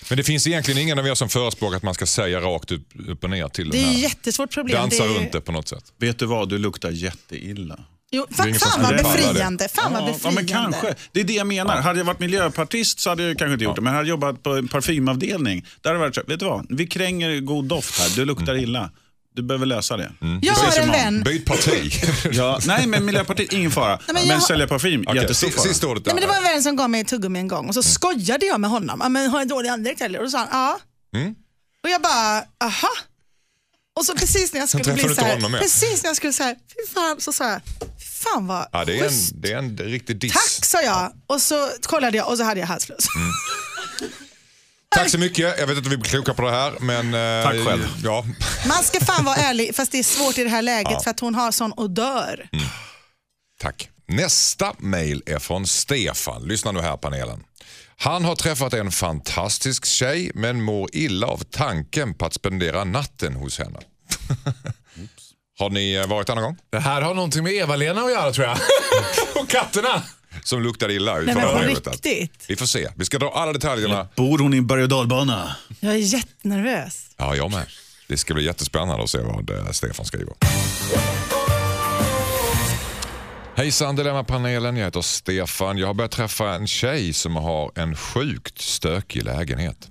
Men 0.08 0.16
det 0.16 0.24
finns 0.24 0.46
egentligen 0.46 0.80
ingen 0.80 0.98
av 0.98 1.06
er 1.06 1.14
som 1.14 1.28
förespråkar 1.28 1.76
att 1.76 1.82
man 1.82 1.94
ska 1.94 2.06
säga 2.06 2.40
rakt 2.40 2.72
upp, 2.72 2.88
upp 3.08 3.24
och 3.24 3.30
ner 3.30 3.48
till 3.48 3.70
Det 3.70 3.78
den 3.78 3.88
är 3.88 3.92
ett 3.92 3.98
jättesvårt 3.98 4.50
problem. 4.50 4.76
Dansa 4.76 5.04
är, 5.04 5.08
runt 5.08 5.32
det 5.32 5.40
på 5.40 5.52
något 5.52 5.68
sätt. 5.68 5.92
Vet 5.98 6.18
du 6.18 6.26
vad, 6.26 6.48
du 6.48 6.58
luktar 6.58 6.90
jätteilla. 6.90 7.80
Jo, 8.14 8.26
fan, 8.30 8.54
fan 8.54 8.82
vad 8.82 8.96
befriande. 8.96 9.68
Fan 9.68 9.92
vad 9.92 10.02
Ja, 10.02 10.06
ja, 10.06 10.12
befriande. 10.12 10.40
men 10.42 10.48
kanske. 10.48 10.94
Det 11.12 11.20
är 11.20 11.24
det 11.24 11.32
jag 11.32 11.46
menar. 11.46 11.80
Hade 11.80 11.98
jag 12.00 12.04
varit 12.04 12.20
miljöpartist 12.20 13.00
så 13.00 13.10
hade 13.10 13.22
jag 13.22 13.38
kanske 13.38 13.52
inte 13.52 13.64
gjort 13.64 13.76
det. 13.76 13.82
Men 13.82 13.92
hade 13.94 14.04
jag 14.06 14.10
jobbat 14.10 14.42
på 14.42 14.50
en 14.50 14.68
parfymavdelning, 14.68 15.66
där 15.80 15.90
hade 15.90 15.98
det 15.98 16.00
varit 16.06 16.14
så, 16.14 16.22
vet 16.26 16.40
du 16.40 16.46
vad, 16.46 16.66
vi 16.68 16.86
kränger 16.86 17.40
god 17.40 17.64
doft 17.64 17.98
här, 18.00 18.16
du 18.16 18.24
luktar 18.24 18.56
illa. 18.56 18.90
Du 19.34 19.42
behöver 19.42 19.66
lösa 19.66 19.96
det. 19.96 20.12
Jag 20.42 20.54
har 20.54 20.78
en 20.78 20.90
vän. 20.90 21.22
Byt 21.22 21.44
parti. 21.44 21.92
Ja, 22.32 22.58
nej, 22.66 22.86
men 22.86 23.04
Miljöpartiet, 23.04 23.52
ingen 23.52 23.70
fara. 23.70 23.98
men 24.06 24.14
men 24.14 24.26
jag- 24.26 24.42
sälja 24.42 24.66
parfym, 24.66 25.04
Okej, 25.06 25.20
jättestor 25.22 25.50
fara. 25.50 25.62
Sista 25.62 25.86
ordet 25.86 26.06
Nej, 26.06 26.14
men 26.14 26.20
det 26.22 26.28
var 26.28 26.36
en 26.36 26.42
vän 26.42 26.62
som 26.62 26.76
gav 26.76 26.90
mig 26.90 27.00
ett 27.00 27.08
tuggummi 27.08 27.38
en 27.38 27.48
gång 27.48 27.68
och 27.68 27.74
så 27.74 27.82
skojade 27.82 28.46
jag 28.46 28.60
med 28.60 28.70
honom. 28.70 29.02
Men 29.12 29.30
har 29.30 29.38
jag 29.38 29.48
dålig 29.48 29.68
andedräkt 29.68 30.00
eller? 30.00 30.18
Och 30.18 30.24
då 30.24 30.30
sa 30.30 30.38
han 30.38 30.48
ja. 30.52 30.78
Mm. 31.18 31.34
Och 31.84 31.90
jag 31.90 32.02
bara, 32.02 32.44
aha. 32.64 32.88
Och 33.96 34.06
så 34.06 34.14
precis 34.14 34.52
när 34.52 34.60
jag 34.60 34.68
skulle 34.68 34.94
bli 34.94 35.14
så 35.14 35.20
här, 35.20 35.58
precis 35.58 36.02
när 36.02 36.08
jag 36.10 36.16
skulle 36.16 36.32
säga, 36.32 36.54
fy 36.54 36.94
fan, 36.94 37.20
så 37.20 37.32
sa 37.32 37.50
jag, 37.50 37.60
fy 37.80 38.04
fan 38.04 38.46
vad 38.46 38.66
Ja, 38.72 38.84
det, 38.84 38.98
är 38.98 39.04
en, 39.04 39.12
det 39.32 39.52
är 39.52 39.58
en 39.58 39.76
riktig 39.78 40.18
diss. 40.18 40.32
Tack 40.32 40.64
sa 40.64 40.82
jag 40.82 41.12
och 41.26 41.40
så 41.40 41.70
kollade 41.82 42.16
jag 42.16 42.28
och 42.28 42.36
så 42.36 42.44
hade 42.44 42.60
jag 42.60 42.66
halsfluss. 42.66 43.06
Mm. 43.16 43.32
Tack 44.94 45.10
så 45.10 45.18
mycket. 45.18 45.58
Jag 45.58 45.66
vet 45.66 45.76
inte 45.76 45.86
om 45.86 45.90
vi 45.90 45.96
blir 45.96 46.10
kloka 46.10 46.34
på 46.34 46.42
det 46.42 46.50
här. 46.50 46.72
Men, 46.80 47.14
eh, 47.14 47.44
Tack 47.44 47.66
själv. 47.66 47.88
Ja. 48.04 48.24
Man 48.68 48.82
ska 48.82 49.00
fan 49.00 49.24
vara 49.24 49.36
ärlig 49.36 49.76
fast 49.76 49.92
det 49.92 49.98
är 49.98 50.02
svårt 50.02 50.38
i 50.38 50.44
det 50.44 50.50
här 50.50 50.62
läget 50.62 51.02
för 51.04 51.10
att 51.10 51.20
hon 51.20 51.34
har 51.34 51.52
sån 51.52 51.72
odör. 51.76 52.48
Mm. 52.52 52.64
Tack. 53.60 53.88
Nästa 54.08 54.72
mail 54.78 55.22
är 55.26 55.38
från 55.38 55.66
Stefan. 55.66 56.42
Lyssna 56.42 56.72
nu 56.72 56.80
här 56.80 56.96
panelen. 56.96 57.44
Han 57.96 58.24
har 58.24 58.36
träffat 58.36 58.74
en 58.74 58.90
fantastisk 58.90 59.86
tjej 59.86 60.30
men 60.34 60.62
mår 60.62 60.88
illa 60.92 61.26
av 61.26 61.38
tanken 61.50 62.14
på 62.14 62.26
att 62.26 62.34
spendera 62.34 62.84
natten 62.84 63.34
hos 63.34 63.58
henne. 63.58 63.78
har 65.58 65.70
ni 65.70 65.94
eh, 65.94 66.06
varit 66.06 66.26
där 66.26 66.34
någon 66.34 66.44
gång? 66.44 66.56
Det 66.70 66.78
här 66.78 67.02
har 67.02 67.14
någonting 67.14 67.42
med 67.42 67.52
Eva-Lena 67.52 68.00
att 68.00 68.10
göra 68.10 68.32
tror 68.32 68.46
jag. 68.46 68.58
och 69.42 69.48
katterna. 69.48 70.02
Som 70.44 70.62
luktar 70.62 70.90
illa 70.90 71.14
Nej 71.14 71.34
men 71.34 71.52
på 71.52 71.58
riktigt. 71.58 72.44
Vi 72.48 72.56
får 72.56 72.66
se. 72.66 72.88
Vi 72.96 73.04
ska 73.04 73.18
dra 73.18 73.30
alla 73.30 73.52
detaljerna. 73.52 74.08
Bor 74.16 74.38
hon 74.38 74.54
i 74.54 74.56
en 74.56 74.66
berg 74.66 74.82
och 74.82 74.88
dalbana? 74.88 75.56
Jag 75.80 75.92
är 75.92 75.98
jättenervös. 75.98 77.06
Ja, 77.16 77.36
jag 77.36 77.50
med. 77.50 77.66
Det 78.08 78.16
ska 78.16 78.34
bli 78.34 78.44
jättespännande 78.44 79.02
att 79.02 79.10
se 79.10 79.18
vad 79.18 79.50
eh, 79.50 79.70
Stefan 79.70 80.06
skriver. 80.06 80.34
Hejsan 83.54 83.96
Dilemmapanelen, 83.96 84.76
jag 84.76 84.84
heter 84.84 85.00
Stefan. 85.00 85.78
Jag 85.78 85.86
har 85.86 85.94
börjat 85.94 86.10
träffa 86.10 86.54
en 86.54 86.66
tjej 86.66 87.12
som 87.12 87.36
har 87.36 87.72
en 87.74 87.96
sjukt 87.96 88.60
stökig 88.60 89.24
lägenhet. 89.24 89.88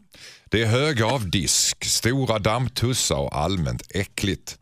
Det 0.49 0.61
är 0.61 0.65
höga 0.65 1.05
av 1.05 1.29
disk, 1.29 1.85
stora 1.85 2.39
dammtussar 2.39 3.17
och 3.17 3.37
allmänt 3.37 3.81
äckligt. 3.89 4.57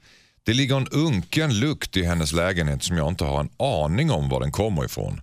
Det 0.46 0.54
ligger 0.54 0.78
en 0.78 0.88
unken 0.88 1.60
lukt 1.60 1.98
i 1.98 2.04
hennes 2.04 2.32
lägenhet 2.32 2.84
som 2.84 2.98
jag 2.98 3.08
inte 3.08 3.26
har 3.26 3.40
en 3.40 3.50
aning 3.60 4.12
om 4.12 4.30
var 4.30 4.40
den 4.40 4.52
kommer 4.52 4.86
ifrån. 4.86 5.22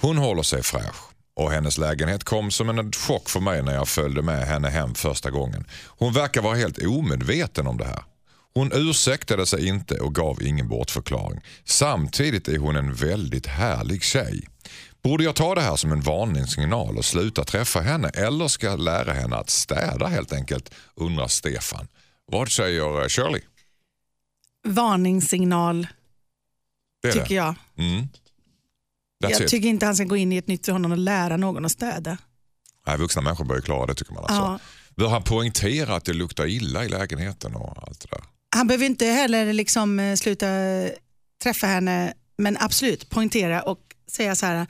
Hon 0.00 0.18
håller 0.18 0.42
sig 0.42 0.62
fräsch 0.62 1.10
och 1.36 1.50
hennes 1.50 1.78
lägenhet 1.78 2.24
kom 2.24 2.50
som 2.50 2.68
en 2.68 2.92
chock 2.92 3.28
för 3.28 3.40
mig 3.40 3.62
när 3.62 3.74
jag 3.74 3.88
följde 3.88 4.22
med 4.22 4.46
henne 4.46 4.68
hem 4.68 4.94
första 4.94 5.30
gången. 5.30 5.64
Hon 5.86 6.12
verkar 6.12 6.42
vara 6.42 6.56
helt 6.56 6.86
omedveten 6.86 7.66
om 7.66 7.76
det 7.76 7.84
här. 7.84 8.02
Hon 8.56 8.70
ursäktade 8.72 9.46
sig 9.46 9.66
inte 9.68 10.00
och 10.00 10.14
gav 10.14 10.42
ingen 10.42 10.68
bortförklaring. 10.68 11.40
Samtidigt 11.64 12.48
är 12.48 12.58
hon 12.58 12.76
en 12.76 12.94
väldigt 12.94 13.46
härlig 13.46 14.02
tjej. 14.02 14.48
Borde 15.02 15.24
jag 15.24 15.36
ta 15.36 15.54
det 15.54 15.60
här 15.60 15.76
som 15.76 15.92
en 15.92 16.00
varningssignal 16.00 16.98
och 16.98 17.04
sluta 17.04 17.44
träffa 17.44 17.80
henne 17.80 18.08
eller 18.08 18.48
ska 18.48 18.66
jag 18.66 18.80
lära 18.80 19.12
henne 19.12 19.36
att 19.36 19.50
städa 19.50 20.06
helt 20.06 20.32
enkelt? 20.32 20.74
Undrar 20.94 21.28
Stefan. 21.28 21.88
Vad 22.32 22.48
säger 22.48 23.02
eh, 23.02 23.08
Shirley? 23.08 23.40
Varningssignal 24.66 25.86
Det 27.02 27.12
tycker 27.12 27.28
det. 27.28 27.34
jag. 27.34 27.54
Mm. 27.78 28.08
Jag 29.18 29.30
it. 29.30 29.48
tycker 29.48 29.68
inte 29.68 29.86
han 29.86 29.96
ska 29.96 30.04
gå 30.04 30.16
in 30.16 30.32
i 30.32 30.36
ett 30.36 30.48
nytt 30.48 30.64
förhållande 30.66 30.94
och 30.94 31.02
lära 31.02 31.36
någon 31.36 31.64
att 31.64 31.72
städa. 31.72 32.18
Nej, 32.86 32.98
vuxna 32.98 33.22
människor 33.22 33.44
bör 33.44 33.56
ju 33.56 33.62
klara 33.62 33.86
det 33.86 33.94
tycker 33.94 34.12
man. 34.12 34.22
Alltså. 34.24 34.40
Ja. 34.40 34.58
Bör 34.96 35.08
han 35.08 35.22
poängtera 35.22 35.96
att 35.96 36.04
det 36.04 36.12
luktar 36.12 36.46
illa 36.46 36.84
i 36.84 36.88
lägenheten 36.88 37.54
och 37.54 37.88
allt 37.88 38.00
det 38.00 38.08
där? 38.10 38.35
Han 38.50 38.66
behöver 38.66 38.86
inte 38.86 39.06
heller 39.06 39.52
liksom 39.52 40.00
eh, 40.00 40.14
sluta 40.14 40.46
träffa 41.42 41.66
henne, 41.66 42.12
men 42.38 42.56
absolut 42.60 43.10
poängtera 43.10 43.62
och 43.62 43.80
säga 44.10 44.34
så 44.34 44.46
här, 44.46 44.66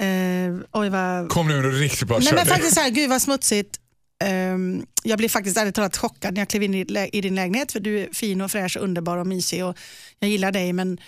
eh, 0.00 0.54
oj 0.72 0.88
vad... 0.88 1.28
Kom 1.28 1.48
nu 1.48 1.54
en 1.54 1.72
riktigt 1.72 2.08
bra 2.08 2.18
Nej 2.18 2.34
men 2.34 2.46
faktiskt 2.46 2.74
så 2.74 2.80
här, 2.80 2.90
gud 2.90 3.10
vad 3.10 3.22
smutsigt. 3.22 3.80
Ehm, 4.24 4.86
jag 5.02 5.18
blev 5.18 5.28
faktiskt 5.28 5.56
ärligt 5.56 5.74
talat 5.74 5.96
chockad 5.96 6.34
när 6.34 6.40
jag 6.40 6.48
klev 6.48 6.62
in 6.62 6.74
i, 6.74 7.08
i 7.12 7.20
din 7.20 7.34
lägenhet 7.34 7.72
för 7.72 7.80
du 7.80 8.00
är 8.00 8.08
fin 8.12 8.40
och 8.40 8.50
fräsch 8.50 8.76
och 8.76 8.82
underbar 8.82 9.16
och 9.16 9.26
mysig 9.26 9.64
och 9.64 9.78
jag 10.18 10.30
gillar 10.30 10.52
dig 10.52 10.72
men 10.72 10.98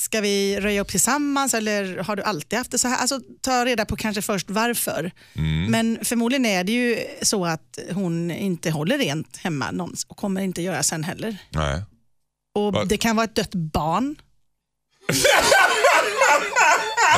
ska 0.00 0.20
vi 0.20 0.60
röja 0.60 0.80
upp 0.80 0.88
tillsammans 0.88 1.54
eller 1.54 1.96
har 1.98 2.16
du 2.16 2.22
alltid 2.22 2.58
haft 2.58 2.70
det 2.70 2.78
så 2.78 2.88
här? 2.88 2.96
Alltså 2.98 3.20
ta 3.40 3.64
reda 3.64 3.84
på 3.84 3.96
kanske 3.96 4.22
först 4.22 4.50
varför. 4.50 5.12
Men 5.68 5.98
förmodligen 6.04 6.46
är 6.46 6.64
det 6.64 6.72
ju 6.72 6.98
så 7.22 7.44
att 7.46 7.78
hon 7.92 8.30
inte 8.30 8.70
håller 8.70 8.98
rent 8.98 9.36
hemma 9.36 9.70
någons 9.70 10.04
och 10.08 10.16
kommer 10.16 10.40
inte 10.40 10.62
göra 10.62 10.82
sen 10.82 11.04
heller. 11.04 11.36
Nej. 11.50 11.82
Och 12.54 12.72
Vad? 12.72 12.88
Det 12.88 12.96
kan 12.96 13.16
vara 13.16 13.24
ett 13.24 13.34
dött 13.34 13.54
barn. 13.54 14.16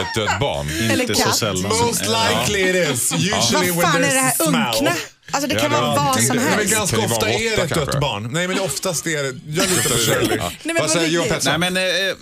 Ett 0.01 0.15
dött 0.15 0.41
barn. 0.41 0.91
Eller 0.91 1.03
Inte 1.05 1.15
så 1.15 1.23
katt. 1.23 1.37
sällan. 1.37 1.63
Most 1.87 2.03
likely 2.07 2.61
it 2.71 2.91
is. 2.91 3.13
Usually 3.13 3.71
Vad 3.71 3.77
when 3.77 3.81
fan 3.93 4.05
är 4.05 4.15
det 4.15 4.21
här 4.21 4.35
unkna? 4.49 4.93
Alltså 5.33 5.49
det 5.49 5.55
Ja, 5.55 5.61
kan 5.61 5.71
det 5.71 5.77
vara 5.77 5.87
var- 5.87 5.97
vad 6.05 6.17
det- 6.17 6.23
som 6.23 6.37
det- 6.37 6.43
Nej, 6.43 6.51
men 6.51 6.59
helst. 6.59 6.75
ganska 6.75 6.97
Kan 6.97 7.07
ju 7.09 7.13
ofta 7.15 7.27
vara 7.27 7.35
är 7.39 7.57
det 7.57 7.63
ett 7.63 7.69
dött 7.69 7.79
kanske. 7.79 7.99
barn. 8.01 8.29
Nej 8.33 8.49
men 8.49 8.61
oftast 8.61 9.07
är 9.07 9.23
det, 9.23 9.29
jag 9.47 9.69
litar 9.71 9.91
på 9.91 9.97
Shirley. 9.99 10.39
Men 10.65 10.77
Vad 10.81 10.91
säger 10.91 11.09
Johan. 11.09 11.29
Pettersson? 11.29 11.61
Nej, 11.61 11.71
men, 11.71 11.77
eh, 12.11 12.15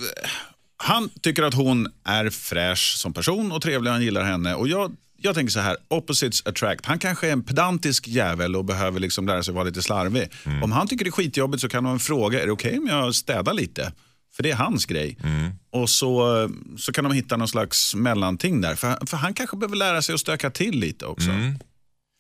han 0.77 1.09
tycker 1.23 1.43
att 1.43 1.55
hon 1.55 1.89
är 2.07 2.31
fräsch 2.31 2.95
som 2.97 3.13
person 3.13 3.53
och 3.53 3.63
trevlig. 3.63 3.91
Han 3.91 4.03
gillar 4.03 4.25
henne. 4.25 4.55
Och 4.55 4.69
jag, 4.69 4.93
jag 5.23 5.35
tänker 5.35 5.53
så 5.53 5.61
här, 5.61 5.77
opposites 5.89 6.47
attract. 6.47 6.87
Han 6.87 6.99
kanske 6.99 7.29
är 7.29 7.33
en 7.33 7.43
pedantisk 7.43 8.09
jävel 8.09 8.57
och 8.57 8.65
behöver 8.65 9.01
liksom 9.01 9.27
lära 9.27 9.43
sig 9.43 9.55
vara 9.55 9.65
lite 9.65 9.83
slarvig. 9.83 10.29
Om 10.63 10.73
han 10.73 10.89
tycker 10.89 11.05
det 11.05 11.09
är 11.09 11.13
skitjobbigt 11.13 11.61
så 11.61 11.69
kan 11.69 11.85
han 11.87 12.01
fråga, 12.01 12.43
är 12.43 12.47
det 12.47 12.53
okej 12.53 12.79
om 12.79 12.87
jag 12.87 13.15
städar 13.15 13.55
lite? 13.55 13.93
För 14.37 14.43
det 14.43 14.51
är 14.51 14.55
hans 14.57 14.85
grej. 14.87 15.17
Och 15.73 15.91
så, 15.91 16.49
så 16.79 16.93
kan 16.93 17.05
de 17.05 17.13
hitta 17.13 17.37
någon 17.37 17.49
slags 17.49 17.95
mellanting 17.95 18.61
där. 18.61 18.75
För, 18.75 19.07
för 19.07 19.17
han 19.17 19.35
kanske 19.35 19.57
behöver 19.57 19.77
lära 19.77 20.03
sig 20.03 20.15
att 20.15 20.21
stöka 20.21 20.51
till 20.51 20.81
lite 20.81 21.07
också. 21.07 21.31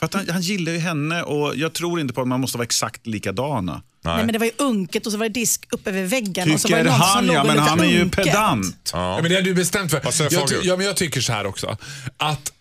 För 0.00 0.06
att 0.06 0.14
han, 0.14 0.28
han 0.30 0.40
gillar 0.40 0.72
ju 0.72 0.78
henne 0.78 1.22
och 1.22 1.56
jag 1.56 1.72
tror 1.72 2.00
inte 2.00 2.14
på 2.14 2.20
att 2.20 2.28
man 2.28 2.40
måste 2.40 2.58
vara 2.58 2.64
exakt 2.64 3.06
likadana. 3.06 3.82
Nej. 4.04 4.16
men 4.24 4.32
det 4.32 4.38
var 4.38 4.46
ju 4.46 4.52
unket 4.56 5.06
och 5.06 5.12
så 5.12 5.18
var 5.18 5.24
det 5.28 5.32
disk 5.34 5.66
upp 5.70 5.86
över 5.86 6.02
väggen. 6.02 6.52
och 6.54 6.60
så 6.60 6.68
var 6.68 6.78
Tycker 6.78 6.84
det 6.84 6.90
någon 6.90 6.98
som 7.00 7.08
han 7.08 7.26
låg 7.26 7.36
ja, 7.36 7.44
men 7.44 7.58
han 7.58 7.80
är 7.80 7.84
ju 7.84 8.02
unket. 8.02 8.24
pedant. 8.24 8.90
Ja, 8.92 9.18
men 9.22 9.30
det 9.30 9.34
har 9.36 9.42
du 9.42 9.54
bestämt 9.54 9.90
för. 9.90 10.00
Vad 10.04 10.14
säger 10.14 10.32
Jag, 10.32 10.48
ty- 10.48 10.54
Fager? 10.54 10.68
ja, 10.68 10.76
men 10.76 10.86
jag 10.86 10.96
tycker 10.96 11.20
så 11.20 11.32
här 11.32 11.46
också. 11.46 11.76
Att 12.16 12.52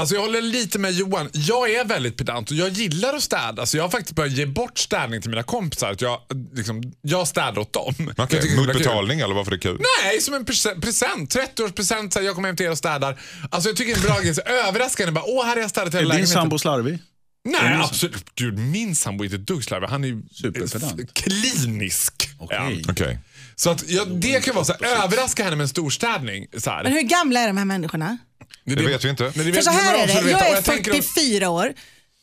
Alltså 0.00 0.14
jag 0.14 0.22
håller 0.22 0.42
lite 0.42 0.78
med 0.78 0.92
Johan. 0.92 1.28
Jag 1.32 1.70
är 1.74 1.84
väldigt 1.84 2.16
pedant 2.16 2.50
och 2.50 2.56
jag 2.56 2.68
gillar 2.68 3.14
att 3.14 3.22
städa. 3.22 3.66
Så 3.66 3.76
jag 3.76 3.84
har 3.84 3.88
faktiskt 3.90 4.14
börjat 4.16 4.32
ge 4.32 4.46
bort 4.46 4.78
städning 4.78 5.20
till 5.20 5.30
mina 5.30 5.42
kompisar. 5.42 5.90
Att 5.92 6.00
jag, 6.00 6.20
liksom, 6.54 6.82
jag 7.02 7.28
städar 7.28 7.58
åt 7.58 7.72
dem. 7.72 7.94
Jag 8.16 8.28
det 8.28 8.36
är 8.38 8.56
Mot 8.56 8.66
kul. 8.66 8.78
betalning 8.78 9.20
eller 9.20 9.34
varför 9.34 9.50
det 9.50 9.56
är 9.56 9.60
kul? 9.60 9.80
Nej, 10.04 10.20
som 10.20 10.34
en 10.34 10.44
prese- 10.44 10.80
present. 10.80 11.34
30-årspresent. 11.36 12.10
så 12.12 12.18
här, 12.18 12.26
Jag 12.26 12.34
kommer 12.34 12.48
hem 12.48 12.56
till 12.56 12.66
er 12.66 12.70
och 12.70 12.78
städar. 12.78 13.20
Alltså 13.50 13.68
jag 13.68 13.76
tycker 13.76 13.94
det 13.94 13.98
är 14.00 14.02
en 14.02 14.06
bra 14.06 14.20
grej. 14.20 14.34
Överraskande. 14.68 15.12
Bara, 15.12 15.24
Åh, 15.26 15.44
här 15.44 15.54
har 15.54 15.60
jag 15.60 15.70
städat 15.70 15.94
Är 15.94 15.98
hela 15.98 16.00
din 16.02 16.08
lägenheten. 16.08 16.32
sambo 16.42 16.58
slarvig? 16.58 16.98
Nej, 17.44 17.74
absolut. 17.82 18.24
Gud, 18.34 18.58
min 18.58 18.96
sambo 18.96 19.24
är 19.24 19.26
inte 19.26 19.36
ett 19.36 19.46
dugg 19.46 19.64
slarvig. 19.64 19.86
Han 19.88 20.04
är 20.04 20.08
ju 20.08 20.22
Superpedant. 20.32 21.00
f- 21.00 21.08
klinisk. 21.12 22.30
Okej. 22.38 22.82
Ja. 22.86 22.92
Okej. 22.92 23.18
Så 23.56 23.70
att, 23.70 23.88
ja, 23.88 24.04
det 24.04 24.44
kan 24.44 24.54
vara 24.54 24.64
så 24.64 24.72
här, 24.80 25.04
överraska 25.04 25.44
henne 25.44 25.56
med 25.56 25.64
en 25.64 25.68
storstädning. 25.68 26.46
Så 26.58 26.70
här. 26.70 26.82
Men 26.82 26.92
hur 26.92 27.02
gamla 27.02 27.40
är 27.40 27.46
de 27.46 27.56
här 27.56 27.64
människorna? 27.64 28.18
Det 28.64 28.74
vet 28.74 29.04
vi 29.04 29.08
inte. 29.10 29.32
Men 29.34 29.46
det 29.46 29.52
För 29.52 29.62
så 29.62 29.70
här 29.70 29.94
är 29.94 30.06
det, 30.06 30.30
jag 30.30 30.40
är 30.48 30.62
tänker- 30.62 30.92
44 30.92 31.50
år, 31.50 31.72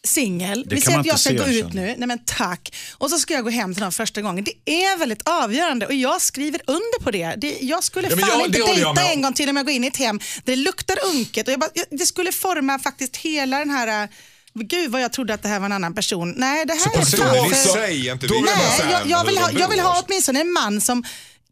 singel. 0.07 0.63
Det 0.67 0.75
Vi 0.75 0.81
säger 0.81 0.99
att 0.99 1.05
jag 1.05 1.19
ska 1.19 1.33
gå 1.33 1.47
ut 1.47 1.73
nu. 1.73 1.95
Nej 1.97 2.07
men 2.07 2.19
tack. 2.25 2.75
Och 2.97 3.09
så 3.09 3.19
ska 3.19 3.33
jag 3.33 3.43
gå 3.43 3.49
hem 3.49 3.73
till 3.73 3.83
någon 3.83 3.91
första 3.91 4.21
gången. 4.21 4.43
Det 4.43 4.71
är 4.83 4.97
väldigt 4.97 5.21
avgörande 5.29 5.85
och 5.87 5.93
jag 5.93 6.21
skriver 6.21 6.61
under 6.67 7.03
på 7.03 7.11
det. 7.11 7.33
det 7.37 7.57
jag 7.61 7.83
skulle 7.83 8.07
Ja, 8.09 8.17
fan 8.17 8.29
jag- 8.29 8.45
inte 8.47 8.59
det 8.59 8.65
dejta 8.65 9.01
en 9.13 9.21
gång 9.21 9.33
till 9.33 9.49
om 9.49 9.55
jag 9.57 9.65
går 9.65 9.75
in 9.75 9.83
i 9.83 9.87
ett 9.87 9.97
hem 9.97 10.17
där 10.43 10.55
det 10.55 10.55
luktar 10.55 10.97
unket. 11.05 11.47
Och 11.47 11.53
jag 11.53 11.59
bara, 11.59 11.69
det 11.91 12.05
skulle 12.05 12.31
forma 12.31 12.79
faktiskt 12.79 13.17
hela 13.17 13.59
den 13.59 13.69
här 13.69 14.03
äh, 14.03 14.09
Gud 14.53 14.91
vad 14.91 15.01
jag 15.01 15.13
trodde 15.13 15.33
att 15.33 15.41
det 15.43 15.49
här 15.49 15.59
var 15.59 15.65
en 15.65 15.71
annan 15.71 15.95
person. 15.95 16.33
Nej, 16.37 16.65
det 16.65 16.73
här 16.73 16.87
är 16.93 16.99
personen 16.99 17.27
fan 17.35 17.45
i 17.45 17.49
för- 17.49 17.69
sig 17.73 18.07
är 18.09 18.13
inte 18.13 18.27
säga- 18.27 18.41
Nej, 18.41 18.91
jag, 18.91 19.07
jag, 19.09 19.25
vill 19.25 19.37
ha, 19.37 19.51
jag 19.51 19.69
vill 19.69 19.79
ha 19.79 20.03
åtminstone 20.07 20.41
en 20.41 20.51
man 20.51 20.81
som 20.81 21.03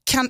kan 0.03 0.29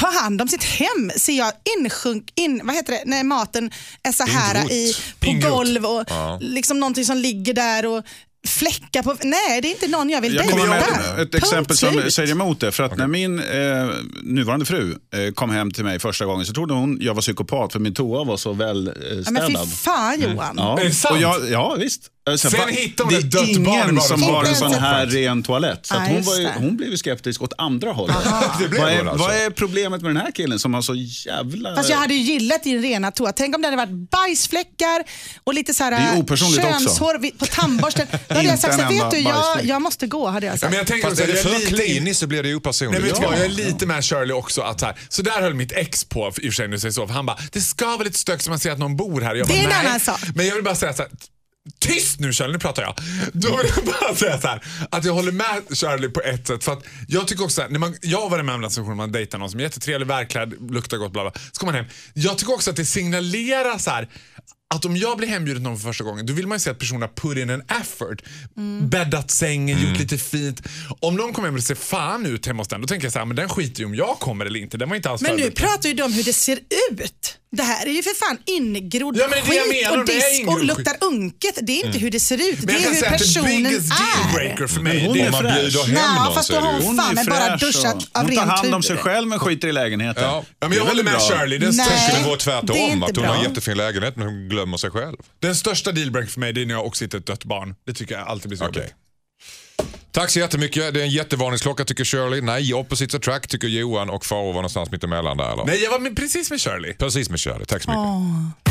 ta 0.00 0.10
hand 0.22 0.42
om 0.42 0.48
sitt 0.48 0.62
hem. 0.64 1.10
Ser 1.16 1.32
jag 1.38 1.52
insjunk, 1.78 2.32
in, 2.34 2.60
vad 2.64 2.74
heter 2.74 2.92
det, 2.92 3.02
när 3.06 3.24
maten 3.24 3.70
är 4.02 4.12
så 4.12 4.24
här 4.24 4.72
i, 4.72 4.94
på 5.20 5.26
Ingrott. 5.26 5.52
golv 5.52 5.86
och 5.86 6.04
liksom 6.40 6.80
någonting 6.80 7.04
som 7.04 7.16
ligger 7.16 7.54
där 7.54 7.86
och 7.86 8.04
fläckar 8.46 9.02
på. 9.02 9.16
Nej, 9.22 9.60
det 9.60 9.68
är 9.68 9.70
inte 9.70 9.88
någon 9.88 10.10
jag 10.10 10.20
vill 10.20 10.34
Jag 10.34 10.44
dejta. 10.44 10.58
kommer 10.58 10.68
med 10.68 10.80
ett 10.80 11.16
Punkt 11.16 11.34
exempel 11.34 11.76
som 11.76 12.10
säger 12.10 12.30
emot 12.30 12.60
det. 12.60 12.72
För 12.72 12.82
att 12.82 12.96
när 12.96 13.06
min 13.06 13.38
eh, 13.38 13.88
nuvarande 14.22 14.66
fru 14.66 14.90
eh, 15.14 15.32
kom 15.34 15.50
hem 15.50 15.70
till 15.70 15.84
mig 15.84 15.98
första 15.98 16.24
gången 16.24 16.46
så 16.46 16.52
trodde 16.52 16.74
hon 16.74 16.98
jag 17.00 17.14
var 17.14 17.22
psykopat 17.22 17.72
för 17.72 17.78
min 17.80 17.94
toa 17.94 18.24
var 18.24 18.36
så 18.36 18.52
väl 18.52 18.88
eh, 18.88 18.94
Ja, 19.24 19.30
men 19.30 19.46
fy 19.46 19.56
fan 19.76 20.20
Johan. 20.20 20.54
Ja. 20.56 20.80
Är 20.80 20.84
det 20.84 20.90
sant? 20.94 21.14
Och 21.14 21.20
jag, 21.22 21.50
ja 21.50 21.76
visst. 21.78 22.02
Alltså, 22.32 22.50
Sen 22.50 22.60
va- 22.60 22.66
hittar 22.66 23.04
hon 23.04 23.12
det 23.12 23.18
ett 23.18 23.30
dött 23.30 23.48
är 23.48 23.58
barn 23.60 23.90
ingen 23.90 24.00
som 24.02 24.22
har 24.22 24.44
en 24.44 24.54
sån 24.56 24.74
här 24.74 25.06
ren 25.06 25.42
toalett. 25.42 25.86
Så 25.86 25.94
Ja, 25.94 26.00
att 26.00 26.08
hon, 26.08 26.22
var 26.22 26.36
ju, 26.36 26.42
det. 26.44 26.52
hon 26.56 26.76
blev 26.76 26.90
ju 26.90 26.96
skeptisk 26.96 27.42
åt 27.42 27.52
andra 27.58 27.92
hållet. 27.92 28.16
Det 28.60 28.68
blev 28.68 28.82
Vad 28.82 28.92
är, 28.92 28.98
alltså. 29.04 29.16
vad 29.26 29.34
är 29.36 29.50
problemet 29.50 30.02
med 30.02 30.10
den 30.10 30.16
här 30.16 30.30
killen 30.32 30.58
som 30.58 30.74
har 30.74 30.82
så 30.82 30.94
jävla... 30.94 31.76
Fast 31.76 31.90
jag 31.90 31.96
hade 31.96 32.14
ju 32.14 32.20
gillat 32.20 32.62
din 32.64 32.82
rena 32.82 33.10
toa. 33.10 33.32
Tänk 33.32 33.54
om 33.56 33.62
det 33.62 33.66
hade 33.68 33.76
varit 33.76 34.10
bajsfläckar 34.10 35.04
och 35.44 35.54
lite 35.54 35.74
så 35.74 35.84
här 35.84 35.90
Det 35.90 36.36
könshår 36.62 37.30
på 37.38 37.46
tandborsten. 37.46 38.06
Då 38.28 38.34
hade 38.34 38.48
jag 38.48 38.58
sagt, 38.58 38.74
så, 38.80 38.88
vet 38.88 39.10
du, 39.10 39.18
jag, 39.18 39.64
jag 39.64 39.82
måste 39.82 40.06
gå. 40.06 40.28
Hade 40.28 40.46
jag 40.46 40.52
Ja, 40.54 40.58
sagt. 40.58 40.70
men 40.70 40.78
jag 40.78 40.86
tänker 40.86 41.08
Fast 41.08 41.20
är 41.20 41.26
det 41.26 41.34
för 41.42 41.66
kliniskt 41.66 42.20
så 42.20 42.26
blir 42.26 42.42
det 42.42 42.48
ju 42.48 42.54
Nej, 42.54 42.56
opersonligt. 42.58 43.04
du 43.04 43.10
vad, 43.26 43.38
jag 43.38 43.44
är 43.44 43.48
lite 43.48 43.86
med 43.86 44.04
Shirley 44.04 44.32
också. 44.32 44.60
Att 44.60 44.80
så, 44.80 44.86
här, 44.86 44.96
så 45.08 45.22
där 45.22 45.40
höll 45.42 45.54
mitt 45.54 45.72
ex 45.72 46.04
på, 46.04 46.20
i 46.20 46.30
och 46.30 46.34
för 46.34 46.50
sig 46.50 46.68
nu 46.68 46.78
säger 46.78 46.92
så, 46.92 47.06
för 47.06 47.14
han 47.14 47.26
bara, 47.26 47.38
det 47.52 47.60
ska 47.60 47.86
vara 47.86 48.02
lite 48.02 48.18
stök 48.18 48.42
så 48.42 48.50
man 48.50 48.58
ser 48.58 48.70
att 48.72 48.78
någon 48.78 48.96
bor 48.96 49.20
här. 49.20 49.34
Jag 49.34 49.46
Det 49.48 49.52
bara, 49.52 49.58
är 49.58 49.62
en 49.64 49.68
nej. 49.68 49.86
annan 49.86 50.00
sak. 50.00 50.20
Men 50.34 50.46
jag 50.46 50.54
vill 50.54 50.64
bara 50.64 50.74
säga 50.74 50.92
så 50.92 51.02
här, 51.02 51.10
Tyst 51.78 52.20
nu 52.20 52.32
Shirley, 52.32 52.52
nu 52.52 52.58
pratar 52.58 52.82
jag. 52.82 52.94
Då 53.32 53.56
vill 53.56 53.66
jag 53.76 53.84
bara 53.84 54.14
säga 54.16 54.40
så 54.40 54.46
här, 54.48 54.62
att 54.90 55.04
jag 55.04 55.12
håller 55.12 55.32
med 55.32 55.62
Shirley 55.68 56.10
på 56.10 56.20
ett 56.20 56.46
sätt. 56.46 56.64
För 56.64 56.72
att 56.72 56.84
jag 57.08 57.28
tycker 57.28 57.44
också, 57.44 57.62
här, 57.62 57.68
när 57.68 57.78
man, 57.78 57.96
jag 58.02 58.20
har 58.20 58.30
varit 58.30 58.44
med 58.44 58.54
om 58.54 58.60
den 58.60 58.70
situationen 58.70 58.96
man 58.96 59.12
dejtar 59.12 59.38
någon 59.38 59.50
som 59.50 59.60
är 59.60 59.64
jättetrevlig, 59.64 60.06
välklädd, 60.06 60.72
luktar 60.72 60.96
gott, 60.96 61.12
bla 61.12 61.22
bla. 61.22 61.32
Så 61.52 61.60
kommer 61.60 61.72
man 61.72 61.84
hem. 61.84 61.92
Jag 62.14 62.38
tycker 62.38 62.54
också 62.54 62.70
att 62.70 62.76
det 62.76 62.84
signalerar 62.84 63.78
så 63.78 63.90
här, 63.90 64.08
att 64.74 64.84
om 64.84 64.96
jag 64.96 65.18
blir 65.18 65.28
hembjuden 65.28 65.62
någon 65.62 65.78
för 65.78 65.88
första 65.88 66.04
gången, 66.04 66.26
då 66.26 66.32
vill 66.32 66.46
man 66.46 66.56
ju 66.56 66.60
se 66.60 66.70
att 66.70 66.78
personen 66.78 67.02
har 67.02 67.08
put 67.08 67.38
in 67.38 67.50
en 67.50 67.62
effort. 67.80 68.22
Bäddat 68.82 69.30
sängen, 69.30 69.88
gjort 69.88 69.98
lite 69.98 70.18
fint. 70.18 70.62
Om 71.00 71.16
någon 71.16 71.32
kommer 71.32 71.48
hem 71.48 71.56
och 71.56 71.62
ser 71.62 71.74
fan 71.74 72.26
ut 72.26 72.46
hemma 72.46 72.60
hos 72.60 72.68
den, 72.68 72.80
då 72.80 72.86
tänker 72.86 73.06
jag 73.06 73.12
så 73.12 73.18
här, 73.18 73.26
men 73.26 73.36
den 73.36 73.48
skiter 73.48 73.80
ju 73.80 73.86
om 73.86 73.94
jag 73.94 74.18
kommer 74.18 74.46
eller 74.46 74.60
inte. 74.60 74.78
Den 74.78 74.88
var 74.88 74.96
inte 74.96 75.10
alls 75.10 75.22
Men 75.22 75.36
nu 75.36 75.50
pratar 75.50 75.88
ju 75.88 75.94
de 75.94 76.02
om 76.02 76.12
hur 76.12 76.24
det 76.24 76.32
ser 76.32 76.58
ut. 76.92 77.36
Det 77.56 77.62
här 77.62 77.86
är 77.86 77.90
ju 77.90 78.02
för 78.02 78.14
fan 78.26 78.38
ingrodd 78.46 79.16
Ja, 79.16 79.28
skit 79.28 79.44
menar, 79.44 79.98
och 79.98 80.06
det 80.06 80.12
är 80.12 80.30
disk 80.38 80.48
och 80.48 80.64
luktar 80.64 80.96
unket. 81.00 81.58
Det 81.62 81.72
är 81.80 81.86
inte 81.86 81.98
hur 81.98 82.10
det 82.10 82.20
ser 82.20 82.34
ut, 82.50 82.58
det 82.66 82.72
är 82.72 82.94
hur 82.94 83.02
personen 83.02 83.66
är. 83.66 84.66
för 84.66 84.80
mig, 84.80 85.04
hon 85.06 85.14
det 85.14 85.20
är 85.20 85.30
man 85.30 85.42
bjuder 85.42 85.84
hem 85.84 85.94
Nej, 85.94 86.24
någon 86.24 86.34
fast 86.34 86.46
så 86.46 86.52
då 86.52 86.58
är 86.58 86.62
har 86.62 86.72
det 86.72 86.78
ju... 86.78 86.86
hon 86.86 86.98
Hon 86.98 87.04
fan 87.06 87.18
är 87.18 87.24
men 87.24 87.26
bara 87.26 87.56
duschat 87.56 87.94
och- 87.94 88.02
av 88.12 88.22
Hon 88.26 88.36
tar 88.36 88.46
hand 88.46 88.74
om 88.74 88.82
sig 88.82 88.96
själv 88.96 89.28
men 89.28 89.38
skiter 89.38 89.68
i 89.68 89.72
lägenheten. 89.72 90.22
Ja. 90.22 90.44
Ja, 90.44 90.54
men 90.60 90.70
Det 90.70 90.76
är 90.76 90.78
jag 90.78 90.86
håller 90.86 91.02
med 91.04 91.12
bra. 91.12 91.20
Shirley. 91.20 91.58
Den, 91.58 91.76
Nej. 91.76 91.86
Skulle 92.08 92.18
det 92.22 92.26
vara 92.28 92.36
tvärtom, 92.36 92.76
inte 92.76 93.06
att 93.06 93.16
hon 93.16 93.24
har 93.24 93.34
en 93.34 93.40
bra. 93.40 93.48
jättefin 93.48 93.76
lägenhet 93.76 94.16
men 94.16 94.26
hon 94.26 94.48
glömmer 94.48 94.76
sig 94.76 94.90
själv. 94.90 95.16
den 95.40 95.56
största 95.56 95.92
dealbreaker 95.92 96.30
för 96.30 96.40
mig 96.40 96.52
det 96.52 96.62
är 96.62 96.66
när 96.66 96.74
jag 96.74 96.86
också 96.86 97.04
hittar 97.04 97.18
ett 97.18 97.26
dött 97.26 97.44
barn. 97.44 97.74
Det 97.86 97.92
tycker 97.94 98.14
jag 98.14 98.28
alltid 98.28 98.48
blir 98.48 98.58
så 98.58 98.64
Okej. 98.66 98.82
jobbigt. 98.82 98.94
Tack 100.12 100.30
så 100.30 100.38
jättemycket. 100.38 100.94
Det 100.94 101.00
är 101.00 101.04
en 101.04 101.10
jättevarningsklocka 101.10 101.84
tycker 101.84 102.04
Shirley. 102.04 102.40
Nej, 102.40 102.74
opposites 102.74 103.14
attract 103.14 103.50
tycker 103.50 103.68
Johan 103.68 104.10
och 104.10 104.26
Faro 104.26 104.46
var 104.46 104.52
någonstans 104.52 104.90
mittemellan 104.90 105.36
där 105.36 105.52
eller? 105.52 105.64
Nej, 105.64 105.82
jag 105.82 105.90
var 105.90 105.98
med, 105.98 106.16
precis 106.16 106.50
med 106.50 106.60
Shirley. 106.60 106.94
Precis 106.94 107.30
med 107.30 107.40
Shirley. 107.40 107.64
Tack 107.64 107.82
så 107.82 107.90
mycket. 107.90 108.70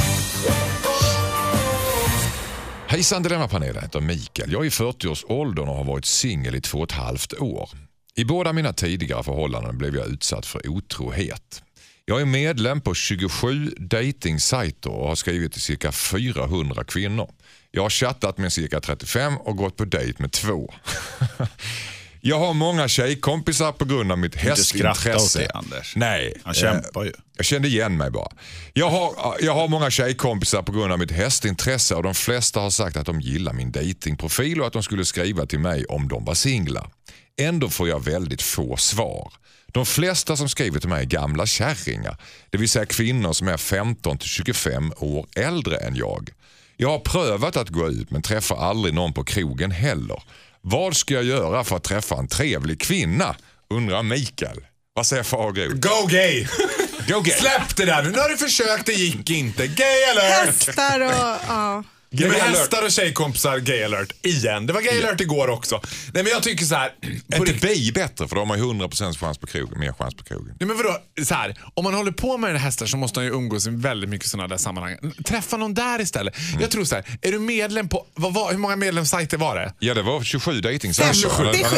Hejsan 2.87 3.23
Dilemmapanelen, 3.23 3.75
jag 3.75 3.81
heter 3.81 3.99
Mikael. 4.01 4.51
Jag 4.51 4.61
är 4.61 4.65
i 4.65 4.69
40-årsåldern 4.69 5.67
och 5.67 5.75
har 5.75 5.83
varit 5.83 6.05
singel 6.05 6.55
i 6.55 6.61
två 6.61 6.77
och 6.77 6.83
ett 6.83 6.91
halvt 6.91 7.33
år. 7.33 7.69
I 8.15 8.25
båda 8.25 8.53
mina 8.53 8.73
tidigare 8.73 9.23
förhållanden 9.23 9.77
blev 9.77 9.95
jag 9.95 10.07
utsatt 10.07 10.45
för 10.45 10.69
otrohet. 10.69 11.63
Jag 12.05 12.21
är 12.21 12.25
medlem 12.25 12.81
på 12.81 12.93
27 12.93 13.73
datingsajter 13.77 14.89
och 14.89 15.07
har 15.07 15.15
skrivit 15.15 15.51
till 15.51 15.61
cirka 15.61 15.91
400 15.91 16.83
kvinnor. 16.83 17.31
Jag 17.71 17.81
har 17.81 17.89
chattat 17.89 18.37
med 18.37 18.53
cirka 18.53 18.79
35 18.79 19.37
och 19.37 19.57
gått 19.57 19.77
på 19.77 19.85
dejt 19.85 20.21
med 20.21 20.31
två. 20.31 20.73
Jag 22.21 22.39
har 22.39 22.53
många 22.53 22.87
tjejkompisar 22.87 23.71
på 23.71 23.85
grund 23.85 24.11
av 24.11 24.17
mitt 24.17 24.35
Inte 24.35 24.55
skratta 24.55 24.91
åt 24.91 24.97
hästintresse. 24.97 25.39
det 25.39 25.51
Anders. 25.53 25.95
Nej. 25.95 26.33
Han 26.43 26.55
eh, 26.55 26.59
kämpar 26.59 27.03
ju. 27.03 27.11
jag 27.37 27.45
kände 27.45 27.67
igen 27.67 27.97
mig 27.97 28.11
bara. 28.11 28.31
Jag 28.73 28.89
har, 28.89 29.37
jag 29.41 29.53
har 29.53 29.67
många 29.67 29.89
tjejkompisar 29.89 30.61
på 30.61 30.71
grund 30.71 30.91
av 30.91 30.99
mitt 30.99 31.11
hästintresse 31.11 31.95
och 31.95 32.03
de 32.03 32.15
flesta 32.15 32.59
har 32.59 32.69
sagt 32.69 32.97
att 32.97 33.05
de 33.05 33.21
gillar 33.21 33.53
min 33.53 33.71
datingprofil 33.71 34.61
och 34.61 34.67
att 34.67 34.73
de 34.73 34.83
skulle 34.83 35.05
skriva 35.05 35.45
till 35.45 35.59
mig 35.59 35.85
om 35.85 36.07
de 36.07 36.25
var 36.25 36.33
singlar. 36.33 36.89
Ändå 37.41 37.69
får 37.69 37.89
jag 37.89 38.03
väldigt 38.03 38.41
få 38.41 38.77
svar. 38.77 39.33
De 39.67 39.85
flesta 39.85 40.37
som 40.37 40.49
skriver 40.49 40.79
till 40.79 40.89
mig 40.89 41.01
är 41.01 41.05
gamla 41.05 41.45
kärringar, 41.45 42.17
det 42.49 42.57
vill 42.57 42.69
säga 42.69 42.85
kvinnor 42.85 43.33
som 43.33 43.47
är 43.47 43.57
15 43.57 44.17
till 44.17 44.29
25 44.29 44.93
år 44.97 45.27
äldre 45.35 45.77
än 45.77 45.95
jag. 45.95 46.29
Jag 46.81 46.89
har 46.89 46.99
prövat 46.99 47.57
att 47.57 47.69
gå 47.69 47.89
ut 47.89 48.11
men 48.11 48.21
träffar 48.21 48.57
aldrig 48.57 48.93
någon 48.93 49.13
på 49.13 49.23
krogen 49.23 49.71
heller. 49.71 50.23
Vad 50.61 50.95
ska 50.95 51.13
jag 51.13 51.23
göra 51.23 51.63
för 51.63 51.75
att 51.75 51.83
träffa 51.83 52.15
en 52.15 52.27
trevlig 52.27 52.81
kvinna? 52.81 53.35
Undrar 53.69 54.03
Mikael. 54.03 54.57
Vad 54.93 55.07
säger 55.07 55.23
Fagerud? 55.23 55.83
Go 55.83 56.07
gay! 56.07 56.47
Go 57.07 57.21
gay. 57.21 57.33
Släpp 57.33 57.75
det 57.75 57.85
där 57.85 58.03
nu. 58.03 58.09
Nu 58.11 58.17
har 58.17 58.29
du 58.29 58.37
försökt, 58.37 58.85
det 58.85 58.93
gick 58.93 59.29
inte. 59.29 59.67
Gay 59.67 60.03
alert! 60.11 60.45
Hästar 60.45 60.99
och... 60.99 61.39
Ja. 61.47 61.83
Gay 62.11 62.27
alert. 62.27 62.41
hästar 62.41 62.85
och 62.85 62.91
tjejkompisar, 62.91 63.57
gay 63.57 63.83
alert. 63.83 64.11
Igen. 64.21 64.65
Det 64.65 64.73
var 64.73 64.81
gay 64.81 65.03
alert 65.03 65.21
igår 65.21 65.47
också. 65.47 65.81
Nej 66.13 66.23
men 66.23 66.31
jag 66.31 66.43
tycker 66.43 66.65
så 66.65 66.75
här. 66.75 66.91
Är 67.31 67.37
inte 67.37 67.67
bi 67.67 67.91
bättre 67.91 68.27
för 68.27 68.35
då 68.35 68.41
har 68.41 68.45
man 68.45 68.57
ju 68.57 68.63
100% 68.63 69.17
chans 69.17 69.37
på 69.37 69.47
krogen, 69.47 69.79
mer 69.79 69.93
chans 69.93 70.15
på 70.15 70.23
krogen. 70.23 70.55
Nej, 70.59 70.67
men 70.67 70.77
vadå? 70.77 70.97
Så 71.25 71.33
här, 71.33 71.55
om 71.73 71.83
man 71.83 71.93
håller 71.93 72.11
på 72.11 72.37
med 72.37 72.61
hästar 72.61 72.85
så 72.85 72.97
måste 72.97 73.19
man 73.19 73.25
ju 73.25 73.31
umgås 73.31 73.67
i 73.67 73.69
väldigt 73.69 74.09
mycket 74.09 74.27
sådana 74.27 74.47
där 74.47 74.57
sammanhang. 74.57 74.97
Träffa 75.25 75.57
någon 75.57 75.73
där 75.73 76.01
istället. 76.01 76.37
Mm. 76.37 76.61
Jag 76.61 76.71
tror 76.71 76.83
så 76.83 76.95
här, 76.95 77.05
är 77.21 77.31
du 77.31 77.39
medlem 77.39 77.89
på, 77.89 78.05
vad, 78.13 78.33
var, 78.33 78.51
hur 78.51 78.57
många 78.57 78.75
medlemssajter 78.75 79.37
var 79.37 79.55
det? 79.55 79.73
Ja 79.79 79.93
det 79.93 80.01
var 80.01 80.23
27 80.23 80.61
dating 80.61 80.93
57. 80.93 81.29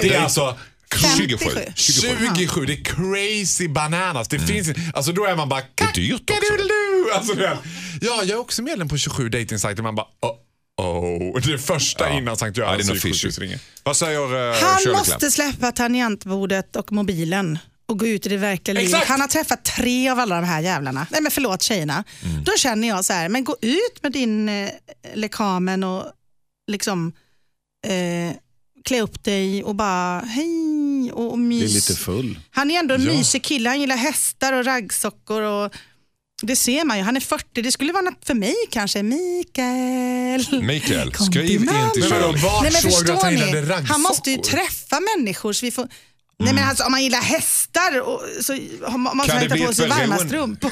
Det 0.01 0.13
är 0.13 0.21
alltså 0.21 0.57
27. 0.95 1.45
57. 1.45 1.71
27, 1.75 2.65
det 2.65 2.73
är 2.73 2.83
crazy 2.83 3.67
bananas. 3.67 4.27
Det 4.27 4.39
finns 4.39 4.69
alltså 4.93 5.11
då 5.11 5.25
är 5.25 5.35
man 5.35 5.49
bara 5.49 5.59
Mm. 5.61 5.89
är 5.89 5.93
dyrt 5.93 6.29
också. 6.29 7.17
Alltså, 7.17 7.33
vet. 7.35 7.57
ja, 8.01 8.23
jag 8.23 8.29
är 8.29 8.39
också 8.39 8.61
medlem 8.61 8.89
på 8.89 8.97
27 8.97 9.29
datingsajter. 9.29 9.83
Man 9.83 9.95
bara 9.95 10.07
oh, 10.21 10.85
oh. 10.85 11.41
Det 11.41 11.53
är 11.53 11.57
första 11.57 12.09
innan 12.13 12.37
Sankt 12.37 12.57
Ja, 12.57 12.63
det 12.63 12.69
är 12.69 12.71
Görans 12.73 12.87
nog 12.87 12.97
fishy. 12.97 13.09
psyksjukhus 13.11 13.39
ringer. 13.39 13.59
Vad 13.83 13.97
säger 13.97 14.49
uh, 14.49 14.55
Han 14.61 14.91
måste 14.97 15.31
släppa 15.31 15.71
tangentbordet 15.71 16.75
och 16.75 16.91
mobilen 16.91 17.59
och 17.85 17.99
gå 17.99 18.07
ut 18.07 18.25
i 18.25 18.29
det 18.29 18.37
verkliga 18.37 18.73
livet. 18.73 18.93
Exakt. 18.93 19.07
Han 19.09 19.21
har 19.21 19.27
träffat 19.27 19.65
tre 19.65 20.09
av 20.09 20.19
alla 20.19 20.35
de 20.35 20.47
här 20.47 20.61
jävlarna. 20.61 21.07
Nej 21.09 21.21
men 21.21 21.31
förlåt 21.31 21.61
tjejerna. 21.61 22.03
Mm. 22.23 22.43
Då 22.43 22.51
känner 22.57 22.87
jag 22.87 23.05
så 23.05 23.13
här, 23.13 23.29
men 23.29 23.43
gå 23.43 23.55
ut 23.61 24.03
med 24.03 24.11
din 24.11 24.49
eh, 24.49 24.69
lekamen 25.13 25.83
och 25.83 26.05
liksom 26.71 27.13
eh, 27.87 28.35
klä 28.86 29.01
upp 29.01 29.23
dig 29.23 29.63
och 29.63 29.75
bara 29.75 30.19
hej 30.19 31.11
och, 31.13 31.32
och 31.32 31.39
mys. 31.39 31.73
lite 31.73 31.93
full. 31.95 32.39
Han 32.51 32.71
är 32.71 32.79
ändå 32.79 32.95
en 32.95 33.03
Ja. 33.03 33.13
mysig 33.13 33.43
kille, 33.43 33.69
han 33.69 33.79
gillar 33.82 33.95
hästar 33.95 34.53
och 34.53 34.65
raggsockor 34.65 35.41
och 35.41 35.73
det 36.43 36.55
ser 36.55 36.86
man 36.86 36.97
ju. 36.97 37.03
Han 37.03 37.15
är 37.15 37.19
40, 37.21 37.61
det 37.61 37.71
skulle 37.71 37.93
vara 37.93 38.03
något 38.03 38.25
för 38.25 38.34
mig 38.34 38.55
kanske. 38.69 39.03
Mikael. 39.03 40.61
Mikael, 40.63 41.11
Kom 41.13 41.25
skriv 41.25 41.47
till 41.47 41.55
in 41.61 41.69
till 41.93 42.03
Shirley. 42.03 42.41
vart 42.43 42.63
Nej, 42.63 42.71
men 42.71 42.82
såg 42.82 42.91
du 42.91 42.95
att 42.95 42.97
förstår 42.99 43.23
han 43.23 43.34
ni? 43.34 43.39
gillade 43.39 43.61
raggsockor? 43.61 43.88
Han 43.93 44.01
måste 44.01 44.32
ju 44.32 44.38
träffa 44.38 44.99
människor. 45.17 45.53
Så 45.53 45.65
vi 45.65 45.71
får... 45.71 45.88
Nej, 46.39 46.53
men 46.53 46.67
alltså, 46.69 46.84
om 46.84 46.91
man 46.91 47.03
gillar 47.03 47.19
hästar 47.21 47.99
och, 48.01 48.21
så 48.41 48.53
har 48.86 48.97
man 48.97 49.07
Kan 49.07 49.17
man 49.17 49.27
det 49.27 49.55
hitta 49.55 49.67
på 49.67 49.73
sig 49.73 49.89
varma 49.89 50.17
strumpor. 50.17 50.71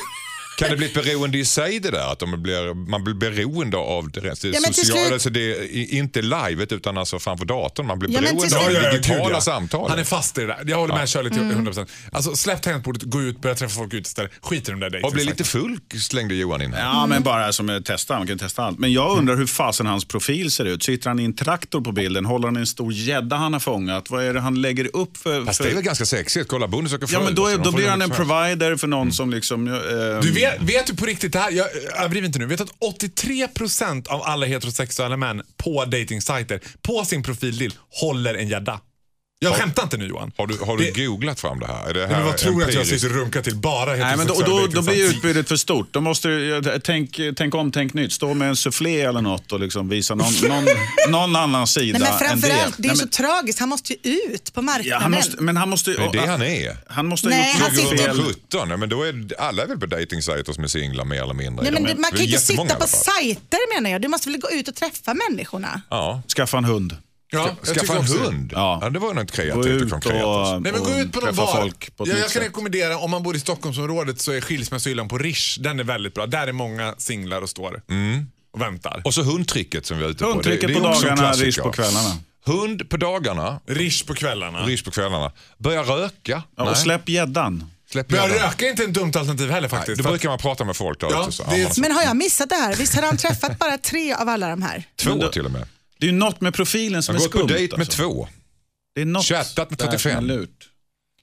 Kan 0.59 0.69
det 0.69 0.77
bli 0.77 0.85
ett 0.85 0.93
beroende 0.93 1.37
i 1.37 1.45
sig 1.45 1.79
det 1.79 1.91
där? 1.91 2.11
Att 2.11 2.19
de 2.19 2.41
blir, 2.43 2.73
man 2.89 3.03
blir 3.03 3.13
beroende 3.13 3.77
av 3.77 4.11
det, 4.11 4.19
det 4.21 4.27
Ja, 4.27 4.35
sociala, 4.35 5.01
slut- 5.01 5.13
alltså 5.13 5.29
det 5.29 5.51
är 5.51 5.93
inte 5.93 6.21
livet 6.21 6.71
utan 6.71 6.97
alltså 6.97 7.19
framför 7.19 7.45
datorn. 7.45 7.87
Man 7.87 7.99
blir 7.99 8.09
Ja, 8.09 8.21
beroende 8.21 8.43
av 8.43 8.49
slut- 8.49 8.61
det 8.67 8.73
Ja, 8.73 8.79
ja, 8.81 8.85
ja, 8.85 8.91
digitala 8.91 9.29
ja. 9.31 9.41
samtalet. 9.41 9.89
Han 9.89 9.99
är 9.99 10.03
fast 10.03 10.37
i 10.37 10.41
det 10.41 10.47
där. 10.47 10.63
Jag 10.67 10.77
håller 10.77 10.93
med 10.95 11.09
Shirley 11.09 11.31
till 11.31 11.41
Mm. 11.41 11.55
100%. 11.67 11.89
Alltså, 12.11 12.35
släpp 12.35 12.61
tangentbordet, 12.61 13.03
gå 13.03 13.21
ut, 13.21 13.41
börja 13.41 13.55
träffa 13.55 13.75
folk 13.75 13.93
ut 13.93 14.07
istället. 14.07 14.31
Skit 14.41 14.67
i 14.69 14.71
de 14.71 14.79
där 14.79 14.85
och 15.05 15.11
blir 15.11 15.25
dejtingsajterna. 15.25 15.29
lite 15.31 15.43
full 15.91 16.01
slängde 16.01 16.35
Johan 16.35 16.61
in 16.61 16.73
här. 16.73 16.81
Ja, 16.81 17.05
men 17.07 17.23
bara 17.23 17.53
som 17.53 17.69
ett 17.69 17.85
testa. 17.85 18.17
Man 18.17 18.27
kan 18.27 18.37
testa 18.37 18.63
allt. 18.63 18.79
Men 18.79 18.91
jag 18.93 19.17
undrar 19.17 19.35
hur 19.37 19.45
fasen 19.45 19.85
hans 19.85 20.05
profil 20.05 20.51
ser 20.51 20.65
ut. 20.65 20.83
Sitter 20.83 21.09
han 21.09 21.19
i 21.19 21.23
en 21.23 21.35
traktor 21.35 21.81
på 21.81 21.91
bilden? 21.91 22.25
Håller 22.25 22.47
han 22.47 22.57
i 22.57 22.59
en 22.59 22.67
stor 22.67 22.93
gädda 22.93 23.35
han 23.35 23.53
har 23.53 23.59
fångat? 23.59 24.09
Vad 24.09 24.23
är 24.23 24.33
det 24.33 24.39
han 24.39 24.61
lägger 24.61 24.95
upp 24.95 25.17
för... 25.17 25.45
Fast 25.45 25.57
för... 25.57 25.63
det 25.63 25.71
är 25.71 25.75
väl 25.75 25.83
ganska 25.83 26.05
sexigt. 26.05 26.47
Kolla, 26.47 26.67
Bonde 26.67 26.89
söker 26.89 27.07
Ja, 27.11 27.21
men 27.21 27.35
då, 27.35 27.47
är, 27.47 27.57
då 27.57 27.63
får 27.63 27.71
blir 27.71 27.87
han 27.89 28.01
en 28.01 28.09
provider 28.09 28.75
för 28.75 28.87
någon 28.87 29.11
som 29.11 29.29
liksom... 29.29 29.67
eh, 29.67 29.73
Du 30.21 30.31
vet, 30.31 30.48
vet 30.59 30.79
vet, 30.79 30.87
du 30.87 30.95
på 30.95 31.05
riktigt 31.05 31.33
det 31.33 31.39
här, 31.39 31.51
jag 31.51 31.67
överdriver 31.97 32.27
inte 32.27 32.39
nu, 32.39 32.45
vet 32.45 32.61
att 32.61 32.73
83% 33.03 34.07
av 34.07 34.21
alla 34.21 34.45
heterosexuella 34.45 35.17
män 35.17 35.41
på 35.57 35.85
datingsajter 35.85 36.61
på 36.81 37.05
sin 37.05 37.23
profilbild 37.23 37.75
håller 37.89 38.33
en 38.33 38.47
gädda. 38.47 38.79
Jag 39.41 39.55
skämtar 39.55 39.83
inte 39.83 39.97
nu 39.97 40.07
Johan. 40.07 40.31
Har 40.37 40.47
du, 40.47 40.57
har 40.57 40.77
du 40.77 40.83
Det- 40.91 41.05
googlat 41.05 41.39
fram 41.39 41.59
det 41.59 41.67
här? 41.67 41.89
Är 41.89 41.93
det 41.93 42.07
här 42.07 42.15
Men 42.17 42.25
vad 42.25 42.37
tror 42.37 42.59
du 42.59 42.65
att 42.65 42.73
jag 42.73 42.87
sitter 42.87 43.09
och 43.09 43.15
runkar 43.15 43.41
till 43.41 43.55
bara 43.55 43.85
Nej, 43.95 44.17
men 44.17 44.27
då, 44.27 44.33
heterosexuella 44.33 44.67
då, 44.67 44.67
då 44.67 44.81
blir 44.81 45.09
utbudet 45.09 45.47
för 45.47 45.55
stort. 45.55 45.87
Då 45.93 46.01
måste 46.01 46.27
du, 46.27 46.79
tänk, 46.83 47.19
tänk 47.37 47.55
om, 47.55 47.71
tänk 47.71 47.93
nytt. 47.93 48.11
Stå 48.13 48.33
med 48.33 48.49
en 48.49 48.55
soufflé 48.55 49.01
eller 49.01 49.21
något 49.21 49.51
och 49.51 49.59
liksom 49.59 49.89
visa 49.89 50.15
någon, 50.15 50.33
någon, 50.49 50.65
någon 51.09 51.35
annan 51.35 51.67
sida 51.67 51.99
Nej, 51.99 52.01
men 52.01 52.11
än 52.11 52.19
det. 52.19 52.47
framförallt, 52.47 52.75
det 52.77 52.87
är 52.87 52.87
Nej, 52.87 52.97
så 52.97 53.03
men, 53.03 53.09
tragiskt. 53.09 53.59
Han 53.59 53.69
måste 53.69 53.93
ju 53.93 53.99
ut 54.33 54.53
på 54.53 54.61
marknaden. 54.61 54.89
ja, 54.91 54.99
han 55.01 55.11
måste, 55.11 55.41
men 55.43 55.57
han 55.57 55.69
måste... 55.69 55.91
Det 55.91 56.03
är 56.03 56.11
det 56.11 56.27
han 56.27 56.41
är. 56.41 56.77
Han 56.87 57.05
måste 57.05 57.27
ha 57.27 57.35
Nej, 57.35 57.51
gjort 57.53 57.61
han 57.61 57.75
något 57.75 57.81
sitter- 57.89 57.97
fel. 58.03 58.15
2017, 58.17 58.69
ja, 58.69 58.77
men 58.77 58.89
då 58.89 59.03
är 59.03 59.27
alla 59.39 59.63
är 59.63 59.67
väl 59.67 59.77
på 59.79 59.85
datingsajter 59.85 60.53
som 60.53 60.63
är 60.63 60.67
singlar 60.67 61.05
mer 61.05 61.23
eller 61.23 61.33
mindre. 61.33 61.63
Nej, 61.63 61.73
men 61.73 61.83
det, 61.83 61.95
man 62.01 62.11
kan 62.11 62.19
ju 62.19 62.25
inte 62.25 62.39
sitta 62.39 62.75
på 62.75 62.87
sajter 62.87 63.75
menar 63.75 63.89
jag. 63.89 64.01
Du 64.01 64.07
måste 64.07 64.29
väl 64.29 64.39
gå 64.39 64.51
ut 64.51 64.67
och 64.67 64.75
träffa 64.75 65.13
människorna? 65.29 65.81
Ja. 65.89 66.21
Skaffa 66.35 66.57
en 66.57 66.65
hund. 66.65 66.95
Ja, 67.31 67.49
jag 67.65 67.75
Skaffa 67.75 67.97
en 67.97 68.05
hund? 68.05 68.51
Ja. 68.55 68.79
Ja. 68.81 68.89
det 68.89 68.99
var 68.99 69.13
Gå 69.13 69.25
kreativt 69.25 69.81
och 69.83 69.89
konkret. 69.89 70.23
och. 70.23 70.61
Nej 70.61 70.71
men 70.71 70.83
gå 70.83 70.89
ut 70.91 71.11
på 71.11 71.19
någon 71.19 71.35
bar. 71.35 71.61
folk 71.61 71.97
på 71.97 72.07
ja, 72.07 72.13
jag 72.17 72.29
kan 72.29 72.41
rekommendera, 72.41 72.97
om 72.97 73.11
man 73.11 73.23
bor 73.23 73.35
i 73.35 73.39
Stockholmsområdet 73.39 74.21
så 74.21 74.31
är 74.31 74.41
skilsmässohyllan 74.41 75.07
på 75.07 75.17
Rish, 75.17 75.57
den 75.59 75.79
är 75.79 75.83
väldigt 75.83 76.13
bra. 76.13 76.25
Där 76.25 76.47
är 76.47 76.51
många 76.51 76.95
singlar 76.97 77.41
och 77.41 77.49
står 77.49 77.81
och 78.53 78.61
väntar. 78.61 79.01
Och 79.05 79.13
så 79.13 79.23
hundtricket 79.23 79.85
som 79.85 79.97
vi 79.97 80.05
är 80.05 80.09
ute 80.09 80.23
på. 80.23 80.29
Hundtricket 80.29 80.61
Det- 80.61 80.67
det 80.67 80.79
på 80.79 80.87
dagarna, 80.87 81.31
rish 81.31 81.61
på 81.61 81.71
kvällarna. 81.71 82.17
Hund 82.45 82.89
på 82.89 82.97
dagarna, 82.97 83.59
Rish 83.67 84.05
på 84.05 84.13
kvällarna. 84.13 84.65
rish 84.65 84.83
på 84.83 84.91
kvällarna. 84.91 85.31
Börja 85.57 85.81
röka. 85.83 86.43
Ja, 86.55 86.63
Nej. 86.63 86.67
och 86.71 86.77
släpp 86.77 87.09
gäddan. 87.09 87.71
Släpp 87.91 88.11
Men 88.11 88.29
röka 88.29 88.65
är 88.65 88.69
inte 88.69 88.83
ett 88.83 88.93
dumt 88.93 89.11
alternativ 89.15 89.49
heller 89.49 89.61
Nej, 89.61 89.69
faktiskt. 89.69 89.97
Då 89.97 90.03
För 90.03 90.09
att- 90.09 90.13
brukar 90.13 90.29
man 90.29 90.37
prata 90.37 90.63
med 90.65 90.75
folk 90.75 90.99
där 90.99 91.07
Ja. 91.11 91.31
Så 91.31 91.43
Men 91.81 91.91
har 91.91 92.03
jag 92.03 92.17
missat 92.17 92.49
det 92.49 92.55
här? 92.55 92.75
Visst 92.75 92.95
har 92.95 93.01
han 93.03 93.17
träffat 93.17 93.59
bara 93.59 93.77
tre 93.77 94.13
av 94.13 94.29
alla 94.29 94.49
de 94.49 94.61
här? 94.61 94.83
två 94.95 95.15
då- 95.15 95.27
till 95.31 95.45
och 95.45 95.51
med. 95.51 95.67
Det 95.99 96.05
är 96.05 96.11
ju 96.11 96.17
något 96.17 96.41
med 96.41 96.53
profilen 96.53 97.03
som 97.03 97.15
Han 97.15 97.21
är 97.21 97.25
har 97.25 97.31
gått 97.31 97.39
skumt. 97.39 97.47
på 97.47 97.53
dejt 97.53 97.77
med 97.77 97.85
alltså. 97.87 98.01
två. 98.03 98.27
Det 98.95 99.01
är 99.01 99.05
något 99.05 99.25
Chattat 99.25 99.69
med 99.69 99.79
där 99.79 99.85
som 99.85 99.91
35. 99.91 100.17
är 100.17 100.21
lurt. 100.27 100.69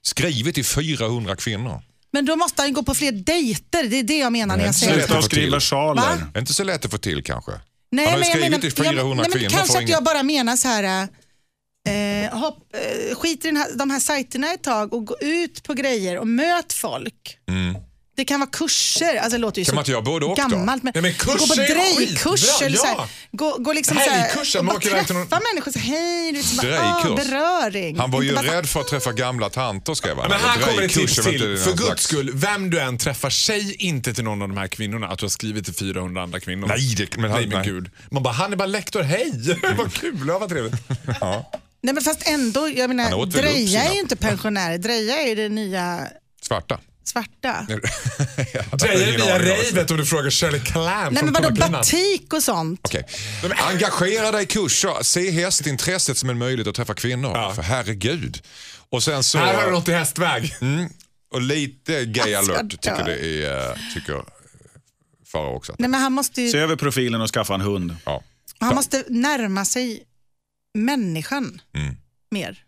Skrivit 0.01 0.55
till 0.55 0.65
400 0.65 1.35
kvinnor. 1.35 1.81
Men 2.11 2.25
då 2.25 2.35
måste 2.35 2.61
han 2.61 2.73
gå 2.73 2.83
på 2.83 2.93
fler 2.93 3.11
dejter. 3.11 3.83
Det 3.83 3.99
är 3.99 4.03
det 4.03 4.17
jag 4.17 4.31
menar 4.31 4.57
när 4.57 4.65
jag 4.65 4.75
säger 4.75 4.95
det. 4.97 5.03
Sluta 5.07 5.21
skriva. 5.21 5.59
Va? 5.93 6.17
Är 6.33 6.39
inte 6.39 6.53
så 6.53 6.63
lätt 6.63 6.85
att 6.85 6.91
få 6.91 6.97
till 6.97 7.23
kanske. 7.23 7.51
Nej, 7.91 8.05
Han 8.05 8.13
har 8.13 8.19
ju 8.19 8.25
jag 8.25 8.31
skrivit 8.31 8.49
menar- 8.51 8.61
till 8.61 8.71
400 8.71 9.01
jag, 9.01 9.07
nej, 9.17 9.25
men 9.29 9.31
kvinnor 9.31 9.49
Kanske 9.49 9.77
att 9.77 9.81
ingen- 9.81 9.91
jag 9.93 10.03
bara 10.03 10.23
menar 10.23 10.55
så 10.55 10.67
här, 10.67 11.07
eh, 11.87 12.37
hopp, 12.39 12.57
eh, 13.09 13.15
skit 13.15 13.45
i 13.45 13.47
den 13.47 13.57
här, 13.57 13.67
de 13.75 13.89
här 13.89 13.99
sajterna 13.99 14.53
ett 14.53 14.63
tag 14.63 14.93
och 14.93 15.05
gå 15.05 15.17
ut 15.21 15.63
på 15.63 15.73
grejer 15.73 16.17
och 16.17 16.27
möt 16.27 16.73
folk. 16.73 17.37
Det 18.17 18.25
kan 18.25 18.39
vara 18.39 18.49
kurser, 18.49 19.15
alltså 19.15 19.31
det 19.31 19.37
låter 19.37 19.59
ju 19.61 19.65
Kan 19.65 19.69
så 19.71 19.75
man 19.75 19.81
inte 19.81 19.91
göra 19.91 20.01
både 20.01 20.25
och 20.25 20.35
då? 20.35 20.41
gammalt. 20.49 20.83
Men, 20.83 20.91
Nej, 20.95 21.01
men 21.01 21.13
kurser 21.13 21.37
gå 21.39 21.47
på 21.55 21.61
är 21.61 21.67
drejkurs 21.67 22.41
skitbra, 22.41 22.65
eller 22.65 22.77
så 22.77 22.85
här, 22.85 22.95
ja. 22.97 23.07
gå, 23.31 23.57
gå 23.59 23.73
liksom 23.73 23.97
så 23.97 24.09
här, 24.09 24.59
och 24.59 24.65
man 24.65 24.75
åker 24.75 24.89
träffa 24.89 25.13
någon- 25.13 25.27
människor, 25.53 25.71
så, 25.71 25.79
hej, 25.79 26.31
du 26.31 26.37
vet, 26.37 26.45
så 26.45 26.55
bara, 26.55 26.81
ah, 26.81 27.15
beröring. 27.15 27.97
Han 27.97 28.11
var 28.11 28.21
ju 28.21 28.35
bara 28.35 28.57
rädd 28.57 28.69
för 28.69 28.81
att 28.81 28.87
träffa 28.87 29.11
gamla 29.11 29.49
tanter 29.49 29.93
skrev 29.93 30.17
han. 30.17 30.29
Men 30.29 30.39
här 30.39 30.61
kommer 30.61 30.81
ett 30.81 30.93
tips 30.93 31.15
till. 31.15 31.57
För 31.57 31.73
guds 31.77 32.03
skull, 32.03 32.31
vem 32.33 32.69
du 32.69 32.79
än 32.79 32.97
träffar, 32.97 33.29
säg 33.29 33.75
inte 33.79 34.13
till 34.13 34.23
någon 34.23 34.41
av 34.41 34.47
de 34.47 34.57
här 34.57 34.67
kvinnorna 34.67 35.07
att 35.07 35.19
du 35.19 35.25
har 35.25 35.29
skrivit 35.29 35.65
till 35.65 35.73
400 35.75 36.21
andra 36.23 36.39
kvinnor. 36.39 36.67
Nej, 36.67 36.95
det- 36.97 37.17
men 37.17 37.31
han- 37.31 37.39
nej, 37.39 37.49
men 37.49 37.57
nej. 37.59 37.67
gud. 37.67 37.89
Man 38.11 38.23
bara, 38.23 38.33
han 38.33 38.53
är 38.53 38.57
bara 38.57 38.65
lektor, 38.65 39.01
hej! 39.01 39.31
Vad 39.77 39.93
kul, 39.93 40.25
ja, 40.27 40.39
vad 40.39 40.49
trevligt. 40.49 40.73
Nej 41.81 41.93
men 41.93 42.03
fast 42.03 42.27
ändå, 42.27 42.69
jag 42.75 42.87
menar, 42.87 43.25
Dreja 43.25 43.83
är 43.83 43.93
ju 43.93 43.99
inte 43.99 44.15
pensionär, 44.15 44.77
Dreja 44.77 45.21
är 45.21 45.27
ju 45.27 45.35
det 45.35 45.49
nya 45.49 46.07
Svarta. 46.41 46.79
Svarta. 47.07 47.67
Vad 48.71 48.79
det 48.79 49.17
ravet 49.17 49.91
om 49.91 49.97
du 49.97 50.05
frågar 50.05 50.29
Shirley 50.29 50.59
Clamp 50.59 51.11
Nej 51.13 51.23
men 51.23 51.33
vadå 51.33 51.67
batik 51.71 52.33
och 52.33 52.43
sånt? 52.43 52.79
Okej. 52.83 53.03
Engagera 53.57 54.31
dig 54.31 54.43
i 54.43 54.45
kurser. 54.45 55.03
Se 55.03 55.31
hästintresset 55.31 56.17
som 56.17 56.29
en 56.29 56.37
möjlighet 56.37 56.67
att 56.67 56.75
träffa 56.75 56.93
kvinnor. 56.93 57.31
Ja. 57.35 57.53
För 57.55 57.61
herregud. 57.61 58.41
Och 58.89 59.03
sen 59.03 59.23
så... 59.23 59.37
Här 59.37 59.53
har 59.53 59.65
du 59.65 59.71
något 59.71 59.87
i 59.87 59.91
hästväg. 59.93 60.55
Och 61.33 61.41
lite 61.41 62.05
gay 62.05 62.33
Alltså, 62.33 62.53
alert 62.53 62.71
tycker 62.81 63.03
det 63.05 63.45
är... 63.45 63.69
eh, 63.69 63.75
Tycker 63.93 64.23
Farao 65.31 65.55
också. 65.55 65.75
Nej 65.79 65.89
men 65.89 66.01
han 66.01 66.13
måste 66.13 66.41
ju 66.41 66.49
Se 66.51 66.57
över 66.57 66.75
profilen 66.75 67.21
och 67.21 67.29
skaffa 67.29 67.53
en 67.55 67.61
hund. 67.61 67.95
Ja. 68.05 68.23
Han 68.59 68.75
måste 68.75 69.03
närma 69.09 69.65
sig 69.65 70.03
människan 70.73 71.61
Mm. 71.75 71.95
mer 72.31 72.63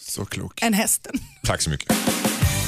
Så 0.00 0.24
klok. 0.24 0.62
än 0.62 0.74
hästen. 0.74 1.14
Tack 1.44 1.62
så 1.62 1.70
mycket. 1.70 1.96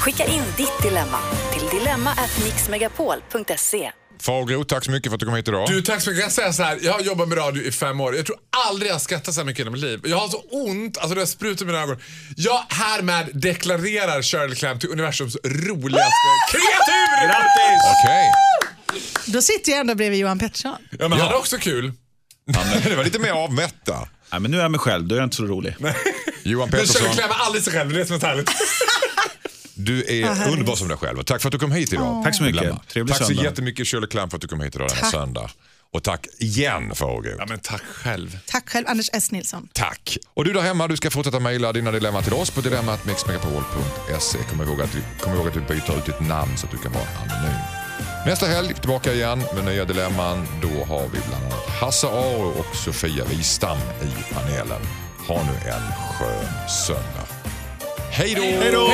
Skicka 0.01 0.24
in 0.24 0.42
ditt 0.57 0.82
dilemma 0.82 1.18
till 1.53 1.62
dilemma@mixmegapol.se. 1.78 3.90
Farao, 4.20 4.64
tack 4.64 4.84
så 4.84 4.90
mycket 4.90 5.11
för 5.11 5.14
att 5.14 5.20
du 5.20 5.26
kom 5.26 5.34
hit 5.34 5.48
idag. 5.48 5.68
Du, 5.68 5.82
tack 5.82 6.03
så 6.03 6.11
mycket. 6.11 6.22
Jag 6.22 6.32
säger 6.32 6.53
så 6.53 6.62
här, 6.62 6.78
jag 6.82 6.92
har 6.92 7.01
jobbat 7.01 7.28
med 7.28 7.38
radio 7.38 7.62
i 7.62 7.72
fem 7.72 8.01
år. 8.01 8.16
Jag 8.16 8.26
tror 8.26 8.36
aldrig 8.66 8.88
jag 8.90 8.94
har 8.94 9.01
skrattat 9.01 9.34
så 9.34 9.40
här 9.40 9.46
mycket 9.46 9.66
i 9.66 9.70
mitt 9.70 9.80
liv. 9.80 10.01
Jag 10.05 10.16
har 10.16 10.28
så 10.28 10.44
ont, 10.51 10.98
alltså 10.98 11.14
det 11.14 11.20
har 11.20 11.26
sprutat 11.26 11.62
i 11.62 11.64
mina 11.64 11.82
ögon. 11.82 11.96
Jag 12.36 12.64
härmed 12.68 13.30
deklarerar 13.34 14.22
Shirley 14.22 14.57
Clamp 14.57 14.80
till 14.80 14.90
universums 14.90 15.36
roligaste 15.44 16.28
kreatur! 16.51 17.26
Grattis! 17.26 17.82
Okej. 18.05 18.24
Då 19.26 19.42
sitter 19.42 19.72
jag 19.72 19.80
ändå 19.80 19.94
bredvid 19.94 20.18
Johan 20.18 20.38
Pettersson. 20.38 20.76
Ja, 20.98 21.09
men 21.09 21.18
han 21.20 21.28
är 21.28 21.34
också 21.36 21.59
kul. 21.59 21.92
Det 22.84 22.96
var 22.96 23.05
lite 23.05 23.18
mer 23.18 23.30
avmätta. 23.32 24.09
Nej, 24.32 24.40
men 24.40 24.51
nu 24.51 24.59
är 24.59 24.62
jag 24.62 24.70
mig 24.70 24.80
själv, 24.80 25.09
då 25.09 25.14
är 25.14 25.18
jag 25.18 25.26
inte 25.26 25.36
så 25.36 25.42
rolig. 25.44 25.76
Johan 26.42 26.70
Men 26.70 26.80
Shirley 26.80 26.80
Pettersson, 26.86 27.12
Clamp 27.16 27.32
är 27.32 27.44
aldrig 27.44 27.64
sig 27.64 27.72
själv, 27.72 27.90
det 27.90 27.96
är 27.96 27.98
det 27.98 28.07
som 28.07 28.16
är 28.16 28.20
så 28.20 28.26
härligt. 28.26 28.51
du 29.85 30.05
är 30.09 30.35
härligt. 30.35 30.53
underbar 30.53 30.76
som 30.76 30.89
dig 30.89 30.97
själv. 30.97 31.18
Och 31.18 31.26
tack 31.26 31.43
för 31.43 31.49
att 31.49 31.53
du 31.53 31.59
kom 31.59 31.72
hit 31.72 31.93
idag. 31.93 32.24
Tack 32.24 32.35
så 32.37 32.43
mycket. 32.43 32.89
Trevlig 32.89 33.14
Tack 33.14 33.18
så 33.22 33.28
söndag. 33.28 33.43
jättemycket 33.45 33.87
Shirley 33.89 34.09
Clamp 34.09 34.31
för 34.31 34.37
att 34.37 34.43
du 34.43 34.49
kom 34.49 34.61
hit 34.61 34.74
idag 34.76 34.89
denna 34.89 35.01
Tack. 35.01 35.11
söndag. 35.11 35.51
Och 35.93 36.03
tack 36.03 36.26
igen 36.39 36.95
Farao. 36.95 37.24
Ja, 37.39 37.47
men 37.49 37.59
tack 37.59 37.83
själv. 37.83 38.39
Tack 38.47 38.68
själv 38.70 38.87
Anders 38.89 39.11
S. 39.12 39.31
Nilsson. 39.31 39.68
Tack. 39.72 40.16
Och 40.35 40.45
du 40.45 40.53
där 40.53 40.61
hemma, 40.61 40.89
du 40.89 40.97
ska 40.97 41.11
fortsätta 41.11 41.41
mejla 41.41 41.72
dina 41.72 41.91
dilemman 41.91 42.22
till 42.22 42.33
oss 42.33 42.51
på 42.51 42.61
dilemmatmixmegapol.se. 42.61 44.39
Kom 44.51 44.62
ihåg, 44.62 44.83
att 44.83 44.95
vi, 44.95 45.03
kom 45.20 45.35
ihåg 45.35 45.49
att 45.49 45.57
vi 45.57 45.61
byter 45.61 45.99
ut 45.99 46.07
ditt 46.07 46.20
namn 46.20 46.57
så 46.57 46.66
att 46.66 46.72
du 46.72 46.78
kan 46.78 46.93
vara 46.93 47.05
anonym. 47.05 47.59
Nästa 48.26 48.47
helg 48.47 48.74
tillbaka 48.74 49.12
igen 49.14 49.43
med 49.55 49.64
nya 49.64 49.85
dilemman. 49.85 50.47
Då 50.62 50.85
har 50.85 51.03
vi 51.03 51.18
bland 51.28 51.45
annat 51.45 51.66
Hasse 51.81 52.07
Aro 52.07 52.49
och 52.59 52.76
Sofia 52.76 53.24
Wistam 53.24 53.78
i 53.78 54.35
panelen. 54.35 54.81
Ha 55.28 55.43
nu 55.43 55.70
en 55.70 55.83
skön 56.18 56.68
söndag. 56.87 57.30
Hej 58.21 58.35
då! 58.35 58.43
Hej 58.43 58.73
då! 58.73 58.89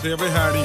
Trevlig 0.00 0.28
helg. 0.28 0.64